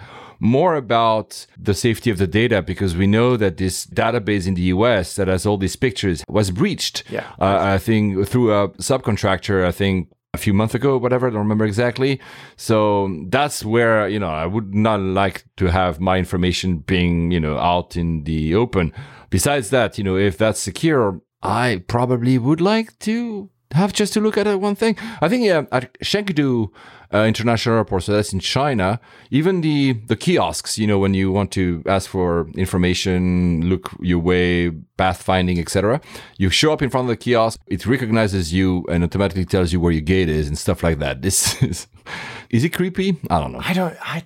more 0.43 0.75
about 0.75 1.47
the 1.57 1.73
safety 1.73 2.09
of 2.09 2.17
the 2.17 2.27
data 2.27 2.61
because 2.61 2.97
we 2.97 3.07
know 3.07 3.37
that 3.37 3.55
this 3.55 3.85
database 3.85 4.45
in 4.45 4.55
the 4.55 4.63
US 4.63 5.15
that 5.15 5.29
has 5.29 5.45
all 5.45 5.57
these 5.57 5.77
pictures 5.77 6.23
was 6.27 6.51
breached. 6.51 7.03
Yeah. 7.09 7.25
Uh, 7.39 7.59
I 7.61 7.77
think 7.77 8.27
through 8.27 8.53
a 8.53 8.69
subcontractor, 8.71 9.65
I 9.65 9.71
think 9.71 10.09
a 10.33 10.37
few 10.37 10.53
months 10.53 10.75
ago, 10.75 10.97
whatever, 10.97 11.27
I 11.27 11.29
don't 11.29 11.39
remember 11.39 11.65
exactly. 11.65 12.19
So 12.57 13.23
that's 13.29 13.63
where, 13.63 14.07
you 14.09 14.19
know, 14.19 14.29
I 14.29 14.45
would 14.45 14.75
not 14.75 14.99
like 14.99 15.45
to 15.57 15.67
have 15.67 16.01
my 16.01 16.17
information 16.17 16.79
being, 16.79 17.31
you 17.31 17.39
know, 17.39 17.57
out 17.57 17.95
in 17.95 18.25
the 18.25 18.53
open. 18.53 18.91
Besides 19.29 19.69
that, 19.69 19.97
you 19.97 20.03
know, 20.03 20.17
if 20.17 20.37
that's 20.37 20.59
secure, 20.59 21.21
I 21.41 21.83
probably 21.87 22.37
would 22.37 22.59
like 22.59 22.99
to 22.99 23.49
have 23.73 23.93
just 23.93 24.13
to 24.13 24.21
look 24.21 24.37
at 24.37 24.47
it 24.47 24.59
one 24.59 24.75
thing. 24.75 24.97
I 25.21 25.29
think 25.29 25.43
yeah, 25.43 25.63
at 25.71 25.93
Chengdu 25.99 26.69
uh, 27.13 27.25
International 27.25 27.77
Airport, 27.77 28.03
so 28.03 28.13
that's 28.13 28.33
in 28.33 28.39
China. 28.39 28.99
Even 29.29 29.61
the 29.61 29.93
the 30.07 30.15
kiosks, 30.15 30.77
you 30.77 30.87
know, 30.87 30.99
when 30.99 31.13
you 31.13 31.31
want 31.31 31.51
to 31.51 31.83
ask 31.85 32.09
for 32.09 32.47
information, 32.55 33.69
look 33.69 33.91
your 33.99 34.19
way, 34.19 34.71
pathfinding, 34.97 35.59
etc. 35.59 36.01
You 36.37 36.49
show 36.49 36.73
up 36.73 36.81
in 36.81 36.89
front 36.89 37.05
of 37.05 37.09
the 37.09 37.17
kiosk, 37.17 37.59
it 37.67 37.85
recognizes 37.85 38.53
you 38.53 38.85
and 38.89 39.03
automatically 39.03 39.45
tells 39.45 39.71
you 39.71 39.79
where 39.79 39.91
your 39.91 40.01
gate 40.01 40.29
is 40.29 40.47
and 40.47 40.57
stuff 40.57 40.81
like 40.83 40.99
that. 40.99 41.21
This 41.21 41.61
is 41.69 41.87
is 42.49 42.63
it 42.63 42.69
creepy? 42.69 43.17
I 43.29 43.39
don't 43.39 43.51
know. 43.51 43.61
I 43.63 43.73
don't. 43.73 43.95
I. 44.01 44.23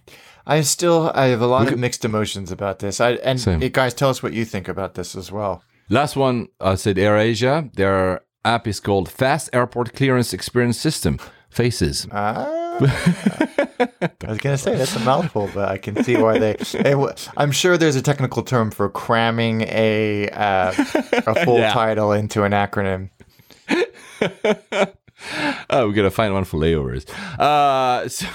I 0.49 0.61
still. 0.61 1.11
I 1.13 1.25
have 1.25 1.41
a 1.41 1.47
lot 1.47 1.71
of 1.71 1.77
mixed 1.77 2.05
emotions 2.05 2.51
about 2.51 2.79
this. 2.79 3.01
I 3.01 3.11
and 3.15 3.45
eh, 3.45 3.67
guys, 3.67 3.93
tell 3.93 4.09
us 4.09 4.23
what 4.23 4.31
you 4.31 4.45
think 4.45 4.69
about 4.69 4.93
this 4.93 5.13
as 5.13 5.29
well. 5.29 5.61
Last 5.89 6.15
one, 6.15 6.47
I 6.59 6.75
said 6.75 6.95
AirAsia. 6.95 7.73
Their 7.75 8.21
app 8.45 8.67
is 8.67 8.79
called 8.79 9.09
Fast 9.09 9.49
Airport 9.53 9.93
Clearance 9.93 10.33
Experience 10.33 10.79
System. 10.79 11.19
Faces. 11.49 12.05
Ah. 12.11 12.45
I 12.79 14.27
was 14.27 14.37
gonna 14.39 14.57
say 14.57 14.75
that's 14.75 14.95
a 14.95 14.99
mouthful, 14.99 15.49
but 15.53 15.69
I 15.69 15.77
can 15.77 16.03
see 16.03 16.17
why 16.17 16.37
they. 16.37 16.55
eh, 16.75 17.13
I'm 17.37 17.51
sure 17.51 17.77
there's 17.77 17.95
a 17.95 18.01
technical 18.01 18.43
term 18.43 18.69
for 18.69 18.89
cramming 18.89 19.61
a 19.61 20.27
uh, 20.29 20.73
a 21.25 21.35
full 21.45 21.57
Yeah. 21.59 21.71
title 21.73 22.11
into 22.11 22.43
an 22.43 22.51
acronym. 22.51 23.09
Oh, 25.71 25.87
we 25.87 25.93
gotta 25.95 26.11
find 26.11 26.31
one 26.33 26.43
for 26.43 26.59
layovers. 26.59 27.09
Uh, 27.39 28.07
so 28.07 28.27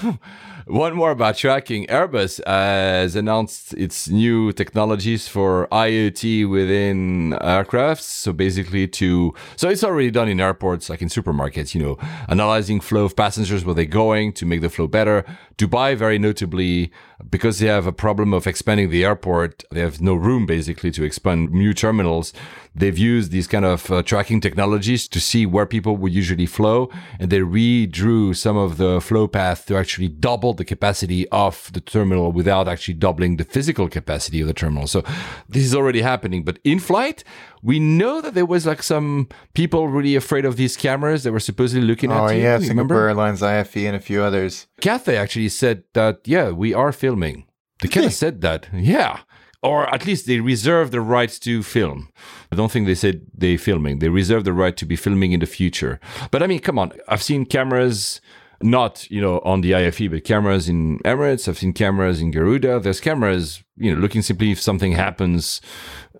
One 0.67 0.95
more 0.95 1.11
about 1.11 1.35
tracking. 1.35 1.85
Airbus 1.87 2.39
has 2.47 3.17
announced 3.17 3.73
its 3.73 4.07
new 4.07 4.53
technologies 4.53 5.27
for 5.27 5.67
IoT 5.73 6.49
within 6.49 7.31
aircrafts. 7.41 8.03
So 8.03 8.31
basically, 8.31 8.87
to 8.87 9.33
so 9.57 9.67
it's 9.67 9.83
already 9.83 10.09
done 10.09 10.29
in 10.29 10.39
airports, 10.39 10.89
like 10.89 11.01
in 11.01 11.09
supermarkets. 11.09 11.75
You 11.75 11.81
know, 11.81 11.97
analyzing 12.29 12.79
flow 12.79 13.03
of 13.03 13.15
passengers 13.15 13.65
where 13.65 13.75
they're 13.75 13.85
going 13.85 14.31
to 14.33 14.45
make 14.45 14.61
the 14.61 14.69
flow 14.69 14.87
better. 14.87 15.25
Dubai, 15.57 15.97
very 15.97 16.17
notably, 16.17 16.91
because 17.29 17.59
they 17.59 17.67
have 17.67 17.85
a 17.85 17.91
problem 17.91 18.33
of 18.33 18.47
expanding 18.47 18.89
the 18.89 19.03
airport, 19.03 19.63
they 19.69 19.81
have 19.81 20.01
no 20.01 20.15
room 20.15 20.45
basically 20.45 20.91
to 20.91 21.03
expand 21.03 21.51
new 21.51 21.73
terminals. 21.73 22.33
They've 22.75 22.97
used 22.97 23.31
these 23.31 23.47
kind 23.47 23.65
of 23.65 23.91
uh, 23.91 24.01
tracking 24.03 24.41
technologies 24.41 25.07
to 25.09 25.19
see 25.19 25.45
where 25.45 25.65
people 25.67 25.95
would 25.97 26.11
usually 26.13 26.45
flow, 26.47 26.89
and 27.19 27.29
they 27.29 27.39
redrew 27.39 28.35
some 28.35 28.57
of 28.57 28.77
the 28.77 28.99
flow 28.99 29.27
path 29.27 29.65
to 29.67 29.77
actually 29.77 30.07
double 30.09 30.53
the 30.53 30.65
capacity 30.65 31.27
of 31.29 31.69
the 31.73 31.81
terminal 31.81 32.31
without 32.31 32.67
actually 32.67 32.95
doubling 32.95 33.37
the 33.37 33.43
physical 33.43 33.87
capacity 33.87 34.41
of 34.41 34.47
the 34.47 34.53
terminal. 34.53 34.87
So 34.87 35.01
this 35.47 35.63
is 35.63 35.75
already 35.75 36.01
happening. 36.01 36.43
But 36.43 36.59
in 36.63 36.79
flight, 36.79 37.23
we 37.61 37.79
know 37.79 38.21
that 38.21 38.33
there 38.33 38.45
was 38.45 38.65
like 38.65 38.81
some 38.83 39.29
people 39.53 39.87
really 39.87 40.15
afraid 40.15 40.45
of 40.45 40.55
these 40.57 40.75
cameras 40.75 41.23
that 41.23 41.31
were 41.31 41.39
supposedly 41.39 41.85
looking 41.87 42.11
Oh 42.11 42.25
at 42.27 42.35
you. 42.35 42.41
yeah, 42.41 42.57
You 42.57 42.65
Singapore 42.65 42.97
remember? 42.97 43.07
Airlines, 43.09 43.43
IFE, 43.43 43.77
and 43.87 43.95
a 43.95 43.99
few 43.99 44.21
others. 44.23 44.67
Cathay 44.81 45.15
actually 45.15 45.49
said 45.49 45.83
that, 45.93 46.21
yeah, 46.25 46.49
we 46.49 46.73
are 46.73 46.91
filming. 46.91 47.45
They 47.81 47.87
kind 47.89 48.05
of 48.05 48.13
said 48.13 48.41
that. 48.41 48.67
Yeah. 48.73 49.19
Or 49.63 49.91
at 49.93 50.05
least 50.05 50.27
they 50.27 50.41
reserve 50.41 50.91
the 50.91 50.99
right 50.99 51.29
to 51.29 51.63
film. 51.63 52.09
I 52.51 52.55
don't 52.57 52.69
think 52.69 52.85
they 52.85 52.95
said 52.95 53.21
they're 53.33 53.57
filming. 53.57 53.99
They 53.99 54.09
reserve 54.09 54.43
the 54.43 54.51
right 54.51 54.75
to 54.75 54.85
be 54.85 54.97
filming 54.97 55.31
in 55.31 55.39
the 55.39 55.45
future. 55.45 56.01
But 56.31 56.43
I 56.43 56.47
mean, 56.47 56.59
come 56.59 56.77
on. 56.77 56.91
I've 57.07 57.23
seen 57.23 57.45
cameras, 57.45 58.19
not, 58.61 59.09
you 59.09 59.21
know, 59.21 59.39
on 59.45 59.61
the 59.61 59.73
IFE, 59.73 60.11
but 60.11 60.25
cameras 60.25 60.67
in 60.67 60.99
Emirates. 60.99 61.47
I've 61.47 61.57
seen 61.57 61.71
cameras 61.71 62.19
in 62.19 62.31
Garuda. 62.31 62.81
There's 62.81 62.99
cameras, 62.99 63.63
you 63.77 63.95
know, 63.95 64.01
looking 64.01 64.21
simply 64.21 64.51
if 64.51 64.59
something 64.59 64.91
happens. 64.91 65.61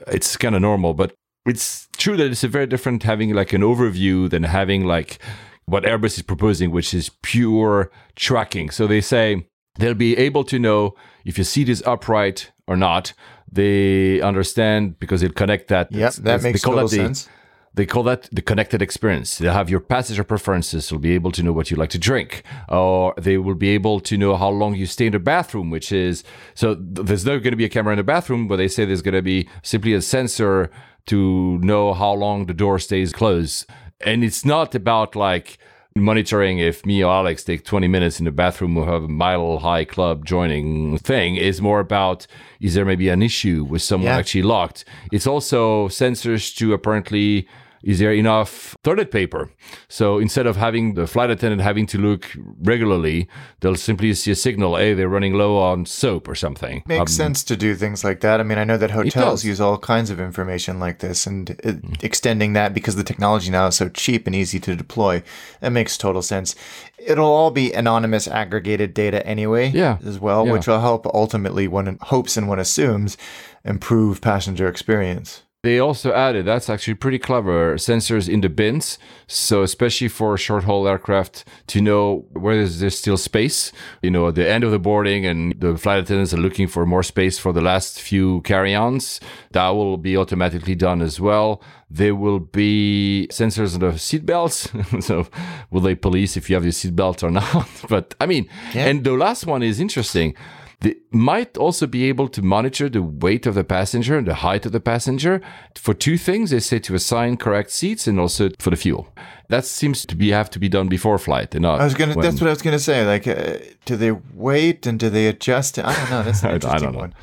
It's 0.07 0.37
kind 0.37 0.55
of 0.55 0.61
normal. 0.61 0.93
But 0.93 1.13
it's 1.45 1.89
true 1.97 2.15
that 2.15 2.31
it's 2.31 2.45
a 2.45 2.47
very 2.47 2.65
different 2.65 3.03
having 3.03 3.33
like 3.33 3.51
an 3.51 3.61
overview 3.61 4.29
than 4.29 4.43
having 4.43 4.85
like 4.85 5.19
what 5.65 5.83
Airbus 5.83 6.17
is 6.17 6.21
proposing, 6.21 6.71
which 6.71 6.93
is 6.93 7.11
pure 7.21 7.91
tracking. 8.15 8.69
So 8.69 8.87
they 8.87 9.01
say 9.01 9.47
they'll 9.75 9.93
be 9.93 10.15
able 10.15 10.45
to 10.45 10.57
know 10.57 10.95
if 11.25 11.37
your 11.37 11.43
seat 11.43 11.67
is 11.67 11.83
upright 11.85 12.52
or 12.67 12.75
not. 12.77 13.13
They 13.51 14.21
understand 14.21 14.99
because 14.99 15.21
they'll 15.21 15.31
connect 15.31 15.67
that. 15.69 15.91
Yep, 15.91 16.13
that 16.15 16.43
makes 16.43 16.61
total 16.61 16.87
that 16.87 16.91
the- 16.95 17.03
sense. 17.03 17.29
They 17.75 17.87
call 17.87 18.03
that 18.03 18.29
the 18.31 18.43
connected 18.43 18.83
experience. 18.83 19.39
They'll 19.39 19.51
have 19.53 19.67
your 19.67 19.79
passenger 19.79 20.23
preferences. 20.23 20.87
They'll 20.89 20.99
be 20.99 21.13
able 21.15 21.31
to 21.31 21.41
know 21.41 21.51
what 21.51 21.71
you 21.71 21.77
like 21.77 21.89
to 21.89 21.97
drink, 21.97 22.43
or 22.69 23.15
they 23.19 23.39
will 23.39 23.55
be 23.55 23.69
able 23.69 23.99
to 24.01 24.15
know 24.15 24.35
how 24.35 24.49
long 24.49 24.75
you 24.75 24.85
stay 24.85 25.07
in 25.07 25.13
the 25.13 25.17
bathroom. 25.19 25.71
Which 25.71 25.91
is 25.91 26.23
so. 26.53 26.75
th- 26.75 27.07
There's 27.07 27.25
not 27.25 27.37
going 27.41 27.49
to 27.51 27.55
be 27.57 27.65
a 27.65 27.69
camera 27.69 27.93
in 27.93 27.97
the 27.97 28.03
bathroom, 28.03 28.47
but 28.47 28.57
they 28.57 28.67
say 28.67 28.85
there's 28.85 29.01
going 29.01 29.15
to 29.15 29.23
be 29.23 29.49
simply 29.63 29.93
a 29.95 30.01
sensor 30.03 30.69
to 31.07 31.57
know 31.63 31.93
how 31.95 32.13
long 32.13 32.45
the 32.45 32.53
door 32.53 32.77
stays 32.77 33.11
closed. 33.11 33.65
And 34.05 34.23
it's 34.23 34.45
not 34.45 34.75
about 34.75 35.15
like 35.15 35.57
monitoring 35.95 36.57
if 36.59 36.85
me 36.85 37.03
or 37.03 37.11
Alex 37.13 37.43
take 37.43 37.63
20 37.63 37.87
minutes 37.87 38.19
in 38.19 38.25
the 38.25 38.31
bathroom 38.31 38.77
or 38.77 38.85
have 38.85 39.03
a 39.03 39.07
mile 39.07 39.59
high 39.59 39.85
club 39.85 40.25
joining 40.25 40.97
thing 40.97 41.35
is 41.35 41.61
more 41.61 41.79
about 41.79 42.25
is 42.59 42.73
there 42.73 42.85
maybe 42.85 43.09
an 43.09 43.21
issue 43.21 43.63
with 43.63 43.81
someone 43.81 44.07
Yeah. 44.11 44.17
actually 44.17 44.41
locked. 44.43 44.85
It's 45.11 45.27
also 45.27 45.87
sensors 45.89 46.55
to 46.57 46.73
apparently 46.73 47.47
is 47.83 47.99
there 47.99 48.13
enough 48.13 48.75
toilet 48.83 49.11
paper? 49.11 49.49
So 49.89 50.17
instead 50.19 50.47
of 50.47 50.55
having 50.55 50.93
the 50.95 51.05
flight 51.07 51.29
attendant 51.29 51.61
having 51.61 51.85
to 51.87 51.97
look 51.97 52.25
regularly, 52.61 53.27
they'll 53.59 53.75
simply 53.75 54.13
see 54.13 54.31
a 54.31 54.35
signal, 54.35 54.75
hey, 54.77 54.93
they're 54.93 55.09
running 55.09 55.33
low 55.33 55.57
on 55.57 55.85
soap 55.85 56.27
or 56.27 56.35
something. 56.35 56.83
Makes 56.87 57.01
Um, 57.01 57.07
sense 57.07 57.43
to 57.45 57.55
do 57.55 57.75
things 57.75 58.03
like 58.03 58.21
that. 58.21 58.39
I 58.39 58.43
mean, 58.43 58.57
I 58.57 58.63
know 58.63 58.77
that 58.77 58.91
hotels 58.91 59.43
use 59.45 59.61
all 59.61 59.77
kinds 59.77 60.09
of 60.09 60.19
information 60.19 60.79
like 60.79 60.99
this, 60.99 61.27
and 61.27 61.49
it, 61.63 61.79
extending 62.01 62.53
that 62.53 62.73
because 62.73 62.95
the 62.95 63.03
technology 63.03 63.51
now 63.51 63.67
is 63.67 63.75
so 63.75 63.89
cheap 63.89 64.25
and 64.27 64.35
easy 64.35 64.59
to 64.61 64.75
deploy, 64.75 65.21
that 65.61 65.71
makes 65.71 65.97
total 65.97 66.21
sense. 66.21 66.55
It'll 66.97 67.31
all 67.31 67.51
be 67.51 67.71
anonymous, 67.73 68.27
aggregated 68.27 68.93
data 68.93 69.25
anyway, 69.27 69.69
Yeah. 69.71 69.97
as 70.05 70.19
well, 70.19 70.45
Yeah. 70.45 70.53
which 70.53 70.67
will 70.67 70.79
help 70.79 71.05
ultimately, 71.13 71.67
one 71.67 71.97
hopes 72.01 72.37
and 72.37 72.47
one 72.47 72.59
assumes, 72.59 73.17
improve 73.65 74.21
passenger 74.21 74.67
experience. 74.67 75.42
They 75.63 75.79
also 75.79 76.11
added, 76.11 76.45
that's 76.45 76.69
actually 76.69 76.95
pretty 76.95 77.17
clever, 77.17 77.75
sensors 77.75 78.27
in 78.27 78.41
the 78.41 78.49
bins. 78.49 78.99
So, 79.27 79.63
especially 79.63 80.09
for 80.09 80.37
short 80.37 80.65
haul 80.65 80.85
aircraft 80.89 81.45
to 81.67 81.79
know 81.79 82.25
where 82.33 82.59
is 82.59 82.81
there 82.81 82.89
still 82.89 83.15
space, 83.15 83.71
you 84.01 84.11
know, 84.11 84.27
at 84.27 84.35
the 84.35 84.45
end 84.47 84.65
of 84.65 84.71
the 84.71 84.79
boarding 84.79 85.25
and 85.25 85.57
the 85.61 85.77
flight 85.77 85.99
attendants 85.99 86.33
are 86.33 86.37
looking 86.37 86.67
for 86.67 86.85
more 86.85 87.01
space 87.01 87.39
for 87.39 87.53
the 87.53 87.61
last 87.61 88.01
few 88.01 88.41
carry 88.41 88.75
ons. 88.75 89.21
That 89.51 89.69
will 89.69 89.95
be 89.95 90.17
automatically 90.17 90.75
done 90.75 91.01
as 91.01 91.21
well. 91.21 91.61
There 91.89 92.13
will 92.13 92.39
be 92.39 93.29
sensors 93.31 93.73
on 93.75 93.79
the 93.79 93.91
seatbelts. 93.93 95.01
so, 95.03 95.27
will 95.71 95.81
they 95.81 95.95
police 95.95 96.35
if 96.35 96.49
you 96.49 96.57
have 96.57 96.65
your 96.65 96.73
seatbelt 96.73 97.23
or 97.23 97.31
not? 97.31 97.69
but 97.89 98.15
I 98.19 98.25
mean, 98.25 98.49
and 98.73 99.05
the 99.05 99.13
last 99.13 99.45
one 99.45 99.63
is 99.63 99.79
interesting. 99.79 100.35
They 100.83 100.95
might 101.11 101.57
also 101.57 101.87
be 101.87 102.09
able 102.09 102.27
to 102.29 102.41
monitor 102.41 102.89
the 102.89 103.01
weight 103.01 103.45
of 103.47 103.55
the 103.55 103.63
passenger 103.63 104.17
and 104.17 104.27
the 104.27 104.35
height 104.47 104.65
of 104.65 104.71
the 104.73 104.79
passenger 104.81 105.39
for 105.75 105.93
two 105.93 106.17
things. 106.17 106.49
They 106.51 106.59
say 106.59 106.79
to 106.79 106.93
assign 106.95 107.37
correct 107.37 107.71
seats 107.71 108.05
and 108.07 108.19
also 108.19 108.49
for 108.59 108.69
the 108.69 108.75
fuel. 108.75 109.07
That 109.47 109.63
seems 109.65 110.05
to 110.05 110.15
be 110.15 110.31
have 110.31 110.49
to 110.49 110.59
be 110.59 110.67
done 110.69 110.89
before 110.89 111.17
flight 111.17 111.55
and 111.55 111.61
not. 111.61 111.79
I 111.79 111.85
was 111.85 111.93
gonna. 111.95 112.15
when- 112.15 112.23
That's 112.25 112.41
what 112.41 112.47
I 112.47 112.55
was 112.57 112.61
gonna 112.61 112.79
say. 112.79 113.05
Like, 113.05 113.25
uh, 113.27 113.57
do 113.85 113.95
they 113.95 114.11
wait 114.33 114.85
and 114.87 114.99
do 114.99 115.09
they 115.09 115.27
adjust? 115.27 115.79
I 115.79 115.93
don't 115.95 116.09
know. 116.09 116.23
That's 116.23 116.43
an 116.43 116.49
I- 116.49 116.51
I 116.51 116.55
interesting 116.55 116.81
don't 116.83 116.93
know. 116.93 116.99
one. 116.99 117.13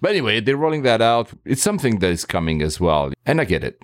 But 0.00 0.10
anyway, 0.10 0.40
they're 0.40 0.56
rolling 0.56 0.82
that 0.82 1.00
out. 1.02 1.28
It's 1.44 1.62
something 1.62 1.98
that 2.00 2.10
is 2.10 2.24
coming 2.24 2.62
as 2.62 2.80
well, 2.80 3.12
and 3.26 3.40
I 3.40 3.44
get 3.44 3.62
it. 3.64 3.82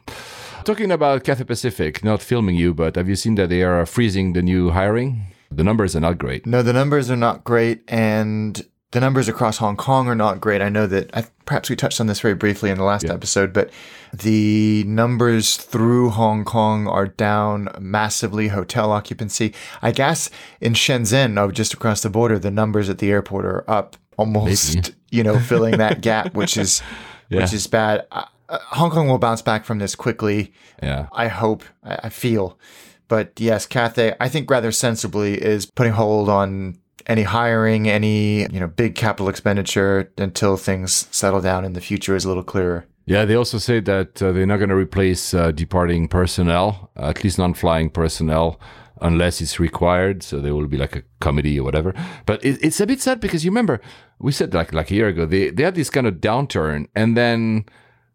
Talking 0.65 0.91
about 0.93 1.25
Cathay 1.25 1.45
Pacific, 1.45 2.03
not 2.05 2.21
filming 2.23 2.57
you, 2.57 2.75
but 2.75 2.97
have 2.97 3.09
you 3.09 3.17
seen 3.17 3.35
that 3.37 3.49
they 3.49 3.63
are 3.63 3.85
freezing 3.87 4.35
the 4.35 4.43
new 4.43 4.71
hiring? 4.71 5.23
The 5.51 5.65
numbers 5.65 5.95
are 5.97 6.01
not 6.01 6.19
great. 6.19 6.47
No, 6.47 6.63
the 6.63 6.73
numbers 6.75 7.11
are 7.11 7.17
not 7.17 7.45
great, 7.45 7.83
and 7.89 8.63
the 8.93 9.01
numbers 9.01 9.29
across 9.29 9.59
Hong 9.59 9.77
Kong 9.77 10.09
are 10.09 10.17
not 10.17 10.41
great. 10.41 10.61
I 10.61 10.69
know 10.69 10.87
that 10.89 11.11
I, 11.15 11.27
perhaps 11.45 11.71
we 11.71 11.77
touched 11.77 12.01
on 12.01 12.09
this 12.09 12.21
very 12.21 12.35
briefly 12.35 12.71
in 12.71 12.79
the 12.79 12.85
last 12.85 13.05
episode, 13.05 13.53
but 13.53 13.71
the 14.13 14.83
numbers 14.85 15.57
through 15.57 16.11
Hong 16.11 16.45
Kong 16.45 16.89
are 16.89 17.07
down 17.07 17.69
massively. 17.79 18.49
Hotel 18.49 18.91
occupancy, 18.91 19.55
I 19.81 19.93
guess, 19.93 20.29
in 20.61 20.73
Shenzhen, 20.73 21.39
oh, 21.39 21.53
just 21.53 21.73
across 21.73 22.03
the 22.03 22.11
border, 22.11 22.39
the 22.39 22.51
numbers 22.51 22.89
at 22.89 22.99
the 22.99 23.11
airport 23.11 23.45
are 23.45 23.71
up 23.71 23.97
almost, 24.17 24.75
Maybe. 24.75 24.89
you 25.11 25.23
know, 25.23 25.39
filling 25.39 25.79
that 25.79 26.01
gap, 26.03 26.35
which 26.35 26.57
is 26.57 26.83
which 27.29 27.53
is 27.53 27.69
bad. 27.69 28.07
Uh, 28.11 28.25
uh, 28.49 28.59
Hong 28.71 28.91
Kong 28.91 29.07
will 29.07 29.19
bounce 29.19 29.43
back 29.43 29.65
from 29.65 29.79
this 29.79 29.95
quickly. 29.95 30.53
Yeah. 30.83 31.07
I 31.13 31.29
hope, 31.29 31.63
I, 31.85 32.01
I 32.05 32.09
feel. 32.09 32.59
But 33.07 33.39
yes, 33.39 33.67
Cathay, 33.67 34.17
I 34.19 34.29
think 34.29 34.51
rather 34.51 34.73
sensibly 34.73 35.35
is 35.35 35.67
putting 35.67 35.93
hold 35.93 36.29
on 36.29 36.79
any 37.07 37.23
hiring, 37.23 37.89
any, 37.89 38.43
you 38.53 38.61
know, 38.61 38.67
big 38.67 38.95
capital 38.95 39.29
expenditure 39.29 40.13
until 40.19 40.57
things 40.57 41.09
settle 41.11 41.41
down 41.41 41.65
and 41.65 41.75
the 41.75 41.81
future 41.81 42.17
is 42.17 42.25
a 42.25 42.29
little 42.29 42.43
clearer. 42.43 42.87
Yeah, 43.07 43.25
they 43.25 43.35
also 43.35 43.59
say 43.59 43.81
that 43.81 44.23
uh, 44.23 44.31
they're 44.33 44.47
not 44.47 44.59
going 44.59 44.69
to 44.69 44.77
replace 44.77 45.35
uh, 45.35 45.51
departing 45.51 46.07
personnel, 46.07 46.91
at 46.97 47.25
least 47.25 47.39
non-flying 47.39 47.91
personnel, 47.91 48.61
unless 49.01 49.41
it's 49.41 49.59
required. 49.59 50.23
So 50.23 50.41
there 50.41 50.55
will 50.55 50.69
be 50.69 50.77
like 50.77 50.95
a 50.95 51.03
committee 51.21 51.59
or 51.59 51.65
whatever. 51.65 51.95
But 52.27 52.45
it, 52.45 52.63
it's 52.63 52.81
a 52.81 52.87
bit 52.87 53.01
sad 53.01 53.19
because 53.19 53.45
you 53.45 53.51
remember 53.51 53.81
we 54.21 54.33
said 54.33 54.55
like 54.55 54.73
like 54.73 54.91
a 54.91 54.95
year 54.95 55.09
ago 55.09 55.27
they 55.27 55.51
they 55.51 55.65
had 55.65 55.75
this 55.75 55.91
kind 55.91 56.07
of 56.07 56.17
downturn 56.17 56.87
and 56.95 57.17
then 57.17 57.65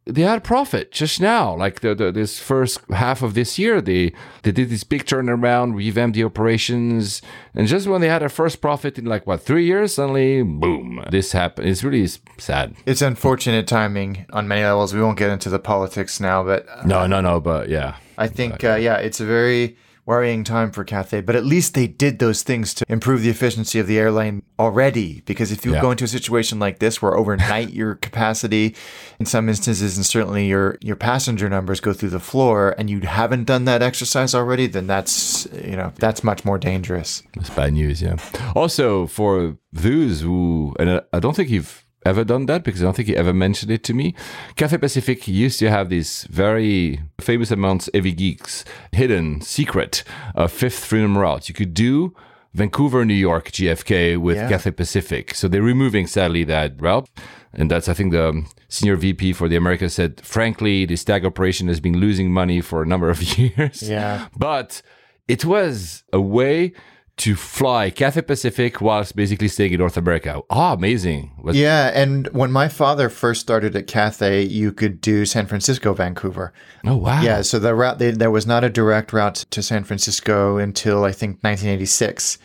they 0.06 0.22
had 0.22 0.44
profit 0.44 0.92
just 0.92 1.20
now. 1.20 1.56
Like 1.56 1.80
the, 1.82 1.96
the 1.96 2.12
this 2.12 2.40
first 2.40 2.80
half 2.92 3.22
of 3.22 3.34
this 3.34 3.58
year, 3.58 3.82
they 3.82 4.14
they 4.44 4.52
did 4.52 4.70
this 4.70 4.84
big 4.84 5.06
turnaround, 5.06 5.76
revamped 5.76 6.16
the 6.16 6.24
operations, 6.24 7.22
and 7.54 7.68
just 7.68 7.88
when 7.88 8.02
they 8.02 8.10
had 8.10 8.22
their 8.22 8.30
first 8.30 8.62
profit 8.62 8.98
in 9.00 9.06
like 9.06 9.26
what 9.26 9.42
three 9.42 9.66
years, 9.66 9.96
suddenly 9.96 10.44
boom, 10.44 11.04
this 11.10 11.32
happened. 11.32 11.68
It's 11.68 11.84
really 11.84 12.08
sad. 12.38 12.76
It's 12.86 13.02
unfortunate 13.02 13.68
timing 13.68 14.26
on 14.32 14.48
many 14.48 14.64
levels. 14.64 14.94
We 14.94 15.02
won't 15.02 15.18
get 15.18 15.32
into 15.32 15.50
the 15.50 15.60
politics 15.60 16.20
now, 16.20 16.44
but 16.44 16.68
uh, 16.70 16.84
No, 16.86 17.08
no, 17.08 17.20
no, 17.22 17.40
but 17.40 17.70
yeah. 17.70 17.96
I 18.18 18.28
think, 18.28 18.64
uh, 18.64 18.76
yeah, 18.76 18.96
it's 18.96 19.20
a 19.20 19.26
very 19.26 19.76
worrying 20.06 20.44
time 20.44 20.72
for 20.72 20.84
Cathay, 20.84 21.22
but 21.22 21.36
at 21.36 21.46
least 21.46 21.74
they 21.74 21.88
did 21.88 22.20
those 22.20 22.44
things 22.44 22.74
to 22.76 22.86
improve 22.88 23.22
the 23.24 23.30
efficiency 23.30 23.80
of 23.80 23.88
the 23.88 23.98
airline 23.98 24.44
already. 24.60 25.22
Because 25.26 25.52
if 25.52 25.66
you 25.66 25.74
Yeah. 25.74 25.82
go 25.82 25.92
into 25.92 26.04
a 26.04 26.08
situation 26.08 26.60
like 26.60 26.80
this 26.80 27.02
where 27.02 27.16
overnight 27.18 27.74
your 27.74 27.96
capacity, 27.96 28.76
in 29.20 29.26
some 29.26 29.50
instances, 29.50 29.98
and 29.98 30.06
certainly 30.06 30.48
your 30.48 30.78
your 30.82 30.96
passenger 30.96 31.50
numbers 31.50 31.80
go 31.80 31.94
through 31.94 32.10
the 32.12 32.20
floor, 32.20 32.76
and 32.78 32.90
you 32.90 33.00
haven't 33.02 33.46
done 33.46 33.66
that 33.66 33.82
exercise 33.82 34.36
already, 34.36 34.68
then 34.68 34.88
that's 34.88 35.48
you 35.64 35.76
know 35.76 35.92
that's 35.98 36.24
much 36.24 36.46
more 36.46 36.58
dangerous. 36.58 37.24
That's 37.36 37.50
bad 37.50 37.74
news, 37.74 38.02
yeah. 38.02 38.18
Also, 38.56 39.08
for 39.08 39.58
those 39.74 40.22
who, 40.22 40.76
and 40.80 40.90
I- 40.90 41.02
I 41.14 41.20
don't 41.20 41.36
think 41.36 41.50
you've 41.50 41.85
ever 42.06 42.24
done 42.24 42.46
that 42.48 42.64
because 42.64 42.82
I 42.82 42.86
don't 42.86 42.96
think 42.96 43.08
he 43.08 43.16
ever 43.16 43.34
mentioned 43.34 43.72
it 43.72 43.84
to 43.86 43.94
me. 43.94 44.14
Cathay 44.56 44.78
Pacific 44.78 45.28
used 45.28 45.60
to 45.60 45.70
have 45.70 45.90
these 45.90 46.24
very 46.30 47.02
famous 47.20 47.52
amounts, 47.52 47.90
avgeeks, 47.94 48.64
hidden 48.92 49.42
secret 49.42 50.04
uh, 50.36 50.48
fifth 50.48 50.86
freedom 50.86 51.18
routes. 51.18 51.50
You 51.50 51.56
could 51.56 51.74
do 51.74 52.14
Vancouver, 52.54 53.04
New 53.04 53.14
York, 53.16 53.52
JFK 53.52 54.18
with 54.18 54.38
Yeah. 54.38 54.50
Cathay 54.50 54.72
Pacific. 54.72 55.34
So 55.34 55.48
they're 55.48 55.62
removing 55.62 56.08
sadly 56.08 56.44
that 56.46 56.80
route. 56.82 57.10
And 57.54 57.72
that's, 57.72 57.88
I 57.90 57.94
think, 57.94 58.12
the 58.12 58.46
senior 58.68 58.96
VP 58.98 59.34
for 59.34 59.48
the 59.48 59.56
Americas 59.56 59.94
said, 59.94 60.20
frankly, 60.22 60.86
this 60.86 61.04
tag 61.04 61.26
operation 61.26 61.68
has 61.70 61.80
been 61.80 61.98
losing 62.00 62.32
money 62.32 62.62
for 62.62 62.82
a 62.82 62.86
number 62.86 63.10
of 63.10 63.22
years. 63.38 63.82
Yeah. 63.82 64.28
But 64.38 64.82
it 65.28 65.44
was 65.46 66.04
a 66.14 66.20
way 66.22 66.74
to 67.18 67.36
fly 67.36 67.90
Cathay 67.90 68.24
Pacific 68.24 68.82
whilst 68.82 69.16
basically 69.16 69.48
staying 69.48 69.72
in 69.74 69.80
North 69.80 69.96
America. 69.96 70.42
Ah, 70.50 70.74
amazing. 70.74 71.32
Was- 71.42 71.56
Yeah, 71.56 71.92
and 71.94 72.28
when 72.34 72.52
my 72.52 72.68
father 72.68 73.08
first 73.10 73.40
started 73.42 73.74
at 73.76 73.88
Cathay, 73.88 74.44
you 74.44 74.74
could 74.74 75.00
do 75.00 75.26
San 75.26 75.46
Francisco, 75.48 75.94
Vancouver. 75.94 76.52
Oh, 76.86 76.98
wow. 76.98 77.22
Yeah, 77.22 77.42
so 77.42 77.58
the 77.58 77.74
route 77.74 78.00
they, 78.00 78.12
there 78.12 78.32
was 78.32 78.46
not 78.46 78.64
a 78.66 78.70
direct 78.70 79.14
route 79.14 79.46
to 79.52 79.64
San 79.64 79.86
Francisco 79.86 80.58
until 80.58 81.06
I 81.06 81.14
think 81.14 81.38
1986 81.42 82.38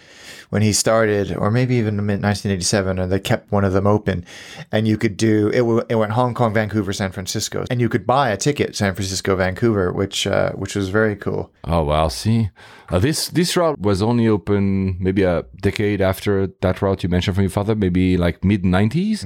when 0.51 0.63
he 0.63 0.73
started, 0.73 1.35
or 1.35 1.51
maybe 1.51 1.75
even 1.77 1.95
in 1.99 2.07
1987, 2.07 2.99
and 2.99 3.11
they 3.11 3.19
kept 3.21 3.51
one 3.51 3.65
of 3.65 3.73
them 3.73 3.87
open, 3.87 4.25
and 4.71 4.87
you 4.87 4.97
could 4.99 5.17
do 5.17 5.49
it. 5.49 5.59
w- 5.59 5.83
It 5.89 5.95
went 5.95 6.13
Hong 6.13 6.35
Kong, 6.35 6.53
Vancouver, 6.55 6.93
San 6.93 7.11
Francisco, 7.13 7.65
and 7.71 7.81
you 7.81 7.89
could 7.89 8.07
buy 8.07 8.31
a 8.31 8.37
ticket 8.37 8.77
San 8.77 8.95
Francisco, 8.95 9.35
Vancouver, 9.37 9.93
which 9.93 10.27
uh, 10.27 10.51
which 10.53 10.75
was 10.77 10.89
very 10.91 11.17
cool. 11.17 11.51
Oh 11.65 11.83
wow! 11.85 12.09
See, 12.09 12.51
uh, 12.91 12.99
this 12.99 13.29
this 13.29 13.57
route 13.57 13.79
was 13.81 14.03
only 14.03 14.27
open 14.29 14.97
maybe 15.01 15.23
a 15.23 15.45
decade 15.63 16.01
after 16.01 16.49
that 16.61 16.83
route 16.83 17.03
you 17.03 17.09
mentioned 17.09 17.37
from 17.37 17.45
your 17.45 17.51
father, 17.51 17.75
maybe 17.75 18.17
like 18.17 18.45
mid 18.45 18.63
90s 18.65 19.25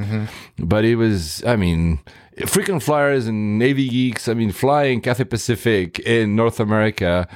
But 0.58 0.84
it 0.84 0.96
was, 0.96 1.42
I 1.46 1.56
mean, 1.56 1.98
frequent 2.46 2.82
flyers 2.82 3.26
and 3.26 3.62
avgeeks. 3.62 4.28
I 4.28 4.34
mean, 4.34 4.52
flying 4.52 5.00
Cathay 5.00 5.24
Pacific 5.24 5.98
in 6.00 6.36
North 6.36 6.60
America. 6.60 7.26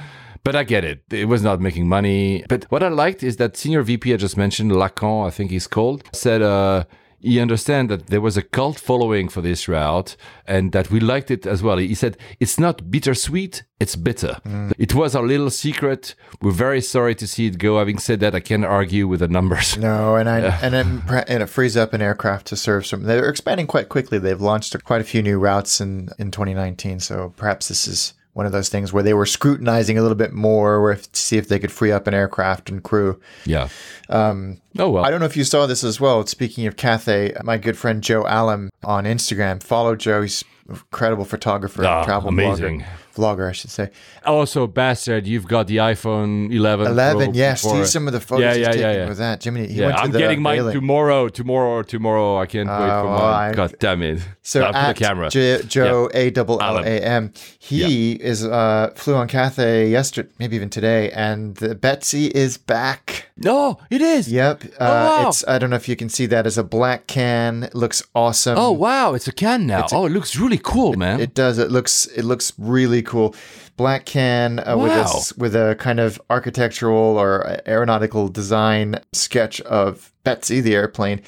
But 0.43 0.55
I 0.55 0.63
get 0.63 0.83
it; 0.83 1.03
it 1.11 1.27
was 1.27 1.43
not 1.43 1.59
making 1.61 1.87
money. 1.87 2.43
But 2.47 2.65
what 2.69 2.83
I 2.83 2.87
liked 2.89 3.23
is 3.23 3.37
that 3.37 3.57
senior 3.57 3.81
VP 3.83 4.13
I 4.13 4.17
just 4.17 4.37
mentioned, 4.37 4.71
Lacan, 4.71 5.27
I 5.27 5.29
think 5.29 5.51
he's 5.51 5.67
called, 5.67 6.03
said. 6.13 6.41
uh 6.41 6.85
he 7.21 7.39
understand 7.39 7.89
that 7.89 8.07
there 8.07 8.21
was 8.21 8.37
a 8.37 8.41
cult 8.41 8.79
following 8.79 9.27
for 9.27 9.41
this 9.41 9.67
route 9.67 10.15
and 10.47 10.71
that 10.71 10.89
we 10.89 10.99
liked 10.99 11.29
it 11.29 11.45
as 11.45 11.61
well. 11.61 11.77
He 11.77 11.93
said, 11.93 12.17
it's 12.39 12.57
not 12.57 12.89
bittersweet, 12.89 13.63
it's 13.79 13.95
bitter. 13.95 14.37
It 14.77 14.95
was 14.95 15.15
our 15.15 15.23
little 15.23 15.49
secret. 15.49 16.15
We're 16.41 16.51
very 16.51 16.81
sorry 16.81 17.15
to 17.15 17.27
see 17.27 17.47
it 17.47 17.57
go. 17.57 17.77
Having 17.77 17.99
said 17.99 18.19
that, 18.21 18.35
I 18.35 18.39
can't 18.39 18.65
argue 18.65 19.07
with 19.07 19.19
the 19.19 19.27
numbers. 19.27 19.77
No, 19.77 20.15
and 20.15 20.29
I 20.29 20.39
and 20.61 20.75
and 20.75 21.43
it 21.43 21.47
frees 21.47 21.75
up 21.77 21.93
an 21.93 22.01
aircraft 22.01 22.47
to 22.47 22.55
serve 22.55 22.85
some. 22.85 23.03
They're 23.03 23.29
expanding 23.29 23.67
quite 23.67 23.89
quickly. 23.89 24.17
They've 24.17 24.39
launched 24.39 24.81
quite 24.83 25.01
a 25.01 25.05
few 25.05 25.21
new 25.21 25.39
routes 25.39 25.81
in 25.81 26.09
in 26.17 26.31
2019. 26.31 26.99
So 26.99 27.33
perhaps 27.35 27.67
this 27.67 27.87
is 27.87 28.13
one 28.33 28.45
of 28.45 28.51
those 28.51 28.69
things 28.69 28.93
where 28.93 29.03
they 29.03 29.13
were 29.13 29.25
scrutinizing 29.25 29.97
a 29.97 30.01
little 30.01 30.15
bit 30.15 30.33
more, 30.33 30.81
where 30.81 30.91
if, 30.91 31.11
to 31.11 31.19
see 31.19 31.37
if 31.37 31.47
they 31.47 31.59
could 31.59 31.71
free 31.71 31.91
up 31.91 32.07
an 32.07 32.13
aircraft 32.13 32.69
and 32.69 32.83
crew. 32.83 33.19
Yeah. 33.45 33.69
Um, 34.09 34.61
oh, 34.77 34.89
well. 34.89 35.05
I 35.05 35.09
don't 35.09 35.19
know 35.19 35.25
if 35.25 35.37
you 35.37 35.43
saw 35.43 35.65
this 35.65 35.83
as 35.83 35.99
well. 35.99 36.25
Speaking 36.27 36.67
of 36.67 36.75
Cathay, 36.75 37.33
my 37.43 37.57
good 37.57 37.77
friend 37.77 38.01
Joe 38.03 38.25
Allam 38.27 38.69
on 38.83 39.05
Instagram. 39.05 39.61
Follow 39.63 39.95
Joe. 39.95 40.21
He's 40.21 40.43
an 40.67 40.75
incredible 40.75 41.25
photographer, 41.25 41.83
Ah, 41.85 42.03
travel 42.05 42.29
amazing. 42.29 42.81
blogger, 43.15 43.37
vlogger, 43.37 43.49
I 43.49 43.51
should 43.53 43.71
say. 43.71 43.89
Also, 44.23 44.67
bastard, 44.67 45.25
you've 45.25 45.47
got 45.47 45.65
the 45.65 45.77
iPhone 45.77 46.53
11. 46.53 46.85
11, 46.87 47.23
Pro 47.25 47.33
yes. 47.33 47.63
before- 47.63 47.83
See 47.83 47.89
some 47.91 48.05
of 48.07 48.13
the 48.13 48.19
photos 48.19 48.43
Yeah, 48.43 48.49
he's 48.53 48.59
yeah, 48.59 48.65
taking 48.67 48.81
yeah, 48.81 48.93
yeah. 48.93 49.07
with 49.09 49.17
that. 49.17 49.41
Jimmy, 49.41 49.67
he 49.67 49.73
Yeah, 49.73 49.85
went 49.87 49.97
to 49.97 50.03
I'm 50.03 50.11
the 50.11 50.19
getting 50.19 50.41
mine 50.43 50.71
tomorrow, 50.71 51.27
tomorrow, 51.27 51.81
tomorrow. 51.81 52.37
I 52.37 52.45
can't 52.45 52.69
wait 52.69 52.75
for 52.77 52.83
Oh, 53.07 53.09
mine. 53.17 53.51
I- 53.51 53.53
God 53.55 53.75
damn 53.79 54.03
it. 54.03 54.21
So 54.43 54.61
for 54.61 54.67
at 54.77 54.95
the 54.95 55.03
camera. 55.03 55.29
J- 55.31 55.63
Joe 55.67 56.09
A 56.13 56.29
double 56.29 56.61
L 56.61 56.77
A 56.77 56.81
M, 56.83 57.33
he 57.57 58.11
is 58.13 58.45
uh, 58.45 58.91
flew 58.95 59.15
on 59.15 59.27
Cathay 59.27 59.89
yesterday, 59.89 60.29
maybe 60.37 60.55
even 60.55 60.69
today, 60.69 61.09
and 61.11 61.55
the 61.55 61.73
Betsy 61.73 62.27
is 62.27 62.57
back. 62.59 63.28
No, 63.43 63.79
it 63.89 64.01
is. 64.01 64.31
Yep, 64.31 64.65
uh, 64.65 64.69
wow. 64.79 65.27
it's 65.27 65.47
I 65.47 65.57
don't 65.57 65.69
know 65.69 65.75
if 65.75 65.87
you 65.87 65.95
can 65.95 66.09
see 66.09 66.25
that 66.27 66.45
as 66.45 66.57
a 66.57 66.63
black 66.63 67.07
can. 67.07 67.63
It 67.63 67.75
looks 67.75 68.03
awesome. 68.13 68.57
Oh, 68.57 68.71
wow. 68.71 69.13
It's 69.13 69.27
a 69.27 69.31
can 69.31 69.67
now. 69.67 69.87
oh, 69.91 70.05
it 70.05 70.11
looks 70.11 70.35
really 70.35 70.57
cool, 70.57 70.93
man. 70.93 71.19
It 71.19 71.33
does. 71.33 71.57
It 71.57 71.71
looks. 71.71 72.05
It 72.07 72.23
looks 72.23 72.53
really 72.57 73.01
cool. 73.01 73.35
Black 73.77 74.05
can 74.05 74.59
uh, 74.59 74.77
with 74.77 74.91
a 74.91 75.33
with 75.37 75.55
a 75.55 75.75
kind 75.79 75.99
of 75.99 76.21
architectural 76.29 77.17
or 77.17 77.61
aeronautical 77.65 78.27
design 78.27 78.99
sketch 79.13 79.61
of 79.61 80.11
Betsy 80.23 80.59
the 80.59 80.75
airplane, 80.75 81.21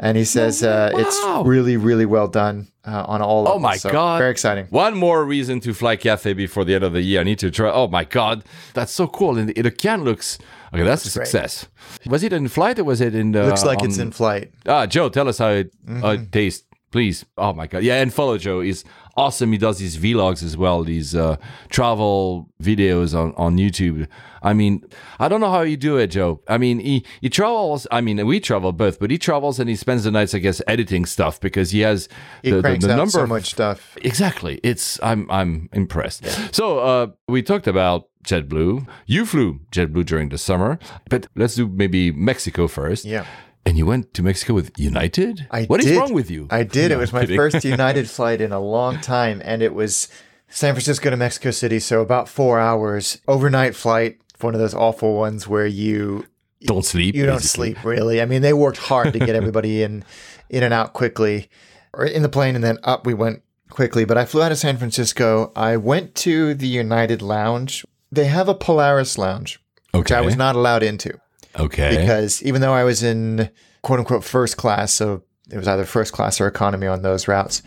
and 0.00 0.16
he 0.16 0.24
says 0.24 0.62
uh, 0.62 0.90
wow. 0.92 1.00
it's 1.00 1.46
really 1.46 1.76
really 1.76 2.06
well 2.06 2.28
done 2.28 2.68
uh, 2.84 3.04
on 3.06 3.20
all. 3.22 3.40
Oh 3.42 3.56
levels. 3.56 3.62
my 3.62 3.76
So, 3.76 3.90
God. 3.90 4.18
Very 4.18 4.30
exciting. 4.30 4.66
One 4.70 4.94
more 4.96 5.24
reason 5.24 5.60
to 5.60 5.74
fly 5.74 5.96
Cathay 5.96 6.32
before 6.34 6.64
the 6.64 6.74
end 6.74 6.84
of 6.84 6.92
the 6.92 7.02
year. 7.02 7.20
I 7.20 7.24
need 7.24 7.38
to 7.40 7.50
try. 7.50 7.70
Oh 7.70 7.88
my 7.88 8.04
god, 8.04 8.44
that's 8.74 8.92
so 8.92 9.06
cool! 9.06 9.38
And 9.38 9.48
the, 9.48 9.60
the 9.62 9.70
can 9.70 10.04
looks 10.04 10.38
okay. 10.72 10.82
That's 10.82 11.04
a 11.04 11.10
success. 11.10 11.66
Was 12.06 12.22
it 12.22 12.32
in 12.32 12.48
flight 12.48 12.78
or 12.78 12.84
was 12.84 13.00
it 13.00 13.14
in? 13.14 13.32
The, 13.32 13.44
Looks 13.46 13.64
like 13.64 13.82
it's 13.82 13.98
in 13.98 14.10
flight. 14.12 14.52
Ah, 14.66 14.86
Joe, 14.86 15.08
tell 15.08 15.28
us 15.28 15.38
how 15.38 15.48
it, 15.48 15.72
Mm-hmm. 15.86 16.04
it 16.22 16.32
tastes, 16.32 16.64
please. 16.90 17.24
Oh 17.36 17.52
my 17.52 17.66
god, 17.66 17.82
yeah, 17.82 18.00
and 18.00 18.12
follow 18.12 18.38
Joe. 18.38 18.60
He's 18.60 18.84
awesome. 19.16 19.52
He 19.52 19.58
does 19.58 19.78
these 19.78 19.96
vlogs 19.98 20.42
as 20.42 20.56
well. 20.56 20.82
These 20.84 21.14
uh, 21.14 21.36
travel 21.68 22.48
videos 22.62 23.18
on 23.18 23.34
on 23.36 23.56
YouTube. 23.56 24.06
I 24.42 24.52
mean, 24.52 24.84
I 25.18 25.28
don't 25.28 25.40
know 25.40 25.50
how 25.50 25.62
you 25.62 25.76
do 25.76 25.96
it, 25.96 26.08
Joe. 26.08 26.40
I 26.48 26.58
mean, 26.58 26.78
he 26.78 27.04
he 27.20 27.28
travels. 27.28 27.86
I 27.90 28.00
mean, 28.00 28.24
we 28.26 28.40
travel 28.40 28.72
both, 28.72 28.98
but 29.00 29.10
he 29.10 29.18
travels 29.18 29.58
and 29.58 29.68
he 29.68 29.76
spends 29.76 30.04
the 30.04 30.10
nights, 30.10 30.34
I 30.34 30.38
guess, 30.38 30.62
editing 30.66 31.06
stuff 31.06 31.40
because 31.40 31.70
he 31.72 31.80
has 31.80 32.08
He 32.42 32.50
the, 32.50 32.56
the, 32.56 32.62
cranks 32.62 32.84
the 32.84 32.92
out 32.92 32.96
number 32.96 33.10
so 33.10 33.26
much 33.26 33.50
stuff. 33.50 33.96
Exactly. 34.02 34.60
It's 34.62 34.98
I'm 35.02 35.30
I'm 35.30 35.68
impressed. 35.72 36.24
So 36.54 36.78
uh, 36.78 37.06
we 37.26 37.42
talked 37.42 37.66
about 37.66 38.08
JetBlue. 38.24 38.86
You 39.06 39.26
flew 39.26 39.60
JetBlue 39.72 40.04
during 40.06 40.28
the 40.28 40.38
summer, 40.38 40.78
but 41.08 41.26
let's 41.34 41.54
do 41.56 41.68
maybe 41.68 42.12
Mexico 42.12 42.68
first. 42.68 43.04
Yeah. 43.04 43.24
And 43.68 43.76
you 43.76 43.84
went 43.84 44.14
to 44.14 44.22
Mexico 44.22 44.54
with 44.54 44.72
United. 44.78 45.46
I 45.50 45.64
What 45.64 45.80
is 45.80 45.86
did. 45.86 45.98
wrong 45.98 46.14
with 46.14 46.30
you? 46.30 46.46
I 46.50 46.62
did. 46.62 46.88
No, 46.90 46.96
it 46.96 47.00
was 47.00 47.12
my 47.12 47.26
first 47.26 47.64
United 47.76 48.08
flight 48.08 48.40
in 48.40 48.50
a 48.50 48.58
long 48.60 48.98
time, 49.00 49.42
and 49.44 49.60
it 49.60 49.74
was 49.74 50.08
San 50.48 50.72
Francisco 50.72 51.10
to 51.10 51.16
Mexico 51.18 51.50
City, 51.50 51.78
so 51.78 52.00
about 52.00 52.30
four 52.30 52.58
hours 52.58 53.20
overnight 53.28 53.74
flight. 53.76 54.18
One 54.40 54.54
of 54.54 54.60
those 54.60 54.72
awful 54.72 55.16
ones 55.16 55.46
where 55.46 55.66
you 55.66 56.24
Don't 56.62 56.82
sleep. 56.84 57.14
you 57.14 57.26
don't 57.26 57.36
basically. 57.42 57.74
sleep 57.74 57.84
really. 57.84 58.22
I 58.22 58.24
mean, 58.24 58.40
they 58.40 58.54
worked 58.54 58.78
hard 58.78 59.12
to 59.12 59.18
get 59.18 59.30
everybody 59.40 59.82
in 59.82 60.02
in 60.48 60.62
and 60.62 60.72
out 60.72 60.94
quickly, 60.94 61.50
or 61.92 62.06
in 62.06 62.22
the 62.22 62.30
plane, 62.30 62.54
and 62.54 62.64
then 62.64 62.78
up 62.84 63.04
we 63.04 63.12
went 63.12 63.42
quickly. 63.68 64.06
But 64.06 64.16
I 64.16 64.24
flew 64.24 64.40
out 64.42 64.50
of 64.50 64.56
San 64.56 64.78
Francisco. 64.78 65.52
I 65.54 65.76
went 65.76 66.14
to 66.24 66.54
the 66.54 66.68
United 66.68 67.20
Lounge. 67.20 67.84
They 68.10 68.24
have 68.28 68.48
a 68.48 68.54
Polaris 68.54 69.18
lounge, 69.18 69.60
which 69.92 70.10
I 70.10 70.22
was 70.22 70.36
not 70.36 70.56
allowed 70.56 70.82
into 70.82 71.20
okay. 71.56 71.96
because 71.96 72.42
even 72.42 72.60
though 72.60 72.72
I 72.72 72.84
was 72.84 73.02
in 73.02 73.50
quote 73.82 73.98
unquote 73.98 74.24
first 74.24 74.56
class, 74.56 74.92
so 74.92 75.22
it 75.50 75.56
was 75.56 75.68
either 75.68 75.84
first 75.84 76.12
class 76.12 76.40
or 76.40 76.46
economy 76.46 76.86
on 76.86 77.02
those 77.02 77.28
routes, 77.28 77.62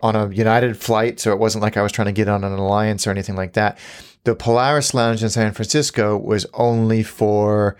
on 0.00 0.14
a 0.16 0.28
United 0.30 0.76
flight, 0.76 1.20
so 1.20 1.32
it 1.32 1.38
wasn't 1.38 1.62
like 1.62 1.76
I 1.76 1.82
was 1.82 1.92
trying 1.92 2.06
to 2.06 2.12
get 2.12 2.28
on 2.28 2.44
an 2.44 2.52
alliance 2.52 3.06
or 3.06 3.10
anything 3.10 3.36
like 3.36 3.54
that. 3.54 3.78
The 4.24 4.34
Polaris 4.34 4.94
Lounge 4.94 5.22
in 5.22 5.30
San 5.30 5.52
Francisco 5.52 6.16
was 6.16 6.46
only 6.54 7.02
for 7.02 7.76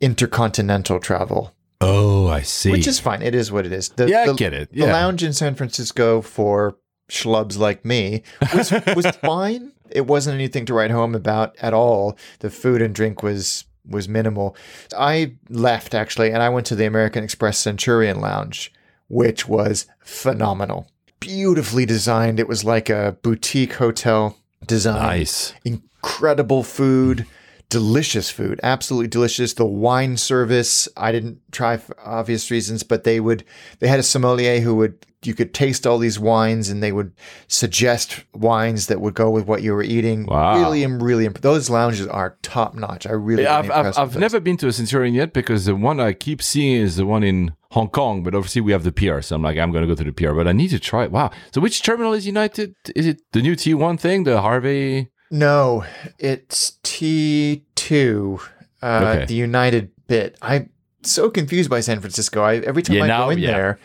intercontinental 0.00 0.98
travel, 1.00 1.54
oh, 1.80 2.28
I 2.28 2.42
see. 2.42 2.70
which 2.70 2.86
is 2.86 2.98
fine. 2.98 3.22
It 3.22 3.34
is 3.34 3.52
what 3.52 3.66
it 3.66 3.72
is. 3.72 3.88
The, 3.90 4.08
yeah, 4.08 4.26
I 4.28 4.32
get 4.34 4.52
it. 4.52 4.72
the 4.72 4.86
lounge 4.86 5.22
in 5.22 5.32
San 5.32 5.54
Francisco 5.54 6.20
for 6.20 6.76
schlubs 7.10 7.58
like 7.58 7.84
me 7.84 8.22
was 8.54 8.72
was 8.94 9.06
fine. 9.22 9.72
It 9.90 10.06
wasn't 10.06 10.34
anything 10.34 10.66
to 10.66 10.74
write 10.74 10.90
home 10.90 11.14
about 11.14 11.56
at 11.60 11.74
all. 11.74 12.16
The 12.40 12.50
food 12.50 12.82
and 12.82 12.94
drink 12.94 13.22
was 13.22 13.64
was 13.88 14.08
minimal. 14.08 14.56
I 14.96 15.32
left 15.48 15.94
actually, 15.94 16.30
and 16.30 16.42
I 16.42 16.48
went 16.48 16.66
to 16.66 16.74
the 16.74 16.86
American 16.86 17.24
Express 17.24 17.58
Centurion 17.58 18.20
Lounge, 18.20 18.72
which 19.08 19.48
was 19.48 19.86
phenomenal. 20.00 20.88
Beautifully 21.20 21.86
designed. 21.86 22.40
It 22.40 22.48
was 22.48 22.64
like 22.64 22.90
a 22.90 23.16
boutique 23.22 23.74
hotel 23.74 24.36
design 24.66 25.02
nice. 25.02 25.54
incredible 25.64 26.62
food, 26.62 27.26
delicious 27.72 28.30
food, 28.30 28.60
absolutely 28.62 29.08
delicious. 29.08 29.54
The 29.54 29.64
wine 29.64 30.18
service, 30.18 30.90
I 30.94 31.10
didn't 31.10 31.40
try 31.52 31.78
for 31.78 31.98
obvious 32.04 32.50
reasons, 32.50 32.82
but 32.82 33.04
they 33.04 33.18
would, 33.18 33.44
they 33.78 33.88
had 33.88 33.98
a 33.98 34.02
sommelier 34.02 34.60
who 34.60 34.74
would, 34.76 35.06
you 35.22 35.32
could 35.32 35.54
taste 35.54 35.86
all 35.86 35.96
these 35.96 36.18
wines 36.18 36.68
and 36.68 36.82
they 36.82 36.92
would 36.92 37.14
suggest 37.48 38.24
wines 38.34 38.88
that 38.88 39.00
would 39.00 39.14
go 39.14 39.30
with 39.30 39.46
what 39.46 39.62
you 39.62 39.72
were 39.72 39.82
eating. 39.82 40.26
Wow. 40.26 40.58
Really, 40.58 40.86
really, 40.86 41.24
imp- 41.24 41.40
those 41.40 41.70
lounges 41.70 42.06
are 42.06 42.36
top 42.42 42.74
notch. 42.74 43.06
I 43.06 43.12
really, 43.12 43.44
yeah, 43.44 43.60
I've, 43.60 43.70
I've, 43.70 43.98
I've 43.98 44.16
never 44.18 44.38
been 44.38 44.58
to 44.58 44.68
a 44.68 44.72
Centurion 44.72 45.14
yet 45.14 45.32
because 45.32 45.64
the 45.64 45.74
one 45.74 45.98
I 45.98 46.12
keep 46.12 46.42
seeing 46.42 46.76
is 46.76 46.96
the 46.96 47.06
one 47.06 47.22
in 47.22 47.54
Hong 47.70 47.88
Kong, 47.88 48.22
but 48.22 48.34
obviously 48.34 48.60
we 48.60 48.72
have 48.72 48.84
the 48.84 48.92
PR, 48.92 49.22
so 49.22 49.34
I'm 49.34 49.42
like, 49.42 49.56
I'm 49.56 49.72
going 49.72 49.88
to 49.88 49.88
go 49.88 49.94
to 49.94 50.04
the 50.04 50.12
PR, 50.12 50.34
but 50.34 50.46
I 50.46 50.52
need 50.52 50.68
to 50.68 50.78
try 50.78 51.04
it. 51.04 51.10
Wow. 51.10 51.30
So 51.54 51.62
which 51.62 51.82
terminal 51.82 52.12
is 52.12 52.26
United? 52.26 52.74
Is 52.94 53.06
it 53.06 53.22
the 53.32 53.40
new 53.40 53.56
T1 53.56 53.98
thing, 53.98 54.24
the 54.24 54.42
Harvey? 54.42 55.08
No, 55.32 55.84
it's 56.18 56.72
T2, 56.84 58.38
uh, 58.82 58.86
Okay. 58.86 59.24
the 59.24 59.34
United 59.34 59.90
bit. 60.06 60.36
I'm 60.42 60.68
so 61.02 61.30
confused 61.30 61.70
by 61.70 61.80
San 61.80 62.00
Francisco. 62.00 62.42
I, 62.42 62.56
every 62.58 62.82
time 62.82 63.00
I 63.00 63.08
go 63.08 63.30
in 63.30 63.38
yeah. 63.38 63.50
there, 63.50 63.78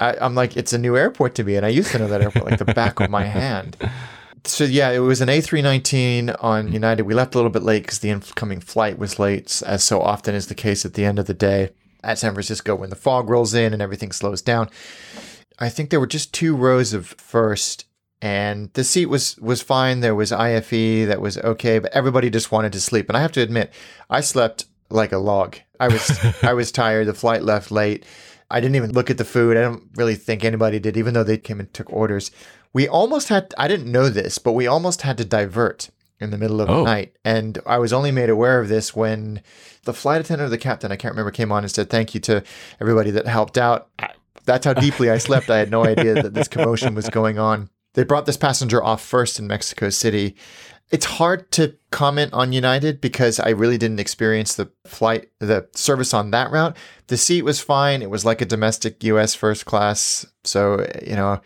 I, 0.00 0.16
I'm 0.20 0.34
like, 0.34 0.56
it's 0.56 0.72
a 0.72 0.78
new 0.78 0.96
airport 0.96 1.36
to 1.36 1.44
me. 1.44 1.54
And 1.54 1.64
I 1.64 1.68
used 1.68 1.92
to 1.92 2.00
know 2.00 2.08
that 2.08 2.20
airport 2.20 2.46
like 2.46 2.58
the 2.58 2.64
back 2.74 2.98
of 2.98 3.10
my 3.10 3.22
hand. 3.40 3.76
so 4.44 4.64
yeah, 4.64 4.90
it 4.90 4.98
was 4.98 5.20
an 5.20 5.28
A319 5.28 6.36
on 6.42 6.72
United. 6.72 7.04
We 7.04 7.14
left 7.14 7.36
a 7.36 7.38
little 7.38 7.50
bit 7.52 7.62
late 7.62 7.84
because 7.84 8.00
the 8.00 8.10
incoming 8.10 8.58
flight 8.58 8.98
was 8.98 9.20
late, 9.20 9.62
as 9.64 9.84
so 9.84 10.00
often 10.02 10.34
is 10.34 10.48
the 10.48 10.54
case 10.56 10.84
at 10.84 10.94
the 10.94 11.04
end 11.04 11.20
of 11.20 11.26
the 11.26 11.34
day 11.34 11.70
at 12.02 12.18
San 12.18 12.32
Francisco 12.32 12.74
when 12.74 12.90
the 12.90 12.96
fog 12.96 13.30
rolls 13.30 13.54
in 13.54 13.72
and 13.72 13.80
everything 13.80 14.10
slows 14.10 14.42
down. 14.42 14.68
I 15.60 15.68
think 15.68 15.90
there 15.90 16.00
were 16.00 16.08
just 16.08 16.34
two 16.34 16.56
rows 16.56 16.92
of 16.92 17.06
first, 17.06 17.84
and 18.22 18.72
the 18.72 18.84
seat 18.84 19.06
was 19.06 19.36
was 19.38 19.60
fine. 19.60 20.00
There 20.00 20.14
was 20.14 20.32
IFE 20.32 21.06
that 21.08 21.20
was 21.20 21.36
okay, 21.38 21.78
but 21.80 21.92
everybody 21.92 22.30
just 22.30 22.50
wanted 22.52 22.72
to 22.72 22.80
sleep. 22.80 23.08
And 23.10 23.16
I 23.16 23.20
have 23.20 23.32
to 23.32 23.42
admit, 23.42 23.72
I 24.08 24.20
slept 24.20 24.64
like 24.88 25.12
a 25.12 25.18
log. 25.18 25.56
I 25.80 25.88
was 25.88 26.18
I 26.42 26.54
was 26.54 26.72
tired. 26.72 27.08
The 27.08 27.14
flight 27.14 27.42
left 27.42 27.70
late. 27.70 28.06
I 28.50 28.60
didn't 28.60 28.76
even 28.76 28.92
look 28.92 29.10
at 29.10 29.18
the 29.18 29.24
food. 29.24 29.56
I 29.56 29.62
don't 29.62 29.88
really 29.96 30.14
think 30.14 30.44
anybody 30.44 30.78
did, 30.78 30.96
even 30.96 31.14
though 31.14 31.24
they 31.24 31.38
came 31.38 31.58
and 31.58 31.72
took 31.74 31.90
orders. 31.92 32.30
We 32.74 32.86
almost 32.86 33.28
had, 33.28 33.54
I 33.58 33.66
didn't 33.66 33.90
know 33.90 34.08
this, 34.10 34.36
but 34.38 34.52
we 34.52 34.66
almost 34.66 35.02
had 35.02 35.16
to 35.18 35.24
divert 35.24 35.88
in 36.20 36.30
the 36.30 36.38
middle 36.38 36.60
of 36.60 36.68
Oh. 36.68 36.78
the 36.78 36.84
night. 36.84 37.16
And 37.24 37.58
I 37.66 37.78
was 37.78 37.92
only 37.94 38.10
made 38.12 38.28
aware 38.28 38.60
of 38.60 38.68
this 38.68 38.94
when 38.94 39.40
the 39.84 39.94
flight 39.94 40.20
attendant 40.20 40.46
or 40.48 40.50
the 40.50 40.58
captain, 40.58 40.92
I 40.92 40.96
can't 40.96 41.12
remember, 41.12 41.30
came 41.30 41.50
on 41.50 41.64
and 41.64 41.70
said, 41.72 41.88
Thank 41.88 42.14
you 42.14 42.20
to 42.20 42.42
everybody 42.78 43.10
that 43.12 43.26
helped 43.26 43.56
out. 43.56 43.88
That's 44.44 44.66
how 44.66 44.74
deeply 44.74 45.10
I 45.10 45.16
slept. 45.18 45.48
I 45.48 45.56
had 45.58 45.70
no 45.70 45.84
idea 45.86 46.14
that 46.22 46.34
this 46.34 46.48
commotion 46.48 46.94
was 46.94 47.08
going 47.08 47.38
on. 47.38 47.70
They 47.94 48.04
brought 48.04 48.26
this 48.26 48.36
passenger 48.36 48.82
off 48.82 49.02
first 49.02 49.38
in 49.38 49.46
Mexico 49.46 49.90
City. 49.90 50.34
It's 50.90 51.06
hard 51.06 51.50
to 51.52 51.74
comment 51.90 52.32
on 52.34 52.52
United 52.52 53.00
because 53.00 53.40
I 53.40 53.50
really 53.50 53.78
didn't 53.78 54.00
experience 54.00 54.54
the 54.56 54.70
flight, 54.86 55.30
the 55.38 55.66
service 55.74 56.12
on 56.12 56.30
that 56.32 56.50
route. 56.50 56.76
The 57.06 57.16
seat 57.16 57.42
was 57.42 57.60
fine. 57.60 58.02
It 58.02 58.10
was 58.10 58.24
like 58.26 58.42
a 58.42 58.46
domestic 58.46 59.02
US 59.04 59.34
first 59.34 59.64
class. 59.64 60.26
So, 60.44 60.86
you 61.06 61.16
know, 61.16 61.40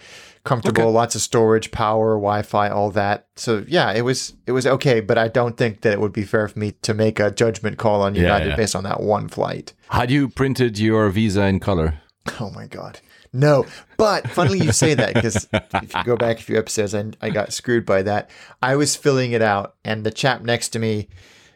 comfortable, 0.45 0.91
lots 0.91 1.15
of 1.15 1.21
storage, 1.21 1.71
power, 1.71 2.15
Wi-Fi, 2.17 2.69
all 2.71 2.91
that. 2.93 3.27
So 3.37 3.65
yeah, 3.69 3.93
it 3.93 4.03
was 4.03 4.35
it 4.47 4.53
was 4.53 4.67
okay, 4.67 5.01
but 5.01 5.17
I 5.19 5.29
don't 5.29 5.57
think 5.57 5.83
that 5.83 5.93
it 5.93 6.01
would 6.01 6.13
be 6.13 6.25
fair 6.25 6.49
for 6.49 6.59
me 6.59 6.73
to 6.83 6.95
make 6.95 7.21
a 7.21 7.31
judgment 7.31 7.79
call 7.79 8.03
on 8.03 8.15
Yeah, 8.17 8.23
United 8.23 8.49
yeah. 8.51 8.57
based 8.57 8.75
on 8.75 8.83
that 8.85 9.01
one 9.01 9.29
flight. 9.29 9.75
Had 9.91 10.11
you 10.11 10.29
printed 10.29 10.79
your 10.79 11.09
visa 11.11 11.45
in 11.47 11.61
color? 11.61 12.01
Oh 12.41 12.51
my 12.51 12.67
god. 12.67 13.01
No, 13.33 13.67
but 13.97 14.29
funnily 14.31 14.61
you 14.61 14.73
say 14.73 14.95
that 14.95 15.15
because 15.15 15.49
if 15.53 15.95
you 15.95 16.05
go 16.05 16.17
back 16.17 16.39
a 16.39 16.43
few 16.43 16.59
episodes, 16.59 16.95
I, 16.95 17.05
I 17.21 17.31
got 17.31 17.53
screwed 17.53 17.85
by 17.87 18.03
that. 18.03 18.31
I 18.63 18.77
was 18.77 18.97
filling 18.97 19.33
it 19.33 19.43
out, 19.43 19.75
and 19.85 20.05
the 20.05 20.11
chap 20.11 20.43
next 20.43 20.71
to 20.71 20.79
me, 20.79 21.09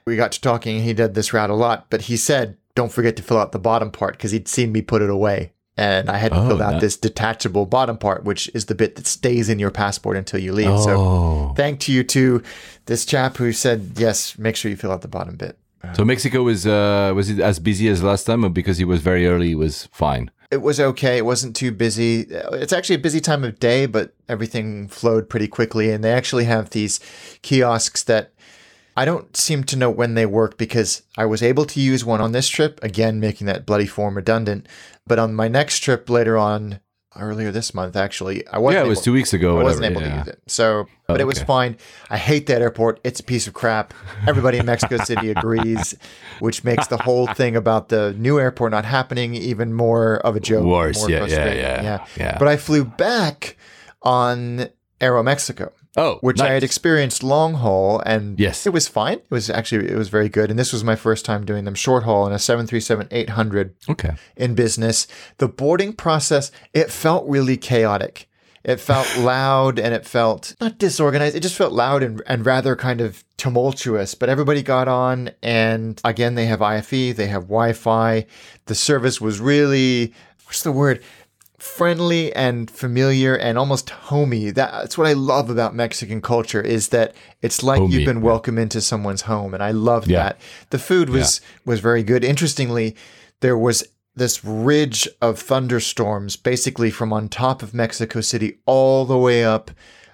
we 0.07 0.16
got 0.16 0.33
to 0.33 0.41
talking, 0.41 0.77
and 0.77 0.85
he 0.85 0.93
did 0.93 1.14
this 1.14 1.33
route 1.33 1.51
a 1.51 1.55
lot, 1.55 1.87
but 1.91 2.03
he 2.03 2.16
said, 2.16 2.57
"Don't 2.75 2.93
forget 2.93 3.16
to 3.16 3.23
fill 3.23 3.39
out 3.39 3.53
the 3.53 3.59
bottom 3.59 3.91
part" 3.91 4.14
because 4.16 4.31
he'd 4.33 4.49
seen 4.49 4.73
me 4.73 4.83
put 4.83 5.03
it 5.03 5.11
away, 5.11 5.53
and 5.77 6.11
I 6.11 6.16
had 6.18 6.33
to 6.33 6.39
Oh, 6.39 6.49
fill 6.49 6.62
out 6.62 6.73
that- 6.73 6.81
this 6.81 6.97
detachable 6.97 7.66
bottom 7.66 7.97
part, 7.99 8.25
which 8.25 8.51
is 8.55 8.66
the 8.66 8.75
bit 8.75 8.97
that 8.97 9.07
stays 9.07 9.49
in 9.49 9.59
your 9.59 9.71
passport 9.71 10.16
until 10.16 10.41
you 10.41 10.53
leave. 10.53 10.79
So, 10.81 10.97
Oh. 10.99 11.55
thank 11.57 11.89
you 11.89 12.03
to 12.05 12.43
this 12.87 13.05
chap 13.05 13.37
who 13.37 13.53
said, 13.53 13.93
"Yes, 13.97 14.37
make 14.39 14.57
sure 14.57 14.71
you 14.71 14.77
fill 14.77 14.93
out 14.93 15.03
the 15.03 15.09
bottom 15.09 15.37
bit." 15.37 15.57
So 15.95 16.05
Mexico 16.05 16.43
was 16.43 16.66
uh, 16.66 17.12
was 17.14 17.31
it 17.31 17.41
as 17.41 17.59
busy 17.59 17.89
as 17.89 18.03
last 18.03 18.25
time, 18.25 18.45
or 18.45 18.49
because 18.51 18.81
it 18.81 18.85
was 18.89 19.01
very 19.01 19.27
early, 19.27 19.53
it 19.53 19.59
was 19.59 19.89
fine? 19.93 20.31
It 20.51 20.62
was 20.62 20.80
okay. 20.80 21.16
It 21.16 21.24
wasn't 21.24 21.55
too 21.55 21.70
busy. 21.70 22.26
It's 22.28 22.72
actually 22.72 22.96
a 22.96 23.01
busy 23.01 23.20
time 23.20 23.44
of 23.44 23.61
day, 23.61 23.86
but 23.86 24.14
everything 24.28 24.88
flowed 24.88 25.28
pretty 25.28 25.46
quickly. 25.46 25.90
And 25.90 26.03
they 26.03 26.12
actually 26.12 26.44
have 26.44 26.70
these 26.70 26.98
kiosks 27.42 28.03
that 28.05 28.32
I 28.96 29.05
don't 29.05 29.36
seem 29.36 29.62
to 29.64 29.76
know 29.76 29.90
when 29.90 30.14
they 30.14 30.26
work 30.26 30.59
because 30.59 31.03
I 31.16 31.24
was 31.26 31.42
able 31.42 31.64
to 31.66 31.80
use 31.80 32.05
one 32.05 32.20
on 32.20 32.32
this 32.32 32.48
trip, 32.48 32.82
again, 32.82 33.20
making 33.20 33.46
that 33.46 33.64
bloody 33.64 33.86
form 33.86 34.16
redundant. 34.16 34.66
But 35.07 35.20
on 35.20 35.34
my 35.34 35.46
next 35.46 35.78
trip 35.80 36.11
later 36.11 36.36
on, 36.36 36.80
earlier 37.16 37.50
this 37.50 37.74
month, 37.74 37.96
actually, 37.96 38.46
I 38.46 38.58
wasn't 38.58 38.80
yeah, 38.80 38.86
it 38.86 38.88
was 38.88 38.98
able- 38.98 39.04
two 39.04 39.12
weeks 39.12 39.32
ago. 39.32 39.50
I 39.50 39.52
Whatever. 39.54 39.64
wasn't 39.64 39.84
able 39.86 40.02
yeah. 40.02 40.08
to 40.11 40.18
use 40.18 40.28
it. 40.28 40.42
So, 40.46 40.86
but 41.06 41.20
it 41.20 41.24
was 41.24 41.42
fine. 41.42 41.76
I 42.08 42.18
hate 42.18 42.46
that 42.46 42.62
airport. 42.62 43.00
It's 43.02 43.18
a 43.20 43.24
piece 43.24 43.46
of 43.46 43.54
crap. 43.54 43.92
Everybody 44.28 44.58
in 44.58 44.66
Mexico 44.66 44.96
City 44.98 45.30
agrees, 45.36 45.96
which 46.38 46.62
makes 46.62 46.86
the 46.86 46.98
whole 46.98 47.26
thing 47.26 47.56
about 47.56 47.88
the 47.88 48.14
new 48.14 48.38
airport 48.38 48.70
not 48.70 48.84
happening 48.84 49.34
even 49.34 49.72
more 49.74 50.18
of 50.18 50.36
a 50.36 50.40
joke. 50.40 50.64
Worse. 50.64 51.08
Yeah, 51.08 51.26
yeah, 51.26 51.52
yeah, 51.54 52.06
yeah. 52.16 52.38
But 52.38 52.46
I 52.48 52.56
flew 52.56 52.84
back 52.84 53.56
on 54.02 54.68
Aeromexico, 55.00 55.72
Oh, 55.97 56.18
which 56.20 56.41
I 56.41 56.53
had 56.53 56.62
experienced 56.62 57.22
long 57.24 57.55
haul, 57.55 58.01
and 58.07 58.38
Yes. 58.38 58.64
it 58.66 58.72
was 58.72 58.86
fine. 58.86 59.14
It 59.18 59.30
was 59.30 59.51
actually 59.51 59.88
it 59.91 59.97
was 59.97 60.09
very 60.09 60.28
good, 60.28 60.49
and 60.51 60.59
this 60.59 60.72
was 60.72 60.84
my 60.84 60.95
first 60.97 61.24
time 61.24 61.45
doing 61.45 61.64
them 61.64 61.74
short 61.74 62.05
haul 62.05 62.26
in 62.26 62.32
a 62.32 62.38
737-800 62.38 63.70
Okay. 63.88 64.12
in 64.36 64.55
business. 64.55 65.07
The 65.38 65.49
boarding 65.49 65.93
process, 65.93 66.51
it 66.74 66.91
felt 66.91 67.26
really 67.28 67.57
chaotic. 67.57 68.28
It 68.62 68.78
felt 68.78 69.16
loud 69.18 69.78
and 69.78 69.95
it 69.95 70.07
felt 70.07 70.55
not 70.61 70.78
disorganized. 70.78 71.34
It 71.34 71.41
just 71.41 71.57
felt 71.57 71.72
loud 71.72 72.03
and, 72.03 72.22
and 72.26 72.45
rather 72.45 72.76
kind 72.76 73.01
of 73.01 73.24
tumultuous. 73.36 74.14
But 74.14 74.28
everybody 74.28 74.62
got 74.62 74.86
on. 74.86 75.30
And 75.43 75.99
again, 76.05 76.34
they 76.34 76.47
have 76.47 76.61
IFE, 76.61 77.16
they 77.16 77.26
have 77.28 77.45
Wi 77.45 77.72
Fi. 77.72 78.26
The 78.66 78.74
service 78.74 79.18
was 79.20 79.41
really, 79.41 80.12
what's 80.45 80.62
the 80.62 80.72
word? 80.72 81.03
Friendly 81.61 82.32
and 82.34 82.70
familiar 82.70 83.34
and 83.36 83.58
almost 83.58 83.90
homey. 83.90 84.50
That's 84.50 84.96
what 84.96 85.06
I 85.06 85.12
love 85.12 85.50
about 85.50 85.74
Mexican 85.74 86.20
culture 86.22 86.62
is 86.62 86.88
that 86.88 87.14
it's 87.42 87.62
like 87.62 87.80
Homey, 87.80 87.94
you've 87.94 88.06
been 88.06 88.18
yeah. 88.18 88.22
welcomed 88.24 88.58
into 88.58 88.80
someone's 88.80 89.22
home. 89.22 89.52
And 89.52 89.62
I 89.62 89.70
love 89.70 90.06
Yeah. 90.08 90.22
that. 90.22 90.40
The 90.70 90.78
food 90.78 91.11
was 91.11 91.40
was 91.66 91.80
very 91.80 92.02
good. 92.02 92.24
Interestingly, 92.24 92.96
there 93.40 93.58
was 93.58 93.84
this 94.16 94.42
ridge 94.44 95.06
of 95.20 95.38
thunderstorms 95.38 96.34
basically 96.36 96.90
from 96.90 97.12
on 97.12 97.28
top 97.28 97.62
of 97.62 97.74
Mexico 97.74 98.20
City 98.22 98.58
all 98.66 99.04
the 99.04 99.18
way 99.18 99.44
up 99.44 99.70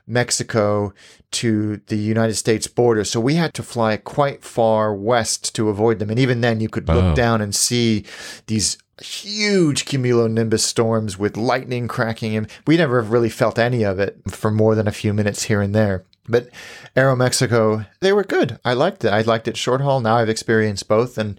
Mexico 0.07 0.93
to 1.33 1.79
the 1.89 1.97
United 1.97 2.35
States 2.35 2.67
border. 2.67 3.05
So 3.05 3.21
we 3.21 3.35
had 3.35 3.55
to 3.55 3.63
fly 3.63 3.97
quite 3.97 4.45
far 4.45 4.95
west 4.95 5.55
to 5.57 5.69
avoid 5.69 5.99
them. 5.99 6.11
And 6.11 6.19
even 6.19 6.41
then 6.41 6.61
you 6.61 6.69
could 6.69 6.89
look 6.89 7.05
Oh. 7.05 7.15
down 7.15 7.41
and 7.41 7.55
see 7.55 8.05
these 8.47 8.79
huge 9.03 9.85
cumulonimbus 9.85 10.61
storms 10.61 11.19
with 11.19 11.37
lightning 11.37 11.87
cracking 11.87 12.35
and 12.35 12.49
we 12.67 12.77
never 12.79 13.03
really 13.03 13.29
felt 13.29 13.59
any 13.59 13.83
of 13.85 13.99
it 13.99 14.17
for 14.31 14.51
more 14.51 14.75
than 14.75 14.89
a 14.89 14.93
few 14.93 15.13
minutes 15.13 15.45
here 15.45 15.61
and 15.61 15.75
there. 15.75 16.05
But 16.29 16.49
Aeromexico, 16.97 17.87
they 18.01 18.13
were 18.13 18.25
good. 18.25 18.59
I 18.65 18.73
liked 18.73 19.05
it. 19.05 19.11
I 19.11 19.21
liked 19.21 19.49
it 19.49 19.57
short 19.57 19.81
haul. 19.81 20.01
Now 20.01 20.17
I've 20.17 20.29
experienced 20.31 20.89
both 20.89 21.19
and 21.19 21.39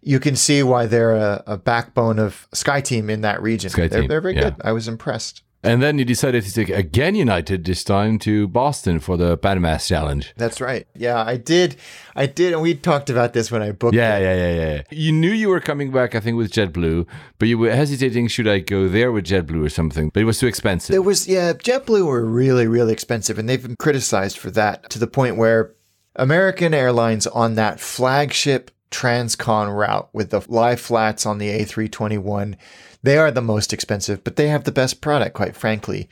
you 0.00 0.18
can 0.18 0.34
see 0.36 0.62
why 0.62 0.86
they're 0.86 1.14
a, 1.16 1.42
a 1.46 1.56
backbone 1.58 2.18
of 2.18 2.46
SkyTeam 2.54 3.10
in 3.10 3.20
that 3.20 3.42
region. 3.42 3.70
they're, 3.74 3.88
SkyTeam, 3.88 4.08
they're 4.08 4.20
very 4.20 4.34
yeah. 4.36 4.42
good. 4.44 4.54
I 4.64 4.72
was 4.72 4.88
impressed. 4.88 5.42
And 5.64 5.82
then 5.82 5.98
you 5.98 6.04
decided 6.04 6.44
to 6.44 6.52
take 6.52 6.68
again 6.70 7.16
United 7.16 7.64
this 7.64 7.82
time 7.82 8.20
to 8.20 8.46
Boston 8.46 9.00
for 9.00 9.16
the 9.16 9.36
Pan 9.36 9.60
Mass 9.60 9.88
Challenge. 9.88 10.32
That's 10.36 10.60
right. 10.60 10.86
Yeah, 10.94 11.20
I 11.22 11.36
did. 11.36 11.74
I 12.14 12.26
did. 12.26 12.52
And 12.52 12.62
we 12.62 12.74
talked 12.74 13.10
about 13.10 13.32
this 13.32 13.50
when 13.50 13.60
I 13.60 13.72
booked 13.72 13.94
Yeah, 13.96 14.16
it. 14.18 14.22
yeah, 14.22 14.34
yeah, 14.34 14.70
yeah. 14.74 14.82
You 14.90 15.10
knew 15.10 15.32
you 15.32 15.48
were 15.48 15.58
coming 15.60 15.90
back, 15.90 16.14
I 16.14 16.20
think, 16.20 16.36
with 16.36 16.52
JetBlue, 16.52 17.06
but 17.40 17.48
you 17.48 17.58
were 17.58 17.72
hesitating 17.74 18.28
should 18.28 18.46
I 18.46 18.60
go 18.60 18.88
there 18.88 19.10
with 19.10 19.26
JetBlue 19.26 19.66
or 19.66 19.68
something? 19.68 20.10
But 20.14 20.20
it 20.20 20.26
was 20.26 20.38
too 20.38 20.46
expensive. 20.46 20.92
There 20.92 21.02
was, 21.02 21.26
yeah, 21.26 21.52
JetBlue 21.52 22.06
were 22.06 22.24
really, 22.24 22.68
really 22.68 22.92
expensive, 22.92 23.36
and 23.36 23.48
they've 23.48 23.60
been 23.62 23.76
criticized 23.80 24.38
for 24.38 24.52
that 24.52 24.88
to 24.90 25.00
the 25.00 25.08
point 25.08 25.36
where 25.36 25.74
American 26.14 26.72
Airlines 26.72 27.26
on 27.26 27.54
that 27.56 27.80
flagship 27.80 28.70
transcon 28.92 29.76
route 29.76 30.08
with 30.12 30.30
the 30.30 30.40
lie 30.48 30.76
flats 30.76 31.26
on 31.26 31.38
the 31.38 31.48
A321, 31.48 32.56
they 33.02 33.18
are 33.18 33.30
the 33.30 33.42
most 33.42 33.72
expensive, 33.72 34.24
but 34.24 34.36
they 34.36 34.48
have 34.48 34.64
the 34.64 34.72
best 34.72 35.00
product, 35.00 35.34
quite 35.34 35.56
frankly. 35.56 36.08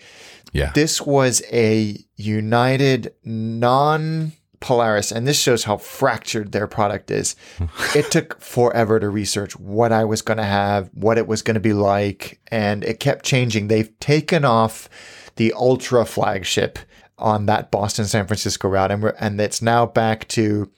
yeah. 0.52 0.72
This 0.74 1.00
was 1.00 1.42
a 1.52 1.98
United 2.16 3.12
non 3.24 4.32
Polaris, 4.60 5.12
and 5.12 5.26
this 5.26 5.40
shows 5.40 5.64
how 5.64 5.76
fractured 5.76 6.52
their 6.52 6.66
product 6.66 7.10
is. 7.10 7.36
it 7.94 8.10
took 8.10 8.40
forever 8.40 8.98
to 9.00 9.08
research 9.08 9.58
what 9.58 9.92
I 9.92 10.04
was 10.04 10.22
going 10.22 10.38
to 10.38 10.44
have, 10.44 10.90
what 10.94 11.18
it 11.18 11.26
was 11.26 11.42
going 11.42 11.54
to 11.54 11.60
be 11.60 11.72
like, 11.72 12.40
and 12.48 12.84
it 12.84 13.00
kept 13.00 13.24
changing. 13.24 13.68
They've 13.68 13.98
taken 14.00 14.44
off 14.44 14.88
the 15.36 15.52
Ultra 15.52 16.04
flagship 16.06 16.78
on 17.18 17.46
that 17.46 17.70
Boston 17.70 18.06
San 18.06 18.26
Francisco 18.26 18.68
route, 18.68 18.90
and, 18.90 19.02
we're, 19.02 19.14
and 19.18 19.40
it's 19.40 19.62
now 19.62 19.86
back 19.86 20.28
to 20.28 20.70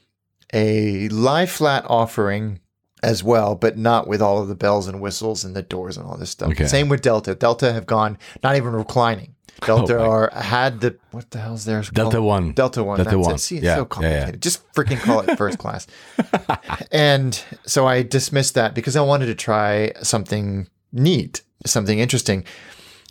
a 0.53 1.07
lie 1.09 1.45
flat 1.45 1.85
offering 1.87 2.59
as 3.01 3.23
well, 3.23 3.55
but 3.55 3.77
not 3.77 4.07
with 4.07 4.21
all 4.21 4.41
of 4.41 4.47
the 4.47 4.55
bells 4.55 4.87
and 4.87 4.99
whistles 5.01 5.43
and 5.45 5.55
the 5.55 5.61
doors 5.61 5.97
and 5.97 6.05
all 6.05 6.17
this 6.17 6.29
stuff. 6.31 6.51
Okay. 6.51 6.65
Same 6.67 6.89
with 6.89 7.01
Delta. 7.01 7.33
Delta 7.35 7.71
have 7.73 7.85
gone 7.85 8.17
not 8.43 8.55
even 8.55 8.73
reclining. 8.73 9.35
Delta 9.65 9.97
Oh 9.99 10.09
are 10.09 10.31
had 10.33 10.79
the 10.79 10.95
what 11.11 11.31
the 11.31 11.39
hell's 11.39 11.65
theirs? 11.65 11.89
Delta 11.89 12.15
called? 12.17 12.25
One. 12.27 12.51
Delta 12.53 12.81
One. 12.83 12.97
Delta 12.97 13.11
that's 13.17 13.25
One. 13.27 13.35
It. 13.35 13.39
See, 13.39 13.57
it's 13.57 13.65
Yeah, 13.65 13.75
so 13.75 13.81
yeah, 13.81 13.85
complicated. 13.87 14.35
yeah. 14.35 14.39
Just 14.39 14.71
freaking 14.73 14.99
call 15.01 15.19
it 15.19 15.37
first 15.37 15.57
class. 15.57 15.85
and 16.91 17.41
so 17.65 17.85
I 17.87 18.03
dismissed 18.03 18.55
that 18.55 18.73
because 18.73 18.95
I 18.95 19.01
wanted 19.01 19.25
to 19.27 19.35
try 19.35 19.91
something 20.01 20.67
neat, 20.91 21.41
something 21.65 21.99
interesting. 21.99 22.43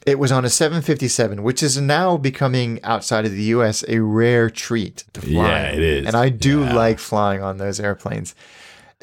It 0.06 0.18
was 0.18 0.32
on 0.32 0.44
a 0.44 0.48
757, 0.48 1.42
which 1.42 1.62
is 1.62 1.78
now 1.78 2.16
becoming 2.16 2.82
outside 2.82 3.26
of 3.26 3.32
the 3.32 3.42
US 3.54 3.84
a 3.88 3.98
rare 4.00 4.48
treat 4.48 5.04
to 5.12 5.20
fly. 5.20 5.30
Yeah, 5.48 5.62
it 5.72 5.80
is. 5.80 6.06
And 6.06 6.16
I 6.16 6.30
do 6.30 6.64
Yeah. 6.64 6.72
like 6.74 6.98
flying 6.98 7.42
on 7.42 7.58
those 7.58 7.78
airplanes. 7.78 8.34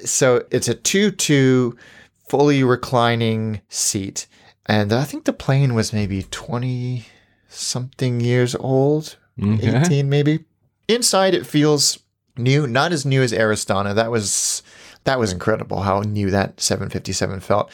So 0.03 0.45
it's 0.51 0.67
a 0.67 0.75
2 0.75 1.11
2 1.11 1.77
fully 2.29 2.63
reclining 2.63 3.61
seat. 3.69 4.27
And 4.65 4.91
I 4.91 5.03
think 5.03 5.25
the 5.25 5.33
plane 5.33 5.75
was 5.75 5.93
maybe 5.93 6.23
20 6.23 7.05
something 7.47 8.19
years 8.19 8.55
old 8.55 9.17
18 9.85 10.09
maybe. 10.09 10.45
Inside 10.87 11.33
it 11.33 11.45
feels 11.45 11.99
new, 12.37 12.67
not 12.67 12.91
as 12.91 13.05
new 13.05 13.21
as 13.21 13.33
Air 13.33 13.51
Astana. 13.51 13.95
That 13.95 14.11
was 14.11 14.63
that 15.03 15.19
was 15.19 15.31
incredible 15.31 15.81
how 15.81 16.01
new 16.01 16.31
that 16.31 16.59
757 16.59 17.39
felt. 17.39 17.71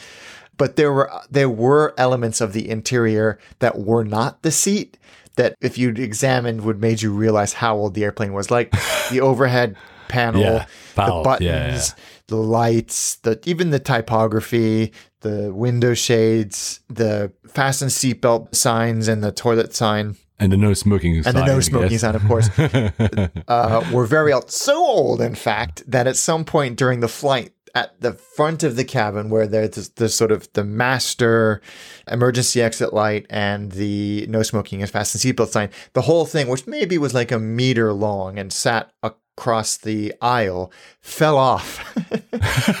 But 0.56 0.76
there 0.76 0.92
were 0.92 1.10
there 1.30 1.48
were 1.48 1.94
elements 1.96 2.40
of 2.40 2.52
the 2.52 2.68
interior 2.68 3.38
that 3.58 3.78
were 3.78 4.04
not 4.04 4.42
the 4.42 4.52
seat 4.52 4.98
that 5.36 5.56
if 5.60 5.78
you'd 5.78 5.98
examined 5.98 6.60
would 6.62 6.80
made 6.80 7.00
you 7.00 7.12
realize 7.12 7.54
how 7.54 7.74
old 7.74 7.94
the 7.94 8.04
airplane 8.04 8.32
was. 8.32 8.50
Like 8.50 8.70
the 9.10 9.20
overhead 9.22 9.76
panel, 10.12 10.40
Yeah, 10.40 10.66
the 10.94 11.20
buttons, 11.24 11.40
yeah, 11.46 11.74
yeah. 11.74 11.88
the 12.28 12.36
lights, 12.36 13.16
the 13.16 13.40
even 13.44 13.70
the 13.70 13.78
typography, 13.80 14.92
the 15.20 15.52
window 15.52 15.94
shades, 15.94 16.80
the 16.88 17.32
fasten 17.48 17.88
seatbelt 17.88 18.54
signs, 18.54 19.08
and 19.08 19.22
the 19.24 19.32
toilet 19.32 19.74
sign, 19.74 20.16
And 20.38 20.52
the 20.52 20.56
no 20.56 20.74
smoking 20.74 21.16
and 21.16 21.24
sign, 21.24 21.34
the 21.34 21.46
no 21.46 21.60
smoking 21.60 21.98
sign, 21.98 22.14
of 22.14 22.24
course, 22.26 22.48
uh, 23.48 23.84
were 23.92 24.06
very 24.06 24.32
old. 24.32 24.50
So 24.50 24.76
old, 24.76 25.20
in 25.20 25.34
fact, 25.34 25.82
that 25.86 26.06
at 26.06 26.16
some 26.16 26.44
point 26.44 26.76
during 26.76 27.00
the 27.00 27.08
flight, 27.08 27.52
at 27.74 27.98
the 28.00 28.12
front 28.12 28.62
of 28.62 28.76
the 28.76 28.84
cabin, 28.84 29.30
where 29.30 29.46
there's 29.46 29.88
this 29.90 30.14
sort 30.14 30.30
of 30.30 30.46
the 30.52 30.64
master 30.64 31.62
emergency 32.10 32.60
exit 32.60 32.92
light 32.92 33.24
and 33.30 33.72
the 33.72 34.26
no 34.28 34.42
smoking 34.42 34.82
and 34.82 34.90
fasten 34.90 35.18
seatbelt 35.20 35.48
sign, 35.48 35.70
the 35.94 36.02
whole 36.02 36.26
thing, 36.26 36.48
which 36.48 36.66
maybe 36.66 36.98
was 36.98 37.14
like 37.14 37.32
a 37.32 37.38
meter 37.38 37.92
long 37.92 38.38
and 38.38 38.52
sat 38.52 38.92
across 39.38 39.76
the 39.78 40.14
aisle, 40.20 40.72
fell 41.00 41.38
off 41.38 41.80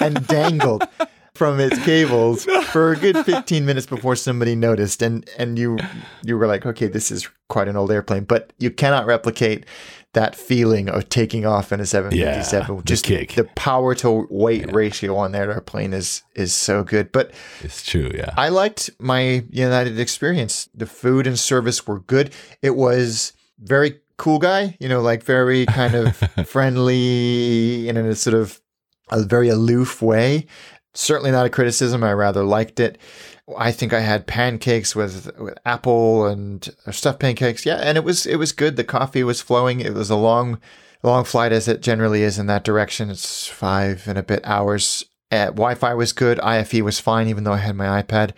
and 0.00 0.26
dangled 0.26 0.84
from 1.34 1.58
its 1.58 1.82
cables 1.84 2.44
for 2.72 2.92
a 2.92 2.96
good 2.96 3.16
15 3.24 3.64
minutes 3.64 3.86
before 3.86 4.14
somebody 4.14 4.54
noticed 4.54 5.00
and 5.00 5.28
and 5.38 5.58
you 5.58 5.78
you 6.22 6.36
were 6.36 6.46
like 6.46 6.66
okay 6.66 6.86
this 6.88 7.10
is 7.10 7.26
quite 7.48 7.68
an 7.68 7.76
old 7.76 7.90
airplane 7.90 8.22
but 8.24 8.52
you 8.58 8.70
cannot 8.70 9.06
replicate 9.06 9.64
that 10.12 10.36
feeling 10.36 10.90
of 10.90 11.08
taking 11.08 11.46
off 11.46 11.72
in 11.72 11.80
a 11.80 11.86
757 11.86 12.60
Yeah, 12.60 12.76
the 12.76 12.82
just 12.82 13.04
kick. 13.06 13.32
the 13.32 13.44
power 13.56 13.94
to 13.96 14.26
weight 14.28 14.70
ratio 14.74 15.16
on 15.16 15.32
that 15.32 15.48
airplane 15.48 15.94
is 15.94 16.22
is 16.34 16.52
so 16.54 16.84
good 16.84 17.10
but 17.12 17.32
It's 17.62 17.82
true, 17.84 18.10
yeah. 18.14 18.34
I 18.36 18.50
liked 18.50 18.90
my 18.98 19.42
United 19.50 19.98
experience. 19.98 20.68
The 20.74 20.86
food 20.86 21.26
and 21.26 21.38
service 21.38 21.86
were 21.86 22.00
good. 22.00 22.34
It 22.60 22.76
was 22.76 23.32
very 23.58 24.01
cool 24.16 24.38
guy, 24.38 24.76
you 24.80 24.88
know, 24.88 25.00
like 25.00 25.22
very 25.22 25.66
kind 25.66 25.94
of 25.94 26.16
friendly 26.46 27.88
in 27.88 27.96
a 27.96 28.14
sort 28.14 28.34
of 28.34 28.60
a 29.10 29.22
very 29.22 29.48
aloof 29.48 30.02
way. 30.02 30.46
Certainly 30.94 31.30
not 31.30 31.46
a 31.46 31.50
criticism. 31.50 32.04
I 32.04 32.12
rather 32.12 32.44
liked 32.44 32.78
it. 32.78 32.98
I 33.56 33.72
think 33.72 33.92
I 33.92 34.00
had 34.00 34.26
pancakes 34.26 34.94
with, 34.94 35.30
with 35.38 35.58
apple 35.64 36.26
and 36.26 36.68
uh, 36.86 36.92
stuffed 36.92 37.20
pancakes. 37.20 37.66
Yeah, 37.66 37.76
and 37.76 37.96
it 37.96 38.04
was 38.04 38.26
it 38.26 38.36
was 38.36 38.52
good. 38.52 38.76
The 38.76 38.84
coffee 38.84 39.24
was 39.24 39.40
flowing. 39.40 39.80
It 39.80 39.94
was 39.94 40.10
a 40.10 40.16
long 40.16 40.60
long 41.02 41.24
flight 41.24 41.52
as 41.52 41.66
it 41.66 41.80
generally 41.80 42.22
is 42.22 42.38
in 42.38 42.46
that 42.46 42.64
direction. 42.64 43.10
It's 43.10 43.46
five 43.46 44.06
and 44.06 44.18
a 44.18 44.22
bit 44.22 44.40
hours. 44.44 45.04
Uh, 45.30 45.46
Wi-Fi 45.46 45.94
was 45.94 46.12
good. 46.12 46.38
IFE 46.40 46.82
was 46.82 47.00
fine, 47.00 47.28
even 47.28 47.44
though 47.44 47.54
I 47.54 47.58
had 47.58 47.74
my 47.74 48.02
iPad. 48.02 48.32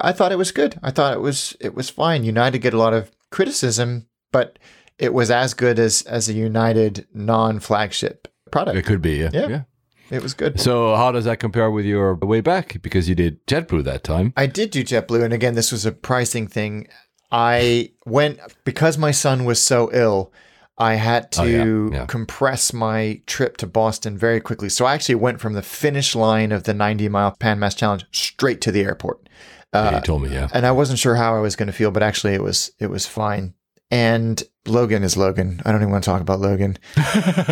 I 0.00 0.12
thought 0.12 0.32
it 0.32 0.38
was 0.38 0.52
good. 0.52 0.78
I 0.82 0.90
thought 0.90 1.14
it 1.14 1.20
was 1.20 1.56
it 1.60 1.74
was 1.74 1.90
fine. 1.90 2.24
United 2.24 2.58
get 2.58 2.74
a 2.74 2.78
lot 2.78 2.94
of 2.94 3.10
criticism, 3.30 4.06
but 4.30 4.58
it 4.98 5.12
was 5.12 5.30
as 5.30 5.54
good 5.54 5.78
as 5.78 6.02
as 6.02 6.28
a 6.28 6.32
United 6.32 7.06
non-flagship 7.14 8.28
product. 8.50 8.76
It 8.78 8.82
could 8.82 9.02
be, 9.02 9.16
yeah. 9.16 9.30
Yeah. 9.32 9.48
yeah. 9.48 9.62
It 10.10 10.22
was 10.22 10.34
good. 10.34 10.60
So 10.60 10.94
how 10.96 11.12
does 11.12 11.24
that 11.24 11.38
compare 11.38 11.70
with 11.70 11.86
your 11.86 12.14
way 12.14 12.40
back? 12.40 12.80
Because 12.82 13.08
you 13.08 13.14
did 13.14 13.44
JetBlue 13.46 13.84
that 13.84 14.04
time. 14.04 14.32
I 14.36 14.46
did 14.46 14.70
do 14.70 14.84
JetBlue, 14.84 15.24
and 15.24 15.32
again, 15.32 15.54
this 15.54 15.72
was 15.72 15.86
a 15.86 15.92
pricing 15.92 16.46
thing. 16.46 16.88
I 17.32 17.92
went 18.04 18.38
because 18.64 18.98
my 18.98 19.10
son 19.10 19.44
was 19.44 19.60
so 19.60 19.90
ill. 19.92 20.32
I 20.76 20.94
had 20.94 21.30
to 21.32 21.42
Oh, 21.42 21.44
yeah, 21.90 21.98
yeah. 21.98 22.06
compress 22.06 22.72
my 22.72 23.22
trip 23.26 23.56
to 23.58 23.66
Boston 23.66 24.18
very 24.18 24.40
quickly. 24.40 24.68
So 24.68 24.84
I 24.84 24.94
actually 24.94 25.14
went 25.16 25.40
from 25.40 25.52
the 25.54 25.62
finish 25.62 26.14
line 26.14 26.52
of 26.52 26.64
the 26.64 26.74
90 26.74 27.08
mile 27.08 27.30
Pan 27.38 27.58
Mass 27.60 27.74
Challenge 27.74 28.04
straight 28.12 28.60
to 28.62 28.72
the 28.72 28.82
airport. 28.82 29.28
Yeah, 29.72 29.90
you 29.90 29.96
uh, 29.96 30.00
told 30.00 30.22
me, 30.22 30.30
yeah. 30.32 30.48
and 30.52 30.66
I 30.66 30.72
wasn't 30.72 30.98
sure 30.98 31.14
how 31.16 31.34
I 31.36 31.40
was 31.40 31.56
going 31.56 31.66
to 31.66 31.72
feel, 31.72 31.90
but 31.90 32.02
actually 32.02 32.34
it 32.34 32.42
was 32.42 32.72
it 32.78 32.88
was 32.88 33.06
fine. 33.06 33.54
And 33.90 34.42
Logan 34.66 35.02
is 35.04 35.16
Logan. 35.16 35.60
I 35.64 35.70
don't 35.72 35.80
even 35.82 35.92
want 35.92 36.04
to 36.04 36.10
talk 36.10 36.20
about 36.20 36.40
Logan. 36.40 36.78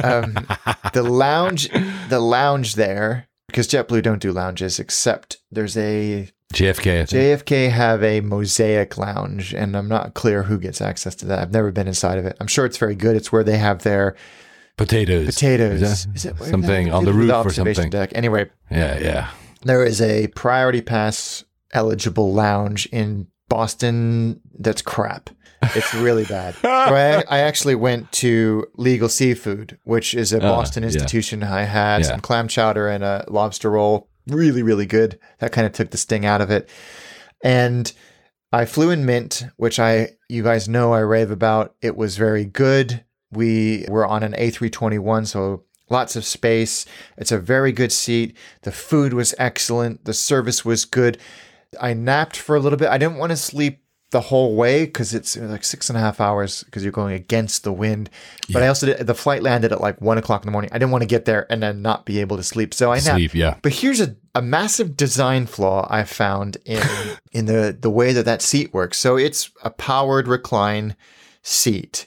um, 0.02 0.34
the 0.92 1.02
lounge, 1.08 1.68
the 2.08 2.20
lounge 2.20 2.74
there, 2.74 3.28
because 3.48 3.68
JetBlue 3.68 4.02
don't 4.02 4.20
do 4.20 4.32
lounges, 4.32 4.78
except 4.80 5.38
there's 5.50 5.76
a 5.76 6.30
JFK. 6.54 7.02
JFK 7.08 7.70
have 7.70 8.02
a 8.02 8.20
mosaic 8.22 8.96
lounge, 8.98 9.54
and 9.54 9.76
I'm 9.76 9.88
not 9.88 10.14
clear 10.14 10.42
who 10.44 10.58
gets 10.58 10.80
access 10.80 11.14
to 11.16 11.26
that. 11.26 11.38
I've 11.38 11.52
never 11.52 11.70
been 11.70 11.86
inside 11.86 12.18
of 12.18 12.26
it. 12.26 12.36
I'm 12.40 12.46
sure 12.46 12.64
it's 12.66 12.78
very 12.78 12.94
good. 12.94 13.14
It's 13.16 13.30
where 13.30 13.44
they 13.44 13.58
have 13.58 13.82
their 13.82 14.16
potatoes. 14.76 15.26
potatoes. 15.34 15.82
Is 15.82 16.04
that 16.04 16.14
Is 16.16 16.24
it 16.24 16.38
something 16.38 16.90
on 16.92 17.04
the 17.04 17.12
the 17.12 17.18
roof 17.18 17.46
or 17.46 17.50
something? 17.50 17.90
Deck. 17.90 18.10
Anyway, 18.14 18.50
Yeah, 18.70 18.98
yeah. 18.98 19.30
there 19.62 19.84
is 19.84 20.00
a 20.00 20.28
priority 20.28 20.80
pass 20.80 21.44
eligible 21.72 22.32
lounge 22.32 22.86
in 22.86 23.28
Boston 23.48 24.40
that's 24.58 24.82
crap. 24.82 25.30
It's 25.74 25.94
really 25.94 26.24
bad. 26.24 26.54
so 26.62 26.68
I, 26.70 27.22
I 27.28 27.38
actually 27.40 27.74
went 27.74 28.10
to 28.12 28.66
Legal 28.76 29.08
Seafood, 29.08 29.78
which 29.84 30.14
is 30.14 30.32
a 30.32 30.40
Boston 30.40 30.82
Ah, 30.82 30.86
yeah. 30.86 30.92
institution. 30.92 31.42
I 31.42 31.62
had 31.62 32.02
Yeah. 32.02 32.08
some 32.08 32.20
clam 32.20 32.48
chowder 32.48 32.88
and 32.88 33.04
a 33.04 33.24
lobster 33.28 33.70
roll. 33.70 34.08
Really, 34.26 34.62
really 34.62 34.86
good. 34.86 35.18
That 35.38 35.52
kind 35.52 35.66
of 35.66 35.72
took 35.72 35.90
the 35.90 35.96
sting 35.98 36.24
out 36.26 36.40
of 36.40 36.50
it. 36.50 36.68
And 37.42 37.92
I 38.52 38.64
flew 38.66 38.90
in 38.90 39.04
Mint, 39.06 39.44
which 39.56 39.78
I 39.78 40.10
you 40.28 40.42
guys 40.42 40.68
know 40.68 40.92
I 40.92 41.00
rave 41.00 41.30
about. 41.30 41.74
It 41.80 41.96
was 41.96 42.16
very 42.16 42.44
good. 42.44 43.04
We 43.30 43.86
were 43.88 44.06
on 44.06 44.22
an 44.22 44.34
A321, 44.34 45.26
so 45.26 45.64
lots 45.88 46.16
of 46.16 46.24
space. 46.24 46.84
It's 47.16 47.32
a 47.32 47.38
very 47.38 47.72
good 47.72 47.90
seat. 47.92 48.36
The 48.62 48.72
food 48.72 49.14
was 49.14 49.34
excellent. 49.38 50.04
The 50.04 50.12
service 50.14 50.64
was 50.64 50.84
good. 50.84 51.18
I 51.80 51.94
napped 51.94 52.36
for 52.36 52.54
a 52.54 52.60
little 52.60 52.78
bit. 52.78 52.88
I 52.90 52.98
didn't 52.98 53.16
want 53.16 53.30
to 53.30 53.36
sleep 53.36 53.81
the 54.12 54.20
whole 54.20 54.54
way 54.54 54.84
because 54.84 55.14
it's 55.14 55.38
like 55.38 55.64
six 55.64 55.88
and 55.88 55.96
a 55.96 56.00
half 56.00 56.20
hours 56.20 56.62
because 56.64 56.82
you're 56.82 56.92
going 56.92 57.14
against 57.14 57.64
the 57.64 57.72
wind. 57.72 58.10
But 58.52 58.62
I 58.62 58.68
also 58.68 58.86
did, 58.86 59.06
the 59.06 59.14
flight 59.14 59.42
landed 59.42 59.72
at 59.72 59.80
like 59.80 60.00
one 60.02 60.18
o'clock 60.18 60.42
in 60.42 60.46
the 60.46 60.52
morning. 60.52 60.70
I 60.70 60.78
didn't 60.78 60.92
want 60.92 61.00
to 61.00 61.08
get 61.08 61.24
there 61.24 61.50
and 61.50 61.62
then 61.62 61.80
not 61.80 62.04
be 62.04 62.20
able 62.20 62.36
to 62.36 62.42
sleep. 62.42 62.74
So 62.74 62.92
I 62.92 62.96
napped. 62.96 63.06
Sleep, 63.06 63.34
yeah. 63.34 63.56
But 63.62 63.72
here's 63.72 64.02
a, 64.02 64.14
a 64.34 64.42
massive 64.42 64.98
design 64.98 65.46
flaw 65.46 65.88
I 65.90 66.04
found 66.04 66.58
in 66.66 66.82
in 67.32 67.46
the 67.46 67.76
the 67.78 67.90
way 67.90 68.12
that 68.12 68.26
that 68.26 68.42
seat 68.42 68.74
works. 68.74 68.98
So 68.98 69.16
it's 69.16 69.50
a 69.64 69.70
powered 69.70 70.28
recline 70.28 70.94
seat, 71.42 72.06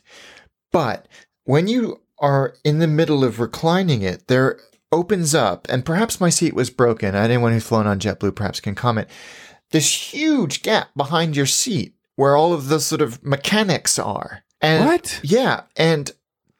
but 0.71 1.07
when 1.43 1.67
you 1.67 2.01
are 2.19 2.55
in 2.63 2.79
the 2.79 2.87
middle 2.87 3.23
of 3.23 3.39
reclining 3.39 4.03
it, 4.03 4.27
there 4.27 4.59
opens 4.91 5.33
up, 5.33 5.65
and 5.69 5.83
perhaps 5.83 6.21
my 6.21 6.29
seat 6.29 6.53
was 6.53 6.69
broken. 6.69 7.15
Anyone 7.15 7.51
who's 7.51 7.67
flown 7.67 7.87
on 7.87 7.99
JetBlue 7.99 8.35
perhaps 8.35 8.59
can 8.59 8.75
comment. 8.75 9.09
This 9.71 10.13
huge 10.13 10.61
gap 10.61 10.89
behind 10.95 11.35
your 11.35 11.47
seat 11.47 11.94
where 12.15 12.35
all 12.35 12.53
of 12.53 12.67
the 12.67 12.79
sort 12.79 13.01
of 13.01 13.23
mechanics 13.23 13.99
are. 13.99 14.43
And 14.61 14.85
What? 14.85 15.19
Yeah, 15.23 15.63
and 15.75 16.11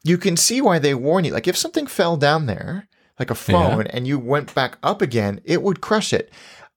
you 0.03 0.17
can 0.17 0.37
see 0.37 0.61
why 0.61 0.79
they 0.79 0.93
warn 0.93 1.25
you. 1.25 1.31
Like 1.33 1.47
if 1.47 1.57
something 1.57 1.87
fell 1.87 2.17
down 2.17 2.45
there, 2.45 2.87
like 3.19 3.31
a 3.31 3.35
phone, 3.35 3.87
and 3.87 4.05
you 4.05 4.19
went 4.19 4.53
back 4.53 4.77
up 4.83 5.01
again, 5.01 5.41
it 5.45 5.61
would 5.63 5.81
crush 5.81 6.13
it. 6.13 6.31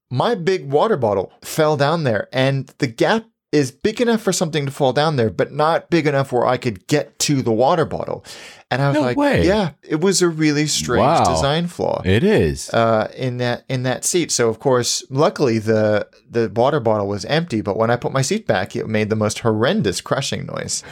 My 0.09 0.33
big 0.33 0.71
water 0.71 0.97
bottle 0.97 1.31
fell 1.43 1.77
down 1.77 2.03
there, 2.03 2.27
and 2.33 2.67
the 2.79 2.87
gap 2.87 3.25
is 3.51 3.71
big 3.71 3.99
enough 3.99 4.21
for 4.21 4.31
something 4.31 4.65
to 4.67 4.71
fall 4.71 4.93
down 4.93 5.15
there, 5.15 5.29
but 5.31 5.51
not 5.51 5.89
big 5.89 6.05
enough 6.05 6.31
where 6.31 6.45
I 6.45 6.57
could 6.57 6.85
get 6.87 7.17
to 7.19 7.41
the 7.41 7.51
water 7.51 7.83
bottle. 7.85 8.23
And 8.69 8.79
I 8.81 8.89
was 8.89 8.95
No 8.95 9.01
like, 9.01 9.17
way. 9.17 9.47
yeah, 9.47 9.71
it 9.81 9.99
was 10.01 10.21
a 10.21 10.29
really 10.29 10.67
strange 10.67 10.99
Wow. 11.01 11.23
design 11.33 11.65
flaw 11.65 12.03
It 12.05 12.23
is. 12.23 12.69
uh, 12.69 13.11
in 13.17 13.37
that 13.37 13.63
in 13.67 13.81
that 13.83 14.05
seat. 14.05 14.31
So 14.31 14.49
of 14.49 14.59
course, 14.59 15.03
luckily 15.09 15.57
the 15.57 16.07
the 16.29 16.51
water 16.55 16.79
bottle 16.79 17.07
was 17.07 17.25
empty. 17.25 17.61
But 17.61 17.77
when 17.77 17.89
I 17.89 17.95
put 17.95 18.11
my 18.11 18.21
seat 18.21 18.45
back, 18.45 18.75
it 18.75 18.87
made 18.87 19.09
the 19.09 19.15
most 19.15 19.39
horrendous 19.39 20.01
crushing 20.01 20.45
noise. 20.45 20.83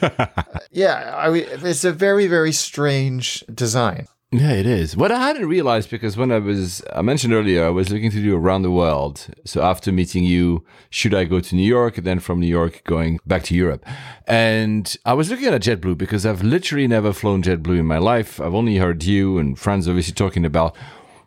yeah, 0.72 1.12
I, 1.16 1.30
it's 1.34 1.84
a 1.84 1.92
very 1.92 2.26
very 2.26 2.52
strange 2.52 3.44
design. 3.54 4.08
Yeah, 4.38 4.52
it 4.52 4.66
is. 4.66 4.98
What 4.98 5.10
I 5.10 5.18
hadn't 5.28 5.48
realized 5.48 5.88
because 5.88 6.18
when 6.18 6.30
I 6.30 6.38
was, 6.38 6.82
I 6.94 7.00
mentioned 7.00 7.32
earlier, 7.32 7.64
I 7.64 7.70
was 7.70 7.88
looking 7.88 8.10
to 8.10 8.20
do 8.20 8.36
around 8.36 8.62
the 8.62 8.70
world. 8.70 9.28
So 9.46 9.62
after 9.62 9.90
meeting 9.90 10.24
you, 10.24 10.62
should 10.90 11.14
I 11.14 11.24
go 11.24 11.40
to 11.40 11.54
New 11.54 11.62
York? 11.62 11.96
And 11.96 12.06
then 12.06 12.20
from 12.20 12.40
New 12.40 12.46
York, 12.46 12.82
going 12.84 13.18
back 13.24 13.44
to 13.44 13.54
Europe. 13.54 13.86
And 14.26 14.94
I 15.06 15.14
was 15.14 15.30
looking 15.30 15.46
at 15.46 15.62
JetBlue 15.62 15.96
because 15.96 16.26
I've 16.26 16.42
literally 16.42 16.86
never 16.86 17.14
flown 17.14 17.42
JetBlue 17.42 17.78
in 17.78 17.86
my 17.86 17.96
life. 17.96 18.38
I've 18.38 18.54
only 18.54 18.76
heard 18.76 19.04
you 19.04 19.38
and 19.38 19.58
friends 19.58 19.88
obviously 19.88 20.12
talking 20.12 20.44
about. 20.44 20.76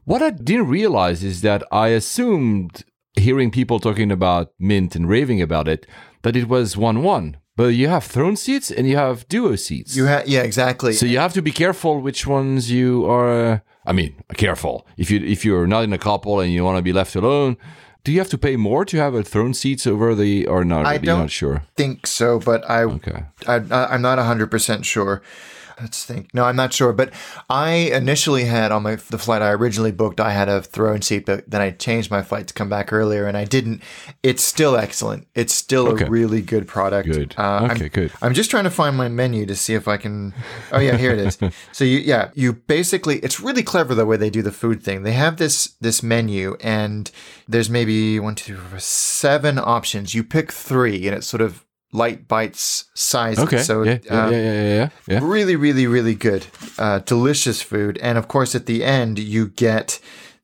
What 0.06 0.22
I 0.22 0.30
didn't 0.30 0.68
realize 0.68 1.24
is 1.24 1.42
that 1.42 1.64
I 1.72 1.88
assumed, 1.88 2.84
hearing 3.16 3.50
people 3.50 3.80
talking 3.80 4.12
about 4.12 4.52
Mint 4.60 4.96
and 4.96 5.10
raving 5.10 5.42
about 5.42 5.68
it, 5.68 5.88
that 6.22 6.36
it 6.36 6.48
was 6.48 6.78
1 6.78 7.02
1. 7.02 7.38
But 7.60 7.74
you 7.76 7.90
have 7.90 8.06
throne 8.06 8.38
seats 8.38 8.72
and 8.72 8.88
you 8.88 8.96
have 8.96 9.28
duo 9.28 9.58
seats. 9.58 9.94
You 9.98 10.08
ha- 10.08 10.24
yeah, 10.26 10.44
exactly. 10.44 10.94
So 10.94 11.06
you 11.06 11.20
have 11.20 11.34
to 11.34 11.42
be 11.42 11.52
careful 11.52 12.00
which 12.02 12.26
ones 12.26 12.72
you 12.72 13.06
are. 13.12 13.62
I 13.86 13.92
mean, 13.92 14.12
careful. 14.38 14.86
If 14.96 15.12
you 15.12 15.20
if 15.36 15.44
you're 15.44 15.68
not 15.68 15.84
in 15.84 15.92
a 15.92 15.98
couple 15.98 16.40
and 16.40 16.54
you 16.54 16.64
want 16.64 16.78
to 16.78 16.82
be 16.84 16.94
left 16.94 17.16
alone, 17.16 17.58
Do 18.06 18.12
you 18.14 18.20
have 18.20 18.30
to 18.30 18.38
pay 18.38 18.56
more 18.56 18.86
to 18.86 18.98
have 18.98 19.14
a 19.14 19.24
throne 19.24 19.54
seats 19.54 19.86
over 19.86 20.16
the 20.16 20.48
or 20.48 20.64
not? 20.64 20.86
I 20.86 20.98
don't 21.00 21.20
not 21.20 21.32
sure. 21.32 21.62
think 21.76 22.08
so, 22.08 22.40
but 22.40 22.62
I, 22.70 22.84
Okay. 22.84 23.24
I 23.46 23.56
I'm 23.94 24.02
not 24.02 24.18
hundred 24.20 24.50
percent 24.52 24.86
sure. 24.86 25.22
Let's 25.82 26.04
think. 26.06 26.34
No, 26.34 26.46
I'm 26.46 26.56
not 26.56 26.74
sure. 26.74 26.94
But 26.94 27.14
I 27.50 27.72
initially 27.94 28.46
had 28.46 28.72
on 28.72 28.84
my 28.84 28.96
the 28.96 29.18
flight 29.18 29.42
I 29.42 29.52
originally 29.52 29.92
booked, 29.92 30.20
I 30.20 30.32
had 30.32 30.50
a 30.50 30.62
throne 30.62 31.02
seat, 31.02 31.26
but 31.26 31.50
then 31.50 31.62
I 31.62 31.72
changed 31.72 32.12
my 32.12 32.22
flight 32.22 32.48
to 32.48 32.54
come 32.54 32.70
back 32.70 32.92
earlier, 32.92 33.26
and 33.26 33.38
I 33.38 33.46
didn't. 33.46 33.82
It's 34.24 34.44
still 34.44 34.76
excellent. 34.76 35.28
It's 35.36 35.54
still 35.54 35.88
Okay. 35.90 36.06
a 36.06 36.10
really 36.10 36.42
good 36.42 36.68
product. 36.68 37.08
Good. 37.10 37.36
Uh, 37.38 37.70
Okay, 37.72 37.86
I'm, 37.86 37.90
good. 37.90 38.12
I'm 38.22 38.34
just 38.34 38.50
trying 38.50 38.64
to 38.66 38.70
find 38.70 38.96
my 38.98 39.08
menu 39.10 39.46
to 39.46 39.56
see 39.56 39.74
if 39.74 39.88
I 39.88 39.98
can. 39.98 40.34
Oh 40.72 40.80
yeah, 40.80 40.98
here 40.98 41.12
it 41.12 41.20
is. 41.20 41.38
so 41.72 41.84
you 41.84 42.00
yeah 42.00 42.30
you 42.36 42.54
basically 42.54 43.20
it's 43.20 43.40
really 43.40 43.64
clever 43.64 43.94
the 43.96 44.06
way 44.06 44.18
they 44.18 44.30
do 44.30 44.42
the 44.42 44.52
food 44.52 44.84
thing. 44.84 45.04
They 45.04 45.14
have 45.14 45.38
this 45.38 45.76
this 45.82 46.02
menu 46.04 46.56
and 46.62 47.12
there's 47.48 47.70
maybe 47.70 48.20
one 48.20 48.36
two 48.36 48.56
three, 48.56 48.66
four, 48.70 48.80
seven 48.80 49.58
options. 49.60 50.14
You 50.16 50.24
pick 50.24 50.52
three 50.52 51.08
and 51.08 51.16
it's 51.16 51.28
sort 51.28 51.42
of 51.42 51.66
light 51.92 52.28
bites 52.28 52.86
size. 52.94 53.40
Okay. 53.40 53.60
So 53.60 53.84
yeah, 53.84 53.98
yeah, 54.04 54.26
um, 54.26 54.32
yeah, 54.32 54.40
yeah, 54.40 54.64
yeah, 54.64 54.90
yeah. 55.08 55.20
really 55.22 55.56
really 55.56 55.88
really 55.88 56.16
good, 56.16 56.48
uh, 56.78 57.00
delicious 57.00 57.62
food. 57.62 57.98
And 58.00 58.18
of 58.18 58.28
course 58.28 58.56
at 58.56 58.66
the 58.66 58.84
end 58.84 59.20
you 59.20 59.48
get. 59.48 60.00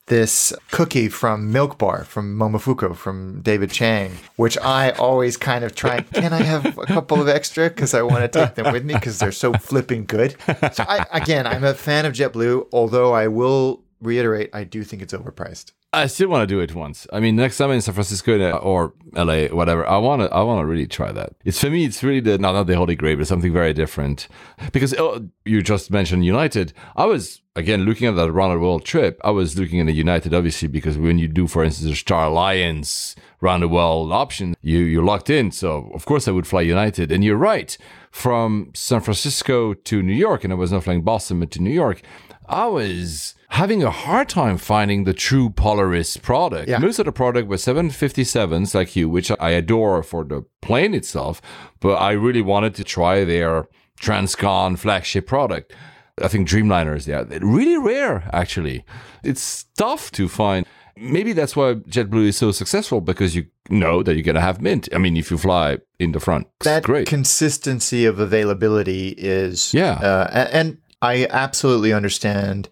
This 0.07 0.53
cookie 0.69 1.09
from 1.09 1.51
Milk 1.51 1.79
Bar 1.79 2.03
from 2.03 2.37
Momofuku 2.37 2.95
from 2.95 3.41
David 3.41 3.71
Chang, 3.71 4.11
which 4.35 4.55
I 4.59 4.91
always 4.91 5.35
kind 5.35 5.63
of 5.63 5.73
try. 5.73 6.01
Can 6.01 6.31
I 6.31 6.43
have 6.43 6.77
a 6.77 6.85
couple 6.85 7.19
of 7.19 7.27
extra 7.27 7.69
because 7.69 7.95
I 7.95 8.03
want 8.03 8.21
to 8.21 8.27
take 8.27 8.53
them 8.53 8.71
with 8.71 8.85
me 8.85 8.93
because 8.93 9.17
they're 9.17 9.31
so 9.31 9.53
flipping 9.53 10.05
good. 10.05 10.35
So 10.73 10.85
I, 10.87 11.07
again, 11.11 11.47
I'm 11.47 11.63
a 11.63 11.73
fan 11.73 12.05
of 12.05 12.13
JetBlue, 12.13 12.67
although 12.71 13.13
I 13.13 13.29
will 13.29 13.81
reiterate, 13.99 14.51
I 14.53 14.63
do 14.63 14.83
think 14.83 15.01
it's 15.01 15.11
overpriced. 15.11 15.71
I 15.95 16.07
still 16.07 16.27
want 16.27 16.43
to 16.43 16.47
do 16.47 16.59
it 16.59 16.75
once. 16.75 17.07
I 17.13 17.19
mean, 17.21 17.37
next 17.37 17.57
time 17.57 17.71
in 17.71 17.81
San 17.81 17.93
Francisco 17.93 18.37
uh, 18.37 18.57
or 18.57 18.93
LA, 19.13 19.45
whatever, 19.47 19.87
I 19.87 19.97
want 19.97 20.21
to. 20.21 20.33
I 20.33 20.41
want 20.41 20.61
to 20.61 20.65
really 20.65 20.87
try 20.87 21.11
that. 21.13 21.33
It's 21.45 21.59
for 21.59 21.69
me. 21.69 21.85
It's 21.85 22.03
really 22.03 22.19
the 22.19 22.37
not 22.37 22.51
not 22.51 22.67
the 22.67 22.75
holy 22.75 22.95
grail, 22.95 23.15
but 23.15 23.27
something 23.27 23.53
very 23.53 23.73
different. 23.73 24.27
Because 24.73 24.93
oh, 24.95 25.29
you 25.45 25.61
just 25.61 25.89
mentioned 25.91 26.25
United. 26.25 26.73
I 26.97 27.05
was 27.05 27.41
again 27.55 27.85
looking 27.85 28.07
at 28.07 28.15
that 28.17 28.29
around 28.29 28.51
the 28.51 28.59
world 28.59 28.83
trip. 28.83 29.21
I 29.23 29.31
was 29.31 29.57
looking 29.57 29.79
at 29.79 29.85
the 29.85 29.93
United, 29.93 30.33
obviously, 30.33 30.67
because 30.67 30.97
when 30.97 31.17
you 31.17 31.29
do, 31.29 31.47
for 31.47 31.63
instance, 31.63 31.89
the 31.89 31.95
Star 31.95 32.25
Alliance 32.25 33.15
round 33.39 33.63
the 33.63 33.69
world 33.69 34.11
option, 34.11 34.55
you 34.61 34.79
you're 34.79 35.05
locked 35.05 35.29
in. 35.29 35.51
So 35.51 35.89
of 35.93 36.05
course 36.05 36.27
I 36.27 36.31
would 36.31 36.45
fly 36.45 36.61
United. 36.61 37.11
And 37.11 37.23
you're 37.23 37.37
right. 37.37 37.77
From 38.11 38.71
San 38.73 39.01
Francisco 39.01 39.73
to 39.73 40.01
New 40.01 40.13
York, 40.13 40.45
and 40.45 40.53
I 40.53 40.55
was 40.55 40.71
not 40.71 40.85
flying 40.85 41.01
Boston, 41.01 41.41
but 41.41 41.51
to 41.51 41.61
New 41.61 41.73
York. 41.73 42.01
I 42.47 42.67
was 42.67 43.35
having 43.55 43.81
a 43.83 43.89
hard 43.91 44.27
time 44.27 44.57
finding 44.57 45.05
the 45.05 45.13
true 45.13 45.49
Polaris 45.49 46.17
product. 46.17 46.67
Yeah. 46.67 46.79
Most 46.79 46.99
of 46.99 47.05
the 47.05 47.11
product 47.11 47.47
was 47.47 47.63
757s 47.65 48.75
like 48.75 48.95
you, 48.97 49.07
which 49.09 49.31
I 49.39 49.51
adore 49.51 50.03
for 50.03 50.23
the 50.25 50.43
plane 50.61 50.93
itself, 50.93 51.41
but 51.79 51.95
I 51.95 52.11
really 52.11 52.41
wanted 52.41 52.75
to 52.75 52.83
try 52.83 53.23
their 53.23 53.67
Transcon 53.99 54.77
flagship 54.77 55.25
product. 55.25 55.73
I 56.21 56.27
think 56.27 56.47
Dreamliners, 56.47 57.07
yeah, 57.07 57.23
really 57.41 57.77
rare 57.77 58.29
actually. 58.33 58.83
It's 59.23 59.65
tough 59.77 60.11
to 60.11 60.27
find. 60.27 60.65
Maybe 60.97 61.33
that's 61.33 61.55
why 61.57 61.73
JetBlue 61.75 62.27
is 62.27 62.37
so 62.37 62.51
successful 62.51 63.01
because 63.01 63.35
you 63.35 63.45
know 63.69 64.01
that 64.03 64.13
you're 64.15 64.23
going 64.31 64.35
to 64.35 64.41
have 64.49 64.61
mint. 64.61 64.87
I 64.93 64.97
mean, 64.97 65.17
if 65.17 65.29
you 65.31 65.37
fly 65.37 65.79
in 65.99 66.11
the 66.13 66.19
front, 66.21 66.47
that 66.61 66.83
great. 66.83 67.07
consistency 67.07 68.05
of 68.05 68.19
availability 68.19 69.09
is 69.17 69.73
Yeah. 69.73 69.93
uh, 69.93 70.49
and 70.53 70.77
I 71.01 71.27
absolutely 71.29 71.91
understand 71.93 72.69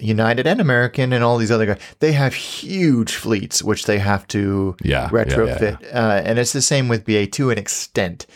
United 0.00 0.46
and 0.46 0.60
American 0.60 1.12
and 1.12 1.22
all 1.24 1.36
these 1.38 1.50
other 1.50 1.66
guys 1.66 1.78
they 2.00 2.12
have 2.12 2.34
huge 2.34 3.14
fleets 3.14 3.62
which 3.62 3.84
they 3.86 3.98
have 3.98 4.26
to 4.28 4.76
Yeah, 4.82 5.02
yeah, 5.04 5.08
retrofit. 5.10 5.80
yeah, 5.82 5.88
Uh, 5.88 6.22
and 6.24 6.38
it's 6.38 6.52
the 6.52 6.62
same 6.62 6.88
with 6.88 7.04
BA 7.04 7.26
to 7.28 7.50
an 7.50 7.58
extent. 7.58 8.26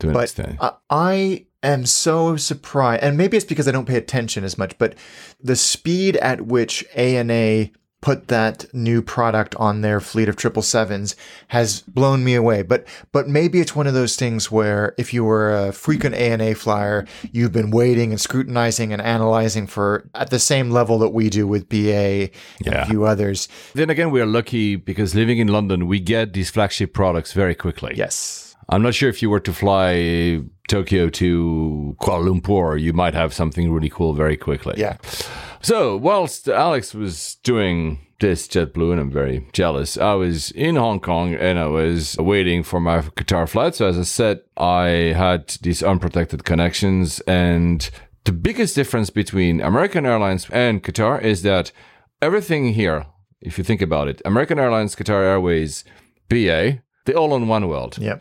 To 0.00 0.08
an 0.08 0.12
but 0.14 0.24
extent. 0.24 0.58
I, 0.60 0.72
I 0.90 1.46
am 1.62 1.86
so 1.86 2.36
surprised 2.36 3.02
and 3.04 3.16
maybe 3.16 3.36
it's 3.36 3.46
because 3.46 3.68
I 3.68 3.70
don't 3.72 3.86
pay 3.86 3.96
attention 3.96 4.42
as 4.44 4.58
much 4.58 4.76
but 4.78 4.94
the 5.40 5.56
speed 5.56 6.16
at 6.16 6.40
which 6.46 6.84
ANA 6.96 7.70
put 8.02 8.28
that 8.28 8.66
new 8.74 9.00
product 9.00 9.54
on 9.56 9.80
their 9.80 10.00
fleet 10.00 10.28
of 10.28 10.36
triple 10.36 10.60
sevens 10.60 11.16
has 11.48 11.80
blown 11.82 12.22
me 12.24 12.34
away. 12.34 12.60
But 12.62 12.86
but 13.12 13.28
maybe 13.28 13.60
it's 13.60 13.74
one 13.74 13.86
of 13.86 13.94
those 13.94 14.16
things 14.16 14.50
where 14.50 14.92
if 14.98 15.14
you 15.14 15.24
were 15.24 15.50
a 15.68 15.72
frequent 15.72 16.14
ANA 16.16 16.54
flyer, 16.54 17.06
you've 17.30 17.52
been 17.52 17.70
waiting 17.70 18.10
and 18.10 18.20
scrutinizing 18.20 18.92
and 18.92 19.00
analyzing 19.00 19.66
for 19.66 20.10
at 20.14 20.28
the 20.30 20.38
same 20.38 20.70
level 20.70 20.98
that 20.98 21.10
we 21.14 21.30
do 21.30 21.46
with 21.46 21.68
BA 21.70 22.28
and 22.64 22.74
Yeah. 22.74 22.82
a 22.82 22.86
few 22.86 23.04
others. 23.04 23.48
Then 23.74 23.88
again, 23.88 24.10
we 24.10 24.20
are 24.20 24.26
lucky 24.26 24.76
because 24.76 25.14
living 25.14 25.38
in 25.38 25.48
London, 25.48 25.86
we 25.86 25.98
get 26.00 26.32
these 26.34 26.50
flagship 26.50 26.92
products 26.92 27.32
very 27.32 27.54
quickly. 27.54 27.94
Yes. 27.96 28.48
I'm 28.68 28.82
not 28.82 28.94
sure 28.94 29.08
if 29.08 29.22
you 29.22 29.30
were 29.30 29.40
to 29.40 29.52
fly 29.52 30.40
Tokyo 30.68 31.08
to 31.10 31.96
Kuala 32.00 32.24
Lumpur, 32.28 32.80
you 32.80 32.92
might 32.92 33.14
have 33.14 33.34
something 33.34 33.70
really 33.72 33.90
cool 33.90 34.14
very 34.14 34.36
quickly. 34.36 34.74
Yeah. 34.78 34.96
So, 35.62 35.96
whilst 35.96 36.48
Alex 36.48 36.92
was 36.92 37.36
doing 37.44 38.04
this 38.18 38.48
JetBlue, 38.48 38.90
and 38.92 39.00
I'm 39.00 39.10
very 39.12 39.46
jealous, 39.52 39.96
I 39.96 40.14
was 40.14 40.50
in 40.50 40.74
Hong 40.74 40.98
Kong 40.98 41.34
and 41.34 41.56
I 41.56 41.68
was 41.68 42.16
waiting 42.18 42.64
for 42.64 42.80
my 42.80 43.00
Qatar 43.00 43.48
flight. 43.48 43.76
So, 43.76 43.86
as 43.86 43.96
I 43.96 44.02
said, 44.02 44.40
I 44.56 45.14
had 45.16 45.50
these 45.62 45.80
unprotected 45.80 46.44
connections. 46.44 47.20
And 47.28 47.88
the 48.24 48.32
biggest 48.32 48.74
difference 48.74 49.10
between 49.10 49.60
American 49.60 50.04
Airlines 50.04 50.48
and 50.50 50.82
Qatar 50.82 51.22
is 51.22 51.42
that 51.42 51.70
everything 52.20 52.74
here, 52.74 53.06
if 53.40 53.56
you 53.56 53.62
think 53.62 53.80
about 53.80 54.08
it, 54.08 54.20
American 54.24 54.58
Airlines, 54.58 54.96
Qatar 54.96 55.22
Airways, 55.22 55.84
BA, 56.28 56.82
they 57.04 57.14
all 57.14 57.32
on 57.32 57.46
one 57.46 57.68
world. 57.68 57.98
Yep. 57.98 58.20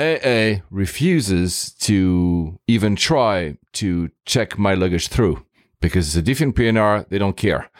AA 0.00 0.62
refuses 0.70 1.72
to 1.72 2.58
even 2.66 2.96
try 2.96 3.56
to 3.74 4.10
check 4.24 4.58
my 4.58 4.74
luggage 4.74 5.08
through 5.08 5.44
because 5.80 6.06
it's 6.08 6.16
a 6.16 6.22
different 6.22 6.56
PNR. 6.56 7.08
They 7.08 7.18
don't 7.18 7.36
care. 7.36 7.70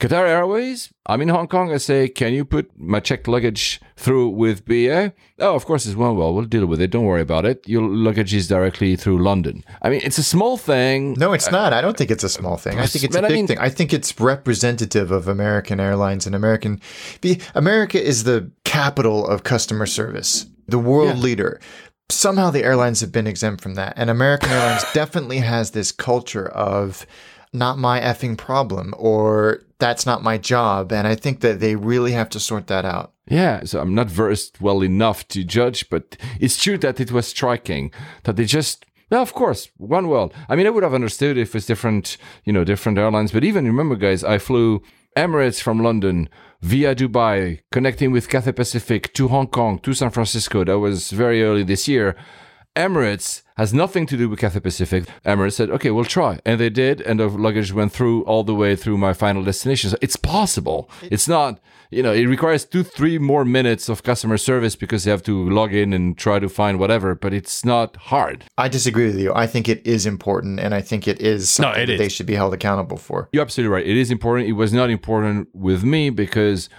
Qatar 0.00 0.26
Airways, 0.26 0.92
I'm 1.06 1.22
in 1.22 1.28
Hong 1.28 1.46
Kong. 1.46 1.72
I 1.72 1.76
say, 1.76 2.08
can 2.08 2.32
you 2.32 2.44
put 2.44 2.68
my 2.76 2.98
checked 2.98 3.28
luggage 3.28 3.80
through 3.96 4.30
with 4.30 4.64
BA? 4.64 5.12
Oh, 5.38 5.54
of 5.54 5.64
course, 5.64 5.86
it's 5.86 5.94
one. 5.94 6.16
Well, 6.16 6.34
we'll 6.34 6.44
deal 6.44 6.66
with 6.66 6.80
it. 6.80 6.88
Don't 6.90 7.04
worry 7.04 7.20
about 7.20 7.44
it. 7.44 7.62
Your 7.68 7.82
luggage 7.82 8.34
is 8.34 8.48
directly 8.48 8.96
through 8.96 9.22
London. 9.22 9.62
I 9.80 9.90
mean, 9.90 10.00
it's 10.02 10.18
a 10.18 10.24
small 10.24 10.56
thing. 10.56 11.14
No, 11.18 11.32
it's 11.32 11.52
not. 11.52 11.72
I 11.72 11.80
don't 11.80 11.96
think 11.96 12.10
it's 12.10 12.24
a 12.24 12.28
small 12.28 12.56
thing. 12.56 12.80
I 12.80 12.86
think 12.86 13.04
it's 13.04 13.14
a 13.14 13.18
but 13.20 13.26
I 13.26 13.28
big 13.28 13.34
mean- 13.36 13.46
thing. 13.46 13.58
I 13.60 13.68
think 13.68 13.92
it's 13.92 14.18
representative 14.18 15.12
of 15.12 15.28
American 15.28 15.78
Airlines 15.78 16.26
and 16.26 16.34
American. 16.34 16.80
America 17.54 18.02
is 18.02 18.24
the 18.24 18.50
capital 18.64 19.24
of 19.24 19.44
customer 19.44 19.86
service, 19.86 20.46
the 20.66 20.80
world 20.80 21.18
leader. 21.18 21.60
Somehow 22.10 22.50
the 22.50 22.64
airlines 22.64 23.00
have 23.02 23.12
been 23.12 23.28
exempt 23.28 23.62
from 23.62 23.74
that, 23.76 23.94
and 23.96 24.10
American 24.10 24.50
Airlines 24.50 24.84
definitely 24.94 25.38
has 25.38 25.70
this 25.70 25.92
culture 25.92 26.48
of 26.48 27.06
not 27.52 27.78
my 27.78 28.00
effing 28.00 28.36
problem 28.36 28.94
or 28.96 29.62
that's 29.78 30.06
not 30.06 30.22
my 30.22 30.38
job, 30.38 30.92
and 30.92 31.06
I 31.06 31.14
think 31.14 31.40
that 31.40 31.60
they 31.60 31.74
really 31.76 32.12
have 32.12 32.28
to 32.30 32.40
sort 32.40 32.68
that 32.68 32.84
out. 32.84 33.12
Yeah, 33.26 33.64
so 33.64 33.80
I'm 33.80 33.94
not 33.94 34.08
versed 34.08 34.60
well 34.60 34.82
enough 34.82 35.26
to 35.28 35.44
judge, 35.44 35.88
but 35.90 36.16
it's 36.40 36.62
true 36.62 36.78
that 36.78 37.00
it 37.00 37.12
was 37.12 37.26
striking 37.26 37.92
that 38.24 38.36
they 38.36 38.44
just. 38.44 38.86
Yeah, 39.10 39.20
of 39.20 39.34
course, 39.34 39.68
one 39.76 40.08
world. 40.08 40.32
I 40.48 40.56
mean, 40.56 40.66
I 40.66 40.70
would 40.70 40.82
have 40.82 40.94
understood 40.94 41.36
if 41.36 41.54
it's 41.54 41.66
different, 41.66 42.16
you 42.44 42.52
know, 42.52 42.64
different 42.64 42.96
airlines. 42.96 43.30
But 43.32 43.44
even 43.44 43.66
remember, 43.66 43.94
guys, 43.96 44.24
I 44.24 44.38
flew 44.38 44.82
Emirates 45.16 45.60
from 45.60 45.82
London 45.82 46.30
via 46.62 46.94
Dubai, 46.94 47.60
connecting 47.70 48.10
with 48.10 48.30
Cathay 48.30 48.52
Pacific 48.52 49.12
to 49.14 49.28
Hong 49.28 49.48
Kong 49.48 49.78
to 49.80 49.92
San 49.92 50.10
Francisco. 50.10 50.64
That 50.64 50.78
was 50.78 51.10
very 51.10 51.42
early 51.42 51.62
this 51.62 51.86
year. 51.86 52.16
Emirates 52.76 53.42
has 53.58 53.74
nothing 53.74 54.06
to 54.06 54.16
do 54.16 54.30
with 54.30 54.38
Cathay 54.38 54.60
Pacific. 54.60 55.04
Emirates 55.26 55.52
said, 55.54 55.68
okay, 55.68 55.90
we'll 55.90 56.06
try. 56.06 56.38
And 56.46 56.58
they 56.58 56.70
did. 56.70 57.02
And 57.02 57.20
the 57.20 57.28
luggage 57.28 57.70
went 57.70 57.92
through 57.92 58.22
all 58.24 58.44
the 58.44 58.54
way 58.54 58.76
through 58.76 58.96
my 58.96 59.12
final 59.12 59.44
destination. 59.44 59.90
So 59.90 59.98
it's 60.00 60.16
possible. 60.16 60.88
It's 61.02 61.28
not, 61.28 61.60
you 61.90 62.02
know, 62.02 62.12
it 62.12 62.24
requires 62.24 62.64
two, 62.64 62.82
three 62.82 63.18
more 63.18 63.44
minutes 63.44 63.90
of 63.90 64.02
customer 64.02 64.38
service 64.38 64.74
because 64.74 65.04
you 65.04 65.10
have 65.12 65.22
to 65.24 65.50
log 65.50 65.74
in 65.74 65.92
and 65.92 66.16
try 66.16 66.38
to 66.38 66.48
find 66.48 66.78
whatever, 66.78 67.14
but 67.14 67.34
it's 67.34 67.62
not 67.62 67.94
hard. 67.96 68.46
I 68.56 68.68
disagree 68.68 69.04
with 69.06 69.18
you. 69.18 69.34
I 69.34 69.46
think 69.46 69.68
it 69.68 69.86
is 69.86 70.06
important, 70.06 70.58
and 70.58 70.74
I 70.74 70.80
think 70.80 71.06
it 71.06 71.20
is 71.20 71.50
something 71.50 71.82
it 71.82 71.86
that 71.86 71.92
is. 71.94 71.98
they 71.98 72.08
should 72.08 72.26
be 72.26 72.34
held 72.36 72.54
accountable 72.54 72.96
for. 72.96 73.28
You're 73.32 73.42
absolutely 73.42 73.74
right. 73.74 73.86
It 73.86 73.98
is 73.98 74.10
important. 74.10 74.48
It 74.48 74.52
was 74.52 74.72
not 74.72 74.88
important 74.88 75.48
with 75.52 75.84
me 75.84 76.08
because, 76.08 76.70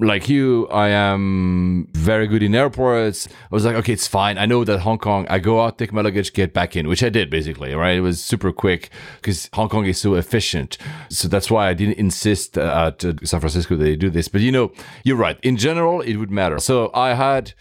like 0.00 0.28
you, 0.28 0.66
I 0.68 0.88
am 0.88 1.88
very 1.92 2.26
good 2.26 2.42
in 2.42 2.54
airports. 2.54 3.28
I 3.28 3.54
was 3.54 3.64
like, 3.64 3.76
okay, 3.76 3.92
it's 3.92 4.06
fine. 4.06 4.38
I 4.38 4.46
know 4.46 4.64
that 4.64 4.80
Hong 4.80 4.98
Kong, 4.98 5.26
I 5.28 5.38
go 5.38 5.60
out, 5.60 5.78
take 5.78 5.92
my 5.92 6.00
luggage, 6.00 6.32
get 6.32 6.54
back 6.54 6.76
in, 6.76 6.88
which 6.88 7.02
I 7.02 7.10
did 7.10 7.28
basically, 7.30 7.74
right? 7.74 7.96
It 7.96 8.00
was 8.00 8.22
super 8.22 8.52
quick 8.52 8.90
because 9.16 9.50
Hong 9.52 9.68
Kong 9.68 9.84
is 9.84 9.98
so 9.98 10.14
efficient. 10.14 10.78
So 11.10 11.28
that's 11.28 11.50
why 11.50 11.68
I 11.68 11.74
didn't 11.74 11.98
insist 11.98 12.56
uh, 12.56 12.92
at 12.92 13.02
San 13.26 13.40
Francisco 13.40 13.76
that 13.76 13.84
they 13.84 13.96
do 13.96 14.08
this. 14.08 14.28
But 14.28 14.40
you 14.40 14.52
know, 14.52 14.72
you're 15.04 15.16
right. 15.16 15.38
In 15.42 15.56
general, 15.56 16.00
it 16.00 16.16
would 16.16 16.30
matter. 16.30 16.58
So 16.58 16.90
I 16.94 17.14
had 17.14 17.52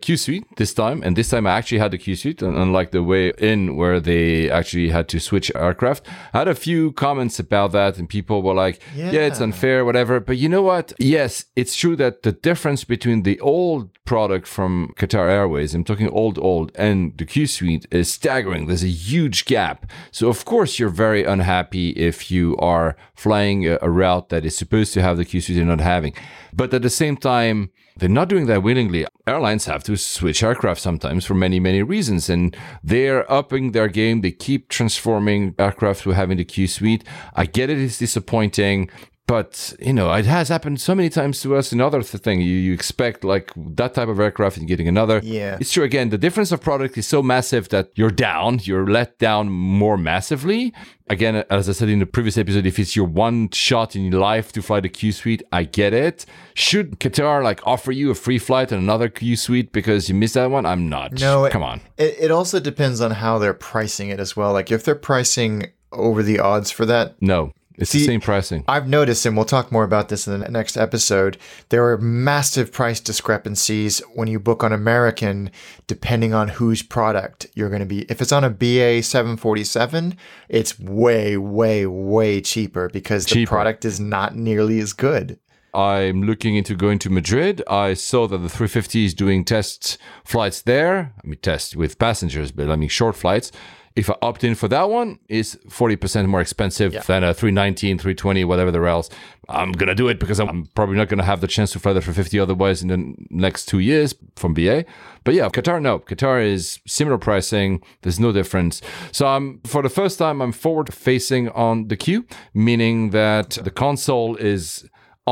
Q 0.00 0.16
suite 0.16 0.44
this 0.56 0.74
time, 0.74 1.02
and 1.02 1.16
this 1.16 1.30
time 1.30 1.46
I 1.46 1.52
actually 1.58 1.78
had 1.78 1.90
the 1.90 1.98
Q 1.98 2.16
suite, 2.16 2.42
un- 2.42 2.54
unlike 2.54 2.90
the 2.90 3.02
way 3.02 3.32
in 3.38 3.76
where 3.76 4.00
they 4.00 4.50
actually 4.50 4.88
had 4.90 5.08
to 5.08 5.20
switch 5.20 5.52
aircraft. 5.54 6.06
I 6.32 6.38
had 6.38 6.48
a 6.48 6.54
few 6.54 6.92
comments 6.92 7.38
about 7.38 7.72
that, 7.72 7.98
and 7.98 8.08
people 8.08 8.42
were 8.42 8.54
like, 8.54 8.80
"Yeah, 8.96 9.12
it's 9.28 9.40
unfair, 9.40 9.84
whatever." 9.84 10.20
But 10.20 10.38
you 10.38 10.48
know 10.48 10.62
what? 10.62 10.92
Yes, 10.98 11.44
it's 11.56 11.76
true 11.76 11.96
that 11.96 12.22
the 12.22 12.32
difference 12.32 12.84
between 12.84 13.22
the 13.22 13.38
old 13.40 13.90
product 14.04 14.46
from 14.48 14.92
Qatar 14.96 15.28
Airways, 15.28 15.74
I'm 15.74 15.84
talking 15.84 16.08
old, 16.08 16.36
old, 16.38 16.72
and 16.74 17.16
the 17.16 17.24
Q 17.24 17.46
Suite 17.46 17.86
is 17.90 18.12
staggering. 18.12 18.66
There's 18.66 18.82
a 18.84 18.88
huge 18.88 19.44
gap. 19.44 19.86
So, 20.10 20.28
of 20.28 20.44
course, 20.44 20.78
you're 20.78 20.88
very 21.06 21.24
unhappy 21.24 21.90
if 21.90 22.30
you 22.30 22.56
are 22.56 22.96
flying 23.14 23.68
a, 23.68 23.78
a 23.82 23.90
route 23.90 24.28
that 24.30 24.44
is 24.44 24.56
supposed 24.56 24.92
to 24.94 25.02
have 25.02 25.16
the 25.16 25.24
Q 25.24 25.40
Suite 25.40 25.58
and 25.58 25.68
not 25.68 25.80
having. 25.80 26.14
But 26.52 26.74
at 26.74 26.82
the 26.82 26.90
same 26.90 27.16
time, 27.16 27.70
they're 28.00 28.08
not 28.08 28.28
doing 28.28 28.46
that 28.46 28.62
willingly. 28.62 29.06
Airlines 29.26 29.66
have 29.66 29.84
to 29.84 29.96
switch 29.96 30.42
aircraft 30.42 30.80
sometimes 30.80 31.26
for 31.26 31.34
many, 31.34 31.60
many 31.60 31.82
reasons, 31.82 32.30
and 32.30 32.56
they're 32.82 33.30
upping 33.30 33.72
their 33.72 33.88
game. 33.88 34.22
They 34.22 34.32
keep 34.32 34.68
transforming 34.70 35.54
aircraft 35.58 36.02
to 36.04 36.10
having 36.10 36.38
the 36.38 36.44
Q 36.44 36.66
Suite. 36.66 37.04
I 37.34 37.44
get 37.44 37.68
it, 37.68 37.78
it's 37.78 37.98
disappointing 37.98 38.90
but 39.30 39.72
you 39.78 39.92
know 39.92 40.12
it 40.12 40.26
has 40.26 40.48
happened 40.48 40.80
so 40.80 40.92
many 40.92 41.08
times 41.08 41.40
to 41.40 41.54
us 41.54 41.70
another 41.70 42.02
th- 42.02 42.20
thing. 42.20 42.40
You, 42.40 42.56
you 42.66 42.72
expect 42.72 43.22
like 43.22 43.52
that 43.56 43.94
type 43.94 44.08
of 44.08 44.18
aircraft 44.18 44.56
and 44.56 44.66
getting 44.66 44.88
another. 44.88 45.20
Yeah. 45.22 45.56
it's 45.60 45.70
true 45.70 45.84
again 45.84 46.08
the 46.10 46.18
difference 46.18 46.50
of 46.50 46.60
product 46.60 46.98
is 46.98 47.06
so 47.06 47.22
massive 47.22 47.68
that 47.68 47.90
you're 47.94 48.10
down 48.30 48.58
you're 48.64 48.88
let 48.98 49.18
down 49.18 49.48
more 49.50 49.96
massively. 49.96 50.74
Again 51.08 51.44
as 51.48 51.68
i 51.68 51.72
said 51.72 51.88
in 51.88 52.00
the 52.00 52.06
previous 52.06 52.36
episode 52.38 52.66
if 52.66 52.76
it's 52.80 52.96
your 52.96 53.06
one 53.06 53.50
shot 53.50 53.94
in 53.94 54.02
your 54.10 54.20
life 54.20 54.50
to 54.54 54.62
fly 54.62 54.80
the 54.80 54.88
q 54.88 55.12
suite 55.12 55.42
i 55.52 55.62
get 55.62 55.92
it. 55.94 56.26
Should 56.54 56.98
qatar 56.98 57.44
like 57.44 57.60
offer 57.64 57.92
you 57.92 58.10
a 58.10 58.16
free 58.16 58.40
flight 58.48 58.72
and 58.72 58.82
another 58.82 59.08
q 59.08 59.36
suite 59.36 59.70
because 59.70 60.08
you 60.08 60.14
missed 60.16 60.34
that 60.34 60.50
one? 60.50 60.66
I'm 60.66 60.88
not. 60.88 61.20
No, 61.20 61.44
it- 61.44 61.52
come 61.52 61.62
on. 61.62 61.80
It, 61.98 62.16
it 62.24 62.30
also 62.32 62.58
depends 62.58 63.00
on 63.00 63.12
how 63.12 63.38
they're 63.38 63.54
pricing 63.54 64.08
it 64.08 64.18
as 64.18 64.36
well. 64.36 64.52
Like 64.52 64.72
if 64.72 64.82
they're 64.84 65.04
pricing 65.12 65.70
over 65.92 66.20
the 66.24 66.40
odds 66.40 66.70
for 66.72 66.84
that, 66.86 67.14
no 67.22 67.52
it's 67.80 67.90
See- 67.90 68.00
the 68.00 68.04
same 68.04 68.20
pricing 68.20 68.64
I've 68.68 68.88
noticed, 68.88 69.26
and 69.26 69.36
we'll 69.36 69.46
talk 69.46 69.72
more 69.72 69.84
about 69.84 70.08
this 70.08 70.26
in 70.26 70.38
the 70.38 70.48
next 70.48 70.76
episode, 70.76 71.38
there 71.70 71.88
are 71.90 71.98
massive 71.98 72.72
price 72.72 73.00
discrepancies 73.00 74.00
when 74.14 74.28
you 74.28 74.38
book 74.38 74.62
on 74.62 74.72
American, 74.72 75.50
depending 75.86 76.34
on 76.34 76.48
whose 76.48 76.82
product 76.82 77.46
you're 77.54 77.68
going 77.68 77.80
to 77.80 77.86
be. 77.86 78.02
If 78.02 78.20
it's 78.20 78.32
on 78.32 78.44
a 78.44 78.50
BA 78.50 79.02
747, 79.02 80.16
it's 80.48 80.78
way, 80.78 81.36
way, 81.36 81.86
way 81.86 82.40
cheaper 82.40 82.88
because 82.88 83.26
the 83.26 83.46
product 83.46 83.84
is 83.84 83.98
not 83.98 84.36
nearly 84.36 84.78
as 84.80 84.92
good. 84.92 85.38
I'm 85.72 86.22
looking 86.22 86.56
into 86.56 86.74
going 86.74 86.98
to 87.00 87.10
Madrid. 87.10 87.62
I 87.68 87.94
saw 87.94 88.26
that 88.26 88.38
the 88.38 88.48
350 88.48 89.04
is 89.04 89.14
doing 89.14 89.44
test 89.44 89.98
flights 90.24 90.62
there. 90.62 91.14
I 91.22 91.26
mean, 91.26 91.38
test 91.40 91.76
with 91.76 91.98
passengers, 91.98 92.50
but 92.50 92.68
I 92.68 92.76
mean 92.76 92.88
short 92.88 93.16
flights. 93.16 93.52
If 94.00 94.08
I 94.08 94.16
opt 94.22 94.44
in 94.44 94.54
for 94.54 94.66
that 94.68 94.88
one, 94.88 95.18
is 95.28 95.58
40% 95.68 96.26
more 96.26 96.40
expensive 96.40 96.92
than 97.06 97.22
a 97.22 97.34
319, 97.34 97.98
320, 97.98 98.44
whatever 98.46 98.70
the 98.70 98.80
else. 98.80 99.10
I'm 99.46 99.72
going 99.72 99.88
to 99.88 99.94
do 99.94 100.08
it 100.08 100.18
because 100.18 100.40
I'm 100.40 100.70
probably 100.74 100.96
not 100.96 101.08
going 101.08 101.18
to 101.18 101.24
have 101.24 101.42
the 101.42 101.46
chance 101.46 101.72
to 101.72 101.78
fly 101.78 101.92
the 101.92 102.00
350 102.00 102.40
otherwise 102.40 102.80
in 102.80 102.88
the 102.88 103.14
next 103.28 103.66
two 103.66 103.78
years 103.78 104.14
from 104.36 104.54
BA. 104.54 104.86
But 105.22 105.34
yeah, 105.34 105.50
Qatar, 105.50 105.82
no. 105.82 105.98
Qatar 105.98 106.42
is 106.42 106.80
similar 106.86 107.18
pricing. 107.18 107.82
There's 108.00 108.18
no 108.18 108.32
difference. 108.32 108.80
So 109.12 109.26
I'm, 109.26 109.60
for 109.66 109.82
the 109.82 109.90
first 109.90 110.18
time, 110.18 110.40
I'm 110.40 110.52
forward 110.52 110.94
facing 110.94 111.50
on 111.50 111.88
the 111.88 111.96
queue, 111.98 112.24
meaning 112.54 113.10
that 113.10 113.50
the 113.50 113.70
console 113.70 114.36
is 114.36 114.88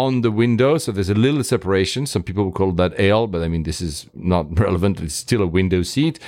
on 0.07 0.21
the 0.21 0.31
window. 0.31 0.79
So 0.79 0.93
there's 0.93 1.11
a 1.11 1.15
little 1.15 1.43
separation. 1.43 2.07
Some 2.07 2.23
people 2.23 2.51
call 2.53 2.73
that 2.73 2.99
L, 2.99 3.27
but 3.27 3.43
I 3.43 3.49
mean, 3.49 3.65
this 3.65 3.81
is 3.81 4.07
not 4.15 4.59
relevant. 4.67 5.01
It's 5.01 5.15
still 5.15 5.43
a 5.43 5.47
window 5.47 5.83
seat. 5.83 6.19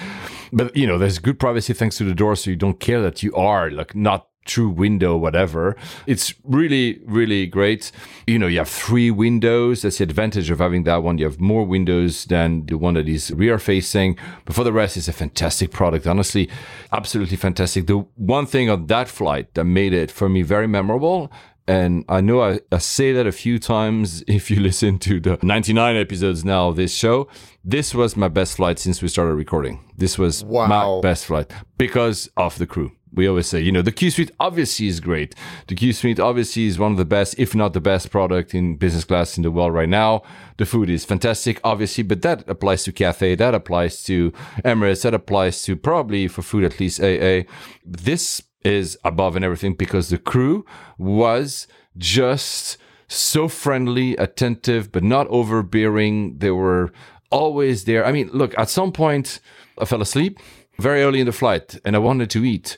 But, 0.52 0.76
you 0.76 0.86
know, 0.86 0.98
there's 0.98 1.18
good 1.18 1.38
privacy 1.38 1.72
thanks 1.72 1.96
to 1.98 2.04
the 2.04 2.14
door. 2.14 2.36
So 2.36 2.50
you 2.50 2.56
don't 2.56 2.80
care 2.80 3.00
that 3.02 3.22
you 3.22 3.34
are 3.34 3.70
like 3.70 3.94
not 3.94 4.26
true 4.46 4.68
window, 4.68 5.16
whatever. 5.16 5.76
It's 6.06 6.34
really, 6.44 7.00
really 7.04 7.46
great. 7.46 7.92
You 8.26 8.38
know, 8.38 8.48
you 8.48 8.58
have 8.58 8.68
three 8.68 9.10
windows. 9.10 9.82
That's 9.82 9.98
the 9.98 10.04
advantage 10.04 10.50
of 10.50 10.58
having 10.58 10.84
that 10.84 11.02
one. 11.02 11.18
You 11.18 11.26
have 11.26 11.40
more 11.40 11.64
windows 11.64 12.24
than 12.24 12.66
the 12.66 12.76
one 12.76 12.94
that 12.94 13.08
is 13.08 13.30
rear 13.30 13.58
facing. 13.58 14.18
But 14.44 14.56
for 14.56 14.64
the 14.64 14.72
rest, 14.72 14.96
it's 14.96 15.08
a 15.08 15.12
fantastic 15.12 15.70
product. 15.70 16.06
Honestly, 16.06 16.48
absolutely 16.92 17.36
fantastic. 17.36 17.86
The 17.86 17.98
one 18.16 18.46
thing 18.46 18.68
on 18.70 18.86
that 18.86 19.08
flight 19.08 19.54
that 19.54 19.64
made 19.64 19.92
it 19.92 20.10
for 20.10 20.28
me 20.28 20.42
very 20.42 20.66
memorable 20.66 21.30
and 21.70 22.04
I 22.08 22.20
know 22.20 22.42
I, 22.42 22.60
I 22.72 22.78
say 22.78 23.12
that 23.12 23.26
a 23.26 23.32
few 23.32 23.58
times 23.58 24.22
if 24.38 24.50
you 24.50 24.58
listen 24.60 24.98
to 25.00 25.20
the 25.20 25.38
99 25.42 25.96
episodes 25.96 26.44
now 26.44 26.68
of 26.68 26.76
this 26.76 26.92
show. 26.94 27.28
This 27.64 27.94
was 27.94 28.16
my 28.16 28.28
best 28.28 28.56
flight 28.56 28.78
since 28.78 29.02
we 29.02 29.08
started 29.08 29.34
recording. 29.34 29.76
This 29.96 30.18
was 30.18 30.42
Wow. 30.44 30.66
my 30.66 31.00
best 31.08 31.26
flight 31.26 31.52
because 31.78 32.28
of 32.36 32.56
the 32.58 32.66
crew. 32.66 32.90
We 33.12 33.26
always 33.28 33.48
say, 33.48 33.60
you 33.60 33.72
know, 33.72 33.82
the 33.82 33.92
Q 33.92 34.10
Suite 34.10 34.30
obviously 34.38 34.86
is 34.86 35.00
great. 35.00 35.34
The 35.66 35.74
Q 35.74 35.92
Suite 35.92 36.20
obviously 36.20 36.66
is 36.66 36.78
one 36.78 36.92
of 36.92 36.98
the 36.98 37.04
best, 37.04 37.34
if 37.38 37.54
not 37.54 37.72
the 37.72 37.80
best 37.80 38.10
product 38.10 38.54
in 38.54 38.76
business 38.76 39.04
class 39.04 39.36
in 39.36 39.42
the 39.42 39.50
world 39.50 39.74
right 39.74 39.88
now. 39.88 40.22
The 40.58 40.64
food 40.64 40.88
is 40.88 41.04
fantastic, 41.04 41.60
obviously, 41.64 42.04
but 42.04 42.22
that 42.22 42.48
applies 42.48 42.84
to 42.84 42.92
Cathay, 42.92 43.34
that 43.34 43.54
applies 43.54 44.04
to 44.04 44.30
Emirates, 44.64 45.02
that 45.02 45.12
applies 45.14 45.62
to 45.64 45.74
probably 45.76 46.28
for 46.28 46.42
food 46.42 46.64
at 46.64 46.78
least 46.80 47.00
AA. 47.00 47.42
This 47.84 48.42
is 48.64 48.98
above 49.04 49.36
and 49.36 49.44
everything 49.44 49.74
because 49.74 50.08
the 50.08 50.18
crew 50.18 50.64
was 50.98 51.66
just 51.96 52.76
so 53.08 53.48
friendly, 53.48 54.16
attentive, 54.16 54.92
but 54.92 55.02
not 55.02 55.26
overbearing. 55.28 56.38
They 56.38 56.50
were 56.50 56.92
always 57.30 57.84
there. 57.84 58.04
I 58.04 58.12
mean, 58.12 58.30
look, 58.32 58.56
at 58.58 58.70
some 58.70 58.92
point, 58.92 59.40
I 59.78 59.84
fell 59.84 60.02
asleep 60.02 60.38
very 60.78 61.02
early 61.02 61.20
in 61.20 61.26
the 61.26 61.32
flight 61.32 61.78
and 61.84 61.94
I 61.94 61.98
wanted 61.98 62.30
to 62.30 62.44
eat. 62.44 62.76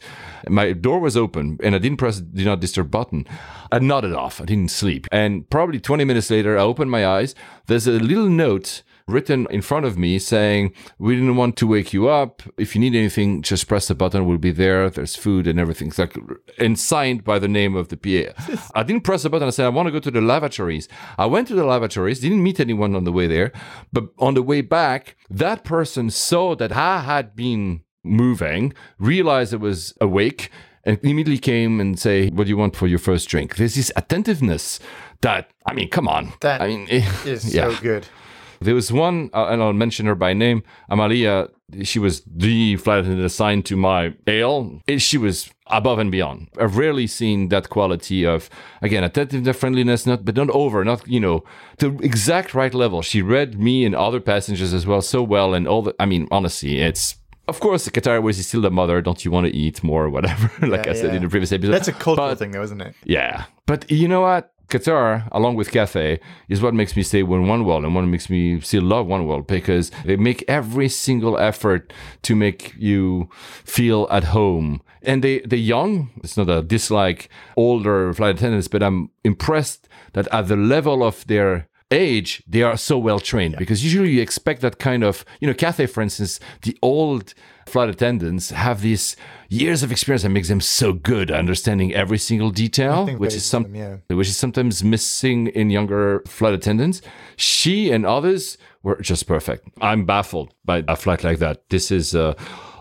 My 0.49 0.73
door 0.73 0.99
was 0.99 1.17
open 1.17 1.59
and 1.63 1.75
I 1.75 1.79
didn't 1.79 1.99
press 1.99 2.17
the 2.17 2.23
do 2.23 2.45
not 2.45 2.61
disturb 2.61 2.91
button. 2.91 3.27
I 3.71 3.79
nodded 3.79 4.13
off. 4.13 4.41
I 4.41 4.45
didn't 4.45 4.71
sleep. 4.71 5.07
And 5.13 5.49
probably 5.49 5.81
20 5.81 6.05
minutes 6.05 6.31
later, 6.31 6.59
I 6.59 6.63
opened 6.63 6.91
my 6.91 7.07
eyes. 7.07 7.35
There's 7.67 7.87
a 7.87 7.93
little 7.93 8.29
note 8.29 8.83
written 9.07 9.47
in 9.51 9.62
front 9.62 9.87
of 9.87 9.99
me 9.99 10.19
saying, 10.19 10.73
We 10.99 11.15
didn't 11.15 11.37
want 11.37 11.57
to 11.59 11.66
wake 11.66 11.93
you 11.93 12.09
up. 12.09 12.43
If 12.57 12.74
you 12.74 12.81
need 12.81 12.95
anything, 12.95 13.43
just 13.43 13.69
press 13.69 13.89
the 13.89 13.95
button. 13.95 14.27
We'll 14.27 14.39
be 14.39 14.53
there. 14.53 14.89
There's 14.91 15.16
food 15.16 15.47
and 15.47 15.59
everything. 15.59 15.89
It's 15.89 15.99
like, 15.99 16.16
and 16.59 16.79
signed 16.79 17.24
by 17.24 17.39
the 17.39 17.49
name 17.49 17.74
of 17.77 17.89
the 17.89 17.97
PA. 17.97 18.33
I 18.74 18.83
didn't 18.83 19.05
press 19.05 19.23
the 19.23 19.31
button. 19.31 19.49
I 19.49 19.51
said, 19.51 19.66
I 19.66 19.70
want 19.70 19.87
to 19.87 19.93
go 19.93 20.01
to 20.01 20.11
the 20.11 20.20
lavatories. 20.20 20.89
I 21.19 21.27
went 21.27 21.49
to 21.49 21.55
the 21.55 21.65
lavatories, 21.65 22.20
didn't 22.20 22.43
meet 22.43 22.61
anyone 22.61 22.95
on 22.95 23.05
the 23.05 23.12
way 23.12 23.27
there. 23.27 23.53
But 23.93 24.05
on 24.19 24.35
the 24.35 24.43
way 24.43 24.61
back, 24.61 25.16
that 25.31 25.65
person 25.65 26.11
saw 26.11 26.55
that 26.57 26.73
I 26.73 27.01
had 27.01 27.35
been 27.37 27.83
moving, 28.05 28.73
realized 28.99 29.55
I 29.55 29.59
was 29.59 29.95
awake, 30.01 30.51
and 30.85 30.99
immediately 31.03 31.39
came 31.39 31.81
and 31.81 31.99
say, 31.99 32.29
"What 32.31 32.45
do 32.45 32.51
you 32.51 32.57
want 32.57 32.74
for 32.74 32.89
your 32.89 32.99
first 32.99 33.29
drink?" 33.29 33.55
There's 33.57 33.77
this 33.77 33.93
attentiveness 33.95 34.81
that 35.20 35.51
I 35.66 35.74
mean, 35.74 35.89
come 35.89 36.09
on. 36.09 36.33
That 36.41 36.61
I 36.61 36.66
mean, 36.66 36.89
eh, 36.91 37.09
Is 37.24 37.55
yeah. 37.55 37.70
so 37.70 37.81
good. 37.81 38.07
There 38.64 38.74
was 38.74 38.93
one, 38.93 39.30
uh, 39.34 39.47
and 39.51 39.62
I'll 39.62 39.72
mention 39.72 40.06
her 40.06 40.14
by 40.14 40.32
name, 40.32 40.62
Amalia. 40.89 41.48
She 41.82 41.98
was 41.98 42.22
the 42.26 42.76
flight 42.76 42.98
attendant 43.01 43.24
assigned 43.24 43.64
to 43.66 43.76
my 43.76 44.14
AL. 44.26 44.82
Eh, 44.89 44.98
She 44.98 45.16
was 45.16 45.51
above 45.68 45.98
and 45.98 46.10
beyond. 46.12 46.48
I've 46.60 46.76
rarely 46.76 47.06
seen 47.06 47.48
that 47.48 47.70
quality 47.70 48.26
of, 48.26 48.51
again, 48.82 49.02
attentiveness, 49.05 49.56
friendliness, 49.56 50.06
not 50.06 50.24
but 50.24 50.36
not 50.36 50.51
over, 50.51 50.84
not 50.84 51.06
you 51.09 51.18
know, 51.20 51.44
the 51.78 51.89
exact 52.02 52.52
right 52.55 52.74
level. 52.74 53.01
She 53.01 53.22
read 53.22 53.59
me 53.59 53.86
and 53.86 53.94
other 53.94 54.20
passengers 54.20 54.74
as 54.74 54.86
well 54.86 55.01
so 55.02 55.22
well, 55.22 55.55
and 55.55 55.66
all 55.66 55.82
the. 55.82 55.94
I 55.98 56.05
mean, 56.06 56.28
honestly, 56.30 56.80
it's. 56.80 57.16
Of 57.48 57.59
course, 57.59 57.84
the 57.84 57.90
Qatar 57.90 58.12
Airways 58.12 58.39
is 58.39 58.47
still 58.47 58.60
the 58.60 58.70
mother. 58.70 59.01
Don't 59.02 59.24
you 59.24 59.30
want 59.32 59.47
to 59.47 59.52
eat 59.52 59.82
more 59.82 60.05
or 60.05 60.10
whatever? 60.10 60.48
like 60.66 60.84
Yeah, 60.86 60.93
I 60.93 60.94
said 60.94 61.10
yeah. 61.10 61.16
in 61.16 61.22
the 61.22 61.28
previous 61.28 61.51
episode. 61.52 61.72
That's 61.72 61.89
a 61.89 61.93
cultural 61.93 62.28
But- 62.28 62.39
thing, 62.39 62.52
though, 62.52 62.62
isn't 62.62 62.80
it? 62.80 62.94
yeah. 63.05 63.44
But 63.66 63.90
you 63.90 64.09
know 64.09 64.20
what? 64.20 64.52
Qatar, 64.73 65.28
along 65.32 65.57
with 65.57 65.70
Cathay, 65.70 66.19
is 66.49 66.62
what 66.62 66.73
makes 66.73 66.97
me 66.97 67.03
stay 67.03 67.23
with 67.23 67.47
One 67.47 67.65
World 67.65 67.85
and 67.85 67.94
what 67.94 68.03
makes 68.03 68.31
me 68.31 68.59
still 68.61 68.82
love 68.82 69.07
One 69.07 69.27
World 69.27 69.47
because 69.47 69.90
they 70.05 70.16
make 70.16 70.43
every 70.49 70.89
single 70.89 71.39
effort 71.39 71.93
to 72.23 72.35
make 72.35 72.74
you 72.78 73.28
feel 73.65 74.09
at 74.11 74.24
home. 74.24 74.81
And 75.03 75.23
they, 75.23 75.40
they're 75.40 75.59
young. 75.59 76.11
It's 76.24 76.36
not 76.36 76.49
a 76.49 76.62
dislike 76.62 77.28
older 77.57 78.15
flight 78.15 78.36
attendants, 78.36 78.69
but 78.69 78.82
I'm 78.82 79.11
impressed 79.24 79.89
that 80.15 80.27
at 80.32 80.49
the 80.49 80.57
level 80.57 81.03
of 81.03 81.27
their 81.27 81.69
age, 81.90 82.43
they 82.49 82.62
are 82.62 82.77
so 82.77 82.99
well 82.99 83.20
trained 83.20 83.57
because 83.59 83.85
usually 83.85 84.12
you 84.12 84.23
expect 84.23 84.62
that 84.62 84.78
kind 84.78 85.05
of, 85.05 85.24
you 85.40 85.47
know, 85.47 85.55
Cathay, 85.55 85.86
for 85.86 86.03
instance, 86.03 86.40
the 86.62 86.77
old 86.82 87.35
flight 87.66 87.90
attendants 87.90 88.51
have 88.51 88.81
these 88.81 89.16
years 89.53 89.83
of 89.83 89.93
experience 89.93 90.23
that 90.23 90.31
makes 90.31 90.49
them 90.49 90.61
so 90.61 90.93
good 90.93 91.31
at 91.31 91.39
understanding 91.39 91.93
every 91.95 92.19
single 92.19 92.51
detail, 92.51 93.07
which 93.07 93.35
is 93.35 93.45
some, 93.45 93.65
them, 93.65 93.74
yeah. 93.74 94.16
which 94.16 94.29
is 94.29 94.37
sometimes 94.37 94.83
missing 94.83 95.49
in 95.49 95.70
younger 95.70 96.23
flight 96.27 96.55
attendants. 96.55 97.03
She 97.37 97.91
and 97.91 98.07
others 98.07 98.57
were 98.83 98.97
just 99.01 99.27
perfect. 99.27 99.69
I'm 99.81 100.07
baffled 100.07 100.55
by 100.65 100.85
a 100.89 100.97
flight 100.97 101.23
like 101.23 101.39
that. 101.39 101.69
This 101.69 101.91
is 101.91 102.15
uh, 102.15 102.35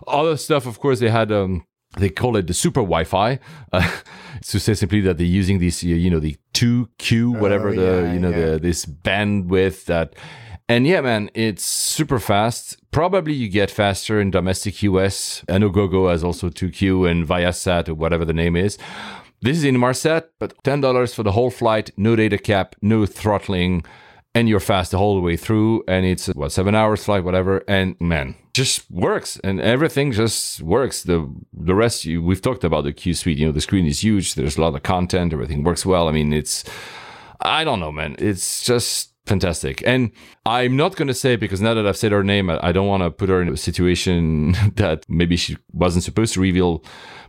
other 0.07 0.37
stuff. 0.37 0.65
Of 0.65 0.79
course, 0.79 0.99
they 0.99 1.09
had. 1.09 1.31
Um, 1.31 1.65
they 1.97 2.09
call 2.09 2.37
it 2.37 2.47
the 2.47 2.53
super 2.53 2.79
Wi-Fi. 2.79 3.37
Uh, 3.73 3.91
to 4.43 4.59
say 4.61 4.73
simply 4.73 5.01
that 5.01 5.17
they're 5.17 5.27
using 5.27 5.59
this, 5.59 5.83
you 5.83 6.09
know, 6.09 6.19
the 6.19 6.37
two 6.53 6.87
Q, 6.97 7.31
whatever 7.31 7.69
Oh, 7.69 7.75
the 7.75 8.13
you 8.13 8.19
know 8.19 8.29
yeah. 8.29 8.51
the 8.51 8.59
this 8.59 8.85
bandwidth 8.85 9.85
that. 9.85 10.15
And 10.71 10.87
yeah, 10.87 11.01
man, 11.01 11.29
it's 11.33 11.65
super 11.65 12.17
fast. 12.17 12.77
Probably 12.91 13.33
you 13.33 13.49
get 13.49 13.69
faster 13.69 14.21
in 14.21 14.31
domestic 14.31 14.81
US. 14.83 15.43
I 15.49 15.57
know 15.57 15.67
GoGo 15.67 16.07
has 16.07 16.23
also 16.23 16.49
2Ku 16.49 17.11
and 17.11 17.27
Viasat 17.27 17.89
or 17.89 17.93
whatever 17.93 18.23
the 18.23 18.31
name 18.31 18.55
is. 18.55 18.77
This 19.41 19.57
is 19.57 19.65
Inmarsat, 19.65 20.29
but 20.39 20.55
$10 20.63 21.13
for 21.13 21.23
the 21.23 21.33
whole 21.33 21.49
flight, 21.51 21.91
no 21.97 22.15
data 22.15 22.37
cap, 22.37 22.77
no 22.81 23.05
throttling. 23.05 23.83
and 24.33 24.47
you're 24.47 24.61
fast 24.61 24.91
the 24.91 24.97
whole 24.97 25.19
way 25.19 25.35
through 25.35 25.83
and 25.89 26.05
it's 26.05 26.27
what 26.27 26.53
seven 26.53 26.73
hours 26.73 27.03
flight 27.03 27.25
whatever 27.25 27.53
and 27.67 27.99
man 27.99 28.33
just 28.53 28.89
works 28.89 29.37
and 29.43 29.59
everything 29.59 30.13
just 30.13 30.61
works 30.61 31.03
the 31.03 31.17
the 31.51 31.75
rest 31.75 32.05
you 32.05 32.23
we've 32.23 32.41
talked 32.41 32.63
about 32.63 32.85
the 32.85 32.93
q 32.93 33.13
suite 33.13 33.37
you 33.37 33.45
know 33.45 33.51
the 33.51 33.67
screen 33.67 33.85
is 33.85 34.01
huge 34.01 34.35
there's 34.35 34.57
a 34.57 34.61
lot 34.61 34.73
of 34.73 34.83
content 34.83 35.33
everything 35.33 35.63
works 35.63 35.85
well 35.85 36.07
i 36.07 36.13
mean 36.13 36.31
it's 36.31 36.63
i 37.41 37.65
don't 37.65 37.81
know 37.81 37.91
man 37.91 38.15
it's 38.19 38.63
just 38.63 39.10
fantastic 39.31 39.81
and 39.85 40.11
i'm 40.45 40.75
not 40.75 40.95
going 40.97 41.07
to 41.07 41.13
say 41.13 41.35
because 41.35 41.61
now 41.61 41.73
that 41.73 41.87
i've 41.87 41.97
said 41.97 42.11
her 42.11 42.23
name 42.23 42.49
i, 42.49 42.71
don't 42.71 42.87
want 42.87 43.01
to 43.01 43.09
put 43.09 43.29
her 43.29 43.41
in 43.41 43.47
a 43.47 43.57
situation 43.57 44.51
that 44.75 45.05
maybe 45.07 45.37
she 45.37 45.57
wasn't 45.73 46.03
supposed 46.03 46.33
to 46.33 46.41
reveal 46.41 46.83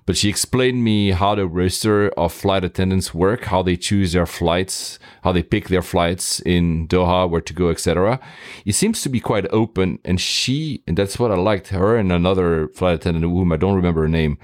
but 0.05 0.17
she 0.17 0.29
explained 0.29 0.83
me 0.83 1.13
how 1.13 1.35
the 1.35 1.47
roster 1.47 2.09
of 2.11 2.33
flight 2.33 2.65
attendants 2.65 3.15
work, 3.15 3.45
how 3.45 3.63
they 3.63 3.77
choose 3.77 4.13
their 4.13 4.27
flights, 4.27 4.99
how 5.23 5.33
they 5.33 5.43
pick 5.43 5.69
their 5.69 5.83
flights 5.83 6.41
in 6.41 6.89
Doha, 6.89 7.31
where 7.31 7.41
to 7.41 7.53
go, 7.53 7.71
etc. 7.71 8.19
It 8.67 8.73
seems 8.73 9.03
to 9.03 9.09
be 9.09 9.21
quite 9.21 9.47
open, 9.53 10.01
and 10.05 10.21
she, 10.21 10.83
and 10.87 10.97
that's 10.97 11.19
what 11.19 11.31
I 11.31 11.37
liked 11.37 11.69
her 11.69 11.97
and 11.97 12.11
another 12.11 12.69
flight 12.69 12.97
attendant, 12.97 13.25
whom 13.25 13.53
I 13.53 13.57
don't 13.57 13.77
remember 13.77 14.03
her 14.03 14.09
name. 14.09 14.39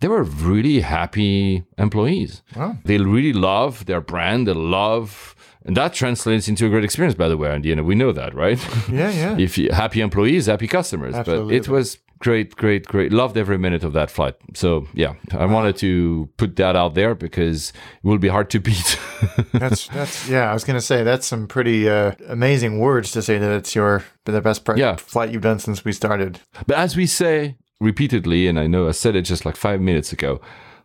They 0.00 0.08
were 0.08 0.24
really 0.24 0.80
happy 0.80 1.62
employees. 1.78 2.42
Wow. 2.56 2.78
They 2.84 2.98
really 2.98 3.32
love 3.32 3.86
their 3.86 4.00
brand. 4.00 4.48
They 4.48 4.52
love, 4.52 5.36
and 5.64 5.76
that 5.76 5.92
translates 5.94 6.48
into 6.48 6.66
a 6.66 6.68
great 6.68 6.84
experience. 6.84 7.14
By 7.14 7.28
the 7.28 7.36
way, 7.36 7.54
and 7.54 7.64
you 7.64 7.74
know 7.76 7.82
we 7.82 7.94
know 7.94 8.12
that, 8.12 8.34
right? 8.34 8.58
Yeah, 8.92 9.10
yeah. 9.10 9.38
if 9.38 9.56
you, 9.58 9.70
happy 9.72 10.00
employees, 10.00 10.46
happy 10.46 10.66
customers. 10.68 11.14
Absolutely. 11.14 11.58
But 11.58 11.66
it 11.66 11.68
was 11.70 11.98
great, 12.18 12.54
great, 12.56 12.86
great. 12.86 13.12
Loved 13.12 13.36
every 13.36 13.58
minute 13.58 13.82
of 13.84 13.92
that 13.94 14.10
flight. 14.10 14.34
So 14.54 14.86
yeah, 14.94 15.14
I 15.32 15.46
wanted 15.46 15.76
to 15.78 16.28
put 16.36 16.56
that 16.56 16.76
out 16.76 16.94
there 16.94 17.14
because 17.14 17.70
it 17.70 18.06
will 18.06 18.18
be 18.18 18.28
hard 18.28 18.48
to 18.50 18.60
beat. 18.60 18.98
That's 19.52 19.86
that's 19.88 20.28
yeah. 20.28 20.50
I 20.50 20.52
was 20.52 20.64
gonna 20.64 20.80
say 20.80 21.04
that's 21.04 21.26
some 21.26 21.46
pretty 21.46 21.88
uh, 21.88 22.12
amazing 22.28 22.78
words 22.80 23.12
to 23.12 23.22
say 23.22 23.38
that 23.38 23.50
it's 23.52 23.74
your 23.74 24.02
the 24.24 24.40
best 24.40 24.68
Yeah. 24.76 24.96
flight 24.96 25.30
you've 25.32 25.42
done 25.42 25.58
since 25.60 25.84
we 25.84 25.92
started. 25.92 26.40
but 26.66 26.76
as 26.76 26.96
we 26.96 27.06
say 27.06 27.56
repeatedly, 27.80 28.48
and 28.48 28.58
I 28.58 28.66
know 28.66 28.88
I 28.88 28.92
said 28.92 29.14
it 29.16 29.22
just 29.22 29.44
like 29.44 29.56
five 29.56 29.80
minutes 29.80 30.12
ago, 30.12 30.40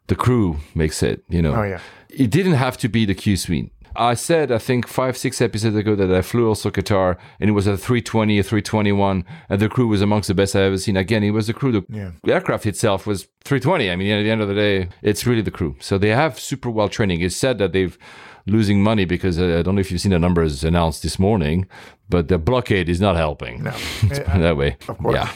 the 0.08 0.16
crew 0.16 0.58
makes 0.76 1.02
it. 1.04 1.24
You 1.30 1.42
know. 1.42 1.56
Oh 1.56 1.64
yeah. 1.64 1.80
It 2.10 2.32
didn't 2.32 2.54
have 2.54 2.78
to 2.78 2.88
be 2.90 3.06
the 3.06 3.14
Q 3.16 3.36
suite. 3.38 3.72
I 3.98 4.14
said, 4.14 4.52
I 4.52 4.58
think 4.60 4.88
five, 4.88 5.18
six 5.18 5.42
episodes 5.42 5.76
ago 5.76 5.96
that 5.96 6.12
I 6.14 6.22
flew 6.22 6.48
also 6.48 6.70
Qatar 6.70 7.18
and 7.40 7.50
it 7.50 7.54
was 7.54 7.68
a 7.68 7.78
320, 7.78 8.40
a 8.40 8.44
321, 8.44 9.26
and 9.50 9.60
the 9.60 9.70
crew 9.70 9.88
was 9.88 10.02
amongst 10.02 10.28
the 10.28 10.34
best 10.34 10.56
I've 10.56 10.64
ever 10.64 10.78
seen. 10.78 10.96
Again, 10.98 11.24
it 11.24 11.32
was 11.32 11.48
the 11.48 11.54
crew. 11.54 11.72
The 11.72 11.86
Yeah. 11.90 12.12
aircraft 12.28 12.66
itself 12.66 13.08
was 13.08 13.28
320. 13.44 13.90
I 13.92 13.96
mean, 13.96 14.12
at 14.12 14.24
the 14.24 14.32
end 14.32 14.42
of 14.42 14.48
the 14.48 14.54
day, 14.56 14.90
it's 15.02 15.26
really 15.26 15.42
the 15.42 15.52
crew. 15.52 15.76
So 15.80 15.98
they 15.98 16.10
have 16.10 16.40
super 16.40 16.70
well 16.70 16.90
training. 16.90 17.22
It's 17.22 17.36
said 17.36 17.58
that 17.58 17.74
they've 17.74 17.98
losing 18.46 18.82
money 18.82 19.04
because 19.04 19.38
uh, 19.40 19.58
I 19.60 19.62
don't 19.62 19.76
know 19.76 19.82
if 19.82 19.92
you've 19.92 20.00
seen 20.00 20.12
the 20.14 20.20
numbers 20.20 20.64
announced 20.64 21.04
this 21.04 21.20
morning, 21.20 21.68
but 22.08 22.30
the 22.30 22.38
blockade 22.38 22.88
is 22.88 23.02
not 23.02 23.16
helping. 23.18 23.64
No. 23.64 23.72
It 24.04 24.26
that 24.26 24.56
way. 24.56 24.78
Of 24.88 24.98
course. 25.00 25.16
Yeah. 25.16 25.30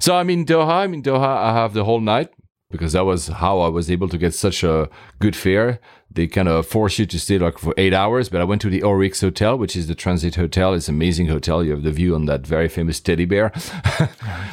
So 0.00 0.16
I'm 0.16 0.30
in 0.30 0.44
Doha. 0.46 0.82
I'm 0.84 0.94
in 0.94 1.02
Doha. 1.02 1.26
I 1.48 1.52
have 1.52 1.74
the 1.74 1.84
whole 1.84 2.00
night 2.00 2.30
because 2.70 2.92
that 2.92 3.04
was 3.04 3.28
how 3.28 3.60
I 3.60 3.68
was 3.68 3.90
able 3.90 4.08
to 4.08 4.18
get 4.18 4.34
such 4.34 4.64
a 4.64 4.88
good 5.18 5.36
fare. 5.36 5.78
They 6.10 6.26
kind 6.26 6.48
of 6.48 6.66
force 6.66 6.98
you 6.98 7.04
to 7.04 7.20
stay 7.20 7.38
like 7.38 7.58
for 7.58 7.74
eight 7.76 7.92
hours, 7.92 8.30
but 8.30 8.40
I 8.40 8.44
went 8.44 8.62
to 8.62 8.70
the 8.70 8.82
Oryx 8.82 9.20
Hotel, 9.20 9.58
which 9.58 9.76
is 9.76 9.88
the 9.88 9.94
transit 9.94 10.36
hotel. 10.36 10.72
It's 10.72 10.88
an 10.88 10.94
amazing 10.94 11.26
hotel. 11.26 11.62
You 11.62 11.72
have 11.72 11.82
the 11.82 11.92
view 11.92 12.14
on 12.14 12.24
that 12.24 12.46
very 12.46 12.68
famous 12.68 12.98
teddy 12.98 13.26
bear. 13.26 13.52
uh, 14.00 14.08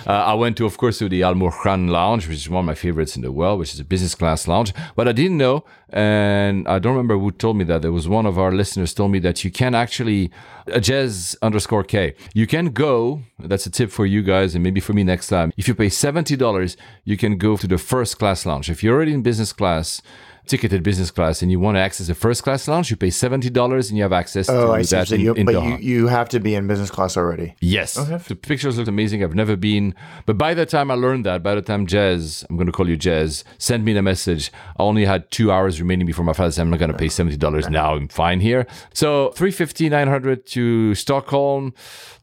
I 0.06 0.34
went 0.34 0.58
to, 0.58 0.66
of 0.66 0.78
course, 0.78 0.98
to 1.00 1.08
the 1.08 1.24
Al 1.24 1.34
Mourjan 1.34 1.90
Lounge, 1.90 2.28
which 2.28 2.38
is 2.38 2.50
one 2.50 2.60
of 2.60 2.66
my 2.66 2.76
favorites 2.76 3.16
in 3.16 3.22
the 3.22 3.32
world, 3.32 3.60
which 3.60 3.74
is 3.74 3.80
a 3.80 3.86
business 3.86 4.16
class 4.16 4.50
lounge. 4.50 4.74
But 4.98 5.08
I 5.08 5.14
didn't 5.14 5.38
know, 5.38 5.64
and 5.90 6.68
I 6.68 6.78
don't 6.78 6.92
remember 6.92 7.18
who 7.18 7.32
told 7.32 7.56
me 7.56 7.64
that. 7.66 7.82
There 7.82 7.92
was 7.94 8.08
one 8.08 8.26
of 8.26 8.38
our 8.38 8.52
listeners 8.52 8.94
told 8.94 9.12
me 9.12 9.20
that 9.20 9.46
you 9.46 9.50
can 9.50 9.74
actually, 9.74 10.32
uh, 10.68 10.80
Jez 10.80 11.38
underscore 11.42 11.86
K, 11.86 12.16
you 12.34 12.48
can 12.48 12.72
go. 12.72 13.22
That's 13.40 13.66
a 13.66 13.70
tip 13.70 13.92
for 13.92 14.06
you 14.06 14.24
guys, 14.24 14.56
and 14.56 14.64
maybe 14.64 14.82
for 14.82 14.92
me 14.92 15.06
next 15.06 15.28
time. 15.30 15.54
If 15.56 15.70
you 15.70 15.76
pay 15.76 15.90
seventy 15.90 16.36
dollars, 16.36 16.76
you 17.06 17.16
can 17.16 17.38
go 17.38 17.56
to 17.56 17.66
the 17.66 17.78
first 17.78 18.20
class 18.20 18.46
lounge. 18.46 18.70
If 18.70 18.84
you're 18.84 18.94
already 18.94 19.14
in 19.14 19.22
business 19.22 19.54
class. 19.54 20.02
Ticketed 20.48 20.84
business 20.84 21.12
class, 21.12 21.42
and 21.42 21.52
you 21.52 21.60
want 21.60 21.76
to 21.76 21.82
access 21.82 22.08
the 22.08 22.16
first 22.16 22.44
class 22.44 22.68
lounge, 22.68 22.92
you 22.92 22.98
pay 22.98 23.10
seventy 23.10 23.50
dollars, 23.50 23.90
and 23.90 23.98
you 23.98 24.04
have 24.04 24.14
access 24.14 24.50
Oh, 24.50 24.68
to 24.68 24.72
I 24.74 24.82
see. 24.84 24.96
that 24.96 25.08
So 25.08 25.16
in, 25.16 25.22
you, 25.22 25.34
in 25.34 25.46
but 25.46 25.56
Doha. 25.56 25.82
you, 25.82 26.02
you 26.02 26.08
have 26.08 26.30
to 26.30 26.40
be 26.40 26.56
in 26.56 26.68
business 26.68 26.92
class 26.92 27.18
already. 27.18 27.56
Yes. 27.62 27.96
The 27.96 28.36
pictures 28.36 28.78
looked 28.78 28.88
amazing. 28.90 29.24
I've 29.24 29.36
never 29.36 29.56
been. 29.56 29.96
But 30.26 30.38
by 30.38 30.54
the 30.54 30.66
time 30.66 30.92
I 30.92 30.94
learned 30.94 31.26
that, 31.26 31.42
by 31.44 31.56
the 31.56 31.62
time 31.62 31.88
Jez, 31.88 32.46
I'm 32.50 32.56
going 32.58 32.68
to 32.68 32.72
call 32.72 32.88
you 32.90 32.98
Jez, 32.98 33.44
sent 33.58 33.84
me 33.84 33.94
the 33.94 34.02
message, 34.02 34.52
I 34.78 34.84
only 34.84 35.06
had 35.06 35.30
two 35.32 35.52
hours 35.52 35.80
remaining 35.82 36.06
before 36.06 36.24
my 36.26 36.34
flight. 36.34 36.48
I 36.48 36.50
said, 36.52 36.62
I'm 36.62 36.70
not 36.70 36.80
going 36.80 36.92
to 36.92 36.98
pay 36.98 37.08
$70 37.08 37.70
now. 37.70 37.96
I'm 37.96 38.08
fine 38.08 38.40
here. 38.40 38.68
So 38.94 39.30
350, 39.32 39.90
900 39.90 40.46
to 40.48 40.94
Stockholm. 40.96 41.74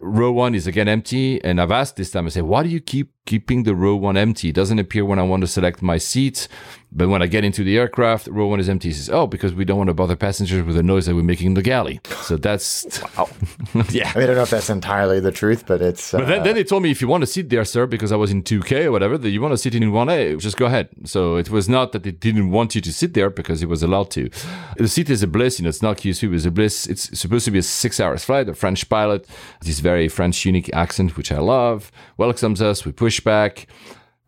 Row 0.01 0.32
one 0.32 0.55
is 0.55 0.66
again 0.66 0.89
empty. 0.89 1.43
And 1.44 1.61
I've 1.61 1.70
asked 1.73 1.97
this 1.97 2.11
time, 2.11 2.27
I 2.27 2.31
say, 2.31 2.43
why 2.43 2.62
do 2.62 2.69
you 2.69 2.81
keep 2.81 3.11
keeping 3.27 3.62
the 3.65 3.74
row 3.74 3.94
one 3.97 4.16
empty? 4.16 4.49
It 4.51 4.55
doesn't 4.55 4.78
appear 4.78 5.05
when 5.05 5.19
I 5.19 5.23
want 5.23 5.40
to 5.43 5.47
select 5.47 5.82
my 5.82 5.99
seat. 5.99 6.49
But 6.94 7.09
when 7.09 7.23
I 7.23 7.27
get 7.27 7.43
into 7.43 7.65
the 7.65 7.78
aircraft, 7.78 8.27
row 8.27 8.49
one 8.49 8.61
is 8.61 8.69
empty. 8.69 8.89
He 8.89 8.94
says, 8.94 9.09
oh, 9.09 9.27
because 9.27 9.55
we 9.55 9.65
don't 9.65 9.78
want 9.78 9.89
to 9.89 9.94
bother 9.94 10.15
passengers 10.15 10.62
with 10.62 10.77
the 10.77 10.82
noise 10.82 11.07
that 11.07 11.15
we're 11.15 11.23
making 11.23 11.47
in 11.47 11.55
the 11.55 11.62
galley. 11.62 12.01
So 12.20 12.36
that's, 12.36 12.85
yeah. 13.90 14.12
I 14.15 14.19
mean, 14.19 14.24
I 14.24 14.27
don't 14.27 14.36
know 14.36 14.43
if 14.43 14.51
that's 14.51 14.69
entirely 14.69 15.19
the 15.19 15.32
truth, 15.32 15.65
but 15.66 15.81
it's. 15.81 16.12
Uh, 16.12 16.19
But 16.19 16.28
then, 16.28 16.43
then 16.43 16.55
they 16.55 16.65
told 16.65 16.82
me 16.82 16.90
if 16.90 17.01
you 17.01 17.09
want 17.09 17.23
to 17.23 17.27
sit 17.27 17.49
there, 17.49 17.65
sir, 17.65 17.86
because 17.86 18.12
I 18.12 18.16
was 18.16 18.31
in 18.31 18.43
2K 18.43 18.85
or 18.86 18.93
whatever, 18.93 19.16
that 19.16 19.31
you 19.31 19.40
want 19.40 19.53
to 19.53 19.57
sit 19.57 19.74
in 19.74 19.85
1A, 19.85 20.39
just 20.39 20.59
go 20.59 20.66
ahead. 20.66 20.90
So 21.05 21.36
it 21.36 21.49
was 21.49 21.66
not 21.66 21.93
that 21.93 22.03
they 22.03 22.11
didn't 22.11 22.51
want 22.51 22.74
you 22.74 22.82
to 22.82 22.93
sit 22.93 23.15
there 23.15 23.31
because 23.31 23.62
it 23.62 23.70
was 23.70 23.82
allowed 23.82 24.11
to. 24.11 24.28
The 24.77 24.86
seat 24.89 25.09
is 25.09 25.23
a 25.23 25.27
bliss, 25.27 25.59
you 25.59 25.62
know, 25.62 25.70
it's 25.70 25.81
not 25.81 25.97
QC, 25.97 26.31
it's 26.35 26.44
a 26.44 26.51
bliss. 26.51 26.86
It's 26.86 27.19
supposed 27.19 27.47
to 27.47 27.51
be 27.51 27.59
a 27.61 27.62
six 27.62 28.01
hours 28.01 28.23
flight. 28.23 28.44
The 28.44 28.55
French 28.55 28.86
pilot, 28.90 29.27
this 29.62 29.81
very 29.81 30.09
French 30.09 30.44
unique 30.44 30.69
accent, 30.74 31.16
which 31.16 31.32
I 31.32 31.39
love, 31.39 31.90
welcomes 32.19 32.61
us. 32.61 32.85
We 32.85 32.93
push 32.93 33.11
back. 33.20 33.66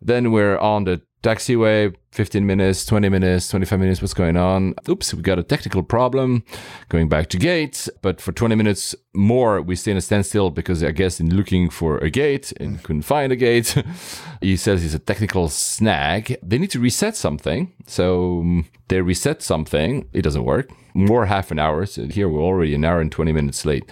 Then 0.01 0.31
we're 0.31 0.57
on 0.57 0.83
the 0.83 1.01
taxiway, 1.25 1.95
15 2.11 2.45
minutes, 2.45 2.85
20 2.85 3.09
minutes, 3.09 3.49
25 3.49 3.79
minutes, 3.79 4.01
what's 4.01 4.13
going 4.13 4.37
on? 4.37 4.75
Oops, 4.87 5.13
we 5.13 5.21
got 5.23 5.39
a 5.39 5.43
technical 5.43 5.81
problem 5.81 6.43
going 6.89 7.09
back 7.09 7.29
to 7.29 7.37
gate. 7.37 7.89
But 8.03 8.21
for 8.21 8.31
20 8.31 8.53
minutes 8.53 8.95
more, 9.15 9.61
we 9.61 9.75
stay 9.75 9.91
in 9.91 9.97
a 9.97 10.01
standstill 10.01 10.51
because 10.51 10.83
I 10.83 10.91
guess 10.91 11.19
in 11.19 11.35
looking 11.35 11.71
for 11.71 11.97
a 11.97 12.11
gate 12.11 12.53
and 12.59 12.81
couldn't 12.83 13.01
find 13.01 13.31
a 13.31 13.35
gate, 13.35 13.75
he 14.41 14.55
says 14.55 14.85
it's 14.85 14.93
a 14.93 14.99
technical 14.99 15.49
snag. 15.49 16.37
They 16.43 16.59
need 16.59 16.71
to 16.71 16.79
reset 16.79 17.15
something. 17.15 17.73
So 17.87 18.41
um, 18.41 18.67
they 18.87 19.01
reset 19.01 19.41
something. 19.41 20.07
It 20.13 20.21
doesn't 20.21 20.43
work. 20.43 20.69
More 20.93 21.25
half 21.25 21.49
an 21.49 21.57
hour. 21.57 21.87
So 21.87 22.05
here 22.05 22.29
we're 22.29 22.41
already 22.41 22.75
an 22.75 22.85
hour 22.85 23.01
and 23.01 23.11
20 23.11 23.31
minutes 23.31 23.65
late. 23.65 23.89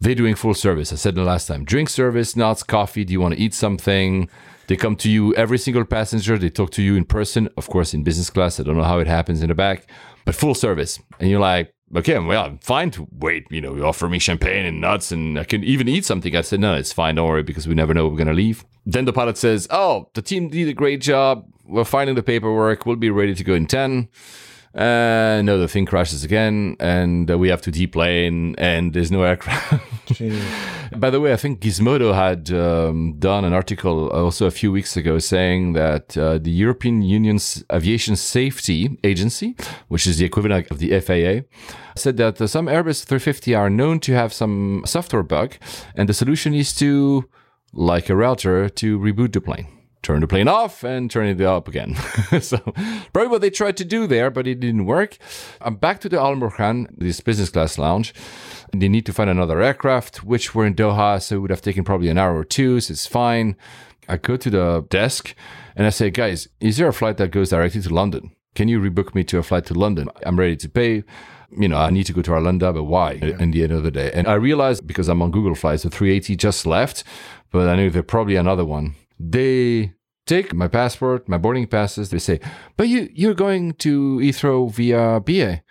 They're 0.00 0.14
doing 0.14 0.34
full 0.34 0.54
service. 0.54 0.92
I 0.92 0.96
said 0.96 1.14
the 1.14 1.22
last 1.22 1.46
time 1.46 1.64
drink 1.64 1.90
service, 1.90 2.34
nuts, 2.34 2.62
coffee. 2.62 3.04
Do 3.04 3.12
you 3.12 3.20
want 3.20 3.34
to 3.34 3.40
eat 3.40 3.52
something? 3.52 4.30
They 4.66 4.76
come 4.76 4.96
to 4.96 5.10
you, 5.10 5.34
every 5.34 5.58
single 5.58 5.84
passenger. 5.84 6.38
They 6.38 6.48
talk 6.48 6.70
to 6.72 6.82
you 6.82 6.96
in 6.96 7.04
person, 7.04 7.48
of 7.56 7.68
course, 7.68 7.92
in 7.92 8.04
business 8.04 8.30
class. 8.30 8.58
I 8.58 8.62
don't 8.62 8.76
know 8.76 8.84
how 8.84 8.98
it 9.00 9.08
happens 9.08 9.42
in 9.42 9.48
the 9.48 9.54
back, 9.54 9.90
but 10.24 10.34
full 10.34 10.54
service. 10.54 10.98
And 11.18 11.28
you're 11.28 11.40
like, 11.40 11.74
okay, 11.94 12.18
well, 12.18 12.44
I'm 12.44 12.58
fine 12.58 12.92
to 12.92 13.08
wait. 13.10 13.46
You 13.50 13.60
know, 13.60 13.74
you 13.74 13.84
offer 13.84 14.08
me 14.08 14.18
champagne 14.20 14.64
and 14.64 14.80
nuts, 14.80 15.10
and 15.12 15.38
I 15.38 15.44
can 15.44 15.64
even 15.64 15.88
eat 15.88 16.04
something. 16.04 16.34
I 16.36 16.42
said, 16.42 16.60
no, 16.60 16.74
it's 16.74 16.92
fine. 16.92 17.16
Don't 17.16 17.28
worry, 17.28 17.42
because 17.42 17.66
we 17.66 17.74
never 17.74 17.92
know 17.92 18.06
we're 18.06 18.16
going 18.16 18.28
to 18.28 18.32
leave. 18.32 18.64
Then 18.86 19.04
the 19.04 19.12
pilot 19.12 19.36
says, 19.36 19.66
oh, 19.70 20.08
the 20.14 20.22
team 20.22 20.48
did 20.48 20.68
a 20.68 20.72
great 20.72 21.00
job. 21.00 21.44
We're 21.66 21.84
finding 21.84 22.14
the 22.14 22.22
paperwork. 22.22 22.86
We'll 22.86 22.96
be 22.96 23.10
ready 23.10 23.34
to 23.34 23.44
go 23.44 23.54
in 23.54 23.66
10. 23.66 24.08
Uh, 24.72 25.42
no, 25.44 25.58
the 25.58 25.66
thing 25.66 25.84
crashes 25.84 26.22
again, 26.22 26.76
and 26.78 27.28
uh, 27.28 27.36
we 27.36 27.48
have 27.48 27.60
to 27.60 27.72
deplane, 27.72 28.54
and 28.56 28.92
there's 28.92 29.10
no 29.10 29.22
aircraft. 29.22 29.82
By 30.96 31.10
the 31.10 31.20
way, 31.20 31.32
I 31.32 31.36
think 31.36 31.60
Gizmodo 31.60 32.14
had 32.14 32.52
um, 32.52 33.14
done 33.18 33.44
an 33.44 33.52
article 33.52 34.10
also 34.10 34.46
a 34.46 34.50
few 34.52 34.70
weeks 34.70 34.96
ago 34.96 35.18
saying 35.18 35.72
that 35.72 36.16
uh, 36.16 36.38
the 36.38 36.52
European 36.52 37.02
Union's 37.02 37.64
Aviation 37.72 38.14
Safety 38.14 38.96
Agency, 39.02 39.56
which 39.88 40.06
is 40.06 40.18
the 40.18 40.24
equivalent 40.24 40.70
of 40.70 40.78
the 40.78 40.98
FAA, 41.00 41.46
said 41.96 42.16
that 42.18 42.40
uh, 42.40 42.46
some 42.46 42.66
Airbus 42.66 43.04
350 43.04 43.54
are 43.54 43.70
known 43.70 43.98
to 44.00 44.12
have 44.12 44.32
some 44.32 44.82
software 44.86 45.24
bug, 45.24 45.54
and 45.96 46.08
the 46.08 46.14
solution 46.14 46.54
is 46.54 46.72
to, 46.76 47.28
like 47.72 48.08
a 48.08 48.14
router, 48.14 48.68
to 48.68 49.00
reboot 49.00 49.32
the 49.32 49.40
plane 49.40 49.66
turn 50.02 50.20
the 50.20 50.26
plane 50.26 50.48
off 50.48 50.82
and 50.82 51.10
turn 51.10 51.26
it 51.26 51.40
up 51.40 51.68
again. 51.68 51.94
so 52.40 52.58
probably 53.12 53.28
what 53.28 53.40
they 53.40 53.50
tried 53.50 53.76
to 53.78 53.84
do 53.84 54.06
there, 54.06 54.30
but 54.30 54.46
it 54.46 54.60
didn't 54.60 54.86
work. 54.86 55.18
I'm 55.60 55.76
back 55.76 56.00
to 56.00 56.08
the 56.08 56.18
Al 56.18 56.36
Mourjan, 56.36 56.86
this 56.96 57.20
business 57.20 57.50
class 57.50 57.78
lounge. 57.78 58.14
They 58.72 58.88
need 58.88 59.06
to 59.06 59.12
find 59.12 59.28
another 59.28 59.60
aircraft, 59.60 60.24
which 60.24 60.54
were 60.54 60.66
in 60.66 60.74
Doha, 60.74 61.20
so 61.20 61.36
it 61.36 61.38
would 61.40 61.50
have 61.50 61.62
taken 61.62 61.84
probably 61.84 62.08
an 62.08 62.18
hour 62.18 62.36
or 62.36 62.44
two. 62.44 62.80
So 62.80 62.92
it's 62.92 63.06
fine. 63.06 63.56
I 64.08 64.16
go 64.16 64.36
to 64.36 64.50
the 64.50 64.86
desk 64.88 65.34
and 65.76 65.86
I 65.86 65.90
say, 65.90 66.10
guys, 66.10 66.48
is 66.60 66.78
there 66.78 66.88
a 66.88 66.92
flight 66.92 67.16
that 67.18 67.30
goes 67.30 67.50
directly 67.50 67.82
to 67.82 67.94
London? 67.94 68.32
Can 68.54 68.68
you 68.68 68.80
rebook 68.80 69.14
me 69.14 69.22
to 69.24 69.38
a 69.38 69.42
flight 69.42 69.66
to 69.66 69.74
London? 69.74 70.08
I'm 70.24 70.38
ready 70.38 70.56
to 70.56 70.68
pay. 70.68 71.04
You 71.56 71.68
know, 71.68 71.76
I 71.76 71.90
need 71.90 72.04
to 72.04 72.12
go 72.12 72.22
to 72.22 72.30
Arlanda, 72.30 72.72
but 72.72 72.84
why? 72.84 73.12
In 73.14 73.50
the 73.50 73.64
end 73.64 73.72
of 73.72 73.82
the 73.82 73.90
day. 73.90 74.10
And 74.14 74.28
I 74.28 74.34
realized 74.34 74.86
because 74.86 75.08
I'm 75.08 75.20
on 75.20 75.32
Google 75.32 75.56
Flights, 75.56 75.82
the 75.82 75.90
380 75.90 76.36
just 76.36 76.64
left, 76.64 77.02
but 77.50 77.68
I 77.68 77.74
knew 77.74 77.90
there's 77.90 78.04
probably 78.04 78.36
another 78.36 78.64
one 78.64 78.94
they 79.20 79.92
take 80.24 80.54
my 80.54 80.68
passport, 80.68 81.28
my 81.28 81.36
boarding 81.36 81.66
passes. 81.66 82.10
They 82.10 82.18
say, 82.18 82.40
but 82.76 82.88
you, 82.88 83.08
you're 83.12 83.34
going 83.34 83.74
to 83.74 84.18
Heathrow 84.18 84.72
via 84.72 85.20
BA. 85.20 85.62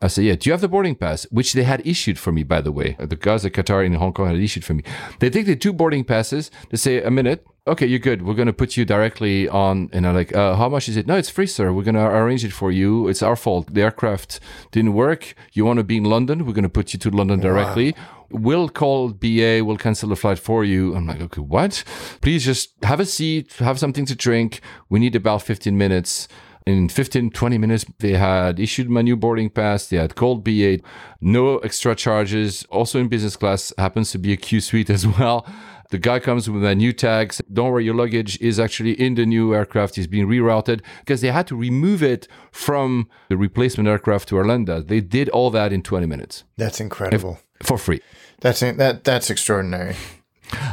I 0.00 0.06
said, 0.06 0.24
yeah, 0.24 0.36
do 0.36 0.48
you 0.48 0.52
have 0.52 0.60
the 0.60 0.68
boarding 0.68 0.94
pass? 0.94 1.24
Which 1.30 1.52
they 1.54 1.64
had 1.64 1.84
issued 1.84 2.18
for 2.18 2.30
me, 2.30 2.44
by 2.44 2.60
the 2.60 2.70
way. 2.70 2.96
The 3.00 3.16
guys 3.16 3.44
at 3.44 3.52
Qatar 3.52 3.84
in 3.84 3.94
Hong 3.94 4.12
Kong 4.12 4.28
had 4.28 4.36
issued 4.36 4.64
for 4.64 4.74
me. 4.74 4.84
They 5.18 5.28
take 5.28 5.46
the 5.46 5.56
two 5.56 5.72
boarding 5.72 6.04
passes. 6.04 6.52
They 6.70 6.76
say, 6.76 7.02
a 7.02 7.10
minute. 7.10 7.44
Okay, 7.66 7.84
you're 7.84 7.98
good. 7.98 8.22
We're 8.22 8.34
going 8.34 8.46
to 8.46 8.52
put 8.52 8.76
you 8.76 8.84
directly 8.84 9.48
on. 9.48 9.90
And 9.92 10.06
I'm 10.06 10.14
like, 10.14 10.34
uh, 10.34 10.54
how 10.54 10.68
much 10.68 10.88
is 10.88 10.96
it? 10.96 11.06
No, 11.08 11.16
it's 11.16 11.28
free, 11.28 11.48
sir. 11.48 11.72
We're 11.72 11.82
going 11.82 11.96
to 11.96 12.06
arrange 12.06 12.44
it 12.44 12.52
for 12.52 12.70
you. 12.70 13.08
It's 13.08 13.22
our 13.22 13.34
fault. 13.36 13.74
The 13.74 13.82
aircraft 13.82 14.38
didn't 14.70 14.94
work. 14.94 15.34
You 15.52 15.64
want 15.64 15.78
to 15.78 15.84
be 15.84 15.96
in 15.96 16.04
London? 16.04 16.46
We're 16.46 16.54
going 16.54 16.62
to 16.62 16.68
put 16.68 16.92
you 16.92 16.98
to 17.00 17.10
London 17.10 17.40
directly. 17.40 17.94
We'll 18.30 18.68
call 18.68 19.10
BA. 19.10 19.62
We'll 19.64 19.78
cancel 19.78 20.08
the 20.08 20.16
flight 20.16 20.38
for 20.38 20.64
you. 20.64 20.94
I'm 20.94 21.06
like, 21.06 21.20
okay, 21.20 21.40
what? 21.40 21.82
Please 22.20 22.44
just 22.44 22.72
have 22.82 23.00
a 23.00 23.06
seat, 23.06 23.52
have 23.54 23.78
something 23.78 24.04
to 24.06 24.14
drink. 24.14 24.60
We 24.88 24.98
need 24.98 25.16
about 25.16 25.42
15 25.42 25.76
minutes 25.76 26.28
in 26.68 26.88
15 26.88 27.30
20 27.30 27.56
minutes 27.56 27.86
they 27.98 28.12
had 28.12 28.60
issued 28.60 28.90
my 28.90 29.00
new 29.00 29.16
boarding 29.16 29.48
pass 29.48 29.86
they 29.86 29.96
had 29.96 30.14
called 30.14 30.44
ba 30.44 30.76
no 31.18 31.56
extra 31.58 31.94
charges 31.94 32.64
also 32.64 33.00
in 33.00 33.08
business 33.08 33.36
class 33.36 33.72
happens 33.78 34.10
to 34.10 34.18
be 34.18 34.34
a 34.34 34.36
q 34.36 34.60
suite 34.60 34.90
as 34.90 35.06
well 35.06 35.46
the 35.90 35.96
guy 35.96 36.18
comes 36.18 36.50
with 36.50 36.62
a 36.62 36.74
new 36.74 36.92
tags 36.92 37.40
don't 37.50 37.72
worry 37.72 37.84
your 37.86 37.94
luggage 37.94 38.38
is 38.42 38.60
actually 38.60 38.92
in 39.00 39.14
the 39.14 39.24
new 39.24 39.54
aircraft 39.54 39.96
is 39.96 40.06
being 40.06 40.26
rerouted 40.26 40.82
because 41.00 41.22
they 41.22 41.30
had 41.30 41.46
to 41.46 41.56
remove 41.56 42.02
it 42.02 42.28
from 42.52 43.08
the 43.30 43.36
replacement 43.36 43.88
aircraft 43.88 44.28
to 44.28 44.34
Arlanda 44.34 44.86
They 44.86 45.00
did 45.00 45.30
all 45.30 45.50
that 45.50 45.72
in 45.72 45.82
20 45.82 46.06
minutes 46.06 46.44
That's 46.58 46.80
incredible. 46.80 47.40
For 47.62 47.78
free. 47.78 48.00
That's 48.40 48.60
that 48.60 49.04
that's 49.04 49.30
extraordinary, 49.30 49.96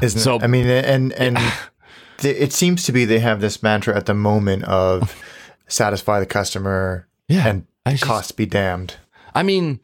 isn't 0.01 0.19
So- 0.21 0.35
it? 0.35 0.43
I 0.43 0.47
mean, 0.47 0.67
and 0.67 1.11
and 1.13 1.37
th- 2.17 2.37
it 2.37 2.53
seems 2.53 2.83
to 2.85 2.91
be 2.91 3.05
they 3.05 3.19
have 3.19 3.41
this 3.41 3.61
mantra 3.63 3.95
at 3.95 4.05
the 4.05 4.13
moment 4.13 4.63
of 4.65 5.15
satisfy 5.67 6.19
the 6.19 6.25
customer 6.25 7.07
Yeah, 7.27 7.47
and 7.47 7.65
just- 7.89 8.03
cost 8.03 8.37
be 8.37 8.45
damned. 8.45 8.95
I 9.33 9.43
mean, 9.43 9.79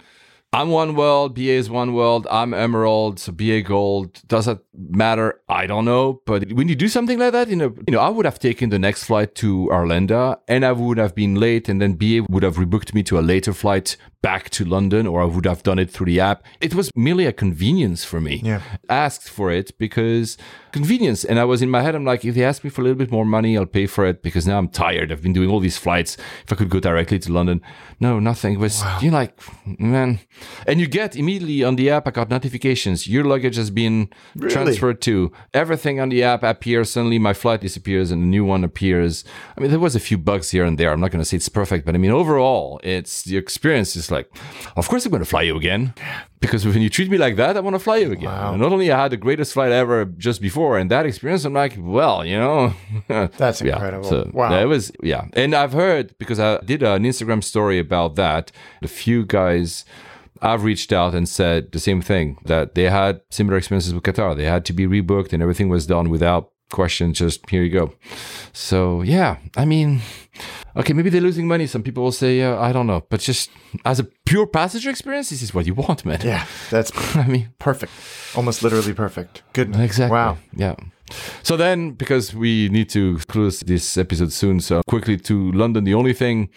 I'm 0.53 0.69
one 0.69 0.95
world, 0.95 1.33
BA 1.35 1.41
is 1.53 1.69
one 1.69 1.93
world, 1.93 2.27
I'm 2.29 2.53
Emerald, 2.53 3.19
so 3.19 3.31
BA 3.31 3.61
Gold. 3.61 4.21
Does 4.27 4.45
that 4.45 4.59
matter? 4.73 5.41
I 5.49 5.67
don't 5.67 5.85
know. 5.85 6.21
But 6.25 6.53
when 6.53 6.67
you 6.67 6.75
do 6.75 6.87
something 6.87 7.19
like 7.19 7.33
that, 7.33 7.49
you 7.49 7.55
know, 7.55 7.75
you 7.87 7.91
know, 7.93 7.99
I 7.99 8.09
would 8.09 8.25
have 8.25 8.39
taken 8.39 8.69
the 8.69 8.79
next 8.79 9.03
flight 9.05 9.35
to 9.35 9.67
Arlanda 9.71 10.39
and 10.47 10.65
I 10.65 10.71
would 10.71 10.97
have 10.97 11.15
been 11.15 11.35
late 11.35 11.69
and 11.69 11.81
then 11.81 11.93
BA 11.93 12.25
would 12.29 12.43
have 12.43 12.55
rebooked 12.55 12.93
me 12.93 13.03
to 13.03 13.19
a 13.19 13.21
later 13.21 13.53
flight 13.53 13.97
back 14.21 14.49
to 14.51 14.63
London 14.63 15.07
or 15.07 15.21
I 15.21 15.25
would 15.25 15.45
have 15.45 15.63
done 15.63 15.79
it 15.79 15.89
through 15.89 16.05
the 16.05 16.19
app. 16.19 16.43
It 16.59 16.75
was 16.75 16.91
merely 16.95 17.25
a 17.25 17.33
convenience 17.33 18.03
for 18.03 18.21
me. 18.21 18.41
Yeah. 18.43 18.61
Asked 18.87 19.29
for 19.29 19.51
it 19.51 19.77
because 19.77 20.37
convenience. 20.71 21.25
And 21.25 21.39
I 21.39 21.43
was 21.43 21.61
in 21.61 21.69
my 21.69 21.81
head, 21.81 21.95
I'm 21.95 22.05
like, 22.05 22.23
if 22.23 22.35
they 22.35 22.43
ask 22.43 22.63
me 22.63 22.69
for 22.69 22.81
a 22.81 22.83
little 22.83 22.97
bit 22.97 23.11
more 23.11 23.25
money, 23.25 23.57
I'll 23.57 23.65
pay 23.65 23.87
for 23.87 24.05
it 24.05 24.21
because 24.21 24.45
now 24.47 24.57
I'm 24.57 24.69
tired. 24.69 25.11
I've 25.11 25.23
been 25.23 25.33
doing 25.33 25.49
all 25.49 25.59
these 25.59 25.77
flights. 25.77 26.17
If 26.43 26.53
I 26.53 26.55
could 26.55 26.69
go 26.69 26.79
directly 26.79 27.19
to 27.19 27.31
London. 27.31 27.61
No, 27.99 28.19
nothing. 28.19 28.53
It 28.53 28.59
was, 28.59 28.83
you're 29.01 29.11
like, 29.11 29.39
man. 29.65 30.19
And 30.67 30.79
you 30.79 30.87
get 30.87 31.15
immediately 31.15 31.63
on 31.63 31.75
the 31.75 31.89
app, 31.89 32.07
I 32.07 32.11
got 32.11 32.29
notifications. 32.29 33.07
Your 33.07 33.23
luggage 33.23 33.55
has 33.55 33.71
been 33.71 34.09
transferred 34.65 35.01
to. 35.01 35.31
Everything 35.53 35.99
on 35.99 36.09
the 36.09 36.23
app 36.23 36.43
appears. 36.43 36.91
Suddenly 36.91 37.19
my 37.19 37.33
flight 37.33 37.61
disappears 37.61 38.11
and 38.11 38.23
a 38.23 38.25
new 38.25 38.45
one 38.45 38.63
appears. 38.63 39.23
I 39.57 39.61
mean, 39.61 39.71
there 39.71 39.79
was 39.79 39.95
a 39.95 39.99
few 39.99 40.17
bugs 40.17 40.51
here 40.51 40.63
and 40.65 40.77
there. 40.77 40.91
I'm 40.91 40.99
not 40.99 41.11
going 41.11 41.21
to 41.21 41.25
say 41.25 41.37
it's 41.37 41.49
perfect, 41.49 41.85
but 41.85 41.95
I 41.95 41.97
mean, 41.97 42.11
overall, 42.11 42.79
it's 42.83 43.23
the 43.23 43.37
experience 43.37 43.95
is 43.95 44.11
like, 44.11 44.29
of 44.75 44.87
course 44.87 45.05
I'm 45.05 45.11
going 45.11 45.23
to 45.23 45.29
fly 45.29 45.43
you 45.43 45.55
again. 45.55 45.93
Because 46.39 46.65
when 46.65 46.81
you 46.81 46.89
treat 46.89 47.11
me 47.11 47.19
like 47.19 47.35
that, 47.35 47.55
I 47.55 47.59
want 47.59 47.75
to 47.75 47.79
fly 47.79 47.97
you 47.97 48.11
again. 48.11 48.31
And 48.31 48.59
not 48.59 48.71
only 48.71 48.91
I 48.91 49.03
had 49.03 49.11
the 49.11 49.17
greatest 49.17 49.53
flight 49.53 49.71
ever 49.71 50.05
just 50.05 50.41
before, 50.41 50.79
and 50.79 50.89
that 50.89 51.05
experience, 51.05 51.45
I'm 51.45 51.53
like, 51.53 51.75
well, 51.77 52.25
you 52.25 52.35
know, 52.35 52.73
That's 53.37 53.61
yeah. 53.61 53.73
incredible. 53.73 54.09
So 54.09 54.29
wow. 54.33 54.59
It 54.59 54.65
was 54.65 54.91
yeah, 55.03 55.27
and 55.33 55.53
I've 55.53 55.73
heard 55.73 56.17
because 56.17 56.39
I 56.39 56.59
did 56.61 56.81
an 56.81 57.03
Instagram 57.03 57.43
story 57.43 57.77
about 57.77 58.15
that. 58.15 58.51
A 58.81 58.87
few 58.87 59.23
guys. 59.23 59.85
I've 60.41 60.63
reached 60.63 60.91
out 60.91 61.13
and 61.13 61.27
said 61.27 61.71
the 61.71 61.79
same 61.79 62.01
thing 62.01 62.37
that 62.45 62.75
they 62.75 62.83
had 62.83 63.21
similar 63.29 63.57
experiences 63.57 63.93
with 63.93 64.03
Qatar. 64.03 64.35
They 64.35 64.45
had 64.45 64.65
to 64.65 64.73
be 64.73 64.87
rebooked 64.87 65.33
and 65.33 65.41
everything 65.41 65.69
was 65.69 65.85
done 65.85 66.09
without 66.09 66.51
question. 66.71 67.13
Just 67.13 67.47
here 67.49 67.63
you 67.63 67.69
go. 67.69 67.93
So 68.53 69.01
yeah, 69.01 69.37
I 69.55 69.65
mean, 69.65 70.01
okay, 70.75 70.93
maybe 70.93 71.09
they're 71.09 71.21
losing 71.21 71.47
money. 71.47 71.67
Some 71.67 71.83
people 71.83 72.03
will 72.03 72.11
say, 72.11 72.41
uh, 72.41 72.59
I 72.59 72.71
don't 72.71 72.87
know, 72.87 73.05
but 73.09 73.19
just 73.19 73.51
as 73.85 73.99
a 73.99 74.05
pure 74.25 74.47
passenger 74.47 74.89
experience, 74.89 75.29
this 75.29 75.41
is 75.43 75.53
what 75.53 75.65
you 75.65 75.75
want, 75.75 76.05
man. 76.05 76.21
yeah, 76.23 76.45
that's 76.69 76.91
I 77.15 77.27
mean, 77.27 77.53
perfect. 77.59 77.91
Almost 78.35 78.63
literally 78.63 78.93
perfect. 78.93 79.43
Good. 79.53 79.75
Exactly. 79.75 80.15
Wow. 80.15 80.37
Yeah. 80.55 80.75
So 81.43 81.57
then, 81.57 81.91
because 81.91 82.33
we 82.33 82.69
need 82.69 82.89
to 82.91 83.17
close 83.27 83.59
this 83.59 83.97
episode 83.97 84.31
soon, 84.31 84.61
so 84.61 84.81
quickly 84.87 85.17
to 85.17 85.51
London, 85.51 85.83
the 85.83 85.93
only 85.93 86.13
thing 86.13 86.49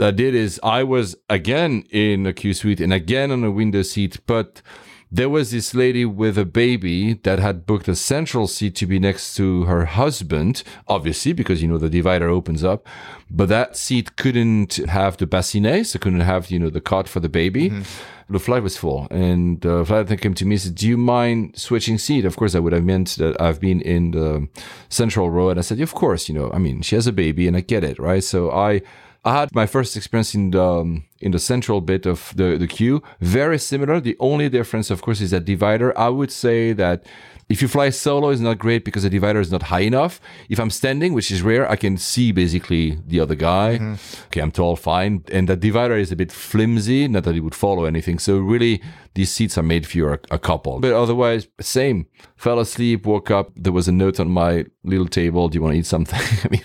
I 0.00 0.10
did 0.10 0.34
is 0.34 0.60
I 0.62 0.82
was 0.82 1.16
again 1.30 1.84
in 1.90 2.26
a 2.26 2.32
Q 2.32 2.54
suite 2.54 2.80
and 2.80 2.92
again 2.92 3.30
on 3.30 3.44
a 3.44 3.50
window 3.50 3.82
seat, 3.82 4.18
but 4.26 4.62
there 5.10 5.28
was 5.28 5.52
this 5.52 5.74
lady 5.74 6.04
with 6.04 6.36
a 6.36 6.44
baby 6.44 7.14
that 7.14 7.38
had 7.38 7.64
booked 7.64 7.86
a 7.86 7.94
central 7.94 8.48
seat 8.48 8.74
to 8.76 8.86
be 8.86 8.98
next 8.98 9.36
to 9.36 9.62
her 9.64 9.84
husband, 9.84 10.64
obviously, 10.88 11.32
because 11.32 11.62
you 11.62 11.68
know 11.68 11.78
the 11.78 11.88
divider 11.88 12.28
opens 12.28 12.64
up. 12.64 12.86
But 13.30 13.48
that 13.48 13.76
seat 13.76 14.16
couldn't 14.16 14.76
have 14.76 15.16
the 15.16 15.26
bassinet, 15.26 15.86
so 15.86 15.98
couldn't 16.00 16.20
have, 16.20 16.50
you 16.50 16.58
know, 16.58 16.70
the 16.70 16.80
cot 16.80 17.08
for 17.08 17.20
the 17.20 17.28
baby. 17.28 17.70
Mm-hmm. 17.70 18.32
The 18.32 18.40
flight 18.40 18.64
was 18.64 18.76
full, 18.76 19.06
and 19.12 19.60
the 19.60 19.84
flight 19.84 20.00
attendant 20.00 20.20
came 20.20 20.34
to 20.34 20.44
me 20.44 20.56
and 20.56 20.62
said, 20.62 20.74
"Do 20.74 20.88
you 20.88 20.96
mind 20.96 21.56
switching 21.56 21.96
seat?" 21.96 22.24
Of 22.24 22.36
course, 22.36 22.56
I 22.56 22.58
would 22.58 22.72
have 22.72 22.84
meant 22.84 23.10
that 23.18 23.40
I've 23.40 23.60
been 23.60 23.80
in 23.80 24.10
the 24.10 24.48
central 24.88 25.30
row, 25.30 25.50
and 25.50 25.60
I 25.60 25.62
said, 25.62 25.80
"Of 25.80 25.94
course, 25.94 26.28
you 26.28 26.34
know, 26.34 26.50
I 26.52 26.58
mean, 26.58 26.82
she 26.82 26.96
has 26.96 27.06
a 27.06 27.12
baby, 27.12 27.46
and 27.46 27.56
I 27.56 27.60
get 27.60 27.84
it, 27.84 28.00
right?" 28.00 28.24
So 28.24 28.50
I 28.50 28.82
I 29.26 29.40
had 29.40 29.52
my 29.52 29.66
first 29.66 29.96
experience 29.96 30.36
in 30.36 30.52
the 30.52 30.62
um, 30.62 31.04
in 31.20 31.32
the 31.32 31.40
central 31.40 31.80
bit 31.80 32.06
of 32.06 32.32
the 32.36 32.56
the 32.56 32.68
Q. 32.68 33.02
Very 33.20 33.58
similar. 33.58 34.00
The 34.00 34.16
only 34.20 34.48
difference, 34.48 34.88
of 34.88 35.02
course, 35.02 35.20
is 35.20 35.32
that 35.32 35.44
divider. 35.44 35.92
I 35.98 36.10
would 36.10 36.30
say 36.30 36.72
that 36.74 37.04
if 37.48 37.60
you 37.60 37.66
fly 37.66 37.90
solo, 37.90 38.30
is 38.30 38.40
not 38.40 38.58
great 38.58 38.84
because 38.84 39.02
the 39.02 39.10
divider 39.10 39.40
is 39.40 39.50
not 39.50 39.64
high 39.64 39.80
enough. 39.80 40.20
If 40.48 40.60
I'm 40.60 40.70
standing, 40.70 41.12
which 41.12 41.32
is 41.32 41.42
rare, 41.42 41.68
I 41.68 41.74
can 41.74 41.96
see 41.96 42.30
basically 42.30 42.98
the 43.04 43.18
other 43.18 43.34
guy. 43.34 43.96
Okay, 44.26 44.40
I'm 44.40 44.52
tall, 44.52 44.76
fine, 44.76 45.24
and 45.32 45.48
the 45.48 45.56
divider 45.56 45.96
is 45.96 46.12
a 46.12 46.16
bit 46.16 46.30
flimsy. 46.30 47.08
Not 47.08 47.24
that 47.24 47.34
it 47.34 47.40
would 47.40 47.54
follow 47.54 47.84
anything. 47.84 48.20
So 48.20 48.38
really, 48.38 48.80
these 49.14 49.32
seats 49.32 49.58
are 49.58 49.62
made 49.62 49.88
for 49.88 50.14
a, 50.14 50.18
a 50.30 50.38
couple. 50.38 50.78
But 50.78 50.92
otherwise, 50.92 51.48
same. 51.60 52.06
Fell 52.36 52.60
asleep, 52.60 53.06
woke 53.06 53.30
up. 53.32 53.50
There 53.56 53.72
was 53.72 53.88
a 53.88 53.92
note 53.92 54.20
on 54.20 54.28
my 54.30 54.66
little 54.84 55.08
table. 55.08 55.48
Do 55.48 55.56
you 55.56 55.62
want 55.62 55.74
to 55.74 55.78
eat 55.78 55.86
something? 55.86 56.20
I 56.44 56.48
mean, 56.48 56.64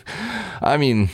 I 0.61 0.77
mean. 0.77 1.09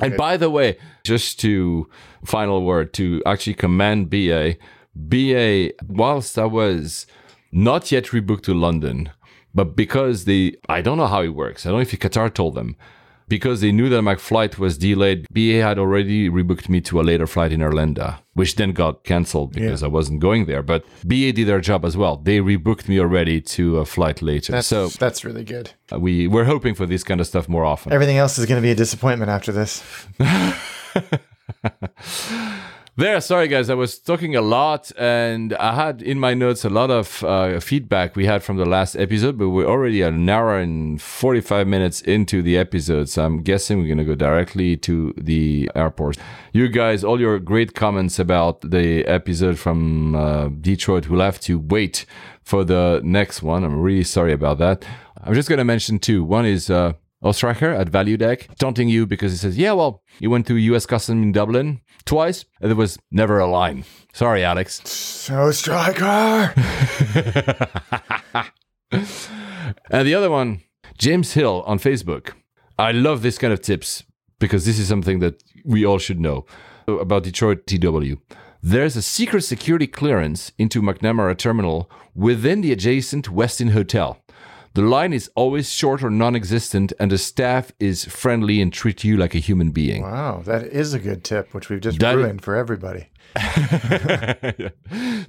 And 0.00 0.16
by 0.16 0.36
the 0.36 0.50
way, 0.50 0.78
just 1.04 1.40
to 1.40 1.88
final 2.24 2.62
word 2.64 2.92
to 2.94 3.22
actually 3.26 3.54
commend 3.54 4.10
BA, 4.10 4.56
BA, 4.94 5.70
whilst 5.86 6.38
I 6.38 6.46
was 6.46 7.06
not 7.52 7.92
yet 7.92 8.06
rebooked 8.06 8.42
to 8.42 8.54
London, 8.54 9.10
but 9.54 9.76
because 9.76 10.24
the 10.24 10.58
I 10.68 10.82
don't 10.82 10.98
know 10.98 11.06
how 11.06 11.22
it 11.22 11.28
works. 11.28 11.64
I 11.64 11.70
don't 11.70 11.78
know 11.78 11.82
if 11.82 11.92
Qatar 11.92 12.32
told 12.32 12.54
them. 12.54 12.76
Because 13.28 13.60
they 13.60 13.72
knew 13.72 13.88
that 13.88 14.02
my 14.02 14.16
flight 14.16 14.58
was 14.58 14.78
delayed, 14.78 15.26
BA 15.32 15.62
had 15.62 15.78
already 15.78 16.28
rebooked 16.28 16.68
me 16.68 16.80
to 16.82 17.00
a 17.00 17.02
later 17.02 17.26
flight 17.26 17.52
in 17.52 17.62
Orlando, 17.62 18.16
which 18.34 18.56
then 18.56 18.72
got 18.72 19.04
cancelled 19.04 19.52
because 19.52 19.82
I 19.82 19.88
wasn't 19.88 20.20
going 20.20 20.46
there. 20.46 20.62
But 20.62 20.84
BA 21.06 21.32
did 21.32 21.48
their 21.48 21.60
job 21.60 21.84
as 21.84 21.96
well. 21.96 22.16
They 22.16 22.38
rebooked 22.38 22.88
me 22.88 23.00
already 23.00 23.40
to 23.40 23.78
a 23.78 23.84
flight 23.84 24.22
later. 24.22 24.52
That's, 24.52 24.66
so 24.66 24.88
that's 24.88 25.24
really 25.24 25.44
good. 25.44 25.70
uh, 25.92 25.98
we 25.98 26.28
we're 26.28 26.44
hoping 26.44 26.74
for 26.74 26.86
this 26.86 27.02
kind 27.02 27.20
of 27.20 27.26
stuff 27.26 27.48
more 27.48 27.64
often. 27.64 27.92
Everything 27.92 28.18
else 28.18 28.38
is 28.38 28.46
going 28.46 28.60
to 28.60 28.66
be 28.66 28.70
a 28.70 28.74
disappointment 28.74 29.30
after 29.30 29.52
this. 29.52 29.82
There, 32.96 33.20
sorry 33.20 33.48
guys, 33.48 33.70
I 33.70 33.74
was 33.74 33.98
talking 33.98 34.36
a 34.36 34.40
lot 34.40 34.92
and 34.96 35.52
I 35.54 35.74
had 35.74 36.00
in 36.00 36.20
my 36.20 36.32
notes 36.32 36.64
a 36.64 36.70
lot 36.70 36.92
of 36.92 37.24
uh, 37.24 37.58
feedback 37.58 38.14
we 38.14 38.24
had 38.24 38.44
from 38.44 38.56
the 38.56 38.64
last 38.64 38.94
episode, 38.94 39.36
but 39.36 39.48
we're 39.48 39.66
already 39.66 40.00
an 40.02 40.28
hour 40.28 40.56
and 40.56 41.02
45 41.02 41.66
minutes 41.66 42.02
into 42.02 42.40
the 42.40 42.56
episode. 42.56 43.08
So 43.08 43.24
I'm 43.24 43.42
guessing 43.42 43.78
we're 43.78 43.88
going 43.88 43.98
to 43.98 44.04
go 44.04 44.14
directly 44.14 44.76
to 44.76 45.12
the 45.16 45.68
airport. 45.74 46.18
You 46.52 46.68
guys, 46.68 47.02
all 47.02 47.20
your 47.20 47.40
great 47.40 47.74
comments 47.74 48.20
about 48.20 48.60
the 48.60 49.04
episode 49.06 49.58
from 49.58 50.14
uh, 50.14 50.50
Detroit, 50.60 51.08
we'll 51.08 51.20
have 51.20 51.40
to 51.40 51.58
wait 51.58 52.06
for 52.44 52.62
the 52.62 53.00
next 53.02 53.42
one. 53.42 53.64
I'm 53.64 53.80
really 53.80 54.04
sorry 54.04 54.32
about 54.32 54.58
that. 54.58 54.84
I'm 55.20 55.34
just 55.34 55.48
going 55.48 55.58
to 55.58 55.64
mention 55.64 55.98
two. 55.98 56.22
One 56.22 56.46
is, 56.46 56.70
uh, 56.70 56.92
Ostracher 57.24 57.76
at 57.76 57.88
Value 57.88 58.16
Deck 58.16 58.48
taunting 58.58 58.88
you 58.88 59.06
because 59.06 59.32
he 59.32 59.38
says, 59.38 59.56
Yeah, 59.56 59.72
well, 59.72 60.02
you 60.18 60.30
went 60.30 60.46
to 60.46 60.56
US 60.56 60.86
Custom 60.86 61.22
in 61.22 61.32
Dublin 61.32 61.80
twice, 62.04 62.44
and 62.60 62.70
there 62.70 62.76
was 62.76 62.98
never 63.10 63.38
a 63.38 63.46
line. 63.46 63.84
Sorry, 64.12 64.44
Alex. 64.44 64.88
So 64.88 65.50
striker. 65.50 66.52
And 69.90 70.06
the 70.06 70.14
other 70.14 70.30
one, 70.30 70.62
James 70.98 71.32
Hill 71.32 71.62
on 71.66 71.78
Facebook. 71.78 72.32
I 72.78 72.92
love 72.92 73.22
this 73.22 73.38
kind 73.38 73.52
of 73.52 73.60
tips 73.60 74.04
because 74.38 74.64
this 74.64 74.78
is 74.78 74.88
something 74.88 75.20
that 75.20 75.42
we 75.64 75.84
all 75.84 75.98
should 75.98 76.20
know 76.20 76.44
about 76.86 77.24
Detroit 77.24 77.66
DTW. 77.66 78.18
There's 78.62 78.96
a 78.96 79.02
secret 79.02 79.42
security 79.42 79.86
clearance 79.86 80.52
into 80.58 80.80
McNamara 80.82 81.36
Terminal 81.36 81.90
within 82.14 82.60
the 82.60 82.72
adjacent 82.72 83.30
Westin 83.30 83.70
Hotel. 83.70 84.18
The 84.74 84.82
line 84.82 85.12
is 85.12 85.30
always 85.36 85.70
short 85.70 86.02
or 86.02 86.10
non 86.10 86.34
existent, 86.34 86.92
and 86.98 87.10
the 87.10 87.18
staff 87.18 87.72
is 87.78 88.04
friendly 88.04 88.60
and 88.60 88.72
treat 88.72 89.04
you 89.04 89.16
like 89.16 89.34
a 89.34 89.38
human 89.38 89.70
being. 89.70 90.02
Wow, 90.02 90.42
that 90.46 90.64
is 90.64 90.94
a 90.94 90.98
good 90.98 91.22
tip, 91.22 91.54
which 91.54 91.68
we've 91.68 91.80
just 91.80 92.00
That- 92.00 92.16
ruined 92.16 92.42
for 92.42 92.56
everybody. 92.56 93.08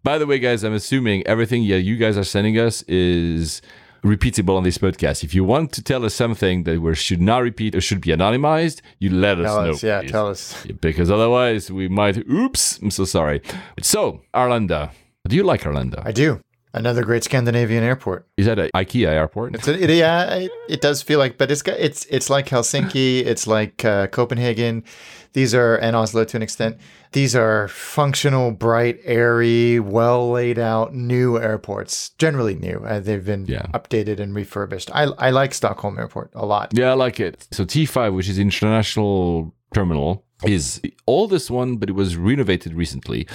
By 0.04 0.18
the 0.18 0.26
way, 0.28 0.40
guys, 0.40 0.64
I'm 0.64 0.74
assuming 0.74 1.26
everything 1.28 1.64
yeah, 1.64 1.78
you 1.78 1.96
guys 1.98 2.18
are 2.18 2.24
sending 2.24 2.58
us 2.60 2.84
is 2.84 3.62
repeatable 4.04 4.56
on 4.58 4.64
this 4.64 4.78
podcast. 4.78 5.24
If 5.24 5.34
you 5.34 5.44
want 5.44 5.72
to 5.74 5.82
tell 5.84 6.06
us 6.06 6.14
something 6.14 6.64
that 6.64 6.82
we 6.82 6.94
should 6.96 7.22
not 7.22 7.40
repeat 7.44 7.74
or 7.76 7.82
should 7.82 8.02
be 8.02 8.10
anonymized, 8.10 8.82
you 9.00 9.10
let 9.10 9.40
us 9.40 9.46
Tell 9.46 9.64
know. 9.64 9.72
us, 9.72 9.84
yeah, 9.84 10.02
please. 10.02 10.12
tell 10.12 10.28
us. 10.28 10.66
Because 10.82 11.10
otherwise, 11.12 11.72
we 11.72 11.88
might. 11.88 12.18
Oops! 12.30 12.80
I'm 12.80 12.92
so 12.92 13.06
sorry. 13.06 13.42
So, 13.82 14.22
Arlanda. 14.34 14.92
Do 15.28 15.36
you 15.36 15.44
like 15.44 15.62
Arlanda? 15.62 16.06
I 16.06 16.12
do. 16.12 16.40
Another 16.76 17.04
great 17.04 17.24
Scandinavian 17.24 17.84
airport. 17.84 18.28
Is 18.38 18.46
that 18.48 18.60
an 18.60 18.70
IKEA 18.76 19.08
airport? 19.08 19.56
It's 19.56 19.68
a, 19.68 19.82
it, 19.82 19.90
yeah, 19.90 20.36
it, 20.36 20.52
it 20.70 20.82
does 20.82 21.02
feel 21.02 21.20
like, 21.20 21.38
but 21.38 21.50
it's 21.50 21.62
got 21.62 21.80
it's 21.80 22.06
it's 22.06 22.30
like 22.30 22.48
Helsinki, 22.50 23.26
it's 23.26 23.48
like 23.48 23.86
uh, 23.86 24.08
Copenhagen. 24.08 24.84
These 25.32 25.56
are 25.56 25.76
and 25.78 25.96
Oslo 25.96 26.24
to 26.26 26.38
an 26.38 26.44
extent. 26.44 26.78
These 27.14 27.34
are 27.36 27.68
functional, 27.70 28.52
bright, 28.52 29.00
airy, 29.06 29.80
well 29.80 30.32
laid 30.32 30.60
out 30.60 30.94
new 30.94 31.38
airports. 31.38 32.10
Generally 32.18 32.56
new. 32.56 32.78
Uh, 32.86 33.00
they've 33.00 33.24
been 33.26 33.46
Yeah. 33.46 33.68
updated 33.74 34.20
and 34.20 34.36
refurbished. 34.36 34.90
I 34.94 35.04
I 35.18 35.30
like 35.32 35.54
Stockholm 35.54 35.98
Airport 35.98 36.32
a 36.36 36.46
lot. 36.46 36.72
Yeah, 36.74 36.92
I 36.92 36.94
like 36.96 37.20
it. 37.22 37.48
So 37.52 37.64
T5, 37.66 38.14
which 38.16 38.28
is 38.30 38.38
international 38.38 39.54
terminal, 39.74 40.26
is 40.44 40.80
the 40.80 40.94
oldest 41.08 41.50
one, 41.50 41.78
but 41.78 41.90
it 41.90 41.94
was 41.96 42.18
renovated 42.18 42.74
recently. 42.74 43.26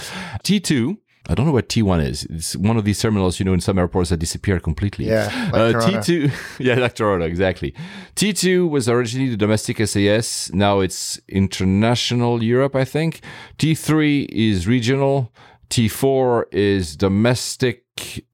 T2. 0.45 0.97
I 1.31 1.35
don't 1.35 1.47
know 1.47 1.53
what 1.53 1.69
T1 1.69 2.05
is. 2.05 2.25
It's 2.25 2.57
one 2.57 2.77
of 2.77 2.85
these 2.85 3.01
terminals, 3.01 3.39
you 3.39 3.45
know, 3.45 3.53
in 3.53 3.61
some 3.61 3.79
airports 3.79 4.11
that 4.11 4.17
disappear 4.17 4.59
completely. 4.59 5.07
Yeah, 5.07 5.51
like 5.53 5.77
uh, 5.77 5.81
T2, 5.81 6.33
yeah, 6.59 6.75
like 6.75 6.97
Toronto, 6.97 7.25
exactly. 7.25 7.73
T2 8.17 8.69
was 8.69 8.89
originally 8.89 9.31
the 9.31 9.37
domestic 9.37 9.87
SAS. 9.87 10.53
Now 10.53 10.81
it's 10.81 11.21
international 11.29 12.43
Europe, 12.43 12.75
I 12.75 12.85
think. 12.85 13.21
T3 13.59 14.27
is 14.29 14.67
regional. 14.67 15.33
T4 15.69 16.47
is 16.51 16.97
domestic. 16.97 17.85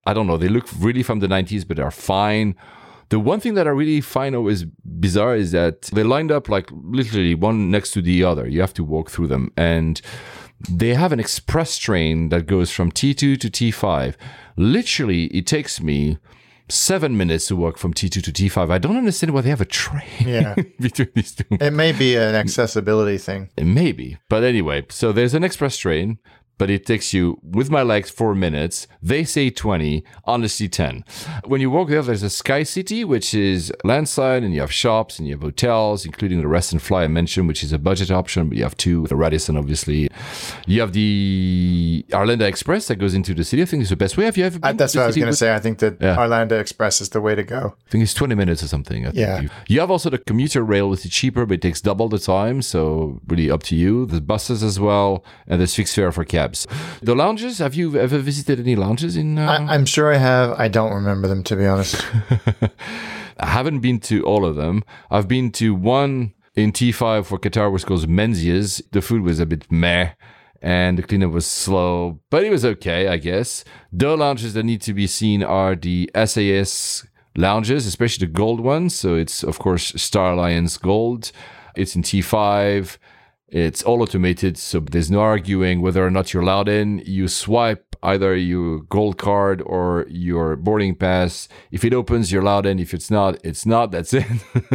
I 0.06 0.14
don't 0.14 0.26
know. 0.26 0.38
They 0.38 0.48
look 0.48 0.66
really 0.78 1.02
from 1.02 1.18
the 1.18 1.26
90s, 1.26 1.68
but 1.68 1.76
they're 1.76 1.90
fine. 1.90 2.56
The 3.10 3.20
one 3.20 3.40
thing 3.40 3.54
that 3.54 3.66
I 3.66 3.70
really 3.70 4.00
find 4.00 4.34
always 4.34 4.64
bizarre 4.64 5.36
is 5.36 5.52
that 5.52 5.82
they 5.82 6.02
lined 6.02 6.32
up 6.32 6.48
like 6.48 6.70
literally 6.72 7.34
one 7.34 7.70
next 7.70 7.90
to 7.92 8.00
the 8.00 8.24
other. 8.24 8.48
You 8.48 8.62
have 8.62 8.74
to 8.74 8.84
walk 8.84 9.10
through 9.10 9.28
them. 9.28 9.52
And 9.56 10.00
they 10.68 10.94
have 10.94 11.12
an 11.12 11.20
express 11.20 11.78
train 11.78 12.30
that 12.30 12.46
goes 12.46 12.70
from 12.70 12.90
T2 12.90 13.38
to 13.38 13.50
T5. 13.50 14.14
Literally, 14.56 15.24
it 15.26 15.46
takes 15.46 15.80
me 15.80 16.18
seven 16.68 17.16
minutes 17.16 17.46
to 17.46 17.56
walk 17.56 17.78
from 17.78 17.92
T2 17.94 18.22
to 18.22 18.32
T5. 18.32 18.70
I 18.70 18.78
don't 18.78 18.96
understand 18.96 19.32
why 19.32 19.42
they 19.42 19.50
have 19.50 19.60
a 19.60 19.64
train 19.66 20.02
Yeah. 20.24 20.54
between 20.80 21.08
these 21.14 21.34
two. 21.34 21.44
It 21.50 21.72
may 21.72 21.92
be 21.92 22.16
an 22.16 22.34
accessibility 22.34 23.18
thing. 23.18 23.50
Maybe. 23.60 24.18
But 24.28 24.42
anyway, 24.44 24.86
so 24.88 25.12
there's 25.12 25.34
an 25.34 25.44
express 25.44 25.76
train, 25.76 26.18
but 26.58 26.70
it 26.70 26.86
takes 26.86 27.12
you 27.12 27.38
with 27.42 27.70
my 27.70 27.82
legs 27.82 28.10
four 28.10 28.34
minutes. 28.34 28.86
They 29.02 29.24
say 29.24 29.50
20, 29.50 30.04
honestly 30.24 30.68
10. 30.68 31.04
When 31.44 31.60
you 31.60 31.70
walk 31.70 31.88
there, 31.88 32.02
there's 32.02 32.22
a 32.22 32.30
Sky 32.30 32.62
City, 32.62 33.04
which 33.04 33.34
is 33.34 33.72
landside, 33.84 34.42
and 34.42 34.54
you 34.54 34.60
have 34.60 34.72
shops 34.72 35.18
and 35.18 35.28
you 35.28 35.34
have 35.34 35.42
hotels, 35.42 36.04
including 36.06 36.40
the 36.40 36.48
Rest 36.48 36.72
and 36.72 36.80
Fly 36.80 37.04
I 37.04 37.08
mentioned, 37.08 37.48
which 37.48 37.62
is 37.62 37.72
a 37.72 37.78
budget 37.78 38.10
option, 38.10 38.48
but 38.48 38.56
you 38.56 38.64
have 38.64 38.76
two, 38.76 39.06
the 39.06 39.16
Radisson, 39.16 39.56
obviously. 39.56 40.08
You 40.66 40.80
have 40.80 40.92
the 40.92 42.04
Arlanda 42.10 42.42
Express 42.42 42.88
that 42.88 42.96
goes 42.96 43.14
into 43.14 43.34
the 43.34 43.44
city. 43.44 43.62
I 43.62 43.66
think 43.66 43.82
it's 43.82 43.90
the 43.90 43.96
best 43.96 44.16
way. 44.16 44.24
Have 44.24 44.36
you 44.36 44.44
ever 44.44 44.58
that's 44.58 44.94
what 44.94 45.02
I 45.04 45.06
was 45.06 45.16
going 45.16 45.28
to 45.28 45.36
say. 45.36 45.54
I 45.54 45.58
think 45.58 45.78
that 45.80 46.00
Yeah. 46.00 46.16
Arlanda 46.16 46.58
Express 46.60 47.00
is 47.00 47.10
the 47.10 47.20
way 47.20 47.34
to 47.34 47.42
go. 47.42 47.74
I 47.86 47.90
think 47.90 48.02
it's 48.02 48.14
20 48.14 48.34
minutes 48.34 48.62
or 48.62 48.68
something. 48.68 49.06
I 49.06 49.10
think. 49.10 49.18
Yeah. 49.18 49.40
You, 49.42 49.48
you 49.68 49.80
have 49.80 49.90
also 49.90 50.10
the 50.10 50.18
commuter 50.18 50.62
rail, 50.62 50.88
which 50.88 51.04
is 51.04 51.10
cheaper, 51.12 51.44
but 51.46 51.54
it 51.54 51.62
takes 51.62 51.80
double 51.80 52.08
the 52.08 52.18
time. 52.18 52.62
So, 52.62 53.20
really 53.26 53.50
up 53.50 53.62
to 53.64 53.76
you. 53.76 54.06
The 54.06 54.20
buses 54.20 54.62
as 54.62 54.80
well, 54.80 55.24
and 55.46 55.60
there's 55.60 55.74
fixed 55.74 55.94
fare 55.94 56.12
for 56.12 56.24
cabs. 56.24 56.45
The 57.02 57.14
lounges, 57.14 57.58
have 57.58 57.74
you 57.74 57.96
ever 57.98 58.18
visited 58.18 58.60
any 58.60 58.76
lounges 58.76 59.16
in? 59.16 59.38
Uh, 59.38 59.46
I, 59.50 59.74
I'm 59.74 59.86
sure 59.86 60.12
I 60.12 60.18
have. 60.18 60.52
I 60.58 60.68
don't 60.68 60.92
remember 60.92 61.28
them 61.28 61.42
to 61.44 61.56
be 61.56 61.66
honest. 61.66 62.04
I 63.38 63.46
haven't 63.46 63.80
been 63.80 64.00
to 64.00 64.22
all 64.24 64.44
of 64.46 64.56
them. 64.56 64.82
I've 65.10 65.28
been 65.28 65.50
to 65.52 65.74
one 65.74 66.32
in 66.54 66.72
T5 66.72 67.26
for 67.26 67.38
Qatar, 67.38 67.70
which 67.70 67.84
goes 67.84 68.06
Menzies. 68.06 68.82
The 68.92 69.02
food 69.02 69.22
was 69.22 69.40
a 69.40 69.46
bit 69.46 69.70
meh. 69.70 70.12
And 70.62 70.98
the 70.98 71.02
cleanup 71.02 71.32
was 71.32 71.46
slow, 71.46 72.20
but 72.30 72.42
it 72.42 72.50
was 72.50 72.64
okay, 72.64 73.08
I 73.08 73.18
guess. 73.18 73.62
The 73.92 74.16
lounges 74.16 74.54
that 74.54 74.64
need 74.64 74.80
to 74.82 74.94
be 74.94 75.06
seen 75.06 75.42
are 75.42 75.76
the 75.76 76.10
SAS 76.24 77.06
lounges, 77.36 77.86
especially 77.86 78.26
the 78.26 78.32
gold 78.32 78.60
ones. 78.60 78.94
So 78.94 79.14
it's, 79.14 79.44
of 79.44 79.58
course, 79.58 79.92
Star 79.96 80.32
Alliance 80.32 80.78
Gold. 80.78 81.30
It's 81.76 81.94
in 81.94 82.02
T5. 82.02 82.96
It's 83.48 83.82
all 83.82 84.02
automated, 84.02 84.58
so 84.58 84.80
there's 84.80 85.10
no 85.10 85.20
arguing 85.20 85.80
whether 85.80 86.04
or 86.04 86.10
not 86.10 86.32
you're 86.32 86.42
allowed 86.42 86.68
in. 86.68 87.00
You 87.06 87.28
swipe 87.28 87.94
either 88.02 88.36
your 88.36 88.80
gold 88.80 89.18
card 89.18 89.62
or 89.64 90.04
your 90.08 90.56
boarding 90.56 90.96
pass. 90.96 91.48
If 91.70 91.84
it 91.84 91.94
opens, 91.94 92.32
you're 92.32 92.42
allowed 92.42 92.66
in. 92.66 92.78
If 92.80 92.92
it's 92.92 93.10
not, 93.10 93.38
it's 93.44 93.64
not. 93.64 93.92
That's 93.92 94.12
it. 94.14 94.26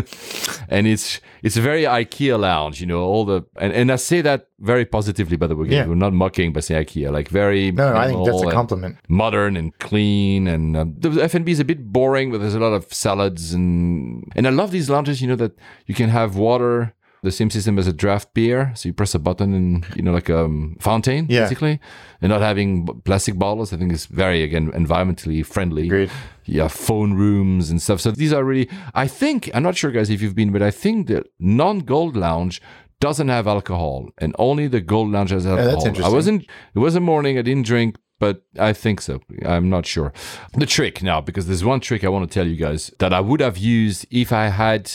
and 0.70 0.88
it's 0.88 1.20
it's 1.44 1.58
a 1.58 1.62
very 1.62 1.84
IKEA 1.84 2.40
lounge, 2.40 2.80
you 2.80 2.88
know. 2.88 3.02
All 3.02 3.26
the 3.26 3.44
and, 3.58 3.74
and 3.74 3.92
I 3.92 3.98
say 3.98 4.22
that 4.22 4.48
very 4.60 4.86
positively, 4.86 5.36
by 5.36 5.48
the 5.48 5.56
way. 5.56 5.68
Yeah. 5.68 5.86
We're 5.86 5.96
not 5.96 6.14
mocking, 6.14 6.54
but 6.54 6.64
say 6.64 6.76
IKEA, 6.84 7.12
like 7.12 7.28
very. 7.28 7.72
No, 7.74 7.94
I 7.94 8.08
think 8.08 8.26
that's 8.26 8.42
a 8.42 8.44
and- 8.44 8.52
compliment. 8.54 8.98
modern 9.10 9.58
and 9.58 9.78
clean 9.80 10.48
and 10.48 10.78
uh, 10.78 10.86
the 10.98 11.22
F&B 11.24 11.52
is 11.52 11.60
a 11.60 11.66
bit 11.66 11.92
boring 11.92 12.32
but 12.32 12.40
there's 12.40 12.56
a 12.56 12.60
lot 12.60 12.74
of 12.74 12.92
salads 12.94 13.54
and 13.54 14.32
and 14.36 14.48
I 14.48 14.50
love 14.50 14.72
these 14.72 14.90
lounges 14.90 15.22
you 15.22 15.28
know 15.28 15.36
that 15.36 15.54
you 15.88 15.94
can 15.96 16.10
have 16.10 16.36
water 16.36 16.94
the 17.24 17.32
same 17.32 17.50
system 17.50 17.78
as 17.78 17.88
a 17.88 17.94
draft 17.94 18.34
beer 18.34 18.72
so 18.76 18.90
you 18.90 18.94
press 18.94 19.14
a 19.14 19.20
button 19.20 19.54
and 19.54 19.86
you 19.96 20.02
know 20.02 20.12
like 20.12 20.30
a 20.30 20.46
um, 20.46 20.76
fountain 20.80 21.28
Yeah. 21.30 21.42
basically 21.42 21.80
and 22.22 22.30
not 22.30 22.42
having 22.42 22.88
plastic 23.06 23.38
bottles 23.38 23.72
I 23.74 23.78
think 23.78 23.92
is 23.94 24.06
very 24.08 24.42
again 24.44 24.72
environmentally 24.72 25.46
friendly 25.46 25.86
Agreed. 25.86 26.12
yeah 26.46 26.68
phone 26.68 27.14
rooms 27.14 27.70
and 27.70 27.82
stuff 27.82 28.02
so 28.02 28.12
these 28.12 28.34
are 28.34 28.44
really 28.44 28.70
I 28.96 29.08
think 29.08 29.50
I'm 29.54 29.64
not 29.64 29.78
sure 29.78 29.92
guys 29.92 30.10
if 30.10 30.22
you've 30.22 30.36
been 30.36 30.52
but 30.52 30.62
I 30.62 30.72
think 30.72 31.08
the 31.08 31.24
non-gold 31.40 32.16
lounge 32.18 32.62
doesn't 33.00 33.30
have 33.30 33.48
alcohol 33.48 34.10
and 34.20 34.36
only 34.40 34.68
the 34.68 34.82
gold 34.82 35.12
lounge 35.12 35.32
has 35.32 35.46
alcohol 35.46 35.72
that's 35.72 35.86
interesting. 35.86 36.12
I 36.12 36.16
wasn't 36.16 36.42
it 36.76 36.80
was 36.80 36.96
a 36.96 37.00
morning 37.00 37.38
I 37.38 37.44
didn't 37.44 37.66
drink 37.66 37.98
but 38.20 38.44
I 38.60 38.72
think 38.74 39.02
so. 39.02 39.20
I'm 39.48 39.68
not 39.68 39.88
sure. 39.88 40.14
The 40.54 40.68
trick 40.68 41.02
now, 41.02 41.22
because 41.22 41.48
there's 41.48 41.66
one 41.66 41.80
trick 41.80 42.04
I 42.04 42.10
want 42.10 42.30
to 42.30 42.32
tell 42.32 42.48
you 42.48 42.56
guys 42.56 42.94
that 43.00 43.14
I 43.14 43.20
would 43.20 43.40
have 43.40 43.58
used 43.58 44.06
if 44.12 44.32
I 44.32 44.50
had 44.50 44.92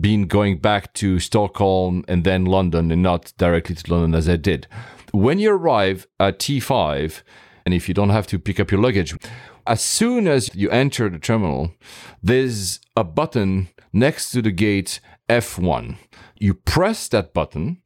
been 0.00 0.26
going 0.26 0.58
back 0.58 0.92
to 0.94 1.18
Stockholm 1.18 2.04
and 2.08 2.24
then 2.24 2.44
London 2.44 2.90
and 2.90 3.02
not 3.02 3.32
directly 3.38 3.74
to 3.76 3.92
London 3.92 4.14
as 4.14 4.28
I 4.28 4.36
did. 4.36 4.66
When 5.12 5.38
you 5.38 5.52
arrive 5.52 6.06
at 6.18 6.38
T5, 6.38 7.22
and 7.64 7.72
if 7.72 7.88
you 7.88 7.94
don't 7.94 8.10
have 8.10 8.26
to 8.28 8.38
pick 8.38 8.60
up 8.60 8.70
your 8.70 8.80
luggage, 8.80 9.16
as 9.66 9.80
soon 9.80 10.28
as 10.28 10.54
you 10.54 10.68
enter 10.70 11.08
the 11.08 11.18
terminal, 11.18 11.72
there's 12.22 12.80
a 12.96 13.04
button 13.04 13.68
next 13.92 14.30
to 14.32 14.42
the 14.42 14.50
gate 14.50 15.00
F1. 15.28 15.96
You 16.38 16.54
press 16.54 17.08
that 17.08 17.32
button. 17.32 17.80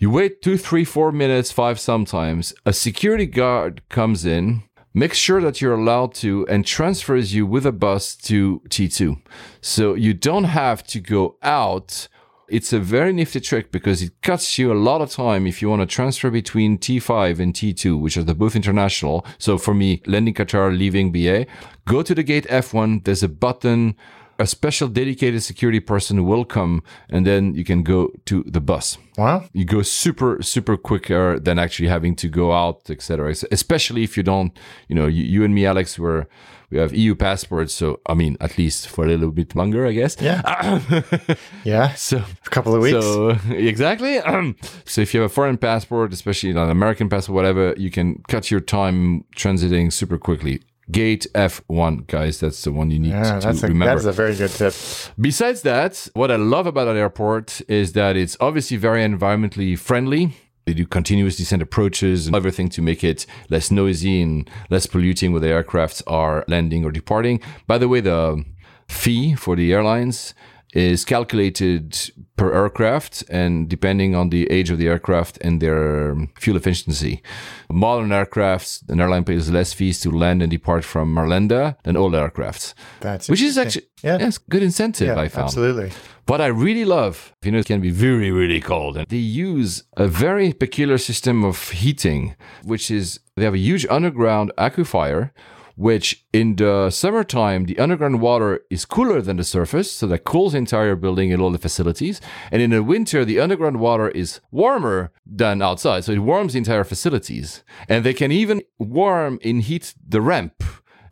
You 0.00 0.10
wait 0.10 0.42
two, 0.42 0.56
three, 0.56 0.84
four 0.84 1.12
minutes, 1.12 1.52
five 1.52 1.78
sometimes. 1.78 2.54
A 2.64 2.72
security 2.72 3.26
guard 3.26 3.82
comes 3.88 4.24
in, 4.24 4.62
makes 4.94 5.18
sure 5.18 5.40
that 5.42 5.60
you're 5.60 5.74
allowed 5.74 6.14
to, 6.14 6.46
and 6.48 6.64
transfers 6.64 7.34
you 7.34 7.44
with 7.44 7.66
a 7.66 7.72
bus 7.72 8.14
to 8.14 8.60
T2. 8.68 9.20
So 9.60 9.94
you 9.94 10.14
don't 10.14 10.44
have 10.44 10.84
to 10.84 11.00
go 11.00 11.36
out. 11.42 12.08
It's 12.48 12.72
a 12.72 12.78
very 12.78 13.12
nifty 13.12 13.40
trick 13.40 13.72
because 13.72 14.02
it 14.02 14.12
cuts 14.22 14.58
you 14.58 14.72
a 14.72 14.74
lot 14.74 15.00
of 15.00 15.10
time 15.10 15.46
if 15.46 15.60
you 15.60 15.68
want 15.68 15.82
to 15.82 15.86
transfer 15.86 16.30
between 16.30 16.78
T5 16.78 17.40
and 17.40 17.52
T2, 17.52 17.98
which 17.98 18.16
are 18.16 18.22
the 18.22 18.34
both 18.34 18.54
international. 18.54 19.26
So 19.38 19.58
for 19.58 19.74
me, 19.74 20.02
landing 20.06 20.34
Qatar, 20.34 20.76
leaving 20.76 21.10
BA, 21.10 21.46
go 21.86 22.02
to 22.02 22.14
the 22.14 22.22
gate 22.22 22.46
F1. 22.48 23.04
There's 23.04 23.22
a 23.22 23.28
button 23.28 23.96
a 24.38 24.46
special 24.46 24.88
dedicated 24.88 25.42
security 25.42 25.80
person 25.80 26.24
will 26.24 26.44
come 26.44 26.82
and 27.08 27.24
then 27.26 27.54
you 27.54 27.64
can 27.64 27.82
go 27.82 28.10
to 28.26 28.42
the 28.46 28.60
bus 28.60 28.98
Wow. 29.16 29.44
you 29.52 29.64
go 29.64 29.82
super 29.82 30.42
super 30.42 30.76
quicker 30.76 31.34
uh, 31.34 31.38
than 31.38 31.58
actually 31.58 31.88
having 31.88 32.16
to 32.16 32.28
go 32.28 32.52
out 32.52 32.90
etc 32.90 33.34
especially 33.52 34.02
if 34.02 34.16
you 34.16 34.22
don't 34.22 34.52
you 34.88 34.94
know 34.96 35.06
you, 35.06 35.22
you 35.24 35.44
and 35.44 35.54
me 35.54 35.64
alex 35.66 35.98
were 35.98 36.26
we 36.70 36.78
have 36.78 36.92
eu 36.94 37.14
passports 37.14 37.72
so 37.72 38.00
i 38.08 38.14
mean 38.14 38.36
at 38.40 38.58
least 38.58 38.88
for 38.88 39.04
a 39.04 39.08
little 39.08 39.30
bit 39.30 39.54
longer 39.54 39.86
i 39.86 39.92
guess 39.92 40.16
Yeah. 40.20 40.42
Yeah. 41.64 41.94
so 41.94 42.16
A 42.46 42.50
couple 42.50 42.74
of 42.74 42.82
weeks. 42.82 43.04
so 43.04 43.30
exactly. 43.50 44.20
so 44.84 45.00
if 45.00 45.14
you 45.14 45.20
have 45.20 45.30
a 45.30 45.34
foreign 45.34 45.56
passport, 45.58 46.12
especially 46.12 46.50
an 46.50 46.58
American 46.58 47.08
passport, 47.08 47.34
whatever, 47.34 47.74
you 47.76 47.90
can 47.90 48.22
cut 48.28 48.50
your 48.50 48.60
time 48.60 49.24
transiting 49.36 49.92
super 49.92 50.18
quickly. 50.18 50.60
Gate 50.90 51.26
F1, 51.34 52.06
guys, 52.06 52.40
that's 52.40 52.62
the 52.62 52.72
one 52.72 52.90
you 52.90 52.98
need 52.98 53.10
yeah, 53.10 53.40
to 53.40 53.46
that's 53.46 53.62
a, 53.62 53.68
remember. 53.68 53.94
that's 53.94 54.04
a 54.04 54.12
very 54.12 54.34
good 54.36 54.50
tip. 54.50 54.74
Besides 55.18 55.62
that, 55.62 56.08
what 56.14 56.30
I 56.30 56.36
love 56.36 56.66
about 56.66 56.88
an 56.88 56.96
airport 56.96 57.62
is 57.68 57.94
that 57.94 58.16
it's 58.16 58.36
obviously 58.40 58.76
very 58.76 59.02
environmentally 59.02 59.78
friendly. 59.78 60.36
They 60.66 60.74
do 60.74 60.86
continuous 60.86 61.36
descent 61.36 61.62
approaches 61.62 62.26
and 62.26 62.36
everything 62.36 62.68
to 62.70 62.82
make 62.82 63.04
it 63.04 63.26
less 63.50 63.70
noisy 63.70 64.22
and 64.22 64.48
less 64.70 64.86
polluting 64.86 65.32
where 65.32 65.40
the 65.40 65.48
aircrafts 65.48 66.02
are 66.06 66.44
landing 66.48 66.84
or 66.84 66.90
departing. 66.90 67.40
By 67.66 67.78
the 67.78 67.88
way, 67.88 68.00
the 68.00 68.44
fee 68.88 69.34
for 69.34 69.56
the 69.56 69.72
airlines 69.72 70.34
is 70.74 71.04
calculated 71.04 71.96
per 72.36 72.52
aircraft 72.52 73.22
and 73.30 73.68
depending 73.68 74.14
on 74.14 74.30
the 74.30 74.50
age 74.50 74.70
of 74.70 74.78
the 74.78 74.88
aircraft 74.88 75.38
and 75.40 75.60
their 75.60 76.16
fuel 76.38 76.56
efficiency. 76.56 77.22
Modern 77.70 78.08
aircrafts, 78.10 78.82
an 78.88 79.00
airline 79.00 79.24
pays 79.24 79.50
less 79.50 79.72
fees 79.72 80.00
to 80.00 80.10
land 80.10 80.42
and 80.42 80.50
depart 80.50 80.84
from 80.84 81.14
Arlanda 81.14 81.76
than 81.84 81.96
old 81.96 82.12
aircrafts. 82.14 82.74
That's 83.00 83.28
which 83.28 83.40
is 83.40 83.56
actually 83.56 83.86
Yeah. 84.02 84.18
yes, 84.20 84.38
good 84.38 84.62
incentive 84.62 85.06
Yeah, 85.08 85.22
I 85.24 85.28
found. 85.28 85.44
absolutely. 85.46 85.90
What 86.26 86.40
I 86.40 86.46
really 86.46 86.84
love, 86.84 87.32
you 87.44 87.52
know, 87.52 87.58
it 87.58 87.66
can 87.66 87.80
be 87.80 87.90
very, 87.90 88.30
really 88.32 88.60
cold. 88.60 88.96
And 88.96 89.06
they 89.08 89.16
use 89.48 89.84
a 89.96 90.08
very 90.08 90.52
peculiar 90.52 90.98
system 90.98 91.44
of 91.44 91.70
heating, 91.70 92.34
which 92.64 92.90
is 92.90 93.20
they 93.36 93.44
have 93.44 93.54
a 93.54 93.58
huge 93.58 93.86
underground 93.90 94.50
aquifer, 94.58 95.30
which 95.76 96.24
in 96.32 96.56
the 96.56 96.90
summertime, 96.90 97.64
the 97.66 97.78
underground 97.78 98.20
water 98.20 98.60
is 98.70 98.84
cooler 98.84 99.20
than 99.20 99.36
the 99.38 99.44
surface. 99.44 99.90
So 99.90 100.06
that 100.06 100.24
cools 100.24 100.52
the 100.52 100.58
entire 100.58 100.94
building 100.96 101.32
and 101.32 101.42
all 101.42 101.50
the 101.50 101.58
facilities. 101.58 102.20
And 102.52 102.62
in 102.62 102.70
the 102.70 102.82
winter, 102.82 103.24
the 103.24 103.40
underground 103.40 103.80
water 103.80 104.08
is 104.10 104.40
warmer 104.50 105.10
than 105.26 105.62
outside. 105.62 106.04
So 106.04 106.12
it 106.12 106.18
warms 106.20 106.52
the 106.52 106.58
entire 106.58 106.84
facilities. 106.84 107.64
And 107.88 108.04
they 108.04 108.14
can 108.14 108.30
even 108.30 108.62
warm 108.78 109.38
and 109.44 109.62
heat 109.62 109.94
the 110.08 110.20
ramp. 110.20 110.62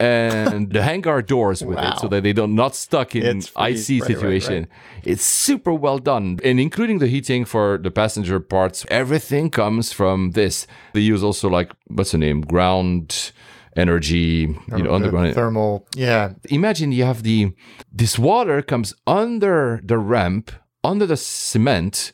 and 0.00 0.72
the 0.72 0.82
hangar 0.90 1.22
doors 1.22 1.62
with 1.62 1.78
it 1.78 1.98
so 2.00 2.08
that 2.08 2.22
they 2.24 2.32
don't 2.32 2.54
not 2.56 2.74
stuck 2.74 3.14
in 3.14 3.38
It's 3.38 3.52
icy 3.54 4.00
right, 4.00 4.08
right, 4.08 4.16
situation. 4.16 4.54
right. 4.62 4.68
It's 5.04 5.22
super 5.22 5.72
well 5.72 5.98
done, 5.98 6.38
and 6.44 6.58
including 6.58 6.98
the 6.98 7.06
heating 7.06 7.44
for 7.44 7.78
the 7.78 7.90
passenger 7.90 8.40
parts. 8.40 8.84
Everything 8.90 9.48
comes 9.50 9.92
from 9.92 10.32
this. 10.32 10.66
They 10.94 11.00
use 11.00 11.22
also 11.22 11.48
like 11.48 11.70
what's 11.86 12.10
the 12.12 12.18
name, 12.18 12.40
ground 12.40 13.32
energy, 13.76 14.48
you 14.68 14.78
know, 14.78 14.84
The 14.84 14.92
underground. 14.92 15.34
thermal. 15.34 15.86
Yeah. 15.96 16.32
Imagine 16.50 16.92
you 16.92 17.04
have 17.04 17.22
the 17.22 17.52
this 17.92 18.18
water 18.18 18.62
comes 18.62 18.94
under 19.06 19.80
the 19.84 19.98
ramp, 19.98 20.52
under 20.84 21.06
the 21.06 21.16
cement, 21.16 22.12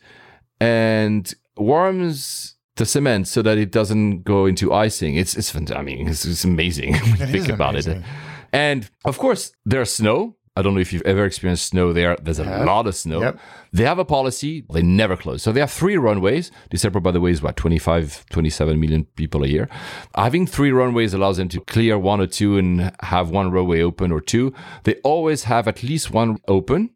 and 0.60 1.32
warms 1.56 2.54
the 2.76 2.86
cement 2.86 3.26
so 3.28 3.42
that 3.42 3.58
it 3.58 3.70
doesn't 3.72 4.22
go 4.22 4.46
into 4.46 4.72
icing. 4.72 5.16
It's 5.16 5.36
it's 5.36 5.54
I 5.72 5.82
mean 5.82 6.08
it's, 6.08 6.24
it's 6.24 6.44
amazing 6.44 6.92
when 7.02 7.16
you 7.16 7.24
It 7.24 7.30
think 7.30 7.48
about 7.48 7.70
amazing. 7.74 7.98
it. 7.98 8.04
And 8.52 8.88
of 9.04 9.18
course, 9.18 9.52
there's 9.66 9.90
snow. 9.92 10.36
I 10.58 10.62
don't 10.62 10.74
know 10.74 10.80
if 10.80 10.92
you've 10.92 11.02
ever 11.02 11.24
experienced 11.24 11.68
snow 11.68 11.92
there. 11.92 12.16
There's 12.20 12.40
a 12.40 12.64
lot 12.64 12.88
of 12.88 12.96
snow. 12.96 13.20
Yep. 13.20 13.38
They 13.72 13.84
have 13.84 14.00
a 14.00 14.04
policy, 14.04 14.64
they 14.72 14.82
never 14.82 15.16
close. 15.16 15.40
So 15.40 15.52
they 15.52 15.60
have 15.60 15.70
three 15.70 15.96
runways. 15.96 16.50
December, 16.68 16.98
by 16.98 17.12
the 17.12 17.20
way, 17.20 17.30
is 17.30 17.40
what, 17.40 17.56
25, 17.56 18.26
27 18.30 18.80
million 18.80 19.04
people 19.14 19.44
a 19.44 19.46
year. 19.46 19.68
Having 20.16 20.48
three 20.48 20.72
runways 20.72 21.14
allows 21.14 21.36
them 21.36 21.48
to 21.50 21.60
clear 21.60 21.96
one 21.96 22.20
or 22.20 22.26
two 22.26 22.58
and 22.58 22.92
have 23.02 23.30
one 23.30 23.52
runway 23.52 23.82
open 23.82 24.10
or 24.10 24.20
two. 24.20 24.52
They 24.82 24.94
always 25.04 25.44
have 25.44 25.68
at 25.68 25.84
least 25.84 26.10
one 26.10 26.38
open. 26.48 26.90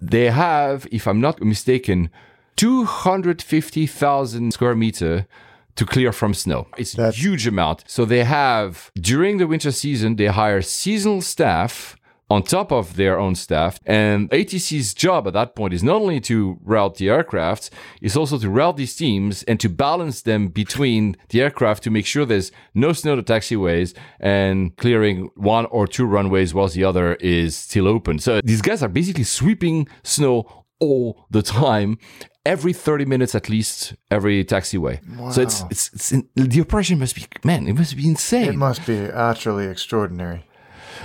They 0.00 0.30
have, 0.30 0.86
if 0.92 1.08
I'm 1.08 1.20
not 1.20 1.42
mistaken, 1.42 2.10
250,000 2.54 4.52
square 4.52 4.76
meter 4.76 5.26
to 5.74 5.84
clear 5.84 6.12
from 6.12 6.34
snow. 6.34 6.68
It's 6.76 6.96
a 6.96 7.10
huge 7.10 7.48
amount. 7.48 7.82
So 7.88 8.04
they 8.04 8.22
have, 8.22 8.92
during 8.94 9.38
the 9.38 9.48
winter 9.48 9.72
season, 9.72 10.14
they 10.14 10.26
hire 10.26 10.62
seasonal 10.62 11.20
staff 11.20 11.96
on 12.30 12.42
top 12.42 12.70
of 12.70 12.96
their 12.96 13.18
own 13.18 13.34
staff. 13.34 13.78
And 13.86 14.30
ATC's 14.30 14.92
job 14.94 15.26
at 15.26 15.32
that 15.32 15.54
point 15.54 15.72
is 15.72 15.82
not 15.82 15.96
only 15.96 16.20
to 16.20 16.58
route 16.62 16.96
the 16.96 17.08
aircraft, 17.08 17.70
it's 18.02 18.16
also 18.16 18.38
to 18.38 18.50
route 18.50 18.76
these 18.76 18.94
teams 18.94 19.42
and 19.44 19.58
to 19.60 19.68
balance 19.68 20.22
them 20.22 20.48
between 20.48 21.16
the 21.30 21.40
aircraft 21.40 21.82
to 21.84 21.90
make 21.90 22.06
sure 22.06 22.26
there's 22.26 22.52
no 22.74 22.92
snow 22.92 23.16
to 23.16 23.22
taxiways 23.22 23.94
and 24.20 24.76
clearing 24.76 25.30
one 25.36 25.66
or 25.66 25.86
two 25.86 26.04
runways 26.04 26.52
whilst 26.52 26.74
the 26.74 26.84
other 26.84 27.14
is 27.14 27.56
still 27.56 27.88
open. 27.88 28.18
So 28.18 28.40
these 28.42 28.62
guys 28.62 28.82
are 28.82 28.88
basically 28.88 29.24
sweeping 29.24 29.88
snow 30.02 30.64
all 30.80 31.26
the 31.30 31.42
time. 31.42 31.98
Every 32.44 32.72
30 32.72 33.04
minutes 33.04 33.34
at 33.34 33.48
least, 33.50 33.94
every 34.10 34.42
taxiway. 34.44 35.00
So 35.34 35.42
it's, 35.42 35.64
it's, 35.70 35.92
it's 35.92 36.12
in, 36.12 36.28
the 36.34 36.60
operation 36.62 36.98
must 36.98 37.14
be, 37.14 37.26
man, 37.44 37.68
it 37.68 37.74
must 37.74 37.94
be 37.94 38.08
insane. 38.08 38.48
It 38.48 38.56
must 38.56 38.86
be 38.86 38.98
utterly 39.10 39.66
extraordinary. 39.66 40.46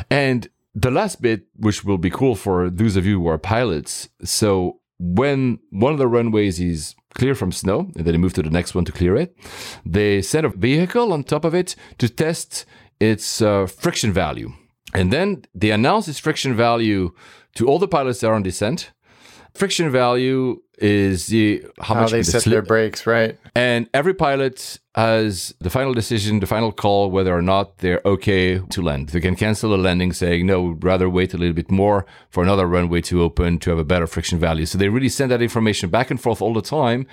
And 0.09 0.47
the 0.75 0.91
last 0.91 1.21
bit, 1.21 1.43
which 1.55 1.83
will 1.83 1.97
be 1.97 2.09
cool 2.09 2.35
for 2.35 2.69
those 2.69 2.95
of 2.95 3.05
you 3.05 3.19
who 3.21 3.27
are 3.27 3.37
pilots. 3.37 4.09
So 4.23 4.79
when 4.99 5.59
one 5.69 5.93
of 5.93 5.99
the 5.99 6.07
runways 6.07 6.59
is 6.59 6.95
clear 7.13 7.35
from 7.35 7.51
snow, 7.51 7.79
and 7.95 8.05
then 8.05 8.13
they 8.13 8.17
move 8.17 8.33
to 8.33 8.41
the 8.41 8.49
next 8.49 8.73
one 8.73 8.85
to 8.85 8.91
clear 8.91 9.15
it, 9.15 9.35
they 9.85 10.21
send 10.21 10.45
a 10.45 10.49
vehicle 10.49 11.13
on 11.13 11.23
top 11.23 11.45
of 11.45 11.53
it 11.53 11.75
to 11.99 12.09
test 12.09 12.65
its 12.99 13.41
uh, 13.41 13.67
friction 13.67 14.11
value. 14.13 14.51
And 14.93 15.11
then 15.11 15.43
they 15.53 15.71
announce 15.71 16.07
its 16.07 16.19
friction 16.19 16.55
value 16.55 17.11
to 17.55 17.67
all 17.67 17.79
the 17.79 17.87
pilots 17.87 18.19
that 18.21 18.27
are 18.27 18.33
on 18.35 18.43
descent. 18.43 18.91
Friction 19.53 19.91
value 19.91 20.61
is 20.79 21.27
the 21.27 21.63
how, 21.79 21.93
How 21.95 22.01
much 22.01 22.11
they 22.11 22.23
set 22.23 22.41
slip- 22.43 22.51
their 22.53 22.61
brakes, 22.63 23.05
right? 23.05 23.37
and 23.55 23.87
every 23.93 24.13
pilot 24.15 24.79
has 24.95 25.55
the 25.59 25.71
final 25.71 25.93
decision, 25.93 26.39
the 26.39 26.45
final 26.45 26.71
call, 26.71 27.09
whether 27.09 27.35
or 27.35 27.41
not 27.41 27.79
they're 27.79 28.01
okay 28.05 28.59
to 28.59 28.81
land. 28.81 29.09
They 29.09 29.21
can 29.21 29.35
cancel 29.35 29.73
a 29.73 29.75
landing 29.75 30.13
saying, 30.13 30.45
no, 30.45 30.61
we'd 30.61 30.83
rather 30.83 31.09
wait 31.09 31.33
a 31.33 31.37
little 31.37 31.55
bit 31.55 31.71
more 31.71 32.05
for 32.29 32.43
another 32.43 32.67
runway 32.67 33.01
to 33.01 33.23
open 33.23 33.57
to 33.59 33.71
have 33.71 33.79
a 33.79 33.83
better 33.83 34.05
friction 34.05 34.37
value. 34.37 34.67
So 34.67 34.77
they 34.77 34.89
really 34.89 35.09
send 35.09 35.31
that 35.31 35.41
information 35.41 35.89
back 35.89 36.11
and 36.11 36.21
forth 36.21 36.43
all 36.43 36.53
the 36.53 36.61
time. 36.61 37.07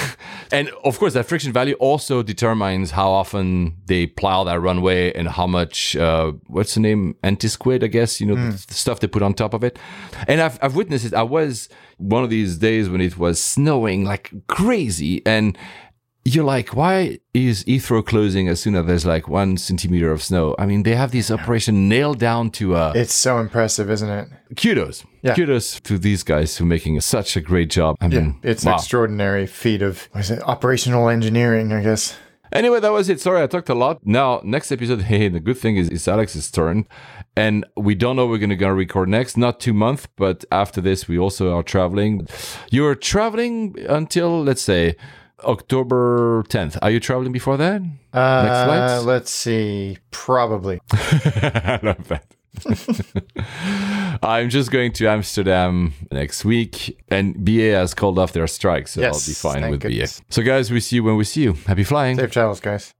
and 0.50 0.70
of 0.82 0.98
course, 0.98 1.12
that 1.12 1.26
friction 1.26 1.52
value 1.52 1.74
also 1.74 2.22
determines 2.22 2.92
how 2.92 3.10
often 3.10 3.76
they 3.84 4.06
plow 4.06 4.44
that 4.44 4.58
runway 4.58 5.12
and 5.12 5.28
how 5.28 5.46
much, 5.46 5.94
uh, 5.94 6.32
what's 6.46 6.74
the 6.74 6.80
name? 6.80 7.16
Anti-skid, 7.22 7.84
I 7.84 7.88
guess, 7.88 8.18
you 8.18 8.26
know, 8.26 8.36
the, 8.36 8.66
the 8.66 8.74
stuff 8.74 9.00
they 9.00 9.08
put 9.08 9.22
on 9.22 9.34
top 9.34 9.52
of 9.52 9.62
it. 9.62 9.78
And 10.26 10.40
I've, 10.40 10.58
I've 10.62 10.74
witnessed 10.74 11.04
it. 11.04 11.12
I 11.12 11.22
was 11.22 11.68
one 11.98 12.24
of 12.24 12.30
these 12.30 12.58
days 12.58 12.88
when 12.88 13.00
it 13.00 13.16
was 13.18 13.42
snowing 13.42 14.04
like 14.04 14.30
crazy 14.48 15.22
and 15.26 15.56
you're 16.34 16.44
like, 16.44 16.74
why 16.74 17.18
is 17.32 17.62
Heathrow 17.64 18.04
closing 18.04 18.48
as 18.48 18.60
soon 18.60 18.74
as 18.74 18.84
there's 18.86 19.06
like 19.06 19.28
one 19.28 19.56
centimeter 19.56 20.10
of 20.10 20.22
snow? 20.22 20.54
I 20.58 20.66
mean, 20.66 20.82
they 20.82 20.94
have 20.96 21.12
this 21.12 21.30
operation 21.30 21.88
nailed 21.88 22.18
down 22.18 22.50
to 22.52 22.74
uh, 22.74 22.92
It's 22.96 23.14
so 23.14 23.38
impressive, 23.38 23.90
isn't 23.90 24.08
it? 24.08 24.28
kudos. 24.56 25.04
Yeah. 25.22 25.34
Kudos 25.34 25.80
to 25.80 25.98
these 25.98 26.22
guys 26.24 26.56
who 26.56 26.64
are 26.64 26.68
making 26.68 27.00
such 27.00 27.36
a 27.36 27.40
great 27.40 27.70
job. 27.70 27.96
I 28.00 28.06
Yeah. 28.06 28.20
mean, 28.20 28.40
It's 28.42 28.64
wow. 28.64 28.72
an 28.72 28.78
extraordinary 28.78 29.46
feat 29.46 29.82
of 29.82 30.08
what 30.12 30.20
is 30.22 30.30
it, 30.30 30.42
operational 30.42 31.08
engineering, 31.08 31.72
I 31.72 31.82
guess. 31.82 32.16
Anyway, 32.52 32.80
that 32.80 32.92
was 32.92 33.08
it. 33.08 33.20
Sorry, 33.20 33.42
I 33.42 33.46
talked 33.48 33.68
a 33.68 33.74
lot. 33.74 34.00
Now, 34.04 34.40
next 34.44 34.72
episode, 34.72 35.02
hey, 35.12 35.28
the 35.28 35.40
good 35.40 35.58
thing 35.58 35.76
is 35.76 35.88
it's 35.88 36.08
Alex's 36.08 36.50
turn. 36.50 36.86
And 37.36 37.66
we 37.76 37.94
don't 37.94 38.16
know 38.16 38.26
we're 38.26 38.38
going 38.38 38.50
to 38.50 38.56
go 38.56 38.68
record 38.70 39.08
next. 39.08 39.36
Not 39.36 39.60
two 39.60 39.74
months, 39.74 40.08
but 40.16 40.44
after 40.50 40.80
this, 40.80 41.06
we 41.06 41.18
also 41.18 41.54
are 41.56 41.62
traveling. 41.62 42.26
You're 42.70 42.94
traveling 42.94 43.76
until, 43.88 44.42
let's 44.42 44.62
say, 44.62 44.96
October 45.44 46.42
10th. 46.48 46.78
Are 46.82 46.90
you 46.90 47.00
traveling 47.00 47.32
before 47.32 47.56
that? 47.56 47.82
next 47.82 47.94
Uh, 48.14 48.64
flights? 48.66 49.04
let's 49.04 49.30
see. 49.30 49.98
Probably. 50.10 50.80
I 50.92 51.78
love 51.82 52.08
that. 52.08 52.24
I'm 54.22 54.48
just 54.48 54.70
going 54.70 54.92
to 54.92 55.06
Amsterdam 55.08 55.92
next 56.10 56.44
week, 56.44 56.98
and 57.08 57.44
BA 57.44 57.72
has 57.72 57.92
called 57.92 58.18
off 58.18 58.32
their 58.32 58.46
strike, 58.46 58.88
so 58.88 59.02
I'll 59.02 59.12
be 59.12 59.32
fine 59.34 59.70
with 59.70 59.80
goodness. 59.80 60.20
BA. 60.20 60.26
So, 60.30 60.42
guys, 60.42 60.70
we 60.70 60.80
see 60.80 60.96
you 60.96 61.04
when 61.04 61.16
we 61.16 61.24
see 61.24 61.42
you. 61.42 61.52
Happy 61.66 61.84
flying. 61.84 62.16
Safe 62.16 62.30
travels, 62.30 62.60
guys. 62.60 62.94